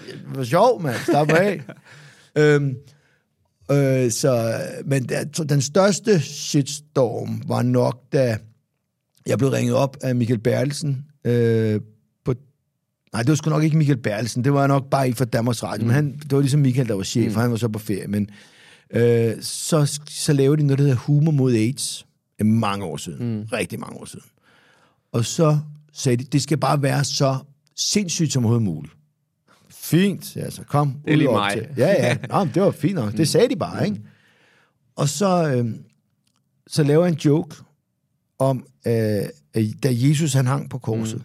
det 0.08 0.36
var 0.36 0.44
sjov, 0.44 0.82
mand, 0.82 0.96
slap 1.06 1.32
af. 1.32 1.62
Øhm, 2.38 2.76
øh, 3.72 4.12
så, 4.12 4.62
men 4.86 5.10
der, 5.10 5.24
den 5.24 5.62
største 5.62 6.20
shitstorm 6.20 7.42
var 7.48 7.62
nok, 7.62 8.04
da 8.14 8.38
jeg 9.26 9.38
blev 9.38 9.50
ringet 9.50 9.76
op 9.76 9.98
af 10.02 10.16
Michael 10.16 10.40
Bertelsen, 10.40 11.06
øh, 11.26 11.82
på, 12.26 12.34
nej, 13.14 13.22
det 13.22 13.30
var 13.30 13.36
sgu 13.36 13.50
nok 13.50 13.64
ikke 13.64 13.78
Michael 13.78 14.02
Bertelsen, 14.02 14.44
det 14.44 14.54
var 14.54 14.68
nok 14.68 14.90
bare 14.90 15.06
ikke 15.06 15.18
fra 15.18 15.26
Danmarks 15.26 15.64
Radio, 15.64 15.82
mm. 15.82 15.88
men 15.88 15.96
han, 15.96 16.18
det 16.18 16.32
var 16.32 16.40
ligesom 16.40 16.60
Michael, 16.60 16.88
der 16.88 16.94
var 16.94 17.04
chef, 17.04 17.28
mm. 17.28 17.34
for 17.34 17.42
han 17.42 17.52
var 17.52 17.58
så 17.58 17.68
på 17.68 17.80
ferie, 17.80 18.08
men 18.08 18.30
øh, 18.90 19.34
så, 19.42 20.00
så 20.10 20.34
lavede 20.34 20.62
de 20.62 20.68
noget, 20.68 20.80
der 20.80 20.86
hedder 20.86 21.00
Humor 21.00 21.32
mod 21.32 21.54
AIDS, 21.54 22.06
mange 22.44 22.86
år 22.86 22.98
siden, 22.98 23.38
mm. 23.38 23.44
rigtig 23.54 23.80
mange 23.80 23.98
år 24.00 24.06
siden. 24.06 24.26
Og 25.12 25.26
så 25.26 25.60
sagde 25.94 26.18
de, 26.18 26.24
det 26.24 26.42
skal 26.42 26.58
bare 26.58 26.82
være 26.82 27.04
så 27.04 27.38
sindssygt 27.76 28.34
som 28.34 28.46
overhovedet 28.46 28.66
muligt. 28.66 28.97
Fint, 29.90 30.38
altså 30.38 30.64
kom. 30.64 30.94
Det 31.06 31.14
er 31.14 31.18
lige 31.18 31.32
mig. 31.32 31.52
Til. 31.54 31.68
Ja, 31.78 31.88
ja, 31.88 32.18
Nå, 32.30 32.44
men 32.44 32.54
det 32.54 32.62
var 32.62 32.72
fint 32.72 32.96
nok. 32.96 33.14
Det 33.14 33.28
sagde 33.28 33.50
de 33.50 33.56
bare, 33.56 33.86
ikke? 33.86 34.02
Og 34.96 35.10
så, 35.10 35.54
øh, 35.56 35.76
så 36.68 36.84
laver 36.84 37.06
jeg 37.06 37.12
en 37.12 37.20
joke 37.20 37.56
om, 38.40 38.58
øh, 38.88 38.94
at 38.94 39.66
da 39.84 39.90
Jesus 39.92 40.34
han 40.34 40.46
hang 40.46 40.70
på 40.70 40.78
korset. 40.78 41.24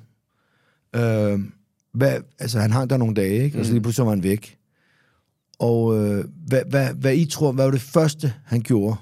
Mm. 0.95 1.01
Øh, 1.01 1.41
hvad, 1.93 2.21
altså, 2.39 2.59
han 2.59 2.73
hang 2.73 2.91
der 2.91 2.97
nogle 2.97 3.15
dage, 3.15 3.45
ikke? 3.45 3.59
Og 3.59 3.67
så 3.67 3.73
lige 3.73 3.83
pludselig 3.83 4.07
var 4.07 4.13
han 4.13 4.23
væk. 4.23 4.59
Og 5.59 5.99
øh, 5.99 6.25
hvad, 6.47 6.63
hvad, 6.71 6.95
hvad 6.95 7.15
I 7.15 7.25
tror, 7.25 7.53
hvad 7.53 7.65
var 7.65 7.71
det 7.71 7.81
første, 7.81 8.35
han 8.45 8.61
gjorde, 8.61 8.97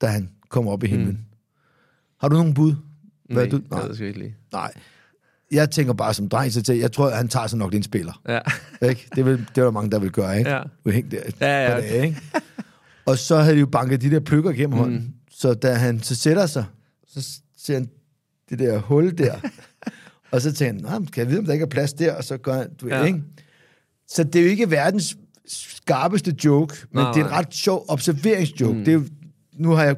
da 0.00 0.06
han 0.06 0.30
kom 0.48 0.68
op 0.68 0.84
i 0.84 0.86
himlen? 0.86 1.08
Mm. 1.08 1.24
Har 2.20 2.28
du 2.28 2.36
nogen 2.36 2.54
bud? 2.54 2.74
Hvad 3.24 3.46
Nej, 3.46 3.50
du? 3.50 3.60
jeg 3.76 3.88
ved 3.88 3.94
sgu 3.94 4.04
ikke 4.04 4.18
lige. 4.18 4.36
Nej. 4.52 4.72
Jeg 5.52 5.70
tænker 5.70 5.92
bare 5.92 6.14
som 6.14 6.28
dreng, 6.28 6.52
så 6.52 6.62
til, 6.62 6.76
jeg 6.78 6.92
tror, 6.92 7.10
han 7.10 7.28
tager 7.28 7.46
sig 7.46 7.58
nok 7.58 7.74
en 7.74 7.82
spiller. 7.82 8.20
Ja. 8.28 8.40
Ikke? 8.88 9.08
Det, 9.16 9.24
vil, 9.26 9.32
det 9.38 9.58
er 9.58 9.62
der 9.64 9.70
mange, 9.70 9.90
der 9.90 9.98
vil 9.98 10.10
gøre, 10.10 10.38
ikke? 10.38 10.50
Ja. 10.50 10.62
Der 10.84 11.02
Ja, 11.40 11.62
ja. 11.70 11.80
dage, 11.80 12.04
ikke? 12.06 12.20
Og 13.06 13.18
så 13.18 13.36
havde 13.38 13.54
de 13.54 13.60
jo 13.60 13.66
banket 13.66 14.00
de 14.02 14.10
der 14.10 14.20
pløkker 14.20 14.52
gennem 14.52 14.78
hånden. 14.78 14.98
Mm. 14.98 15.12
Så 15.30 15.54
da 15.54 15.72
han 15.74 16.00
så 16.02 16.14
sætter 16.14 16.46
sig, 16.46 16.64
så 17.08 17.28
ser 17.58 17.74
han 17.74 17.88
det 18.50 18.58
der 18.58 18.78
hul 18.78 19.18
der. 19.18 19.34
og 20.32 20.40
så 20.42 20.52
tænker 20.52 20.90
han, 20.90 21.00
"Nå, 21.00 21.06
kan 21.06 21.20
jeg 21.22 21.28
vide, 21.28 21.38
om 21.38 21.44
der 21.44 21.52
ikke 21.52 21.62
er 21.62 21.66
plads 21.68 21.92
der? 21.92 22.14
Og 22.14 22.24
så 22.24 22.36
gør 22.36 22.54
han, 22.54 22.66
du 22.80 22.88
Ja. 22.88 23.04
ikke? 23.04 23.22
Så 24.08 24.24
det 24.24 24.36
er 24.36 24.42
jo 24.42 24.48
ikke 24.50 24.70
verdens 24.70 25.16
skarpeste 25.46 26.34
joke, 26.44 26.74
men 26.92 27.02
Nej, 27.02 27.12
det 27.12 27.20
er 27.20 27.24
en 27.24 27.32
ret 27.32 27.54
sjov 27.54 27.84
observeringsjoke. 27.88 28.78
Mm. 28.78 28.84
Det 28.84 28.94
er 28.94 29.00
nu 29.56 29.70
har 29.70 29.84
jeg 29.84 29.96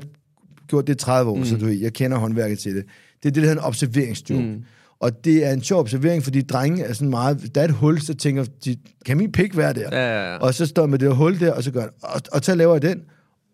gjort 0.69 0.87
det 0.87 0.95
i 0.95 0.97
30 0.97 1.31
år, 1.31 1.37
mm. 1.37 1.45
så 1.45 1.57
du 1.57 1.67
jeg 1.67 1.93
kender 1.93 2.19
håndværket 2.19 2.59
til 2.59 2.77
det. 2.77 2.85
Det 3.23 3.29
er 3.29 3.33
det, 3.33 3.35
der 3.43 3.49
hedder 3.49 3.63
en 3.63 3.67
observeringsjoke. 3.69 4.43
Mm. 4.43 4.65
Og 5.05 5.25
det 5.25 5.47
er 5.47 5.53
en 5.53 5.63
sjov 5.63 5.81
observering, 5.81 6.25
fordi 6.25 6.43
drenge 6.43 6.85
er 6.85 6.93
sådan 6.93 7.09
meget... 7.09 7.55
Der 7.55 7.61
er 7.61 7.65
et 7.65 7.71
hul, 7.71 8.01
så 8.01 8.15
tænker 8.15 8.45
de, 8.65 8.77
kan 9.07 9.17
min 9.17 9.33
pik 9.33 9.57
være 9.57 9.73
der? 9.73 9.89
Ja, 9.93 10.23
ja, 10.23 10.33
ja. 10.33 10.39
Og 10.39 10.55
så 10.55 10.67
står 10.67 10.87
med 10.87 10.99
det 10.99 11.17
hul 11.17 11.41
der, 11.41 11.53
og 11.53 11.63
så 11.63 11.71
gør 11.71 11.81
han, 11.81 11.91
og, 12.03 12.21
og 12.33 12.45
så 12.45 12.55
laver 12.55 12.75
jeg 12.75 12.83
den, 12.83 13.03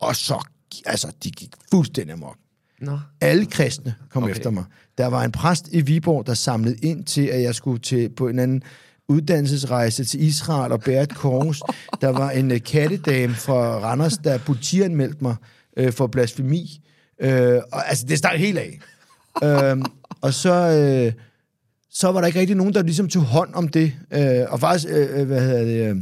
og 0.01 0.17
så, 0.17 0.47
altså, 0.87 1.13
de 1.25 1.31
gik 1.31 1.51
fuldstændig 1.71 2.13
amok. 2.13 2.37
Nå. 2.81 2.99
Alle 3.21 3.47
kristne 3.47 3.95
kom 4.11 4.23
okay. 4.23 4.31
Okay. 4.31 4.39
efter 4.39 4.51
mig. 4.51 4.65
Der 4.99 5.07
var 5.07 5.25
en 5.25 5.33
præst 5.33 5.69
i 5.73 5.81
Viborg, 5.81 6.27
der 6.27 6.35
samlede 6.35 6.77
ind 6.77 7.05
til, 7.05 7.27
at 7.27 7.43
jeg 7.43 7.55
skulle 7.55 7.79
til 7.79 8.09
på 8.09 8.29
en 8.29 8.39
anden 8.39 8.63
uddannelsesrejse 9.09 10.05
til 10.05 10.23
Israel 10.23 10.73
og 10.73 10.81
bære 10.81 11.03
et 11.03 11.15
kors. 11.15 11.61
Der 12.01 12.09
var 12.09 12.31
en 12.31 12.51
uh, 12.51 12.59
kattedame 12.59 13.35
fra 13.35 13.79
Randers, 13.79 14.19
der 14.19 14.39
politianmeldte 14.39 15.19
mig 15.25 15.37
uh, 15.81 15.93
for 15.93 16.07
blasfemi. 16.07 16.81
Uh, 17.25 17.29
og, 17.73 17.89
altså, 17.89 18.07
det 18.09 18.19
stak 18.19 18.39
helt 18.39 18.59
af. 18.59 18.81
uh, 19.43 19.83
og 20.27 20.35
så, 20.35 21.07
uh, 21.07 21.30
så 21.93 22.13
var 22.13 22.21
der 22.21 22.27
ikke 22.27 22.41
rigtig 22.41 22.57
nogen, 22.57 22.75
der 22.75 22.83
ligesom 22.83 23.09
tog 23.09 23.23
hånd 23.23 23.55
om 23.55 23.69
det. 23.69 23.93
Uh, 24.17 24.53
og 24.53 24.61
faktisk, 24.61 24.89
uh, 25.19 25.27
hvad 25.27 25.41
hedder 25.41 25.65
det... 25.65 25.93
Uh, 25.93 25.99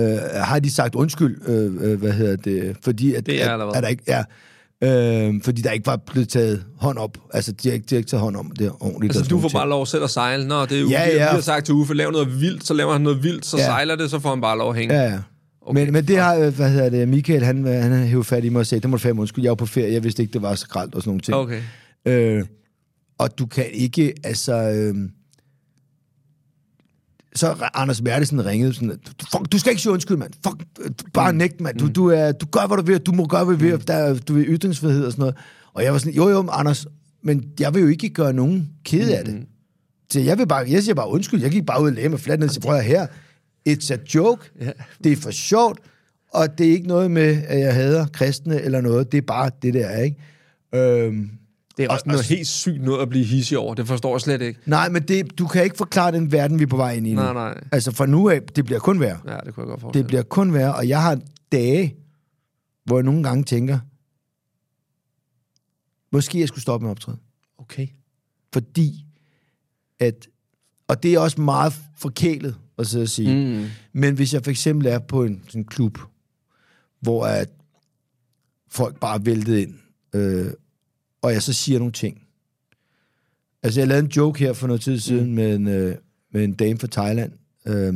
øh, 0.00 0.18
har 0.34 0.58
de 0.58 0.70
sagt 0.70 0.94
undskyld, 0.94 1.48
øh, 1.48 1.90
øh, 1.90 1.98
hvad 1.98 2.12
hedder 2.12 2.36
det, 2.36 2.76
fordi 2.82 3.14
at, 3.14 3.26
Det 3.26 3.42
er 3.42 3.54
at, 3.56 3.76
at 3.76 3.82
der 3.82 3.88
ikke 3.88 4.02
er, 4.06 4.24
øh, 5.28 5.42
fordi 5.44 5.62
der 5.62 5.70
ikke 5.70 5.86
var 5.86 5.96
blevet 5.96 6.28
taget 6.28 6.64
hånd 6.76 6.98
op, 6.98 7.18
altså 7.34 7.52
de 7.52 7.68
har 7.68 7.74
ikke, 7.74 7.86
de 7.90 7.94
har 7.94 7.98
ikke 7.98 8.10
taget 8.10 8.20
hånd 8.22 8.36
om 8.36 8.50
det 8.58 8.72
ordentligt. 8.80 9.16
Altså, 9.16 9.30
du 9.30 9.40
får 9.40 9.48
bare 9.48 9.68
lov 9.68 9.86
selv 9.86 10.04
at 10.04 10.10
sejle. 10.10 10.46
Nå, 10.48 10.62
det 10.62 10.72
er 10.76 10.80
jo, 10.80 10.88
Ja, 10.88 11.06
ja. 11.08 11.12
vi 11.12 11.18
har 11.18 11.40
sagt 11.40 11.66
til 11.66 11.74
Uffe, 11.74 11.94
lav 11.94 12.10
noget 12.10 12.40
vildt, 12.40 12.66
så 12.66 12.74
laver 12.74 12.92
han 12.92 13.00
noget 13.00 13.22
vildt, 13.22 13.46
så 13.46 13.56
Ja. 13.56 13.62
ja. 13.62 13.68
sejler 13.68 13.96
det, 13.96 14.10
så 14.10 14.18
får 14.18 14.28
han 14.30 14.40
bare 14.40 14.58
lov 14.58 14.70
at 14.70 14.76
hænge. 14.76 14.94
Ja, 14.94 15.02
ja. 15.02 15.18
Okay, 15.66 15.84
men, 15.84 15.92
men 15.92 16.08
det 16.08 16.18
har, 16.18 16.34
øh, 16.36 16.54
hvad 16.56 16.70
hedder 16.70 16.90
det, 16.90 17.08
Michael, 17.08 17.42
han, 17.42 17.66
øh, 17.66 17.74
han 17.74 17.92
hævde 17.92 18.24
fat 18.24 18.44
i 18.44 18.48
mig 18.48 18.60
og 18.60 18.66
sagde, 18.66 18.82
det 18.82 18.90
må 18.90 18.96
du 18.96 19.00
fandme 19.00 19.20
undskyld, 19.20 19.44
jeg 19.44 19.50
var 19.50 19.54
på 19.54 19.66
ferie, 19.66 19.92
jeg 19.92 20.04
vidste 20.04 20.22
ikke, 20.22 20.32
det 20.32 20.42
var 20.42 20.54
så 20.54 20.68
gralt 20.68 20.94
og 20.94 21.02
sådan 21.02 21.08
nogle 21.08 21.20
ting. 21.20 21.36
Okay. 21.36 22.38
Øh, 22.38 22.44
og 23.22 23.38
du 23.38 23.46
kan 23.46 23.66
ikke, 23.72 24.14
altså... 24.24 24.54
Øh, 24.54 25.08
så 27.34 27.68
Anders 27.74 28.00
Bertelsen 28.00 28.46
ringede 28.46 28.74
sådan, 28.74 28.88
du, 28.88 29.12
fuck, 29.32 29.52
du 29.52 29.58
skal 29.58 29.70
ikke 29.70 29.82
sige 29.82 29.92
undskyld, 29.92 30.16
mand. 30.16 30.32
Fuck, 30.46 30.62
du, 30.88 31.04
bare 31.14 31.32
nægt, 31.32 31.60
mand. 31.60 31.78
Du, 31.78 31.88
du, 31.88 32.06
er, 32.06 32.32
du 32.32 32.46
gør, 32.46 32.66
hvad 32.66 32.76
du 32.76 32.82
vil, 32.82 32.98
du 32.98 33.12
må 33.12 33.26
gøre, 33.26 33.44
hvad 33.44 33.56
du 33.56 33.64
vil. 33.64 33.86
Der, 33.88 33.94
er- 33.94 34.18
du 34.18 34.34
vil 34.34 34.44
ytringsfrihed 34.48 35.04
og 35.04 35.12
sådan 35.12 35.20
noget. 35.22 35.36
Og 35.74 35.84
jeg 35.84 35.92
var 35.92 35.98
sådan, 35.98 36.12
jo 36.14 36.28
jo, 36.28 36.48
Anders, 36.50 36.86
men 37.22 37.44
jeg 37.60 37.74
vil 37.74 37.82
jo 37.82 37.88
ikke 37.88 38.08
gøre 38.10 38.32
nogen 38.32 38.70
ked 38.84 39.10
af 39.10 39.24
det. 39.24 39.46
Så 40.12 40.20
jeg, 40.20 40.38
vil 40.38 40.46
bare, 40.46 40.66
jeg 40.70 40.82
siger 40.82 40.94
bare 40.94 41.08
undskyld. 41.08 41.42
Jeg 41.42 41.50
gik 41.50 41.66
bare 41.66 41.82
ud 41.82 41.86
og 41.88 41.92
lagde 41.92 42.08
mig 42.08 42.20
fladt 42.20 42.40
ned 42.40 42.48
og 42.48 42.54
siger, 42.54 42.62
prøv 42.62 42.74
at 42.76 42.84
høre, 42.84 43.06
it's 43.68 43.92
a 43.92 43.96
joke. 44.14 44.50
Ja. 44.60 44.70
Det 45.04 45.12
er 45.12 45.16
for 45.16 45.30
sjovt, 45.30 45.78
og 46.34 46.58
det 46.58 46.66
er 46.68 46.70
ikke 46.72 46.88
noget 46.88 47.10
med, 47.10 47.42
at 47.48 47.60
jeg 47.60 47.74
hader 47.74 48.06
kristne 48.06 48.60
eller 48.60 48.80
noget. 48.80 49.12
Det 49.12 49.18
er 49.18 49.22
bare 49.26 49.50
det 49.62 49.74
der, 49.74 49.96
ikke? 49.96 50.16
Øhm, 50.74 51.30
Det 51.76 51.84
er 51.84 51.88
også 51.88 52.02
Og- 52.02 52.08
noget 52.08 52.18
og- 52.20 52.24
helt 52.24 52.48
sygt 52.48 52.82
noget 52.82 53.02
at 53.02 53.08
blive 53.08 53.24
hissig 53.24 53.58
over. 53.58 53.74
Det 53.74 53.86
forstår 53.86 54.14
jeg 54.14 54.20
slet 54.20 54.42
ikke. 54.42 54.60
Nej, 54.66 54.88
men 54.88 55.02
det, 55.02 55.38
du 55.38 55.46
kan 55.46 55.64
ikke 55.64 55.76
forklare 55.76 56.12
den 56.12 56.32
verden, 56.32 56.58
vi 56.58 56.62
er 56.62 56.68
på 56.68 56.76
vej 56.76 56.92
ind 56.92 57.06
i 57.06 57.14
nu. 57.14 57.20
Nej, 57.22 57.32
nej. 57.32 57.60
Altså 57.72 57.90
fra 57.92 58.06
nu 58.06 58.28
af, 58.28 58.42
det 58.42 58.64
bliver 58.64 58.80
kun 58.80 59.00
værre. 59.00 59.20
Ja, 59.26 59.36
det 59.46 59.54
kunne 59.54 59.62
jeg 59.62 59.68
godt 59.68 59.80
forestille 59.80 60.02
Det 60.02 60.06
bliver 60.08 60.22
kun 60.22 60.52
værre, 60.52 60.74
og 60.74 60.88
jeg 60.88 61.02
har 61.02 61.20
dage, 61.52 61.96
hvor 62.84 62.96
jeg 62.96 63.02
nogle 63.04 63.22
gange 63.22 63.44
tænker, 63.44 63.78
måske 66.12 66.40
jeg 66.40 66.48
skulle 66.48 66.62
stoppe 66.62 66.84
med 66.84 66.90
at 66.90 66.94
optræde. 66.96 67.18
Okay. 67.58 67.86
Fordi 68.52 69.06
at, 70.00 70.28
og 70.88 71.02
det 71.02 71.14
er 71.14 71.18
også 71.18 71.40
meget 71.40 71.72
forkælet 71.96 72.56
at 72.78 72.86
sidde 72.86 73.02
og 73.02 73.08
sige, 73.08 73.58
Mm. 73.60 73.66
men 73.92 74.14
hvis 74.14 74.34
jeg 74.34 74.44
for 74.44 74.50
eksempel 74.50 74.86
er 74.86 74.98
på 74.98 75.24
en 75.24 75.42
sådan 75.46 75.60
en 75.60 75.64
klub, 75.64 75.98
hvor 77.00 77.26
at 77.26 77.50
folk 78.68 79.00
bare 79.00 79.26
væltet 79.26 79.58
ind, 79.58 79.74
øh, 80.14 80.46
og 81.22 81.32
jeg 81.32 81.42
så 81.42 81.52
siger 81.52 81.78
nogle 81.78 81.92
ting. 81.92 82.22
Altså, 83.62 83.80
jeg 83.80 83.88
lavede 83.88 84.04
en 84.04 84.10
joke 84.10 84.38
her 84.38 84.52
for 84.52 84.66
noget 84.66 84.82
tid 84.82 84.98
siden 84.98 85.26
mm. 85.26 85.34
med, 85.34 85.54
en, 85.54 85.68
øh, 85.68 85.94
med 86.32 86.44
en 86.44 86.52
dame 86.52 86.78
fra 86.78 86.86
Thailand, 86.86 87.32
øh, 87.66 87.94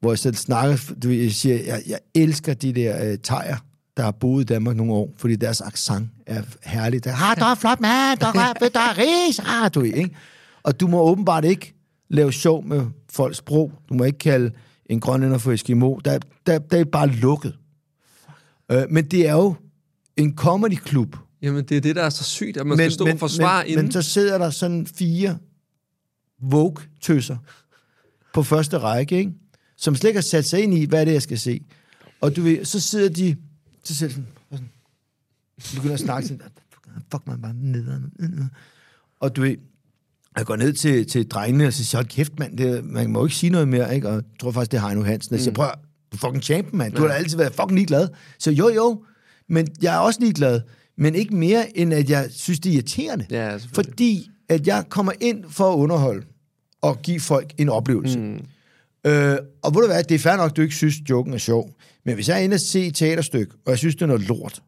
hvor 0.00 0.10
jeg 0.10 0.18
selv 0.18 0.34
snakker, 0.34 0.94
du 1.02 1.08
jeg 1.08 1.32
siger, 1.32 1.56
jeg, 1.64 1.82
jeg 1.86 1.98
elsker 2.14 2.54
de 2.54 2.72
der 2.72 3.10
øh, 3.10 3.18
thaier, 3.18 3.56
der 3.96 4.02
har 4.02 4.10
boet 4.10 4.42
i 4.42 4.44
Danmark 4.44 4.76
nogle 4.76 4.92
år, 4.92 5.14
fordi 5.16 5.36
deres 5.36 5.60
accent 5.60 6.08
er 6.26 6.42
herligt. 6.64 7.04
Der, 7.04 7.30
ah, 7.30 7.36
der 7.36 7.44
er 7.44 7.54
flot 7.54 7.80
mand, 7.80 8.18
der 8.18 8.26
er, 8.26 8.68
der 8.68 8.80
er 8.80 8.98
ris, 8.98 9.38
ah, 9.62 9.70
du 9.74 9.82
ikke? 9.82 10.16
Og 10.62 10.80
du 10.80 10.86
må 10.86 11.00
åbenbart 11.00 11.44
ikke 11.44 11.74
lave 12.08 12.32
sjov 12.32 12.64
med 12.64 12.86
folks 13.10 13.36
sprog. 13.36 13.72
Du 13.88 13.94
må 13.94 14.04
ikke 14.04 14.18
kalde 14.18 14.50
en 14.86 15.00
grønlænder 15.00 15.38
for 15.38 15.52
Eskimo. 15.52 15.98
Der, 16.04 16.18
der, 16.46 16.58
der 16.58 16.80
er 16.80 16.84
bare 16.84 17.06
lukket. 17.06 17.56
Øh, 18.70 18.82
men 18.90 19.04
det 19.04 19.28
er 19.28 19.32
jo 19.32 19.54
en 20.16 20.36
comedy-klub. 20.36 21.16
Jamen, 21.42 21.64
det 21.64 21.76
er 21.76 21.80
det, 21.80 21.96
der 21.96 22.02
er 22.02 22.10
så 22.10 22.24
sygt, 22.24 22.56
at 22.56 22.66
man 22.66 22.78
skal 22.78 22.92
stå 22.92 23.06
og 23.06 23.18
forsvare 23.18 23.64
men, 23.64 23.70
inden. 23.70 23.84
men 23.84 23.92
så 23.92 24.02
sidder 24.02 24.38
der 24.38 24.50
sådan 24.50 24.86
fire 24.86 25.38
Vogue-tøsser 26.42 27.36
på 28.34 28.42
første 28.42 28.78
række, 28.78 29.16
ikke? 29.18 29.32
som 29.76 29.94
slet 29.94 30.08
ikke 30.08 30.16
har 30.18 30.22
sat 30.22 30.44
sig 30.44 30.60
ind 30.62 30.74
i, 30.74 30.84
hvad 30.84 31.00
er 31.00 31.04
det, 31.04 31.12
jeg 31.12 31.22
skal 31.22 31.38
se. 31.38 31.64
Og 32.20 32.36
du 32.36 32.42
ved, 32.42 32.64
så 32.64 32.80
sidder 32.80 33.08
de, 33.08 33.36
så 33.84 33.94
sidder 33.94 34.14
de 34.14 34.14
sådan, 34.14 34.28
sådan, 34.50 35.74
begynder 35.74 35.94
at 35.94 36.00
snakke 36.00 36.28
sådan, 36.28 36.42
fuck 37.10 37.26
mig 37.26 37.40
bare 37.42 37.54
nederen. 37.54 38.12
Og 39.20 39.36
du 39.36 39.40
ved, 39.40 39.56
jeg 40.36 40.46
går 40.46 40.56
ned 40.56 40.72
til, 40.72 41.06
til 41.06 41.28
drengene 41.28 41.66
og 41.66 41.72
siger, 41.72 41.98
hold 41.98 42.06
kæft 42.06 42.38
mand, 42.38 42.58
det, 42.58 42.84
man 42.84 43.10
må 43.10 43.24
ikke 43.26 43.36
sige 43.36 43.50
noget 43.50 43.68
mere, 43.68 43.94
ikke? 43.94 44.08
Og 44.08 44.14
jeg 44.14 44.22
tror 44.40 44.50
faktisk, 44.50 44.72
det 44.72 44.78
er 44.78 44.86
Heino 44.86 45.02
Hansen. 45.02 45.34
Jeg 45.34 45.40
siger, 45.42 45.54
prøv 45.54 45.66
at- 45.66 45.78
du 46.12 46.16
er 46.16 46.18
fucking 46.18 46.42
champion, 46.44 46.78
mand. 46.78 46.92
Du 46.94 47.00
har 47.02 47.08
da 47.08 47.14
altid 47.14 47.36
været 47.36 47.54
fucking 47.54 47.74
ligeglad. 47.74 48.08
Så 48.38 48.50
jo, 48.50 48.68
jo, 48.68 49.04
men 49.48 49.68
jeg 49.82 49.94
er 49.94 49.98
også 49.98 50.20
ligeglad. 50.20 50.60
Men 50.98 51.14
ikke 51.14 51.36
mere, 51.36 51.78
end 51.78 51.94
at 51.94 52.10
jeg 52.10 52.28
synes, 52.30 52.60
det 52.60 52.70
er 52.70 52.74
irriterende. 52.74 53.26
Ja. 53.30 53.56
Fordi 53.72 54.30
at 54.48 54.66
jeg 54.66 54.84
kommer 54.88 55.12
ind 55.20 55.44
for 55.48 55.72
at 55.72 55.76
underholde 55.76 56.26
og 56.82 57.02
give 57.02 57.20
folk 57.20 57.52
en 57.58 57.68
oplevelse. 57.68 58.18
Mm. 58.18 58.40
Øh, 59.04 59.38
og 59.62 59.74
ved 59.74 59.80
du 59.80 59.86
hvad, 59.86 60.04
det 60.04 60.14
er 60.14 60.18
fair 60.18 60.36
nok, 60.36 60.50
at 60.50 60.56
du 60.56 60.62
ikke 60.62 60.74
synes, 60.74 60.94
joken 61.10 61.34
er 61.34 61.38
sjov. 61.38 61.70
Men 62.04 62.14
hvis 62.14 62.28
jeg 62.28 62.36
er 62.38 62.40
inde 62.40 62.54
og 62.54 62.60
se 62.60 62.86
et 62.86 62.94
teaterstykke, 62.94 63.52
og 63.64 63.70
jeg 63.70 63.78
synes, 63.78 63.94
det 63.94 64.02
er 64.02 64.06
noget 64.06 64.22
lort, 64.22 64.62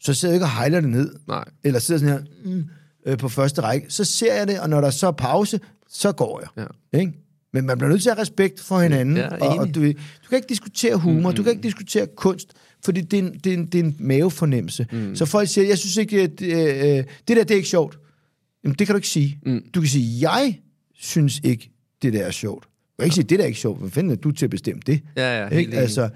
så 0.00 0.14
sidder 0.14 0.32
jeg 0.32 0.36
ikke 0.36 0.44
og 0.44 0.50
hejler 0.50 0.80
det 0.80 0.90
ned. 0.90 1.14
Nej. 1.28 1.44
Eller 1.64 1.80
sidder 1.80 1.98
sådan 1.98 2.14
her 2.14 2.54
mm, 2.54 2.64
øh, 3.06 3.18
på 3.18 3.28
første 3.28 3.60
række. 3.60 3.86
Så 3.90 4.04
ser 4.04 4.34
jeg 4.34 4.48
det, 4.48 4.60
og 4.60 4.70
når 4.70 4.80
der 4.80 4.90
så 4.90 5.06
er 5.06 5.12
pause, 5.12 5.60
så 5.88 6.12
går 6.12 6.40
jeg. 6.40 6.66
Ja. 6.92 6.98
Ikke? 6.98 7.12
Men 7.52 7.66
man 7.66 7.78
bliver 7.78 7.90
nødt 7.90 8.02
til 8.02 8.08
at 8.10 8.16
have 8.16 8.22
respekt 8.22 8.60
for 8.60 8.80
hinanden. 8.80 9.16
Ja, 9.16 9.28
og, 9.28 9.58
og 9.58 9.74
du, 9.74 9.80
du 9.86 10.28
kan 10.28 10.36
ikke 10.36 10.48
diskutere 10.48 10.96
humor, 10.96 11.30
mm, 11.30 11.36
du 11.36 11.42
kan 11.42 11.52
ikke 11.52 11.62
diskutere 11.62 12.06
kunst, 12.16 12.52
fordi 12.84 13.00
det 13.00 13.18
er 13.18 13.22
en, 13.22 13.34
det 13.44 13.52
er 13.52 13.56
en, 13.56 13.66
det 13.66 13.80
er 13.80 13.84
en 13.84 13.96
mavefornemmelse. 13.98 14.86
Mm. 14.92 15.16
Så 15.16 15.24
folk 15.24 15.48
siger, 15.48 15.66
jeg 15.66 15.78
synes 15.78 15.96
ikke, 15.96 16.22
at 16.22 16.42
øh, 16.42 16.98
øh, 16.98 17.04
det 17.28 17.36
der, 17.36 17.44
det 17.44 17.50
er 17.50 17.56
ikke 17.56 17.68
sjovt. 17.68 17.98
Jamen, 18.64 18.76
det 18.78 18.86
kan 18.86 18.94
du 18.94 18.98
ikke 18.98 19.08
sige. 19.08 19.38
Mm. 19.46 19.62
Du 19.74 19.80
kan 19.80 19.88
sige, 19.88 20.30
jeg 20.30 20.58
synes 20.98 21.40
ikke, 21.44 21.70
det 22.02 22.12
der 22.12 22.22
er 22.22 22.30
sjovt. 22.30 22.64
Du 22.64 22.68
kan 22.98 23.04
ikke 23.04 23.14
sige, 23.14 23.24
det 23.24 23.38
der 23.38 23.44
er 23.44 23.48
ikke 23.48 23.60
sjovt. 23.60 23.80
Hvad 23.80 23.90
fanden 23.90 24.12
er 24.12 24.16
du 24.16 24.30
til 24.30 24.46
at 24.46 24.50
bestemme 24.50 24.82
det? 24.86 25.00
Ja, 25.16 25.42
ja, 25.42 25.48
ikke? 25.48 25.76
Altså, 25.76 26.08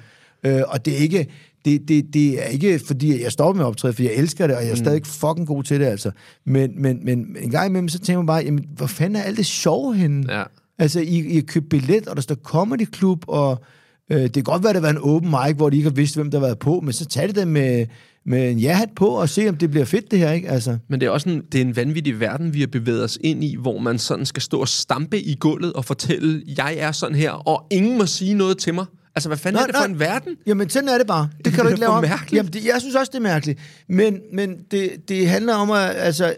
øh, 0.45 0.63
og 0.69 0.85
det 0.85 0.95
er 0.95 0.99
ikke... 0.99 1.27
Det, 1.65 1.89
det, 1.89 2.15
det 2.15 2.43
er 2.43 2.47
ikke, 2.47 2.81
fordi 2.87 3.23
jeg 3.23 3.33
stopper 3.33 3.57
med 3.57 3.65
at 3.65 3.69
optræde, 3.69 3.95
for 3.95 4.03
jeg 4.03 4.13
elsker 4.13 4.47
det, 4.47 4.57
og 4.57 4.63
jeg 4.63 4.71
er 4.71 4.75
mm. 4.75 4.85
stadig 4.85 5.07
fucking 5.07 5.47
god 5.47 5.65
til 5.65 5.81
det, 5.81 5.87
altså. 5.87 6.11
Men, 6.45 6.83
men, 6.83 7.05
men 7.05 7.37
en 7.41 7.51
gang 7.51 7.69
imellem, 7.69 7.89
så 7.89 7.99
tænker 7.99 8.19
man 8.19 8.27
bare, 8.27 8.43
jamen, 8.45 8.65
hvor 8.77 8.87
fanden 8.87 9.17
er 9.17 9.23
alt 9.23 9.37
det 9.37 9.47
sjove 9.47 9.95
henne? 9.95 10.39
Ja. 10.39 10.43
Altså, 10.83 11.01
I, 11.01 11.19
I 11.19 11.35
har 11.35 11.43
købt 11.43 11.69
billet, 11.69 12.09
og 12.09 12.17
der 12.17 12.23
står 12.23 12.35
Comedy 12.35 12.95
Club, 12.95 13.25
og 13.29 13.63
øh, 14.11 14.23
det 14.23 14.33
kan 14.33 14.43
godt 14.43 14.63
være, 14.63 14.71
at 14.71 14.75
det 14.75 14.83
var 14.83 14.91
en 14.91 14.99
open 14.99 15.31
mic, 15.31 15.57
hvor 15.57 15.71
de 15.71 15.77
ikke 15.77 15.89
har 15.89 15.95
vidst, 15.95 16.15
hvem 16.15 16.31
der 16.31 16.39
har 16.39 16.47
været 16.47 16.59
på, 16.59 16.81
men 16.81 16.93
så 16.93 17.05
tag 17.07 17.35
det 17.35 17.49
med, 17.49 17.87
med 18.27 18.51
en 18.51 18.59
ja-hat 18.59 18.89
på, 18.97 19.07
og 19.07 19.29
se, 19.29 19.49
om 19.49 19.57
det 19.57 19.71
bliver 19.71 19.85
fedt, 19.85 20.11
det 20.11 20.19
her, 20.19 20.33
ikke? 20.33 20.49
Altså, 20.49 20.79
Men 20.89 21.01
det 21.01 21.07
er 21.07 21.11
også 21.11 21.29
en, 21.29 21.43
det 21.53 21.61
er 21.61 21.65
en 21.65 21.77
vanvittig 21.77 22.21
verden, 22.21 22.55
vi 22.55 22.61
har 22.61 22.67
bevæget 22.67 23.05
os 23.05 23.19
ind 23.21 23.45
i, 23.45 23.57
hvor 23.57 23.79
man 23.79 23.99
sådan 23.99 24.27
skal 24.27 24.43
stå 24.43 24.61
og 24.61 24.69
stampe 24.69 25.21
i 25.21 25.35
gulvet 25.41 25.73
og 25.73 25.85
fortælle, 25.85 26.43
jeg 26.57 26.77
er 26.77 26.93
sådan 26.93 27.17
her, 27.17 27.31
og 27.31 27.67
ingen 27.71 27.99
må 27.99 28.07
sige 28.07 28.35
noget 28.35 28.59
til 28.59 28.75
mig. 28.75 28.85
Altså, 29.15 29.29
hvad 29.29 29.39
fanden 29.39 29.57
Nej, 29.57 29.63
er 29.63 29.67
det 29.67 29.77
for 29.77 29.87
nej. 29.87 29.93
en 29.93 30.01
verden? 30.01 30.37
Jamen, 30.47 30.69
sådan 30.69 30.89
er 30.89 30.99
det 30.99 31.07
bare. 31.07 31.29
Det 31.45 31.53
kan 31.53 31.63
du 31.65 31.69
ikke 31.69 31.81
lave 31.81 31.91
for 31.91 31.97
om. 31.97 32.03
mærkeligt. 32.05 32.33
Jamen, 32.33 32.53
det, 32.53 32.65
jeg 32.67 32.81
synes 32.81 32.95
også, 32.95 33.11
det 33.11 33.19
er 33.19 33.23
mærkeligt. 33.23 33.61
Men, 33.89 34.21
men 34.33 34.57
det, 34.71 35.09
det 35.09 35.29
handler 35.29 35.55
om, 35.55 35.71
at 35.71 35.95
altså, 35.97 36.35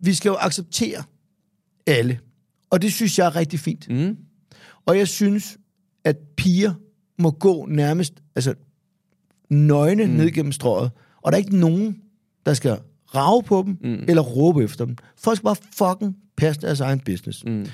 vi 0.00 0.14
skal 0.14 0.28
jo 0.28 0.36
acceptere 0.40 1.02
alle. 1.86 2.18
Og 2.70 2.82
det 2.82 2.92
synes 2.92 3.18
jeg 3.18 3.26
er 3.26 3.36
rigtig 3.36 3.60
fint. 3.60 3.90
Mm. 3.90 4.16
Og 4.86 4.98
jeg 4.98 5.08
synes, 5.08 5.58
at 6.04 6.16
piger 6.36 6.74
må 7.18 7.30
gå 7.30 7.66
nærmest 7.66 8.14
altså, 8.36 8.54
nøgne 9.50 10.06
mm. 10.06 10.12
ned 10.12 10.30
gennem 10.30 10.52
strøget. 10.52 10.90
Og 11.22 11.32
der 11.32 11.38
er 11.38 11.42
ikke 11.42 11.56
nogen, 11.56 11.96
der 12.46 12.54
skal 12.54 12.78
rave 13.14 13.42
på 13.42 13.62
dem, 13.66 13.78
mm. 13.82 14.04
eller 14.08 14.22
råbe 14.22 14.64
efter 14.64 14.84
dem. 14.84 14.96
Folk 15.16 15.36
skal 15.36 15.44
bare 15.44 15.56
fucking 15.72 16.16
passe 16.36 16.60
deres 16.60 16.80
egen 16.80 17.00
business. 17.00 17.44
Mm. 17.44 17.66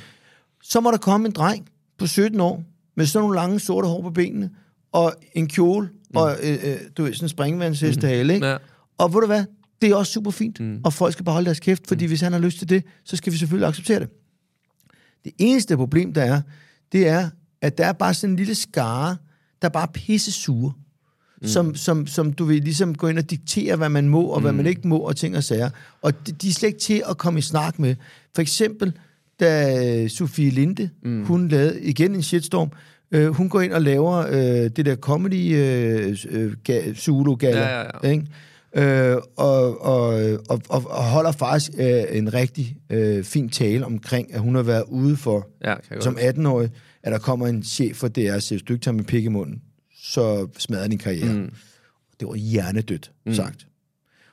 Så 0.62 0.80
må 0.80 0.90
der 0.90 0.96
komme 0.96 1.26
en 1.26 1.32
dreng 1.32 1.68
på 1.98 2.06
17 2.06 2.40
år, 2.40 2.64
med 2.96 3.06
sådan 3.06 3.22
nogle 3.22 3.34
lange 3.34 3.60
sorte 3.60 3.88
hår 3.88 4.02
på 4.02 4.10
benene, 4.10 4.50
og 4.92 5.14
en 5.34 5.48
kjole, 5.48 5.86
mm. 5.86 6.16
og 6.16 6.36
øh, 6.42 6.58
øh, 6.64 6.76
du 6.96 7.02
ved, 7.02 7.14
sådan 7.14 7.24
en 7.24 7.28
springvandshestehale, 7.28 8.34
ikke? 8.34 8.46
Ja. 8.46 8.56
Og 8.98 9.14
ved 9.14 9.20
du 9.20 9.26
hvad? 9.26 9.44
Det 9.82 9.90
er 9.90 9.96
også 9.96 10.12
super 10.12 10.30
fint. 10.30 10.60
Mm. 10.60 10.80
Og 10.84 10.92
folk 10.92 11.12
skal 11.12 11.24
bare 11.24 11.32
holde 11.32 11.46
deres 11.46 11.60
kæft, 11.60 11.88
fordi 11.88 12.04
mm. 12.04 12.10
hvis 12.10 12.20
han 12.20 12.32
har 12.32 12.40
lyst 12.40 12.58
til 12.58 12.68
det, 12.68 12.84
så 13.04 13.16
skal 13.16 13.32
vi 13.32 13.38
selvfølgelig 13.38 13.68
acceptere 13.68 14.00
det. 14.00 14.08
Det 15.24 15.32
eneste 15.38 15.76
problem, 15.76 16.12
der 16.12 16.22
er, 16.22 16.40
det 16.92 17.08
er, 17.08 17.30
at 17.62 17.78
der 17.78 17.86
er 17.86 17.92
bare 17.92 18.14
sådan 18.14 18.30
en 18.32 18.36
lille 18.36 18.54
skare, 18.54 19.16
der 19.62 19.68
er 19.68 19.72
bare 19.72 19.88
pisse 19.94 20.32
sure. 20.32 20.72
Mm. 21.42 21.48
Som, 21.48 21.74
som, 21.74 22.06
som 22.06 22.32
du 22.32 22.44
vil 22.44 22.62
ligesom 22.62 22.94
gå 22.94 23.08
ind 23.08 23.18
og 23.18 23.30
diktere, 23.30 23.76
hvad 23.76 23.88
man 23.88 24.08
må, 24.08 24.22
og 24.22 24.40
hvad 24.40 24.52
man 24.52 24.66
ikke 24.66 24.88
må, 24.88 24.98
og 24.98 25.16
ting 25.16 25.36
og 25.36 25.44
sager. 25.44 25.70
Og 26.02 26.26
de, 26.26 26.32
de 26.32 26.48
er 26.48 26.52
slet 26.52 26.68
ikke 26.68 26.78
til 26.78 27.02
at 27.10 27.18
komme 27.18 27.38
i 27.38 27.42
snak 27.42 27.78
med. 27.78 27.94
For 28.34 28.42
eksempel, 28.42 28.92
da 29.40 30.08
Sofie 30.08 30.50
Linde, 30.50 30.90
mm. 31.02 31.24
hun 31.24 31.48
lavede 31.48 31.82
igen 31.82 32.14
en 32.14 32.22
shitstorm, 32.22 32.70
øh, 33.10 33.28
hun 33.28 33.48
går 33.48 33.60
ind 33.60 33.72
og 33.72 33.82
laver 33.82 34.16
øh, 34.16 34.70
det 34.76 34.86
der 34.86 34.96
comedy 34.96 35.54
øh, 35.54 36.16
øh, 36.30 36.52
gala, 36.64 37.58
Ja, 37.58 37.80
ja, 37.80 37.86
ja. 38.02 38.10
ikke? 38.10 38.26
Øh, 38.76 39.16
og, 39.36 39.80
og, 39.80 40.14
og, 40.48 40.62
og, 40.68 41.04
holder 41.04 41.32
faktisk 41.32 41.70
øh, 41.78 42.04
en 42.10 42.34
rigtig 42.34 42.76
øh, 42.90 43.24
fin 43.24 43.48
tale 43.48 43.86
omkring, 43.86 44.34
at 44.34 44.40
hun 44.40 44.54
har 44.54 44.62
været 44.62 44.84
ude 44.88 45.16
for, 45.16 45.48
Ja, 45.64 45.74
som 46.00 46.14
godt. 46.14 46.24
18-årig, 46.38 46.70
at 47.02 47.12
der 47.12 47.18
kommer 47.18 47.46
en 47.46 47.62
chef 47.62 47.96
for 47.96 48.08
DR 48.08 48.38
siger, 48.38 48.58
hvis 48.58 48.62
du 48.62 48.72
ikke 48.72 48.84
tager 48.84 48.94
med 48.94 49.04
pik 49.04 49.24
i 49.24 49.28
munden, 49.28 49.62
så 49.96 50.48
smadrer 50.58 50.88
din 50.88 50.98
karriere. 50.98 51.34
Mm. 51.34 51.52
Det 52.20 52.28
var 52.28 52.34
hjernedødt 52.34 53.12
mm. 53.26 53.34
sagt. 53.34 53.66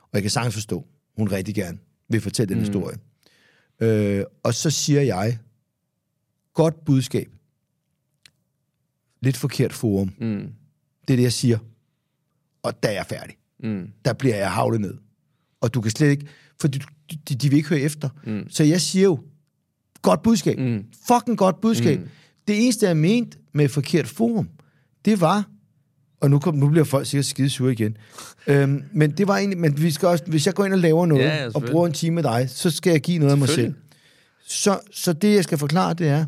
Og 0.02 0.10
jeg 0.14 0.22
kan 0.22 0.32
sagtens 0.32 0.54
forstå, 0.54 0.86
hun 1.18 1.32
rigtig 1.32 1.56
gerne 1.56 1.78
vil 2.10 2.22
fortælle 2.22 2.50
den 2.50 2.58
mm. 2.58 2.66
historie. 2.66 2.98
Øh, 3.80 4.24
og 4.44 4.54
så 4.54 4.70
siger 4.70 5.02
jeg, 5.02 5.38
godt 6.54 6.86
budskab, 6.86 7.30
lidt 9.22 9.38
forkert 9.38 9.74
forum. 9.74 10.14
Mm. 10.20 10.54
Det 11.08 11.14
er 11.14 11.16
det, 11.16 11.24
jeg 11.24 11.34
siger. 11.34 11.58
Og 12.64 12.84
der 12.84 12.90
er 12.90 12.94
jeg 12.94 13.06
færdig. 13.06 13.36
Mm. 13.64 13.88
Der 14.06 14.14
bliver 14.14 14.36
jeg 14.36 14.52
havlet 14.52 14.82
ned. 14.82 14.94
Og 15.62 15.74
du 15.74 15.82
kan 15.82 15.92
slet 15.92 16.10
ikke... 16.10 16.26
For 16.62 16.68
de, 16.68 16.80
de, 17.30 17.36
de 17.36 17.50
vil 17.50 17.58
ikke 17.58 17.70
høre 17.70 17.80
efter. 17.80 18.10
Mm. 18.26 18.50
Så 18.50 18.64
jeg 18.64 18.82
siger 18.82 19.04
jo, 19.04 19.20
godt 20.02 20.22
budskab. 20.24 20.60
Mm. 20.60 20.86
Fucking 21.08 21.38
godt 21.38 21.62
budskab. 21.62 22.00
Mm. 22.00 22.08
Det 22.48 22.64
eneste, 22.64 22.88
jeg 22.88 22.98
mente 22.98 23.38
med 23.54 23.70
forkert 23.70 24.08
forum, 24.08 24.50
det 25.06 25.22
var... 25.22 25.50
Og 26.20 26.30
nu, 26.30 26.40
kom, 26.40 26.56
nu 26.56 26.70
bliver 26.70 26.84
folk 26.84 27.08
sikkert 27.08 27.26
skide 27.26 27.50
sure 27.50 27.72
igen. 27.72 27.98
øhm, 28.48 28.84
men 28.94 29.12
det 29.12 29.28
var 29.28 29.38
egentlig... 29.38 29.60
Men 29.60 29.82
vi 29.82 29.92
skal 29.92 30.08
også, 30.08 30.24
hvis 30.28 30.46
jeg 30.46 30.54
går 30.54 30.66
ind 30.66 30.74
og 30.74 30.80
laver 30.80 31.06
noget, 31.06 31.24
Ja, 31.24 31.50
og 31.54 31.64
bruger 31.64 31.88
en 31.88 31.94
time 31.94 32.16
med 32.16 32.24
dig, 32.24 32.50
så 32.50 32.70
skal 32.70 32.92
jeg 32.92 33.02
give 33.02 33.20
noget 33.20 33.32
af 33.32 33.38
mig 33.38 33.50
selv. 33.50 33.74
Så, 34.48 34.80
så 34.92 35.14
det, 35.14 35.36
jeg 35.36 35.44
skal 35.44 35.58
forklare, 35.58 35.94
det 35.94 36.08
er... 36.08 36.26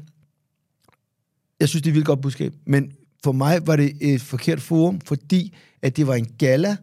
Jeg 1.60 1.70
synes, 1.70 1.82
det 1.82 1.90
er 1.90 1.92
et 1.92 1.96
vildt 1.96 2.08
godt 2.08 2.22
budskab. 2.22 2.54
Men 2.66 2.92
for 3.24 3.32
mig 3.32 3.68
var 3.68 3.76
det 3.76 3.94
et 4.02 4.22
forkert 4.22 4.62
forum, 4.62 5.02
fordi 5.02 5.56
at 5.82 5.98
det 5.98 6.08
var 6.08 6.16
en 6.16 6.28
gala, 6.38 6.78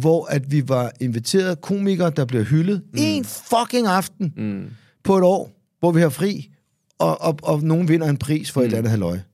hvor 0.00 0.26
at 0.26 0.52
vi 0.52 0.68
var 0.68 0.92
inviteret 1.00 1.60
komikere, 1.60 2.10
der 2.10 2.24
bliver 2.24 2.44
hyldet 2.44 2.82
mm. 2.92 2.98
en 2.98 3.24
fucking 3.24 3.86
aften 3.86 4.32
mm. 4.36 4.70
på 5.04 5.18
et 5.18 5.24
år, 5.24 5.50
hvor 5.80 5.92
vi 5.92 6.00
har 6.00 6.08
fri, 6.08 6.50
og, 6.98 7.20
og, 7.20 7.38
og 7.42 7.62
nogen 7.62 7.88
vinder 7.88 8.08
en 8.08 8.16
pris 8.16 8.50
for 8.50 8.60
mm. 8.60 8.64
et 8.64 8.66
eller 8.66 8.78
andet 8.78 8.90
halvøje. 8.90 9.24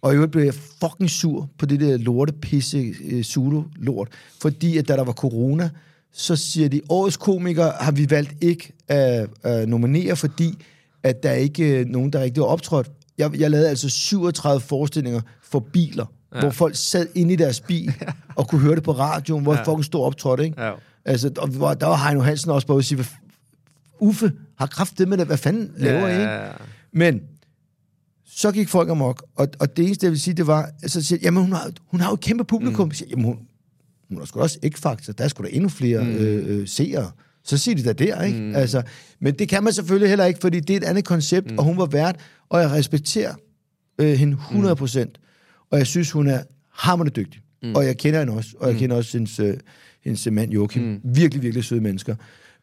Og 0.00 0.12
i 0.12 0.14
øvrigt 0.14 0.32
blev 0.32 0.44
jeg 0.44 0.54
fucking 0.54 1.10
sur 1.10 1.48
på 1.58 1.66
det 1.66 1.80
der 1.80 1.96
lorte 1.96 2.32
pisse 2.32 2.94
øh, 3.04 3.24
Zulu-lort, 3.24 4.08
fordi 4.40 4.78
at 4.78 4.88
da 4.88 4.96
der 4.96 5.04
var 5.04 5.12
corona, 5.12 5.70
så 6.12 6.36
siger 6.36 6.68
de, 6.68 6.80
årets 6.88 7.16
komikere 7.16 7.72
har 7.80 7.92
vi 7.92 8.10
valgt 8.10 8.34
ikke 8.40 8.72
at, 8.88 9.28
at 9.42 9.68
nominere, 9.68 10.16
fordi 10.16 10.54
at 11.02 11.22
der 11.22 11.30
er 11.30 11.34
ikke 11.34 11.80
øh, 11.80 11.86
nogen, 11.86 12.12
der 12.12 12.22
rigtig 12.22 12.42
har 12.42 12.48
optrådt. 12.48 12.90
Jeg, 13.18 13.40
jeg 13.40 13.50
lavede 13.50 13.68
altså 13.68 13.88
37 13.88 14.60
forestillinger 14.60 15.20
for 15.42 15.60
biler, 15.60 16.06
ja. 16.34 16.40
hvor 16.40 16.50
folk 16.50 16.76
sad 16.76 17.06
inde 17.14 17.32
i 17.32 17.36
deres 17.36 17.60
bil 17.60 17.94
og 18.36 18.48
kunne 18.48 18.60
høre 18.60 18.74
det 18.74 18.82
på 18.82 18.92
radioen, 18.92 19.42
hvor 19.42 19.54
ja. 19.54 19.62
fucking 19.62 19.84
stod 19.84 20.04
optrådt, 20.04 20.40
ikke? 20.40 20.62
Ja. 20.64 20.72
Altså, 21.04 21.30
og 21.38 21.48
hvor- 21.48 21.74
der 21.74 21.86
var 21.86 21.96
Heino 22.06 22.20
Hansen 22.22 22.50
også 22.50 22.66
ude 22.72 22.76
og 22.78 22.84
sige, 22.84 22.96
"Hvad 22.96 23.04
f- 23.06 23.24
Uffe 24.00 24.32
har 24.58 24.66
kraft 24.66 24.98
det 24.98 25.08
med 25.08 25.18
det, 25.18 25.26
hvad 25.26 25.36
fanden 25.36 25.70
laver 25.76 26.06
I, 26.08 26.10
ikke? 26.10 26.22
Ja, 26.22 26.34
ja, 26.36 26.46
ja. 26.46 26.52
Men 26.92 27.20
så 28.26 28.52
gik 28.52 28.68
folk 28.68 28.90
amok, 28.90 29.24
og, 29.36 29.48
og 29.58 29.76
det 29.76 29.84
eneste, 29.84 30.04
jeg 30.06 30.10
vil 30.12 30.20
sige, 30.20 30.34
det 30.34 30.46
var, 30.46 30.70
så 30.86 31.02
siger 31.02 31.18
jamen 31.22 31.42
hun 31.42 31.52
har, 31.52 31.70
hun 31.86 32.00
har 32.00 32.08
jo 32.10 32.14
et 32.14 32.20
kæmpe 32.20 32.44
publikum. 32.44 32.88
Mm. 32.88 32.92
Siger, 32.94 33.08
jamen 33.10 33.24
hun, 33.24 33.38
hun 34.08 34.18
har 34.18 34.24
sgu 34.24 34.40
også 34.40 34.58
X-Factor, 34.66 35.12
der 35.12 35.24
er 35.24 35.28
sgu 35.28 35.42
da 35.42 35.48
endnu 35.52 35.68
flere 35.68 36.04
mm. 36.04 36.10
øh, 36.10 36.44
øh, 36.60 36.68
seere. 36.68 37.10
Så 37.44 37.58
siger 37.58 37.74
de 37.74 37.84
da 37.84 37.92
der, 37.92 38.22
ikke? 38.22 38.38
Mm. 38.40 38.54
Altså, 38.54 38.82
men 39.20 39.34
det 39.34 39.48
kan 39.48 39.64
man 39.64 39.72
selvfølgelig 39.72 40.08
heller 40.08 40.24
ikke, 40.24 40.40
fordi 40.40 40.60
det 40.60 40.74
er 40.74 40.80
et 40.80 40.84
andet 40.84 41.04
koncept, 41.04 41.50
mm. 41.50 41.58
og 41.58 41.64
hun 41.64 41.78
var 41.78 41.86
vært, 41.86 42.16
og 42.48 42.60
jeg 42.60 42.70
respekterer 42.70 43.34
øh, 43.98 44.12
hende 44.18 44.32
100 44.32 44.76
procent. 44.76 45.10
Mm. 45.18 45.22
Og 45.70 45.78
jeg 45.78 45.86
synes, 45.86 46.10
hun 46.10 46.26
er 46.28 46.42
hammerende 46.72 47.12
dygtig. 47.12 47.40
Mm. 47.62 47.74
Og 47.74 47.84
jeg 47.86 47.96
kender 47.96 48.18
hende 48.18 48.32
også, 48.32 48.50
og 48.60 48.68
jeg 48.70 48.78
kender 48.78 48.96
også 48.96 49.18
hendes, 49.18 49.40
øh, 49.40 49.54
hendes 50.04 50.28
mand 50.30 50.50
Joachim. 50.52 50.82
Mm. 50.82 51.00
Virkelig, 51.04 51.42
virkelig 51.42 51.64
søde 51.64 51.80
mennesker. 51.80 52.14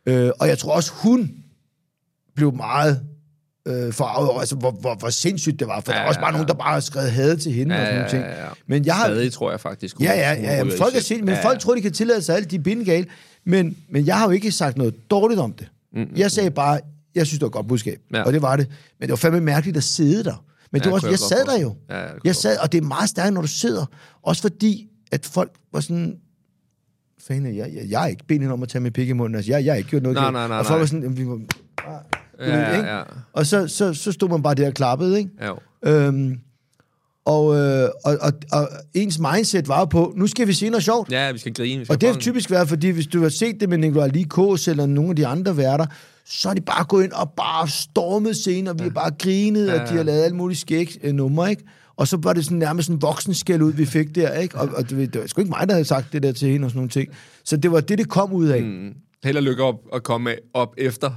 Øh, 0.05 0.31
og 0.39 0.47
jeg 0.47 0.57
tror 0.57 0.75
også, 0.75 0.91
hun 0.93 1.31
blev 2.35 2.55
meget 2.55 3.01
øh, 3.67 3.93
forarvet 3.93 4.29
over, 4.29 4.39
altså, 4.39 4.55
hvor, 4.55 4.71
hvor, 4.71 4.95
hvor 4.95 5.09
sindssygt 5.09 5.59
det 5.59 5.67
var. 5.67 5.81
For 5.81 5.91
ja, 5.91 5.97
der 5.97 6.03
er 6.03 6.07
også 6.07 6.19
bare 6.19 6.27
ja, 6.27 6.31
ja. 6.31 6.37
nogen, 6.37 6.47
der 6.47 6.53
bare 6.53 6.73
har 6.73 6.79
skrevet 6.79 7.11
had 7.11 7.37
til 7.37 7.51
hende 7.51 7.75
Ja, 7.75 7.81
og 7.81 7.87
sådan 7.87 7.95
ja, 7.95 7.99
nogle 7.99 8.11
ting. 8.11 8.23
ja, 8.39 8.45
ja. 8.45 8.49
Men 8.67 8.85
jeg 8.85 8.95
har... 8.95 9.05
Stadig 9.07 9.31
tror 9.33 9.51
jeg 9.51 9.59
faktisk. 9.59 9.97
hun- 9.97 10.05
Ja, 10.05 10.13
ja, 10.13 10.35
hun 10.35 10.45
ja, 10.45 10.55
ja. 10.55 10.63
i 10.65 10.77
Folk 10.77 10.95
er 10.95 10.99
sind, 10.99 11.21
men 11.21 11.29
Ja, 11.33 11.43
folk 11.43 11.53
ja. 11.55 11.59
tror, 11.59 11.75
de 11.75 11.81
kan 11.81 11.91
tillade 11.93 12.21
sig 12.21 12.35
alt, 12.35 12.51
de 12.51 12.55
er 12.55 12.59
bindegale. 12.59 13.05
Men, 13.45 13.77
men 13.89 14.05
jeg 14.05 14.17
har 14.17 14.25
jo 14.25 14.31
ikke 14.31 14.51
sagt 14.51 14.77
noget 14.77 15.09
dårligt 15.11 15.39
om 15.39 15.53
det. 15.53 15.67
Mm, 15.93 16.07
jeg 16.15 16.31
sagde 16.31 16.51
bare, 16.51 16.79
jeg 17.15 17.27
synes, 17.27 17.39
det 17.39 17.41
var 17.41 17.47
et 17.47 17.53
godt 17.53 17.67
budskab. 17.67 17.99
Ja. 18.13 18.21
Og 18.23 18.33
det 18.33 18.41
var 18.41 18.55
det. 18.55 18.67
Men 18.99 19.07
det 19.07 19.09
var 19.09 19.15
fandme 19.15 19.41
mærkeligt 19.41 19.77
at 19.77 19.83
sidde 19.83 20.23
der. 20.23 20.45
Men 20.71 20.79
det 20.81 20.85
Ja, 20.85 20.89
var 20.89 20.95
også, 20.95 21.07
jeg 21.07 21.11
jeg 21.11 21.19
sad 21.19 21.45
der 21.45 21.59
jo. 21.61 21.75
Ja, 21.89 21.97
jeg 21.97 22.13
jeg 22.23 22.35
sad, 22.35 22.57
og 22.57 22.71
det 22.71 22.77
er 22.83 22.87
meget 22.87 23.09
stærkt, 23.09 23.33
når 23.33 23.41
du 23.41 23.47
sidder. 23.47 23.85
Også 24.23 24.41
fordi, 24.41 24.87
at 25.11 25.25
folk 25.25 25.51
var 25.73 25.79
sådan, 25.79 26.15
fanden, 27.27 27.55
jeg, 27.57 27.71
jeg, 27.73 27.83
jeg 27.89 28.03
er 28.03 28.07
ikke 28.07 28.23
benet 28.27 28.51
om 28.51 28.63
at 28.63 28.69
tage 28.69 28.81
min 28.81 28.91
pik 28.93 29.09
i 29.09 29.13
munden. 29.13 29.35
Altså, 29.35 29.51
jeg, 29.51 29.65
jeg 29.65 29.73
har 29.73 29.77
ikke 29.77 29.89
gjort 29.89 30.03
noget. 30.03 30.15
Nej, 30.15 30.31
nej, 30.31 30.47
nej, 30.47 30.57
og 30.57 30.65
folk 30.65 30.79
var 30.79 30.85
sådan, 30.85 31.01
"Jamen, 31.03 31.17
vi 31.17 31.27
var, 31.27 31.39
Ja, 32.39 32.59
ja, 32.59 32.77
ikke? 32.77 32.89
ja. 32.89 33.01
Og 33.33 33.45
så, 33.45 33.67
så, 33.67 33.93
så 33.93 34.11
stod 34.11 34.29
man 34.29 34.43
bare 34.43 34.53
der 34.55 34.67
og 34.67 34.73
klappede, 34.73 35.17
ikke? 35.17 35.29
jo. 35.45 35.57
Øhm, 35.83 36.39
og, 37.25 37.55
øh, 37.55 37.89
og, 38.05 38.17
og, 38.21 38.31
og 38.51 38.69
ens 38.93 39.19
mindset 39.19 39.67
var 39.67 39.85
på, 39.85 40.13
nu 40.17 40.27
skal 40.27 40.47
vi 40.47 40.53
se 40.53 40.69
noget 40.69 40.83
sjovt. 40.83 41.11
Ja, 41.11 41.31
vi 41.31 41.37
skal 41.37 41.53
grine. 41.53 41.79
Vi 41.79 41.85
skal 41.85 41.93
Og 41.93 42.01
det 42.01 42.09
har 42.09 42.13
fucking- 42.13 42.21
typisk 42.21 42.51
været, 42.51 42.69
fordi 42.69 42.89
hvis 42.89 43.07
du 43.07 43.21
har 43.21 43.29
set 43.29 43.59
det 43.59 43.69
med 43.69 43.77
Nicolai 43.77 44.09
Likos 44.09 44.67
eller 44.67 44.85
nogle 44.85 45.09
af 45.09 45.15
de 45.15 45.27
andre 45.27 45.57
værter, 45.57 45.85
så 46.27 46.49
er 46.49 46.53
de 46.53 46.61
bare 46.61 46.85
gået 46.85 47.03
ind 47.03 47.11
og 47.11 47.33
bare 47.37 47.67
stormet 47.67 48.35
scenen, 48.35 48.67
og 48.67 48.79
vi 48.79 48.83
har 48.83 48.89
bare 48.89 49.11
grinet, 49.19 49.73
og 49.73 49.89
de 49.89 49.95
har 49.95 50.03
lavet 50.03 50.23
alle 50.23 50.37
mulige 50.37 50.57
skæg 50.57 50.97
øh, 51.03 51.13
numre, 51.13 51.49
ikke? 51.49 51.63
Og 51.97 52.07
så 52.07 52.17
var 52.17 52.33
det 52.33 52.45
sådan 52.45 52.57
nærmest 52.57 52.89
en 52.89 53.01
voksenskæld 53.01 53.61
ud, 53.61 53.73
vi 53.73 53.85
fik 53.85 54.15
der, 54.15 54.33
ikke? 54.33 54.57
Og, 54.57 54.69
og 54.77 54.89
det, 54.89 55.13
det 55.13 55.21
var 55.21 55.27
sgu 55.27 55.41
ikke 55.41 55.49
mig, 55.49 55.67
der 55.67 55.73
havde 55.73 55.85
sagt 55.85 56.13
det 56.13 56.23
der 56.23 56.31
til 56.31 56.49
hende 56.49 56.65
og 56.65 56.71
sådan 56.71 56.77
nogle 56.77 56.89
ting. 56.89 57.09
Så 57.43 57.57
det 57.57 57.71
var 57.71 57.79
det, 57.79 57.97
det 57.97 58.09
kom 58.09 58.33
ud 58.33 58.47
af. 58.47 58.61
Mm. 58.63 58.93
Held 59.23 59.37
og 59.37 59.43
lykke 59.43 59.63
op 59.63 59.75
at 59.93 60.03
komme 60.03 60.35
op 60.53 60.73
efter. 60.77 61.11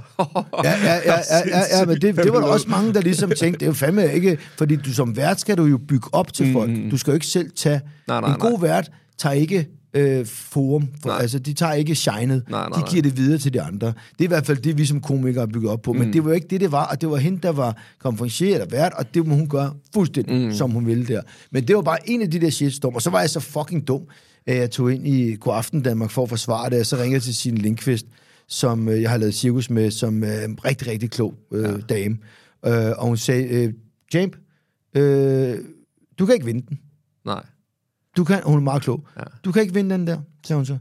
Ja, 0.63 0.69
ja, 0.69 0.95
ja, 0.95 1.13
ja, 1.29 1.41
ja, 1.47 1.79
ja 1.79 1.85
men 1.85 2.01
det, 2.01 2.15
det 2.15 2.33
var 2.33 2.39
der 2.39 2.47
også 2.47 2.69
mange, 2.69 2.93
der 2.93 3.01
ligesom 3.01 3.29
tænkte, 3.29 3.59
det 3.59 3.65
er 3.65 3.69
jo 3.69 3.73
fandme 3.73 4.13
ikke, 4.13 4.37
fordi 4.57 4.75
du 4.75 4.93
som 4.93 5.17
vært 5.17 5.39
skal 5.39 5.57
du 5.57 5.63
jo 5.63 5.77
bygge 5.87 6.07
op 6.11 6.33
til 6.33 6.53
folk. 6.53 6.71
Du 6.91 6.97
skal 6.97 7.11
jo 7.11 7.15
ikke 7.15 7.25
selv 7.25 7.51
tage... 7.55 7.81
Nej, 8.07 8.21
nej, 8.21 8.33
en 8.33 8.39
god 8.39 8.61
vært 8.61 8.91
tager 9.17 9.33
ikke 9.33 9.67
øh, 9.93 10.25
forum. 10.25 10.87
For, 11.01 11.09
altså, 11.09 11.39
de 11.39 11.53
tager 11.53 11.73
ikke 11.73 11.95
shinet. 11.95 12.43
Nej, 12.49 12.69
nej, 12.69 12.79
de 12.79 12.91
giver 12.91 13.01
det 13.01 13.17
videre 13.17 13.37
til 13.37 13.53
de 13.53 13.61
andre. 13.61 13.87
Det 13.87 14.19
er 14.19 14.23
i 14.23 14.27
hvert 14.27 14.45
fald 14.45 14.57
det, 14.57 14.77
vi 14.77 14.85
som 14.85 15.01
komikere 15.01 15.41
har 15.41 15.47
bygget 15.47 15.71
op 15.71 15.81
på. 15.81 15.93
Men 15.93 16.13
det 16.13 16.23
var 16.23 16.29
jo 16.29 16.35
ikke 16.35 16.47
det, 16.47 16.61
det 16.61 16.71
var. 16.71 16.85
Og 16.85 17.01
det 17.01 17.09
var 17.09 17.17
hende, 17.17 17.39
der 17.41 17.51
var 17.51 17.77
konferencier 17.99 18.53
eller 18.53 18.67
vært, 18.67 18.93
og 18.93 19.13
det 19.13 19.27
må 19.27 19.35
hun 19.35 19.47
gøre 19.47 19.73
fuldstændig, 19.93 20.47
mm. 20.47 20.53
som 20.53 20.71
hun 20.71 20.85
ville 20.85 21.05
der. 21.05 21.21
Men 21.51 21.67
det 21.67 21.75
var 21.75 21.81
bare 21.81 22.09
en 22.09 22.21
af 22.21 22.31
de 22.31 22.41
der 22.41 22.49
shitstorm. 22.49 22.95
Og 22.95 23.01
så 23.01 23.09
var 23.09 23.19
jeg 23.19 23.29
så 23.29 23.39
fucking 23.39 23.87
dum, 23.87 24.01
at 24.45 24.57
jeg 24.57 24.71
tog 24.71 24.93
ind 24.93 25.07
i 25.07 25.35
God 25.39 25.55
Aften 25.55 25.81
Danmark 25.81 26.11
for 26.11 26.23
at 26.23 26.29
forsvare 26.29 26.69
det, 26.69 26.79
og 26.79 26.85
så 26.85 26.95
ringede 26.95 27.13
jeg 27.13 27.21
til 27.21 27.35
sin 27.35 27.57
Lindqvist, 27.57 28.05
som 28.47 28.89
øh, 28.89 29.01
jeg 29.01 29.09
har 29.09 29.17
lavet 29.17 29.33
cirkus 29.33 29.69
med, 29.69 29.91
som 29.91 30.23
øh, 30.23 30.43
en 30.43 30.65
rigtig, 30.65 30.87
rigtig 30.87 31.11
klog 31.11 31.33
øh, 31.51 31.63
ja. 31.63 31.77
dame. 31.95 32.17
Øh, 32.65 32.91
og 32.97 33.07
hun 33.07 33.17
sagde, 33.17 33.43
øh, 33.43 33.73
Jamp, 34.13 34.35
øh, 34.95 35.57
du 36.19 36.25
kan 36.25 36.33
ikke 36.33 36.45
vinde 36.45 36.65
den. 36.69 36.79
Nej. 37.25 37.43
Du 38.17 38.23
kan, 38.23 38.41
hun 38.43 38.57
er 38.57 38.61
meget 38.61 38.81
klog. 38.81 39.07
Ja. 39.17 39.23
Du 39.45 39.51
kan 39.51 39.61
ikke 39.61 39.73
vinde 39.73 39.95
den 39.95 40.07
der, 40.07 40.19
sagde 40.45 40.57
hun 40.57 40.65
så. 40.65 40.77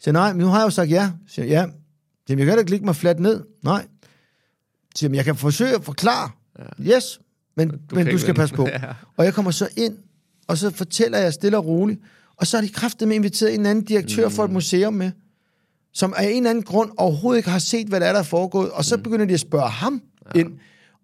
Så 0.00 0.12
nej, 0.12 0.32
men 0.32 0.40
nu 0.40 0.46
har 0.46 0.58
jeg 0.58 0.64
jo 0.64 0.70
sagt 0.70 0.90
ja. 0.90 1.10
Så 1.28 1.42
ja. 1.42 1.66
Jamen, 2.28 2.38
jeg 2.38 2.46
kan 2.46 2.54
da 2.54 2.58
ikke 2.58 2.70
ligge 2.70 2.86
mig 2.86 2.96
fladt 2.96 3.20
ned. 3.20 3.44
Nej. 3.62 3.86
Så 4.96 5.10
jeg 5.12 5.24
kan 5.24 5.36
forsøge 5.36 5.74
at 5.74 5.84
forklare. 5.84 6.30
Ja. 6.58 6.94
Yes, 6.96 7.20
men 7.56 7.68
du, 7.68 7.94
men 7.94 8.06
du 8.06 8.18
skal 8.18 8.28
vinde. 8.28 8.38
passe 8.40 8.54
på. 8.54 8.66
Ja. 8.72 8.80
Og 9.16 9.24
jeg 9.24 9.34
kommer 9.34 9.50
så 9.50 9.68
ind, 9.76 9.96
og 10.48 10.58
så 10.58 10.70
fortæller 10.70 11.18
jeg 11.18 11.32
stille 11.32 11.56
og 11.56 11.66
roligt. 11.66 12.00
Og 12.36 12.46
så 12.46 12.56
har 12.56 12.62
de 12.62 12.68
kraftet 12.68 13.08
med 13.08 13.16
inviteret 13.16 13.54
en 13.54 13.66
anden 13.66 13.84
direktør 13.84 14.28
mm. 14.28 14.34
for 14.34 14.44
et 14.44 14.50
museum 14.50 14.94
med, 14.94 15.10
som 15.92 16.14
af 16.16 16.24
en 16.24 16.36
eller 16.36 16.50
anden 16.50 16.64
grund 16.64 16.90
overhovedet 16.96 17.38
ikke 17.38 17.50
har 17.50 17.58
set, 17.58 17.86
hvad 17.86 18.00
der 18.00 18.06
er, 18.06 18.12
der 18.12 18.18
er 18.20 18.24
foregået. 18.24 18.70
Og 18.70 18.84
så 18.84 18.98
begynder 18.98 19.26
de 19.26 19.34
at 19.34 19.40
spørge 19.40 19.68
ham 19.70 20.02
ja. 20.34 20.40
ind. 20.40 20.52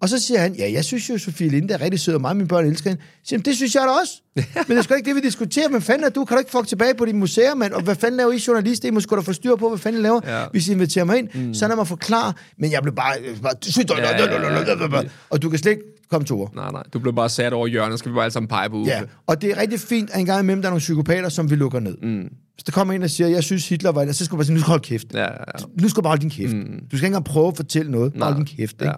Og 0.00 0.08
så 0.08 0.18
siger 0.18 0.40
han, 0.40 0.54
ja, 0.54 0.72
jeg 0.72 0.84
synes 0.84 1.10
jo, 1.10 1.18
Sofie 1.18 1.48
Linde 1.48 1.74
er 1.74 1.80
rigtig 1.80 2.00
sød, 2.00 2.14
og 2.14 2.20
mig 2.20 2.30
og 2.30 2.36
mine 2.36 2.48
børn 2.48 2.66
elsker 2.66 2.90
hende. 2.90 3.02
Så 3.02 3.18
siger 3.28 3.38
han, 3.38 3.44
det 3.44 3.56
synes 3.56 3.74
jeg 3.74 3.82
da 3.82 4.00
også. 4.00 4.12
Men 4.68 4.70
det 4.70 4.78
er 4.78 4.82
sgu 4.82 4.94
ikke 4.94 5.08
det, 5.08 5.16
vi 5.16 5.20
diskuterer. 5.20 5.68
Hvad 5.68 5.80
fanden 5.80 6.04
er 6.04 6.08
du? 6.10 6.24
Kan 6.24 6.34
du 6.34 6.38
ikke 6.38 6.50
få 6.50 6.64
tilbage 6.64 6.94
på 6.94 7.04
din 7.04 7.16
museum, 7.18 7.58
mand? 7.58 7.72
Og 7.72 7.82
hvad 7.82 7.94
fanden 7.94 8.16
laver 8.16 8.32
I 8.32 8.38
journalister? 8.46 8.88
I 8.88 8.90
må 8.90 9.00
sgu 9.00 9.16
da 9.16 9.20
få 9.20 9.32
styr 9.32 9.56
på, 9.56 9.68
hvad 9.68 9.78
fanden 9.78 10.00
I 10.00 10.02
laver, 10.04 10.20
Ja. 10.26 10.44
hvis 10.50 10.68
I 10.68 10.72
inviterer 10.72 11.04
mig 11.04 11.18
ind. 11.18 11.28
Mm. 11.34 11.54
Så 11.54 11.68
lad 11.68 11.76
mig 11.76 11.86
forklare. 11.86 12.32
Men 12.58 12.72
jeg 12.72 12.82
blev 12.82 12.94
bare... 12.94 13.14
bare 13.42 15.04
og 15.30 15.42
du 15.42 15.50
kan 15.50 15.58
slet 15.58 15.70
ikke 15.72 15.82
komme 16.10 16.24
to 16.26 16.40
ord. 16.40 16.54
Nej, 16.54 16.70
nej. 16.72 16.82
Du 16.92 16.98
blev 16.98 17.14
bare 17.14 17.28
sat 17.28 17.52
over 17.52 17.66
hjørnet. 17.66 17.98
Skal 17.98 18.10
vi 18.12 18.14
bare 18.14 18.24
alle 18.24 18.32
sammen 18.32 18.48
pege 18.48 18.70
på 18.70 18.76
Uffe? 18.76 18.92
Ja, 18.92 19.00
og 19.26 19.42
det 19.42 19.50
er 19.50 19.56
rigtig 19.60 19.80
fint, 19.80 20.10
at 20.10 20.20
en 20.20 20.26
gang 20.26 20.40
imellem, 20.40 20.62
der 20.62 20.68
er 20.68 20.70
nogle 20.70 20.80
psykopater, 20.80 21.28
som 21.28 21.50
vi 21.50 21.54
lukker 21.56 21.80
ned. 21.80 21.96
Mm. 22.02 22.28
Hvis 22.54 22.64
der 22.64 22.72
kommer 22.72 22.94
en, 22.94 23.00
der 23.00 23.06
siger, 23.06 23.28
jeg 23.28 23.44
synes 23.44 23.68
Hitler 23.68 23.92
var... 23.92 24.12
Så 24.12 24.24
skal 24.24 24.32
du 24.32 24.36
bare 24.36 24.44
sige, 24.44 24.54
nu 24.54 24.60
skal 24.60 24.66
du 24.66 24.70
holde 24.70 24.84
kæft. 24.84 25.06
Ja, 25.14 25.18
ja, 25.20 25.26
ja. 25.30 25.64
Nu 25.80 25.88
skal 25.88 25.96
du 25.96 26.02
bare 26.02 26.10
holde 26.10 26.22
din 26.22 26.30
kæft. 26.30 26.52
Mm. 26.52 26.62
Du 26.62 26.96
skal 26.96 26.96
ikke 26.96 27.06
engang 27.06 27.24
prøve 27.24 27.48
at 27.48 27.56
fortælle 27.56 27.90
noget. 27.90 28.12
Bare 28.12 28.18
Nej. 28.18 28.28
holde 28.32 28.46
din 28.46 28.56
kæft. 28.56 28.72
Ikke? 28.72 28.84
Ja. 28.84 28.92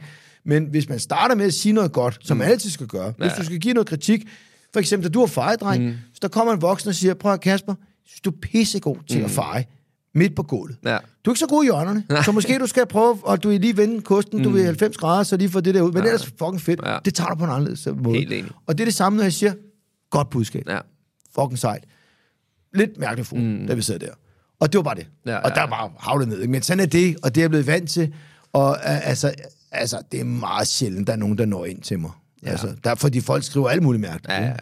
Ja. 0.47 0.51
Men 0.51 0.65
hvis 0.65 0.89
man 0.89 0.99
starter 0.99 1.35
med 1.35 1.45
at 1.47 1.55
sige 1.55 1.73
noget 1.73 1.93
godt, 1.93 2.19
som 2.23 2.37
man 2.37 2.49
altid 2.49 2.71
skal 2.71 2.87
gøre, 2.87 3.13
hvis 3.19 3.31
Ja. 3.31 3.35
du 3.39 3.45
skal 3.45 3.59
give 3.59 3.75
noget 3.75 3.87
kritik, 3.89 4.29
for 4.73 4.81
eksempel, 4.81 5.09
da 5.09 5.13
du 5.13 5.23
er 5.23 5.27
fejedreng, 5.27 5.85
mm. 5.85 5.95
så 6.15 6.19
der 6.23 6.29
kommer 6.29 6.53
en 6.53 6.63
voksen 6.63 6.89
og 6.89 6.95
siger, 6.95 7.15
prøv 7.15 7.33
at 7.33 7.41
Kasper, 7.41 7.75
synes, 8.07 8.21
du 8.21 8.31
er 8.31 8.35
pissegod 8.43 8.97
til 9.09 9.19
mm. 9.19 9.25
at 9.25 9.31
feje 9.31 9.65
midt 10.15 10.37
på 10.37 10.43
gulvet. 10.43 10.77
Ja. 10.85 10.99
Du 11.25 11.31
er 11.31 11.33
ikke 11.35 11.39
så 11.41 11.47
god 11.47 11.65
i 11.65 11.67
hjørnerne, 11.67 12.05
så 12.25 12.33
måske 12.33 12.59
du 12.59 12.67
skal 12.67 12.87
prøve, 12.87 13.19
og 13.23 13.43
du 13.43 13.49
lige 13.51 13.77
vende 13.77 14.01
kosten, 14.01 14.43
du 14.43 14.51
vil 14.51 14.65
90 14.65 14.97
grader, 14.97 15.23
så 15.23 15.37
lige 15.37 15.49
får 15.49 15.61
det 15.61 15.75
der 15.75 15.83
ud. 15.83 15.93
Men 15.93 16.03
ja. 16.03 16.09
ellers 16.09 16.27
fucking 16.27 16.61
fedt. 16.61 16.81
Ja. 16.87 16.99
Det 17.05 17.15
tager 17.15 17.29
du 17.29 17.35
på 17.35 17.45
en 17.45 17.51
anderledes 17.51 17.89
måde. 17.97 18.19
Helt 18.19 18.33
enig. 18.33 18.51
Og 18.67 18.79
det 18.79 18.85
er 18.85 18.87
det 18.87 18.95
samme, 18.95 19.17
når 19.17 19.23
jeg 19.23 19.33
siger, 19.33 19.53
godt 20.11 20.31
budskab. 20.31 20.69
Ja. 20.69 20.79
Fucking 21.35 21.59
sejt. 21.59 21.85
Lidt 22.75 22.99
mærkeligt 22.99 23.29
for, 23.29 23.37
mm. 23.37 23.67
da 23.67 23.75
vi 23.75 23.83
sad 23.83 23.99
der. 23.99 24.13
Og 24.61 24.73
det 24.73 24.79
var 24.79 24.83
bare 24.83 24.95
det. 24.95 25.07
Ja, 25.27 25.37
og 25.37 25.51
der 25.55 25.61
ja. 25.61 25.67
var 25.67 25.93
havlet 25.99 26.29
ned. 26.29 26.47
Men 26.47 26.63
sådan 26.63 26.81
er 26.81 26.87
det, 26.87 27.17
og 27.23 27.35
det 27.35 27.41
er 27.41 27.43
jeg 27.43 27.51
blevet 27.51 27.67
vant 27.67 27.91
til. 27.91 28.15
Og 28.53 28.71
uh, 28.71 29.09
altså, 29.09 29.35
altså, 29.73 30.03
det 30.13 30.21
er 30.21 30.25
meget 30.25 30.69
sjældent, 30.69 31.07
der 31.07 31.13
er 31.13 31.17
nogen, 31.17 31.39
der 31.39 31.47
når 31.47 31.65
ind 31.65 31.83
til 31.83 31.99
mig. 31.99 32.11
Ja. 32.43 32.51
Altså, 32.51 32.77
der, 32.85 32.95
fordi 32.95 33.21
folk 33.21 33.45
skriver 33.45 33.69
alle 33.69 33.83
mulige 33.83 34.03
mærkeligt. 34.03 34.33
Ja, 34.33 34.45
ja, 34.45 34.55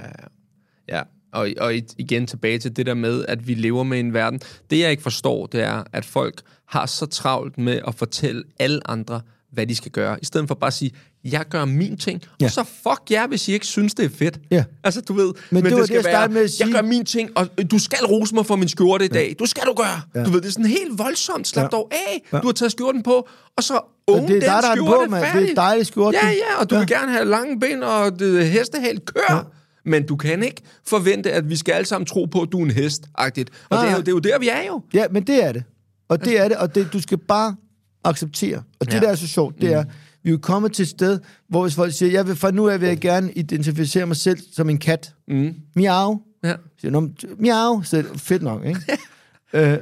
ja. 0.89 0.97
ja. 0.97 1.03
Og, 1.33 1.49
og 1.61 1.75
igen 1.75 2.27
tilbage 2.27 2.59
til 2.59 2.77
det 2.77 2.87
der 2.87 2.95
med, 2.95 3.25
at 3.29 3.47
vi 3.49 3.55
lever 3.55 3.83
med 3.83 4.01
en 4.01 4.13
verden. 4.13 4.41
Det, 4.71 4.79
jeg 4.79 4.91
ikke 4.91 5.03
forstår, 5.03 5.47
det 5.47 5.63
er, 5.63 5.85
at 5.93 6.05
folk 6.05 6.43
har 6.67 6.87
så 6.87 7.07
travlt 7.07 7.59
med 7.59 7.81
at 7.87 7.95
fortælle 7.95 8.45
alle 8.59 8.91
andre, 8.91 9.21
hvad 9.53 9.67
de 9.67 9.75
skal 9.75 9.91
gøre. 9.91 10.19
I 10.23 10.25
stedet 10.25 10.49
for 10.49 10.55
bare 10.55 10.69
at 10.69 10.75
sige, 10.75 10.91
jeg 11.25 11.45
gør 11.51 11.65
min 11.65 11.97
ting, 11.97 12.21
ja. 12.23 12.29
Ja. 12.41 12.47
og 12.47 12.53
så 12.53 12.65
fuck 12.65 13.11
jer, 13.11 13.27
hvis 13.27 13.49
I 13.49 13.53
ikke 13.53 13.67
synes, 13.67 13.95
det 13.95 14.05
er 14.05 14.09
fedt. 14.19 14.41
Ja. 14.51 14.65
Altså, 14.85 15.01
du 15.01 15.13
ved, 15.13 15.33
Men 15.51 15.65
det 15.65 15.73
var 15.73 15.79
det, 15.79 15.87
skal 15.87 15.95
jeg 15.95 16.05
startede 16.05 16.35
med 16.35 16.43
at 16.43 16.51
sige. 16.51 16.67
jeg 16.67 16.75
gør 16.75 16.83
min 16.83 17.05
ting, 17.05 17.31
og 17.39 17.49
øh, 17.59 17.65
du 17.71 17.79
skal 17.79 17.99
rose 18.07 18.35
mig 18.35 18.47
for 18.47 18.57
min 18.57 18.69
skjorte 18.69 19.05
i 19.05 19.09
dag. 19.09 19.37
Du 19.39 19.47
skal 19.47 19.63
du 19.67 19.73
gøre. 19.75 20.01
Ja. 20.15 20.25
Du 20.25 20.31
ved, 20.31 20.41
det 20.41 20.49
er 20.49 20.53
sådan 20.53 20.67
helt 20.67 20.99
voldsomt. 20.99 21.49
Slap 21.49 21.63
Ja. 21.63 21.69
dog 21.69 21.93
af. 21.93 22.23
Ja. 22.33 22.39
Du 22.39 22.47
har 22.47 22.53
taget 22.53 22.73
skjorten 22.73 23.03
på, 23.03 23.29
og 23.57 23.63
så 23.63 23.81
unge 24.07 24.29
det 24.29 24.37
er 24.37 24.41
dig, 24.41 24.63
der 24.63 24.75
skjorte 24.75 25.07
på, 25.07 25.11
mand. 25.11 25.39
Det 25.39 25.51
er 25.51 25.55
dejligt 25.55 25.89
skjorte. 25.89 26.19
Ja, 26.23 26.29
ja, 26.29 26.61
og 26.61 26.71
du 26.71 26.75
Ja. 26.75 26.79
vil 26.81 26.89
gerne 26.89 27.13
have 27.13 27.25
lange 27.25 27.61
ben 27.61 27.83
og 27.83 28.19
det, 28.19 28.47
hestehal. 28.49 29.01
Kør! 29.01 29.35
Ja. 29.35 29.39
Men 29.85 30.07
du 30.07 30.17
kan 30.17 30.43
ikke 30.43 30.63
forvente, 30.87 31.33
at 31.33 31.51
vi 31.51 31.57
skal 31.57 31.73
alle 31.73 31.87
sammen 31.87 32.07
tro 32.07 32.25
på, 32.25 32.41
at 32.43 32.49
du 32.53 32.61
er 32.61 32.65
en 32.65 32.71
hest-agtigt. 32.71 33.51
Og 33.71 33.77
Nej, 33.77 33.85
det 33.85 33.91
er, 33.93 33.97
jo, 33.97 34.01
det 34.01 34.09
er 34.09 34.13
jo 34.13 34.19
der, 34.19 34.39
vi 34.39 34.49
er 34.49 34.67
jo. 34.67 34.83
Ja, 34.95 35.05
men 35.11 35.23
det 35.23 35.45
er 35.45 35.53
det. 35.53 35.63
Og 36.09 36.25
det 36.25 36.41
er 36.41 36.49
det, 36.49 36.57
og 36.57 36.75
det, 36.75 36.93
du 36.93 37.01
skal 37.01 37.19
bare 37.19 37.57
acceptere. 38.05 38.57
Og 38.81 38.87
det, 38.87 38.93
Ja. 38.93 38.97
ja. 38.99 39.03
der 39.05 39.09
er 39.11 39.15
så 39.15 39.29
sjovt, 39.29 39.61
det 39.61 39.73
er, 39.73 39.85
vi 40.23 40.31
er 40.31 40.33
jo 40.33 40.39
kommet 40.39 40.73
til 40.73 40.83
et 40.83 40.89
sted, 40.89 41.21
hvor 41.49 41.63
hvis 41.63 41.75
folk 41.75 41.93
siger, 41.93 42.13
jeg 42.13 42.27
vil, 42.27 42.37
fra 42.37 42.51
nu 42.51 42.69
af 42.69 42.81
vil 42.81 42.87
jeg 42.89 42.99
gerne 42.99 43.33
identificere 43.33 44.07
mig 44.07 44.17
selv 44.17 44.39
som 44.53 44.71
en 44.71 44.79
kat. 44.79 45.15
Mm. 45.29 45.55
Miau. 45.77 46.23
Ja. 46.45 46.55
Siger, 46.81 46.91
"Nå, 46.93 47.09
miau. 47.39 47.83
Så 47.83 47.99
er 47.99 48.03
det 48.03 48.21
fedt 48.21 48.43
nok, 48.43 48.65
ikke? 48.65 48.81
øh, 49.73 49.79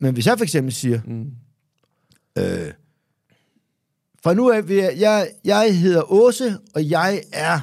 men 0.00 0.14
hvis 0.14 0.26
jeg 0.26 0.38
for 0.38 0.44
eksempel 0.44 0.72
siger, 0.74 1.00
mm. 1.06 1.30
øh, 2.38 2.72
fra 4.22 4.34
nu 4.34 4.50
af 4.50 4.68
vil 4.68 4.76
jeg, 4.76 4.94
jeg, 4.98 5.28
jeg 5.44 5.78
hedder 5.78 6.12
Åse, 6.12 6.58
og 6.74 6.90
jeg 6.90 7.22
er 7.32 7.60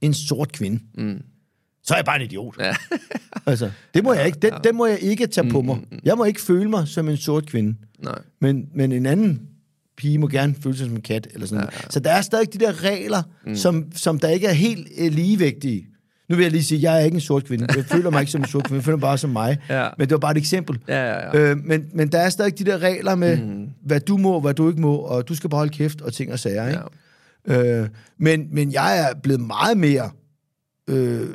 en 0.00 0.14
sort 0.14 0.52
kvinde. 0.52 0.80
Mm. 0.94 1.22
Så 1.82 1.94
er 1.94 1.98
jeg 1.98 2.04
bare 2.04 2.16
en 2.16 2.22
idiot. 2.22 2.56
Ja. 2.58 2.76
Altså, 3.46 3.70
det 3.94 4.04
må 4.04 4.12
jeg 4.12 4.26
ikke. 4.26 4.38
Den, 4.38 4.52
den 4.64 4.76
må 4.76 4.86
jeg 4.86 4.98
ikke 5.00 5.26
tage 5.26 5.50
på 5.50 5.62
mig. 5.62 5.78
Jeg 6.04 6.16
må 6.16 6.24
ikke 6.24 6.40
føle 6.40 6.70
mig 6.70 6.88
som 6.88 7.08
en 7.08 7.16
sort 7.16 7.46
kvinde. 7.46 7.74
Nej. 7.98 8.18
Men, 8.40 8.68
men 8.74 8.92
en 8.92 9.06
anden 9.06 9.48
pige 9.96 10.18
må 10.18 10.28
gerne 10.28 10.54
føle 10.62 10.76
sig 10.76 10.86
som 10.86 10.96
en 10.96 11.02
kat. 11.02 11.28
Eller 11.34 11.46
sådan 11.46 11.64
ja, 11.64 11.78
ja. 11.82 11.90
Så 11.90 12.00
der 12.00 12.10
er 12.10 12.22
stadig 12.22 12.52
de 12.52 12.58
der 12.58 12.84
regler, 12.84 13.22
mm. 13.46 13.56
som, 13.56 13.86
som 13.94 14.18
der 14.18 14.28
ikke 14.28 14.46
er 14.46 14.52
helt 14.52 14.88
øh, 14.98 15.12
ligevægtige. 15.12 15.86
Nu 16.28 16.36
vil 16.36 16.42
jeg 16.42 16.52
lige 16.52 16.62
sige, 16.62 16.78
at 16.78 16.82
jeg 16.82 17.00
er 17.00 17.04
ikke 17.04 17.14
en 17.14 17.20
sort 17.20 17.44
kvinde. 17.44 17.66
Jeg 17.76 17.84
føler 17.84 18.10
mig 18.10 18.20
ikke 18.20 18.32
som 18.32 18.40
en 18.40 18.46
sort 18.46 18.64
kvinde. 18.64 18.76
Jeg 18.76 18.84
føler 18.84 18.96
mig 18.96 19.00
bare 19.00 19.18
som 19.18 19.30
mig. 19.30 19.58
Ja. 19.68 19.88
Men 19.98 20.08
det 20.08 20.12
var 20.12 20.18
bare 20.18 20.32
et 20.32 20.38
eksempel. 20.38 20.78
Ja, 20.88 21.04
ja, 21.04 21.38
ja. 21.38 21.50
Øh, 21.50 21.56
men, 21.64 21.84
men 21.94 22.08
der 22.08 22.18
er 22.18 22.28
stadig 22.28 22.58
de 22.58 22.64
der 22.64 22.78
regler 22.78 23.14
med, 23.14 23.36
mm. 23.36 23.68
hvad 23.84 24.00
du 24.00 24.16
må, 24.16 24.40
hvad 24.40 24.54
du 24.54 24.68
ikke 24.68 24.80
må, 24.80 24.96
og 24.96 25.28
du 25.28 25.34
skal 25.34 25.50
bare 25.50 25.58
holde 25.58 25.72
kæft 25.72 26.00
og 26.00 26.12
ting 26.12 26.32
og 26.32 26.38
sager. 26.38 26.68
Ikke? 26.68 26.80
Ja. 27.48 27.80
Øh, 27.82 27.88
men, 28.18 28.48
men 28.52 28.72
jeg 28.72 29.00
er 29.00 29.14
blevet 29.22 29.40
meget 29.40 29.78
mere 29.78 30.10
øh, 30.90 31.28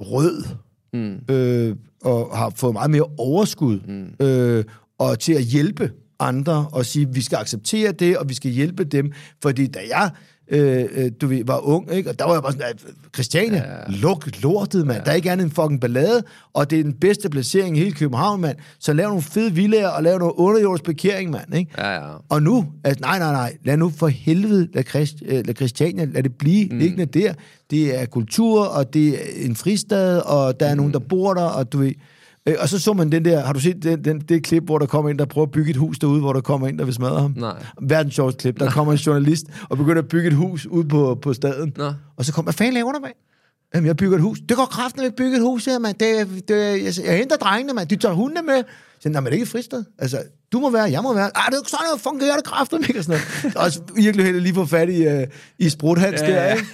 rød, 0.00 0.44
mm. 0.92 1.34
øh, 1.34 1.76
og 2.02 2.38
har 2.38 2.52
fået 2.56 2.72
meget 2.72 2.90
mere 2.90 3.04
overskud, 3.18 3.80
mm. 3.80 4.26
øh, 4.26 4.64
og 4.98 5.18
til 5.18 5.32
at 5.32 5.42
hjælpe 5.42 5.92
andre, 6.20 6.68
og 6.72 6.86
sige, 6.86 7.08
vi 7.12 7.22
skal 7.22 7.36
acceptere 7.36 7.92
det, 7.92 8.18
og 8.18 8.28
vi 8.28 8.34
skal 8.34 8.50
hjælpe 8.50 8.84
dem, 8.84 9.12
fordi 9.42 9.66
da 9.66 9.80
jeg 9.90 10.10
øh, 10.48 10.84
øh, 10.96 11.10
du 11.20 11.26
ved, 11.26 11.44
var 11.44 11.58
ung, 11.58 11.92
ikke? 11.92 12.10
og 12.10 12.18
der 12.18 12.24
var 12.24 12.32
jeg 12.32 12.42
bare 12.42 12.52
sådan, 12.52 12.66
at 12.68 12.84
Christiania, 13.14 13.58
ja. 13.58 13.82
luk 13.88 14.42
lortet, 14.42 14.86
mand. 14.86 14.98
Ja. 14.98 15.04
Der 15.04 15.10
er 15.10 15.14
ikke 15.14 15.30
andet 15.30 15.44
en 15.44 15.50
fucking 15.50 15.80
ballade, 15.80 16.22
og 16.52 16.70
det 16.70 16.78
er 16.78 16.82
den 16.82 16.92
bedste 16.92 17.30
placering 17.30 17.76
i 17.76 17.78
hele 17.78 17.92
København, 17.92 18.40
mand. 18.40 18.56
Så 18.78 18.92
lav 18.92 19.06
nogle 19.06 19.22
fede 19.22 19.52
villager, 19.52 19.88
og 19.88 20.02
lav 20.02 20.18
noget 20.18 20.34
underjordisk 20.36 20.84
parkering, 20.84 21.30
mand. 21.30 21.54
Ikke? 21.54 21.70
Ja, 21.78 21.90
ja. 21.90 22.14
Og 22.28 22.42
nu, 22.42 22.66
altså, 22.84 23.00
nej, 23.00 23.18
nej, 23.18 23.32
nej, 23.32 23.56
lad 23.64 23.76
nu 23.76 23.90
for 23.96 24.08
helvede, 24.08 24.68
lad, 24.74 24.84
Christ, 24.84 25.14
øh, 25.26 25.46
lad 25.46 25.54
Christiania, 25.54 26.04
lad 26.04 26.22
det 26.22 26.34
blive 26.34 26.68
mm. 26.70 26.78
liggende 26.78 27.04
der. 27.04 27.34
Det 27.70 28.00
er 28.00 28.06
kultur, 28.06 28.64
og 28.64 28.94
det 28.94 29.08
er 29.08 29.44
en 29.46 29.56
fristad, 29.56 30.18
og 30.18 30.60
der 30.60 30.66
er 30.66 30.74
mm. 30.74 30.76
nogen, 30.76 30.92
der 30.92 30.98
bor 30.98 31.34
der, 31.34 31.44
og 31.44 31.72
du 31.72 31.78
ved... 31.78 31.92
Øh, 32.48 32.54
og 32.58 32.68
så 32.68 32.78
så 32.78 32.92
man 32.92 33.12
den 33.12 33.24
der, 33.24 33.40
har 33.44 33.52
du 33.52 33.60
set 33.60 33.82
den, 33.82 34.04
den, 34.04 34.20
det 34.20 34.42
klip, 34.42 34.62
hvor 34.62 34.78
der 34.78 34.86
kommer 34.86 35.10
en, 35.10 35.18
der 35.18 35.24
prøver 35.24 35.46
at 35.46 35.50
bygge 35.50 35.70
et 35.70 35.76
hus 35.76 35.98
derude, 35.98 36.20
hvor 36.20 36.32
der 36.32 36.40
kommer 36.40 36.68
en, 36.68 36.78
der 36.78 36.84
vil 36.84 36.94
smadre 36.94 37.20
ham? 37.20 37.34
Nej. 37.36 37.62
Verdens 37.82 38.14
sjoveste 38.14 38.40
klip. 38.40 38.60
Der 38.60 38.70
kommer 38.70 38.92
en 38.92 38.98
journalist 38.98 39.46
og 39.68 39.76
begynder 39.76 40.02
at 40.02 40.08
bygge 40.08 40.28
et 40.28 40.34
hus 40.34 40.66
ude 40.66 40.88
på, 40.88 41.18
på 41.22 41.32
staden. 41.32 41.72
Nå. 41.76 41.92
Og 42.16 42.24
så 42.24 42.32
kommer, 42.32 42.46
hvad 42.46 42.54
fanden 42.54 42.74
laver 42.74 42.92
du, 42.92 42.98
mand? 42.98 43.14
Jamen, 43.74 43.86
jeg 43.86 43.96
bygger 43.96 44.16
et 44.16 44.22
hus. 44.22 44.38
Det 44.48 44.56
går 44.56 44.64
kraften 44.64 45.04
ikke 45.04 45.16
bygge 45.16 45.36
et 45.36 45.42
hus 45.42 45.64
her, 45.64 45.78
mand. 45.78 45.96
Det, 45.98 46.48
det, 46.48 46.84
jeg, 46.84 47.06
jeg 47.06 47.18
henter 47.18 47.36
drengene, 47.36 47.72
mand. 47.72 47.88
De 47.88 47.96
tager 47.96 48.14
hundene 48.14 48.42
med. 48.42 48.62
Så, 49.06 49.12
nej, 49.12 49.20
men 49.20 49.26
det 49.26 49.32
er 49.32 49.34
ikke 49.34 49.46
fristed. 49.46 49.84
Altså, 49.98 50.18
du 50.52 50.60
må 50.60 50.70
være, 50.70 50.90
jeg 50.90 51.02
må 51.02 51.14
være. 51.14 51.24
Ah, 51.34 51.46
det 51.46 51.54
er 51.54 51.60
ikke 51.60 51.70
sådan, 51.70 51.86
at 51.94 52.00
fungerer 52.00 52.36
det 52.36 52.44
kraften, 52.44 52.84
ikke? 52.88 52.98
Og 52.98 53.04
sådan 53.04 53.20
noget. 53.44 53.56
Også 53.56 53.80
virkelig 53.94 54.24
heldigt 54.24 54.42
lige 54.42 54.54
få 54.54 54.66
fat 54.66 54.88
i, 54.88 55.06
uh, 55.06 55.22
i 55.58 55.68
spruthans 55.68 56.20
Ja, 56.20 56.26
der, 56.26 56.42
ja. 56.42 56.54
ikke? 56.54 56.66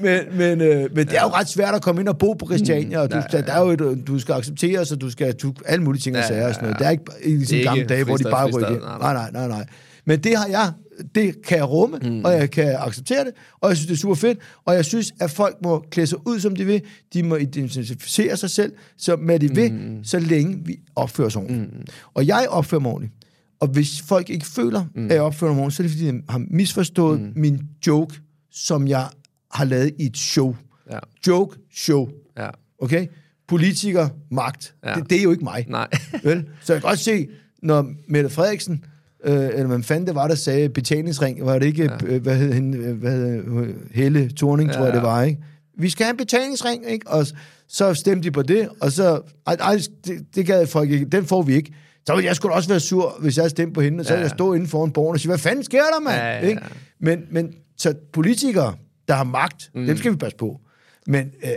Men, 0.00 0.20
men, 0.38 0.60
uh, 0.60 0.96
men 0.96 1.06
det 1.06 1.16
er 1.18 1.22
jo 1.22 1.28
ret 1.28 1.48
svært 1.48 1.74
at 1.74 1.82
komme 1.82 2.00
ind 2.00 2.08
og 2.08 2.18
bo 2.18 2.32
på 2.32 2.46
Christiania, 2.46 2.98
og 3.00 3.10
du, 3.12 3.16
Ja, 3.16 3.22
der, 3.32 3.40
der 3.42 3.52
er 3.52 3.60
jo 3.60 3.70
et, 3.70 4.02
du 4.06 4.18
skal 4.18 4.34
acceptere, 4.34 4.84
så 4.86 4.96
du 4.96 5.10
skal 5.10 5.32
du, 5.32 5.52
alle 5.66 5.84
mulige 5.84 6.00
ting 6.00 6.16
og 6.16 6.22
Ja, 6.22 6.28
sager 6.28 6.48
og 6.48 6.54
sådan 6.54 6.68
noget. 6.68 6.78
Det 6.78 6.86
er 6.86 6.90
ikke 6.90 7.04
i 7.24 7.56
ikke 7.56 7.62
gamle 7.62 7.84
dage, 7.84 8.04
hvor 8.04 8.16
de 8.16 8.24
bare 8.24 8.50
rykker 8.50 8.98
Nej, 9.00 9.12
nej, 9.12 9.30
nej, 9.32 9.48
nej. 9.48 9.66
Men 10.06 10.20
det 10.20 10.36
har 10.38 10.46
jeg, 10.46 10.72
det 11.14 11.42
kan 11.42 11.58
jeg 11.58 11.68
rumme, 11.68 11.98
mm. 12.02 12.24
og 12.24 12.32
jeg 12.32 12.50
kan 12.50 12.76
acceptere 12.78 13.24
det, 13.24 13.32
og 13.60 13.68
jeg 13.68 13.76
synes, 13.76 13.86
det 13.86 13.94
er 13.94 13.98
super 13.98 14.14
fedt, 14.14 14.38
og 14.64 14.74
jeg 14.74 14.84
synes, 14.84 15.12
at 15.20 15.30
folk 15.30 15.56
må 15.62 15.84
klæde 15.90 16.06
sig 16.06 16.26
ud, 16.26 16.40
som 16.40 16.56
de 16.56 16.64
vil, 16.64 16.82
de 17.12 17.22
må 17.22 17.36
identificere 17.36 18.36
sig 18.36 18.50
selv, 18.50 18.72
så 18.96 19.16
med 19.16 19.40
de 19.40 19.54
vil, 19.54 19.72
mm. 19.72 20.04
så 20.04 20.18
længe 20.18 20.66
vi 20.66 20.76
opfører 20.96 21.26
os 21.26 21.36
ordentligt. 21.36 21.74
Mm. 21.74 21.86
Og 22.14 22.26
jeg 22.26 22.46
opfører 22.50 22.80
mig 22.80 22.90
ordentligt. 22.92 23.14
Og 23.60 23.68
hvis 23.68 24.02
folk 24.02 24.30
ikke 24.30 24.46
føler, 24.46 24.84
mm. 24.94 25.06
at 25.06 25.14
jeg 25.14 25.22
opfører 25.22 25.52
mig 25.52 25.62
ordentligt, 25.62 25.76
så 25.76 25.82
er 25.82 25.84
det, 25.84 25.96
fordi 25.96 26.18
de 26.18 26.22
har 26.28 26.42
misforstået 26.50 27.20
mm. 27.20 27.32
min 27.36 27.60
joke, 27.86 28.20
som 28.52 28.88
jeg 28.88 29.08
har 29.52 29.64
lavet 29.64 29.92
i 29.98 30.06
et 30.06 30.16
show. 30.16 30.56
Ja. 30.90 30.98
Joke, 31.26 31.56
show. 31.74 32.08
Ja. 32.38 32.48
Okay? 32.78 33.06
Politiker, 33.48 34.08
magt. 34.30 34.74
Ja. 34.84 34.94
Det, 34.94 35.10
det 35.10 35.18
er 35.18 35.22
jo 35.22 35.30
ikke 35.30 35.44
mig. 35.44 35.66
Nej. 35.68 35.88
Vel? 36.22 36.44
Så 36.62 36.72
jeg 36.72 36.82
kan 36.82 36.88
godt 36.88 36.98
se, 36.98 37.28
når 37.62 37.92
Mette 38.08 38.30
Frederiksen, 38.30 38.84
øh, 39.24 39.48
eller 39.48 39.66
man 39.66 39.82
fandt 39.82 40.06
det 40.06 40.14
var, 40.14 40.28
der 40.28 40.34
sagde 40.34 40.68
betalingsring, 40.68 41.46
var 41.46 41.58
det 41.58 41.66
ikke, 41.66 41.82
ja. 41.82 42.18
hvad 42.18 42.36
hed 42.36 42.52
hende, 42.52 42.78
øh, 42.78 42.96
hvad 42.96 43.12
hed, 43.12 43.74
Helle 43.90 44.30
Thorning, 44.36 44.70
ja. 44.70 44.76
tror 44.76 44.84
jeg 44.84 44.94
det 44.94 45.02
var, 45.02 45.22
ikke? 45.22 45.42
Vi 45.78 45.90
skal 45.90 46.04
have 46.04 46.10
en 46.10 46.16
betalingsring, 46.16 46.84
ikke? 46.88 47.10
Og 47.10 47.26
så 47.68 47.94
stemte 47.94 48.22
de 48.22 48.30
på 48.30 48.42
det, 48.42 48.68
og 48.80 48.92
så, 48.92 49.20
ej, 49.46 49.56
ej 49.60 49.78
det, 50.06 50.26
det 50.34 50.46
gad 50.46 50.66
folk 50.66 50.90
ikke, 50.90 51.04
den 51.04 51.24
får 51.24 51.42
vi 51.42 51.54
ikke. 51.54 51.72
Så 52.06 52.14
ville 52.14 52.26
jeg 52.26 52.36
skulle 52.36 52.54
også 52.54 52.68
være 52.68 52.80
sur, 52.80 53.16
hvis 53.20 53.38
jeg 53.38 53.50
stemte 53.50 53.74
på 53.74 53.80
hende, 53.80 54.00
og 54.00 54.04
så 54.04 54.12
ja. 54.12 54.16
ville 54.16 54.24
jeg 54.24 54.30
stå 54.30 54.52
inden 54.52 54.68
foran 54.68 54.90
borgerne 54.90 55.16
og 55.16 55.20
sige, 55.20 55.30
hvad 55.30 55.38
fanden 55.38 55.64
sker 55.64 55.82
der, 55.82 56.00
mand? 56.00 56.16
Ja, 56.16 56.26
ja, 56.26 56.40
ja. 56.40 56.48
Ikke? 56.48 56.62
Men, 57.00 57.24
men 57.30 57.54
så 57.76 57.94
politikere, 58.12 58.74
der 59.08 59.14
har 59.14 59.24
magt, 59.24 59.70
mm. 59.74 59.86
dem 59.86 59.96
skal 59.96 60.12
vi 60.12 60.16
passe 60.16 60.36
på. 60.36 60.60
Men 61.06 61.30
øh, 61.44 61.50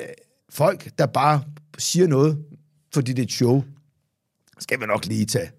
folk, 0.49 0.89
der 0.97 1.05
bare 1.05 1.41
siger 1.77 2.07
noget, 2.07 2.37
fordi 2.93 3.13
det 3.13 3.19
er 3.19 3.23
et 3.23 3.31
show, 3.31 3.63
skal 4.59 4.79
man 4.79 4.87
nok 4.87 5.05
lige 5.05 5.25
tage. 5.25 5.49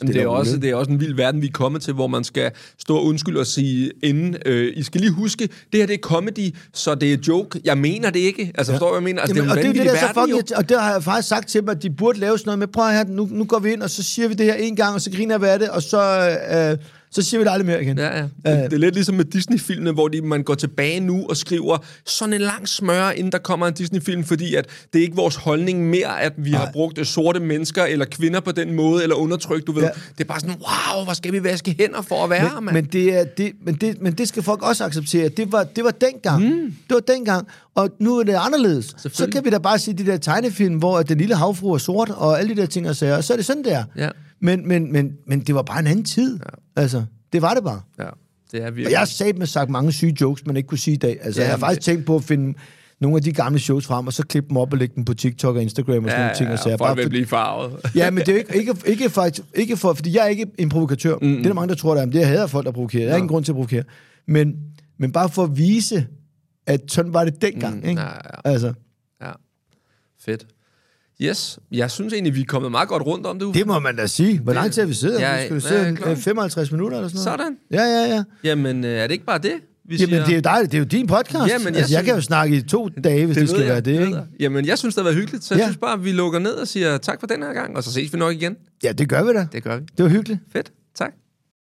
Jamen, 0.00 0.14
det, 0.14 0.22
er 0.22 0.26
og 0.26 0.34
også, 0.36 0.56
det 0.56 0.70
er 0.70 0.74
også 0.74 0.90
en 0.90 1.00
vild 1.00 1.14
verden, 1.14 1.42
vi 1.42 1.46
er 1.46 1.52
kommet 1.52 1.82
til, 1.82 1.94
hvor 1.94 2.06
man 2.06 2.24
skal 2.24 2.50
stå 2.78 2.96
og 2.96 3.04
undskylde 3.04 3.40
og 3.40 3.46
sige 3.46 3.90
inden, 4.02 4.36
øh, 4.46 4.72
I 4.76 4.82
skal 4.82 5.00
lige 5.00 5.12
huske, 5.12 5.48
det 5.72 5.80
her 5.80 5.86
det 5.86 5.94
er 5.94 5.98
comedy, 5.98 6.56
så 6.74 6.94
det 6.94 7.12
er 7.12 7.16
joke. 7.28 7.60
Jeg 7.64 7.78
mener 7.78 8.10
det 8.10 8.20
ikke. 8.20 8.52
Altså, 8.54 8.72
ja. 8.72 8.76
forstår 8.76 8.86
du, 8.86 8.92
hvad 8.92 9.00
jeg 9.00 9.04
mener? 9.04 9.22
Altså, 9.22 9.36
Jamen, 9.36 9.50
og 9.50 9.56
det 9.56 9.64
er 9.64 9.68
jo 9.68 9.74
det, 9.74 9.84
der 9.84 9.92
er 9.92 9.96
så 9.96 10.06
verden, 10.14 10.30
jo. 10.30 10.36
fucking, 10.36 10.58
og 10.58 10.68
der 10.68 10.80
har 10.80 10.92
jeg 10.92 11.02
faktisk 11.02 11.28
sagt 11.28 11.48
til 11.48 11.60
dem, 11.60 11.68
at 11.68 11.82
de 11.82 11.90
burde 11.90 12.18
lave 12.18 12.38
sådan 12.38 12.48
noget 12.48 12.58
med, 12.58 12.66
prøv 12.66 12.86
at 12.86 12.94
høre, 12.94 13.04
nu, 13.04 13.28
nu 13.30 13.44
går 13.44 13.58
vi 13.58 13.72
ind, 13.72 13.82
og 13.82 13.90
så 13.90 14.02
siger 14.02 14.28
vi 14.28 14.34
det 14.34 14.46
her 14.46 14.54
en 14.54 14.76
gang, 14.76 14.94
og 14.94 15.00
så 15.00 15.10
griner 15.10 15.38
vi 15.38 15.46
af 15.46 15.58
det, 15.58 15.70
og 15.70 15.82
så, 15.82 16.30
øh, 16.50 16.78
så 17.12 17.22
siger 17.22 17.38
vi 17.38 17.44
det 17.44 17.50
aldrig 17.50 17.66
mere 17.66 17.82
igen. 17.82 17.98
Ja, 17.98 18.16
ja. 18.16 18.22
Det, 18.22 18.32
det 18.44 18.72
er 18.72 18.78
lidt 18.78 18.94
ligesom 18.94 19.14
med 19.14 19.24
Disney-filmene, 19.24 19.92
hvor 19.92 20.08
de, 20.08 20.20
man 20.20 20.42
går 20.42 20.54
tilbage 20.54 21.00
nu 21.00 21.26
og 21.28 21.36
skriver 21.36 21.78
sådan 22.06 22.32
en 22.32 22.40
lang 22.40 22.68
smør, 22.68 23.10
inden 23.10 23.32
der 23.32 23.38
kommer 23.38 23.66
en 23.66 23.74
Disney-film, 23.74 24.24
fordi 24.24 24.54
at 24.54 24.66
det 24.92 24.98
er 24.98 25.02
ikke 25.02 25.16
vores 25.16 25.36
holdning 25.36 25.90
mere, 25.90 26.20
at 26.20 26.32
vi 26.36 26.50
har 26.50 26.70
brugt 26.72 26.98
øh, 26.98 27.06
sorte 27.06 27.40
mennesker 27.40 27.84
eller 27.84 28.04
kvinder 28.04 28.40
på 28.40 28.52
den 28.52 28.74
måde, 28.74 29.02
eller 29.02 29.16
undertrykt, 29.16 29.66
du 29.66 29.72
ved. 29.72 29.82
Ja. 29.82 29.88
Det 29.88 30.20
er 30.20 30.24
bare 30.24 30.40
sådan, 30.40 30.54
wow, 30.54 31.04
hvor 31.04 31.12
skal 31.12 31.32
vi 31.32 31.44
vaske 31.44 31.76
hænder 31.78 32.02
for 32.02 32.24
at 32.24 32.30
være, 32.30 32.54
men, 32.54 32.64
mand? 32.64 32.74
men, 32.74 32.84
det 32.84 33.14
er, 33.14 33.24
det, 33.24 33.52
men, 33.64 33.74
det, 33.74 34.02
men 34.02 34.12
det 34.12 34.28
skal 34.28 34.42
folk 34.42 34.62
også 34.62 34.84
acceptere. 34.84 35.28
Det 35.28 35.52
var, 35.52 35.64
det 35.64 35.84
var 35.84 35.90
dengang. 35.90 36.44
Mm. 36.44 36.74
Det 36.88 36.94
var 36.94 37.00
dengang. 37.14 37.46
Og 37.74 37.90
nu 37.98 38.18
er 38.18 38.22
det 38.24 38.34
anderledes. 38.38 38.94
Så 39.12 39.28
kan 39.32 39.44
vi 39.44 39.50
da 39.50 39.58
bare 39.58 39.78
sige 39.78 39.98
de 39.98 40.06
der 40.06 40.16
tegnefilm, 40.16 40.76
hvor 40.76 41.02
den 41.02 41.18
lille 41.18 41.34
havfru 41.34 41.72
er 41.72 41.78
sort, 41.78 42.10
og 42.10 42.38
alle 42.38 42.56
de 42.56 42.60
der 42.60 42.66
ting 42.66 42.88
og 42.88 42.96
sager, 42.96 43.16
og 43.16 43.24
så 43.24 43.32
er 43.32 43.36
det 43.36 43.46
sådan 43.46 43.64
der. 43.64 43.84
Ja. 43.96 44.08
Men, 44.42 44.68
men, 44.68 44.92
men, 44.92 45.12
men 45.26 45.40
det 45.40 45.54
var 45.54 45.62
bare 45.62 45.78
en 45.80 45.86
anden 45.86 46.04
tid. 46.04 46.38
Ja. 46.38 46.80
Altså, 46.82 47.04
det 47.32 47.42
var 47.42 47.54
det 47.54 47.64
bare. 47.64 47.80
Ja, 47.98 48.08
det 48.52 48.62
er 48.62 48.66
Og 48.66 48.76
virkelig. 48.76 48.90
jeg 48.92 49.00
har 49.00 49.06
sagt 49.06 49.38
med 49.38 49.46
sagt 49.46 49.70
mange 49.70 49.92
syge 49.92 50.16
jokes, 50.20 50.46
man 50.46 50.56
ikke 50.56 50.66
kunne 50.66 50.78
sige 50.78 50.94
i 50.94 50.98
dag. 50.98 51.18
Altså, 51.22 51.40
Ja, 51.40 51.44
ja, 51.46 51.50
jeg 51.50 51.58
har 51.58 51.66
faktisk 51.66 51.80
tænkt 51.86 52.06
på 52.06 52.16
at 52.16 52.24
finde 52.24 52.58
nogle 53.00 53.16
af 53.16 53.22
de 53.22 53.32
gamle 53.32 53.58
shows 53.58 53.86
frem, 53.86 54.06
og 54.06 54.12
så 54.12 54.26
klippe 54.26 54.48
dem 54.48 54.56
op 54.56 54.72
og 54.72 54.78
lægge 54.78 54.94
dem 54.96 55.04
på 55.04 55.14
TikTok 55.14 55.56
og 55.56 55.62
Instagram 55.62 56.04
og 56.04 56.10
sådan 56.10 56.10
ja, 56.10 56.18
nogle 56.18 56.36
ting. 56.36 56.48
Og 56.50 56.56
ja, 56.56 56.62
sager. 56.62 56.76
folk 56.76 56.88
Bare 56.88 56.96
vil 56.96 57.04
for- 57.04 57.08
blive 57.10 57.26
farvet. 57.26 57.90
Ja, 57.94 58.10
men 58.10 58.18
det 58.20 58.28
er 58.28 58.32
jo 58.32 58.38
ikke, 58.38 58.56
ikke, 58.58 58.74
ikke, 58.86 59.10
faktisk, 59.10 59.46
ikke 59.54 59.76
for, 59.76 59.92
fordi 59.92 60.16
jeg 60.16 60.24
er 60.24 60.28
ikke 60.28 60.46
en 60.58 60.68
provokatør. 60.68 61.14
Mm-hmm. 61.14 61.36
Det 61.36 61.38
er 61.44 61.48
der 61.48 61.54
mange, 61.54 61.68
der 61.68 61.74
tror, 61.74 61.94
der 61.94 62.00
er. 62.02 62.06
Men 62.06 62.12
det 62.12 62.18
jeg 62.20 62.28
hader 62.28 62.46
folk, 62.46 62.66
der 62.66 62.72
provokerer. 62.72 63.02
Jeg 63.02 63.12
har 63.12 63.16
ingen 63.16 63.28
grund 63.28 63.44
til 63.44 63.52
at 63.52 63.56
provokere. 63.56 63.82
Men, 64.26 64.54
men 64.98 65.12
bare 65.12 65.28
for 65.28 65.44
at 65.44 65.56
vise, 65.58 66.06
at 66.66 66.80
sådan 66.88 67.12
var 67.14 67.24
det 67.24 67.42
dengang. 67.42 67.80
Mm, 67.82 67.88
ikke? 67.88 68.00
ja, 68.00 68.06
ja. 68.06 68.50
Altså, 68.52 68.72
Ja, 69.22 69.30
fedt. 70.24 70.46
Yes, 71.22 71.58
jeg 71.72 71.90
synes 71.90 72.12
egentlig, 72.12 72.34
vi 72.34 72.40
er 72.40 72.44
kommet 72.44 72.70
meget 72.70 72.88
godt 72.88 73.02
rundt 73.02 73.26
om 73.26 73.38
det. 73.38 73.46
Uffe. 73.46 73.58
det 73.58 73.66
må 73.66 73.78
man 73.78 73.96
da 73.96 74.06
sige. 74.06 74.40
Hvor 74.40 74.52
lang 74.52 74.72
tid 74.72 74.82
har 74.82 74.86
vi 74.86 74.94
siddet? 74.94 75.20
Ja, 75.20 75.34
Ja, 75.34 75.44
skal 75.44 75.56
vi 75.56 75.60
ja, 75.64 75.68
sidde 75.68 75.98
ja, 76.08 76.14
55 76.14 76.72
minutter 76.72 76.96
eller 76.98 77.08
sådan 77.08 77.24
noget? 77.24 77.40
Sådan. 77.40 77.56
Ja, 77.70 77.82
ja, 78.00 78.14
ja. 78.14 78.22
Jamen, 78.44 78.84
øh, 78.84 78.90
er 78.90 79.06
det 79.06 79.12
ikke 79.12 79.24
bare 79.26 79.38
det, 79.38 79.52
vi 79.88 79.96
Jamen, 79.96 80.14
det 80.20 80.28
er 80.28 80.34
jo 80.34 80.40
dig, 80.40 80.72
det 80.72 80.74
er 80.74 80.78
jo 80.78 80.84
din 80.84 81.06
podcast. 81.06 81.34
Jamen, 81.34 81.48
jeg 81.50 81.58
jeg, 81.64 81.66
altså, 81.66 81.78
jeg 81.78 81.86
synes- 81.88 82.04
kan 82.06 82.14
jo 82.14 82.20
snakke 82.20 82.56
i 82.56 82.62
to 82.62 82.88
dage, 83.04 83.26
hvis 83.26 83.34
det, 83.36 83.40
det 83.40 83.48
skal 83.48 83.58
ved 83.60 83.66
være 83.66 83.74
jeg, 83.74 83.84
det. 83.84 83.92
Ikke? 83.92 84.14
jeg. 84.14 84.24
Jamen, 84.40 84.66
jeg 84.66 84.78
synes, 84.78 84.94
det 84.94 85.02
har 85.02 85.10
været 85.10 85.16
hyggeligt, 85.20 85.44
så 85.44 85.54
jeg 85.54 85.60
Ja. 85.60 85.66
synes 85.66 85.76
bare, 85.76 86.00
vi 86.00 86.12
lukker 86.12 86.38
ned 86.38 86.52
og 86.52 86.68
siger 86.68 86.98
tak 86.98 87.20
for 87.20 87.26
den 87.26 87.42
her 87.42 87.52
gang, 87.52 87.76
og 87.76 87.84
så 87.84 87.92
ses 87.92 88.12
vi 88.12 88.18
nok 88.18 88.34
igen. 88.34 88.56
Ja, 88.84 88.92
det 88.92 89.08
gør 89.08 89.24
vi 89.24 89.32
da. 89.32 89.46
Det 89.52 89.62
gør 89.62 89.76
vi. 89.76 89.82
Det 89.96 90.02
var 90.04 90.08
hyggeligt. 90.10 90.40
Fedt. 90.52 90.72
Tak. 90.94 91.12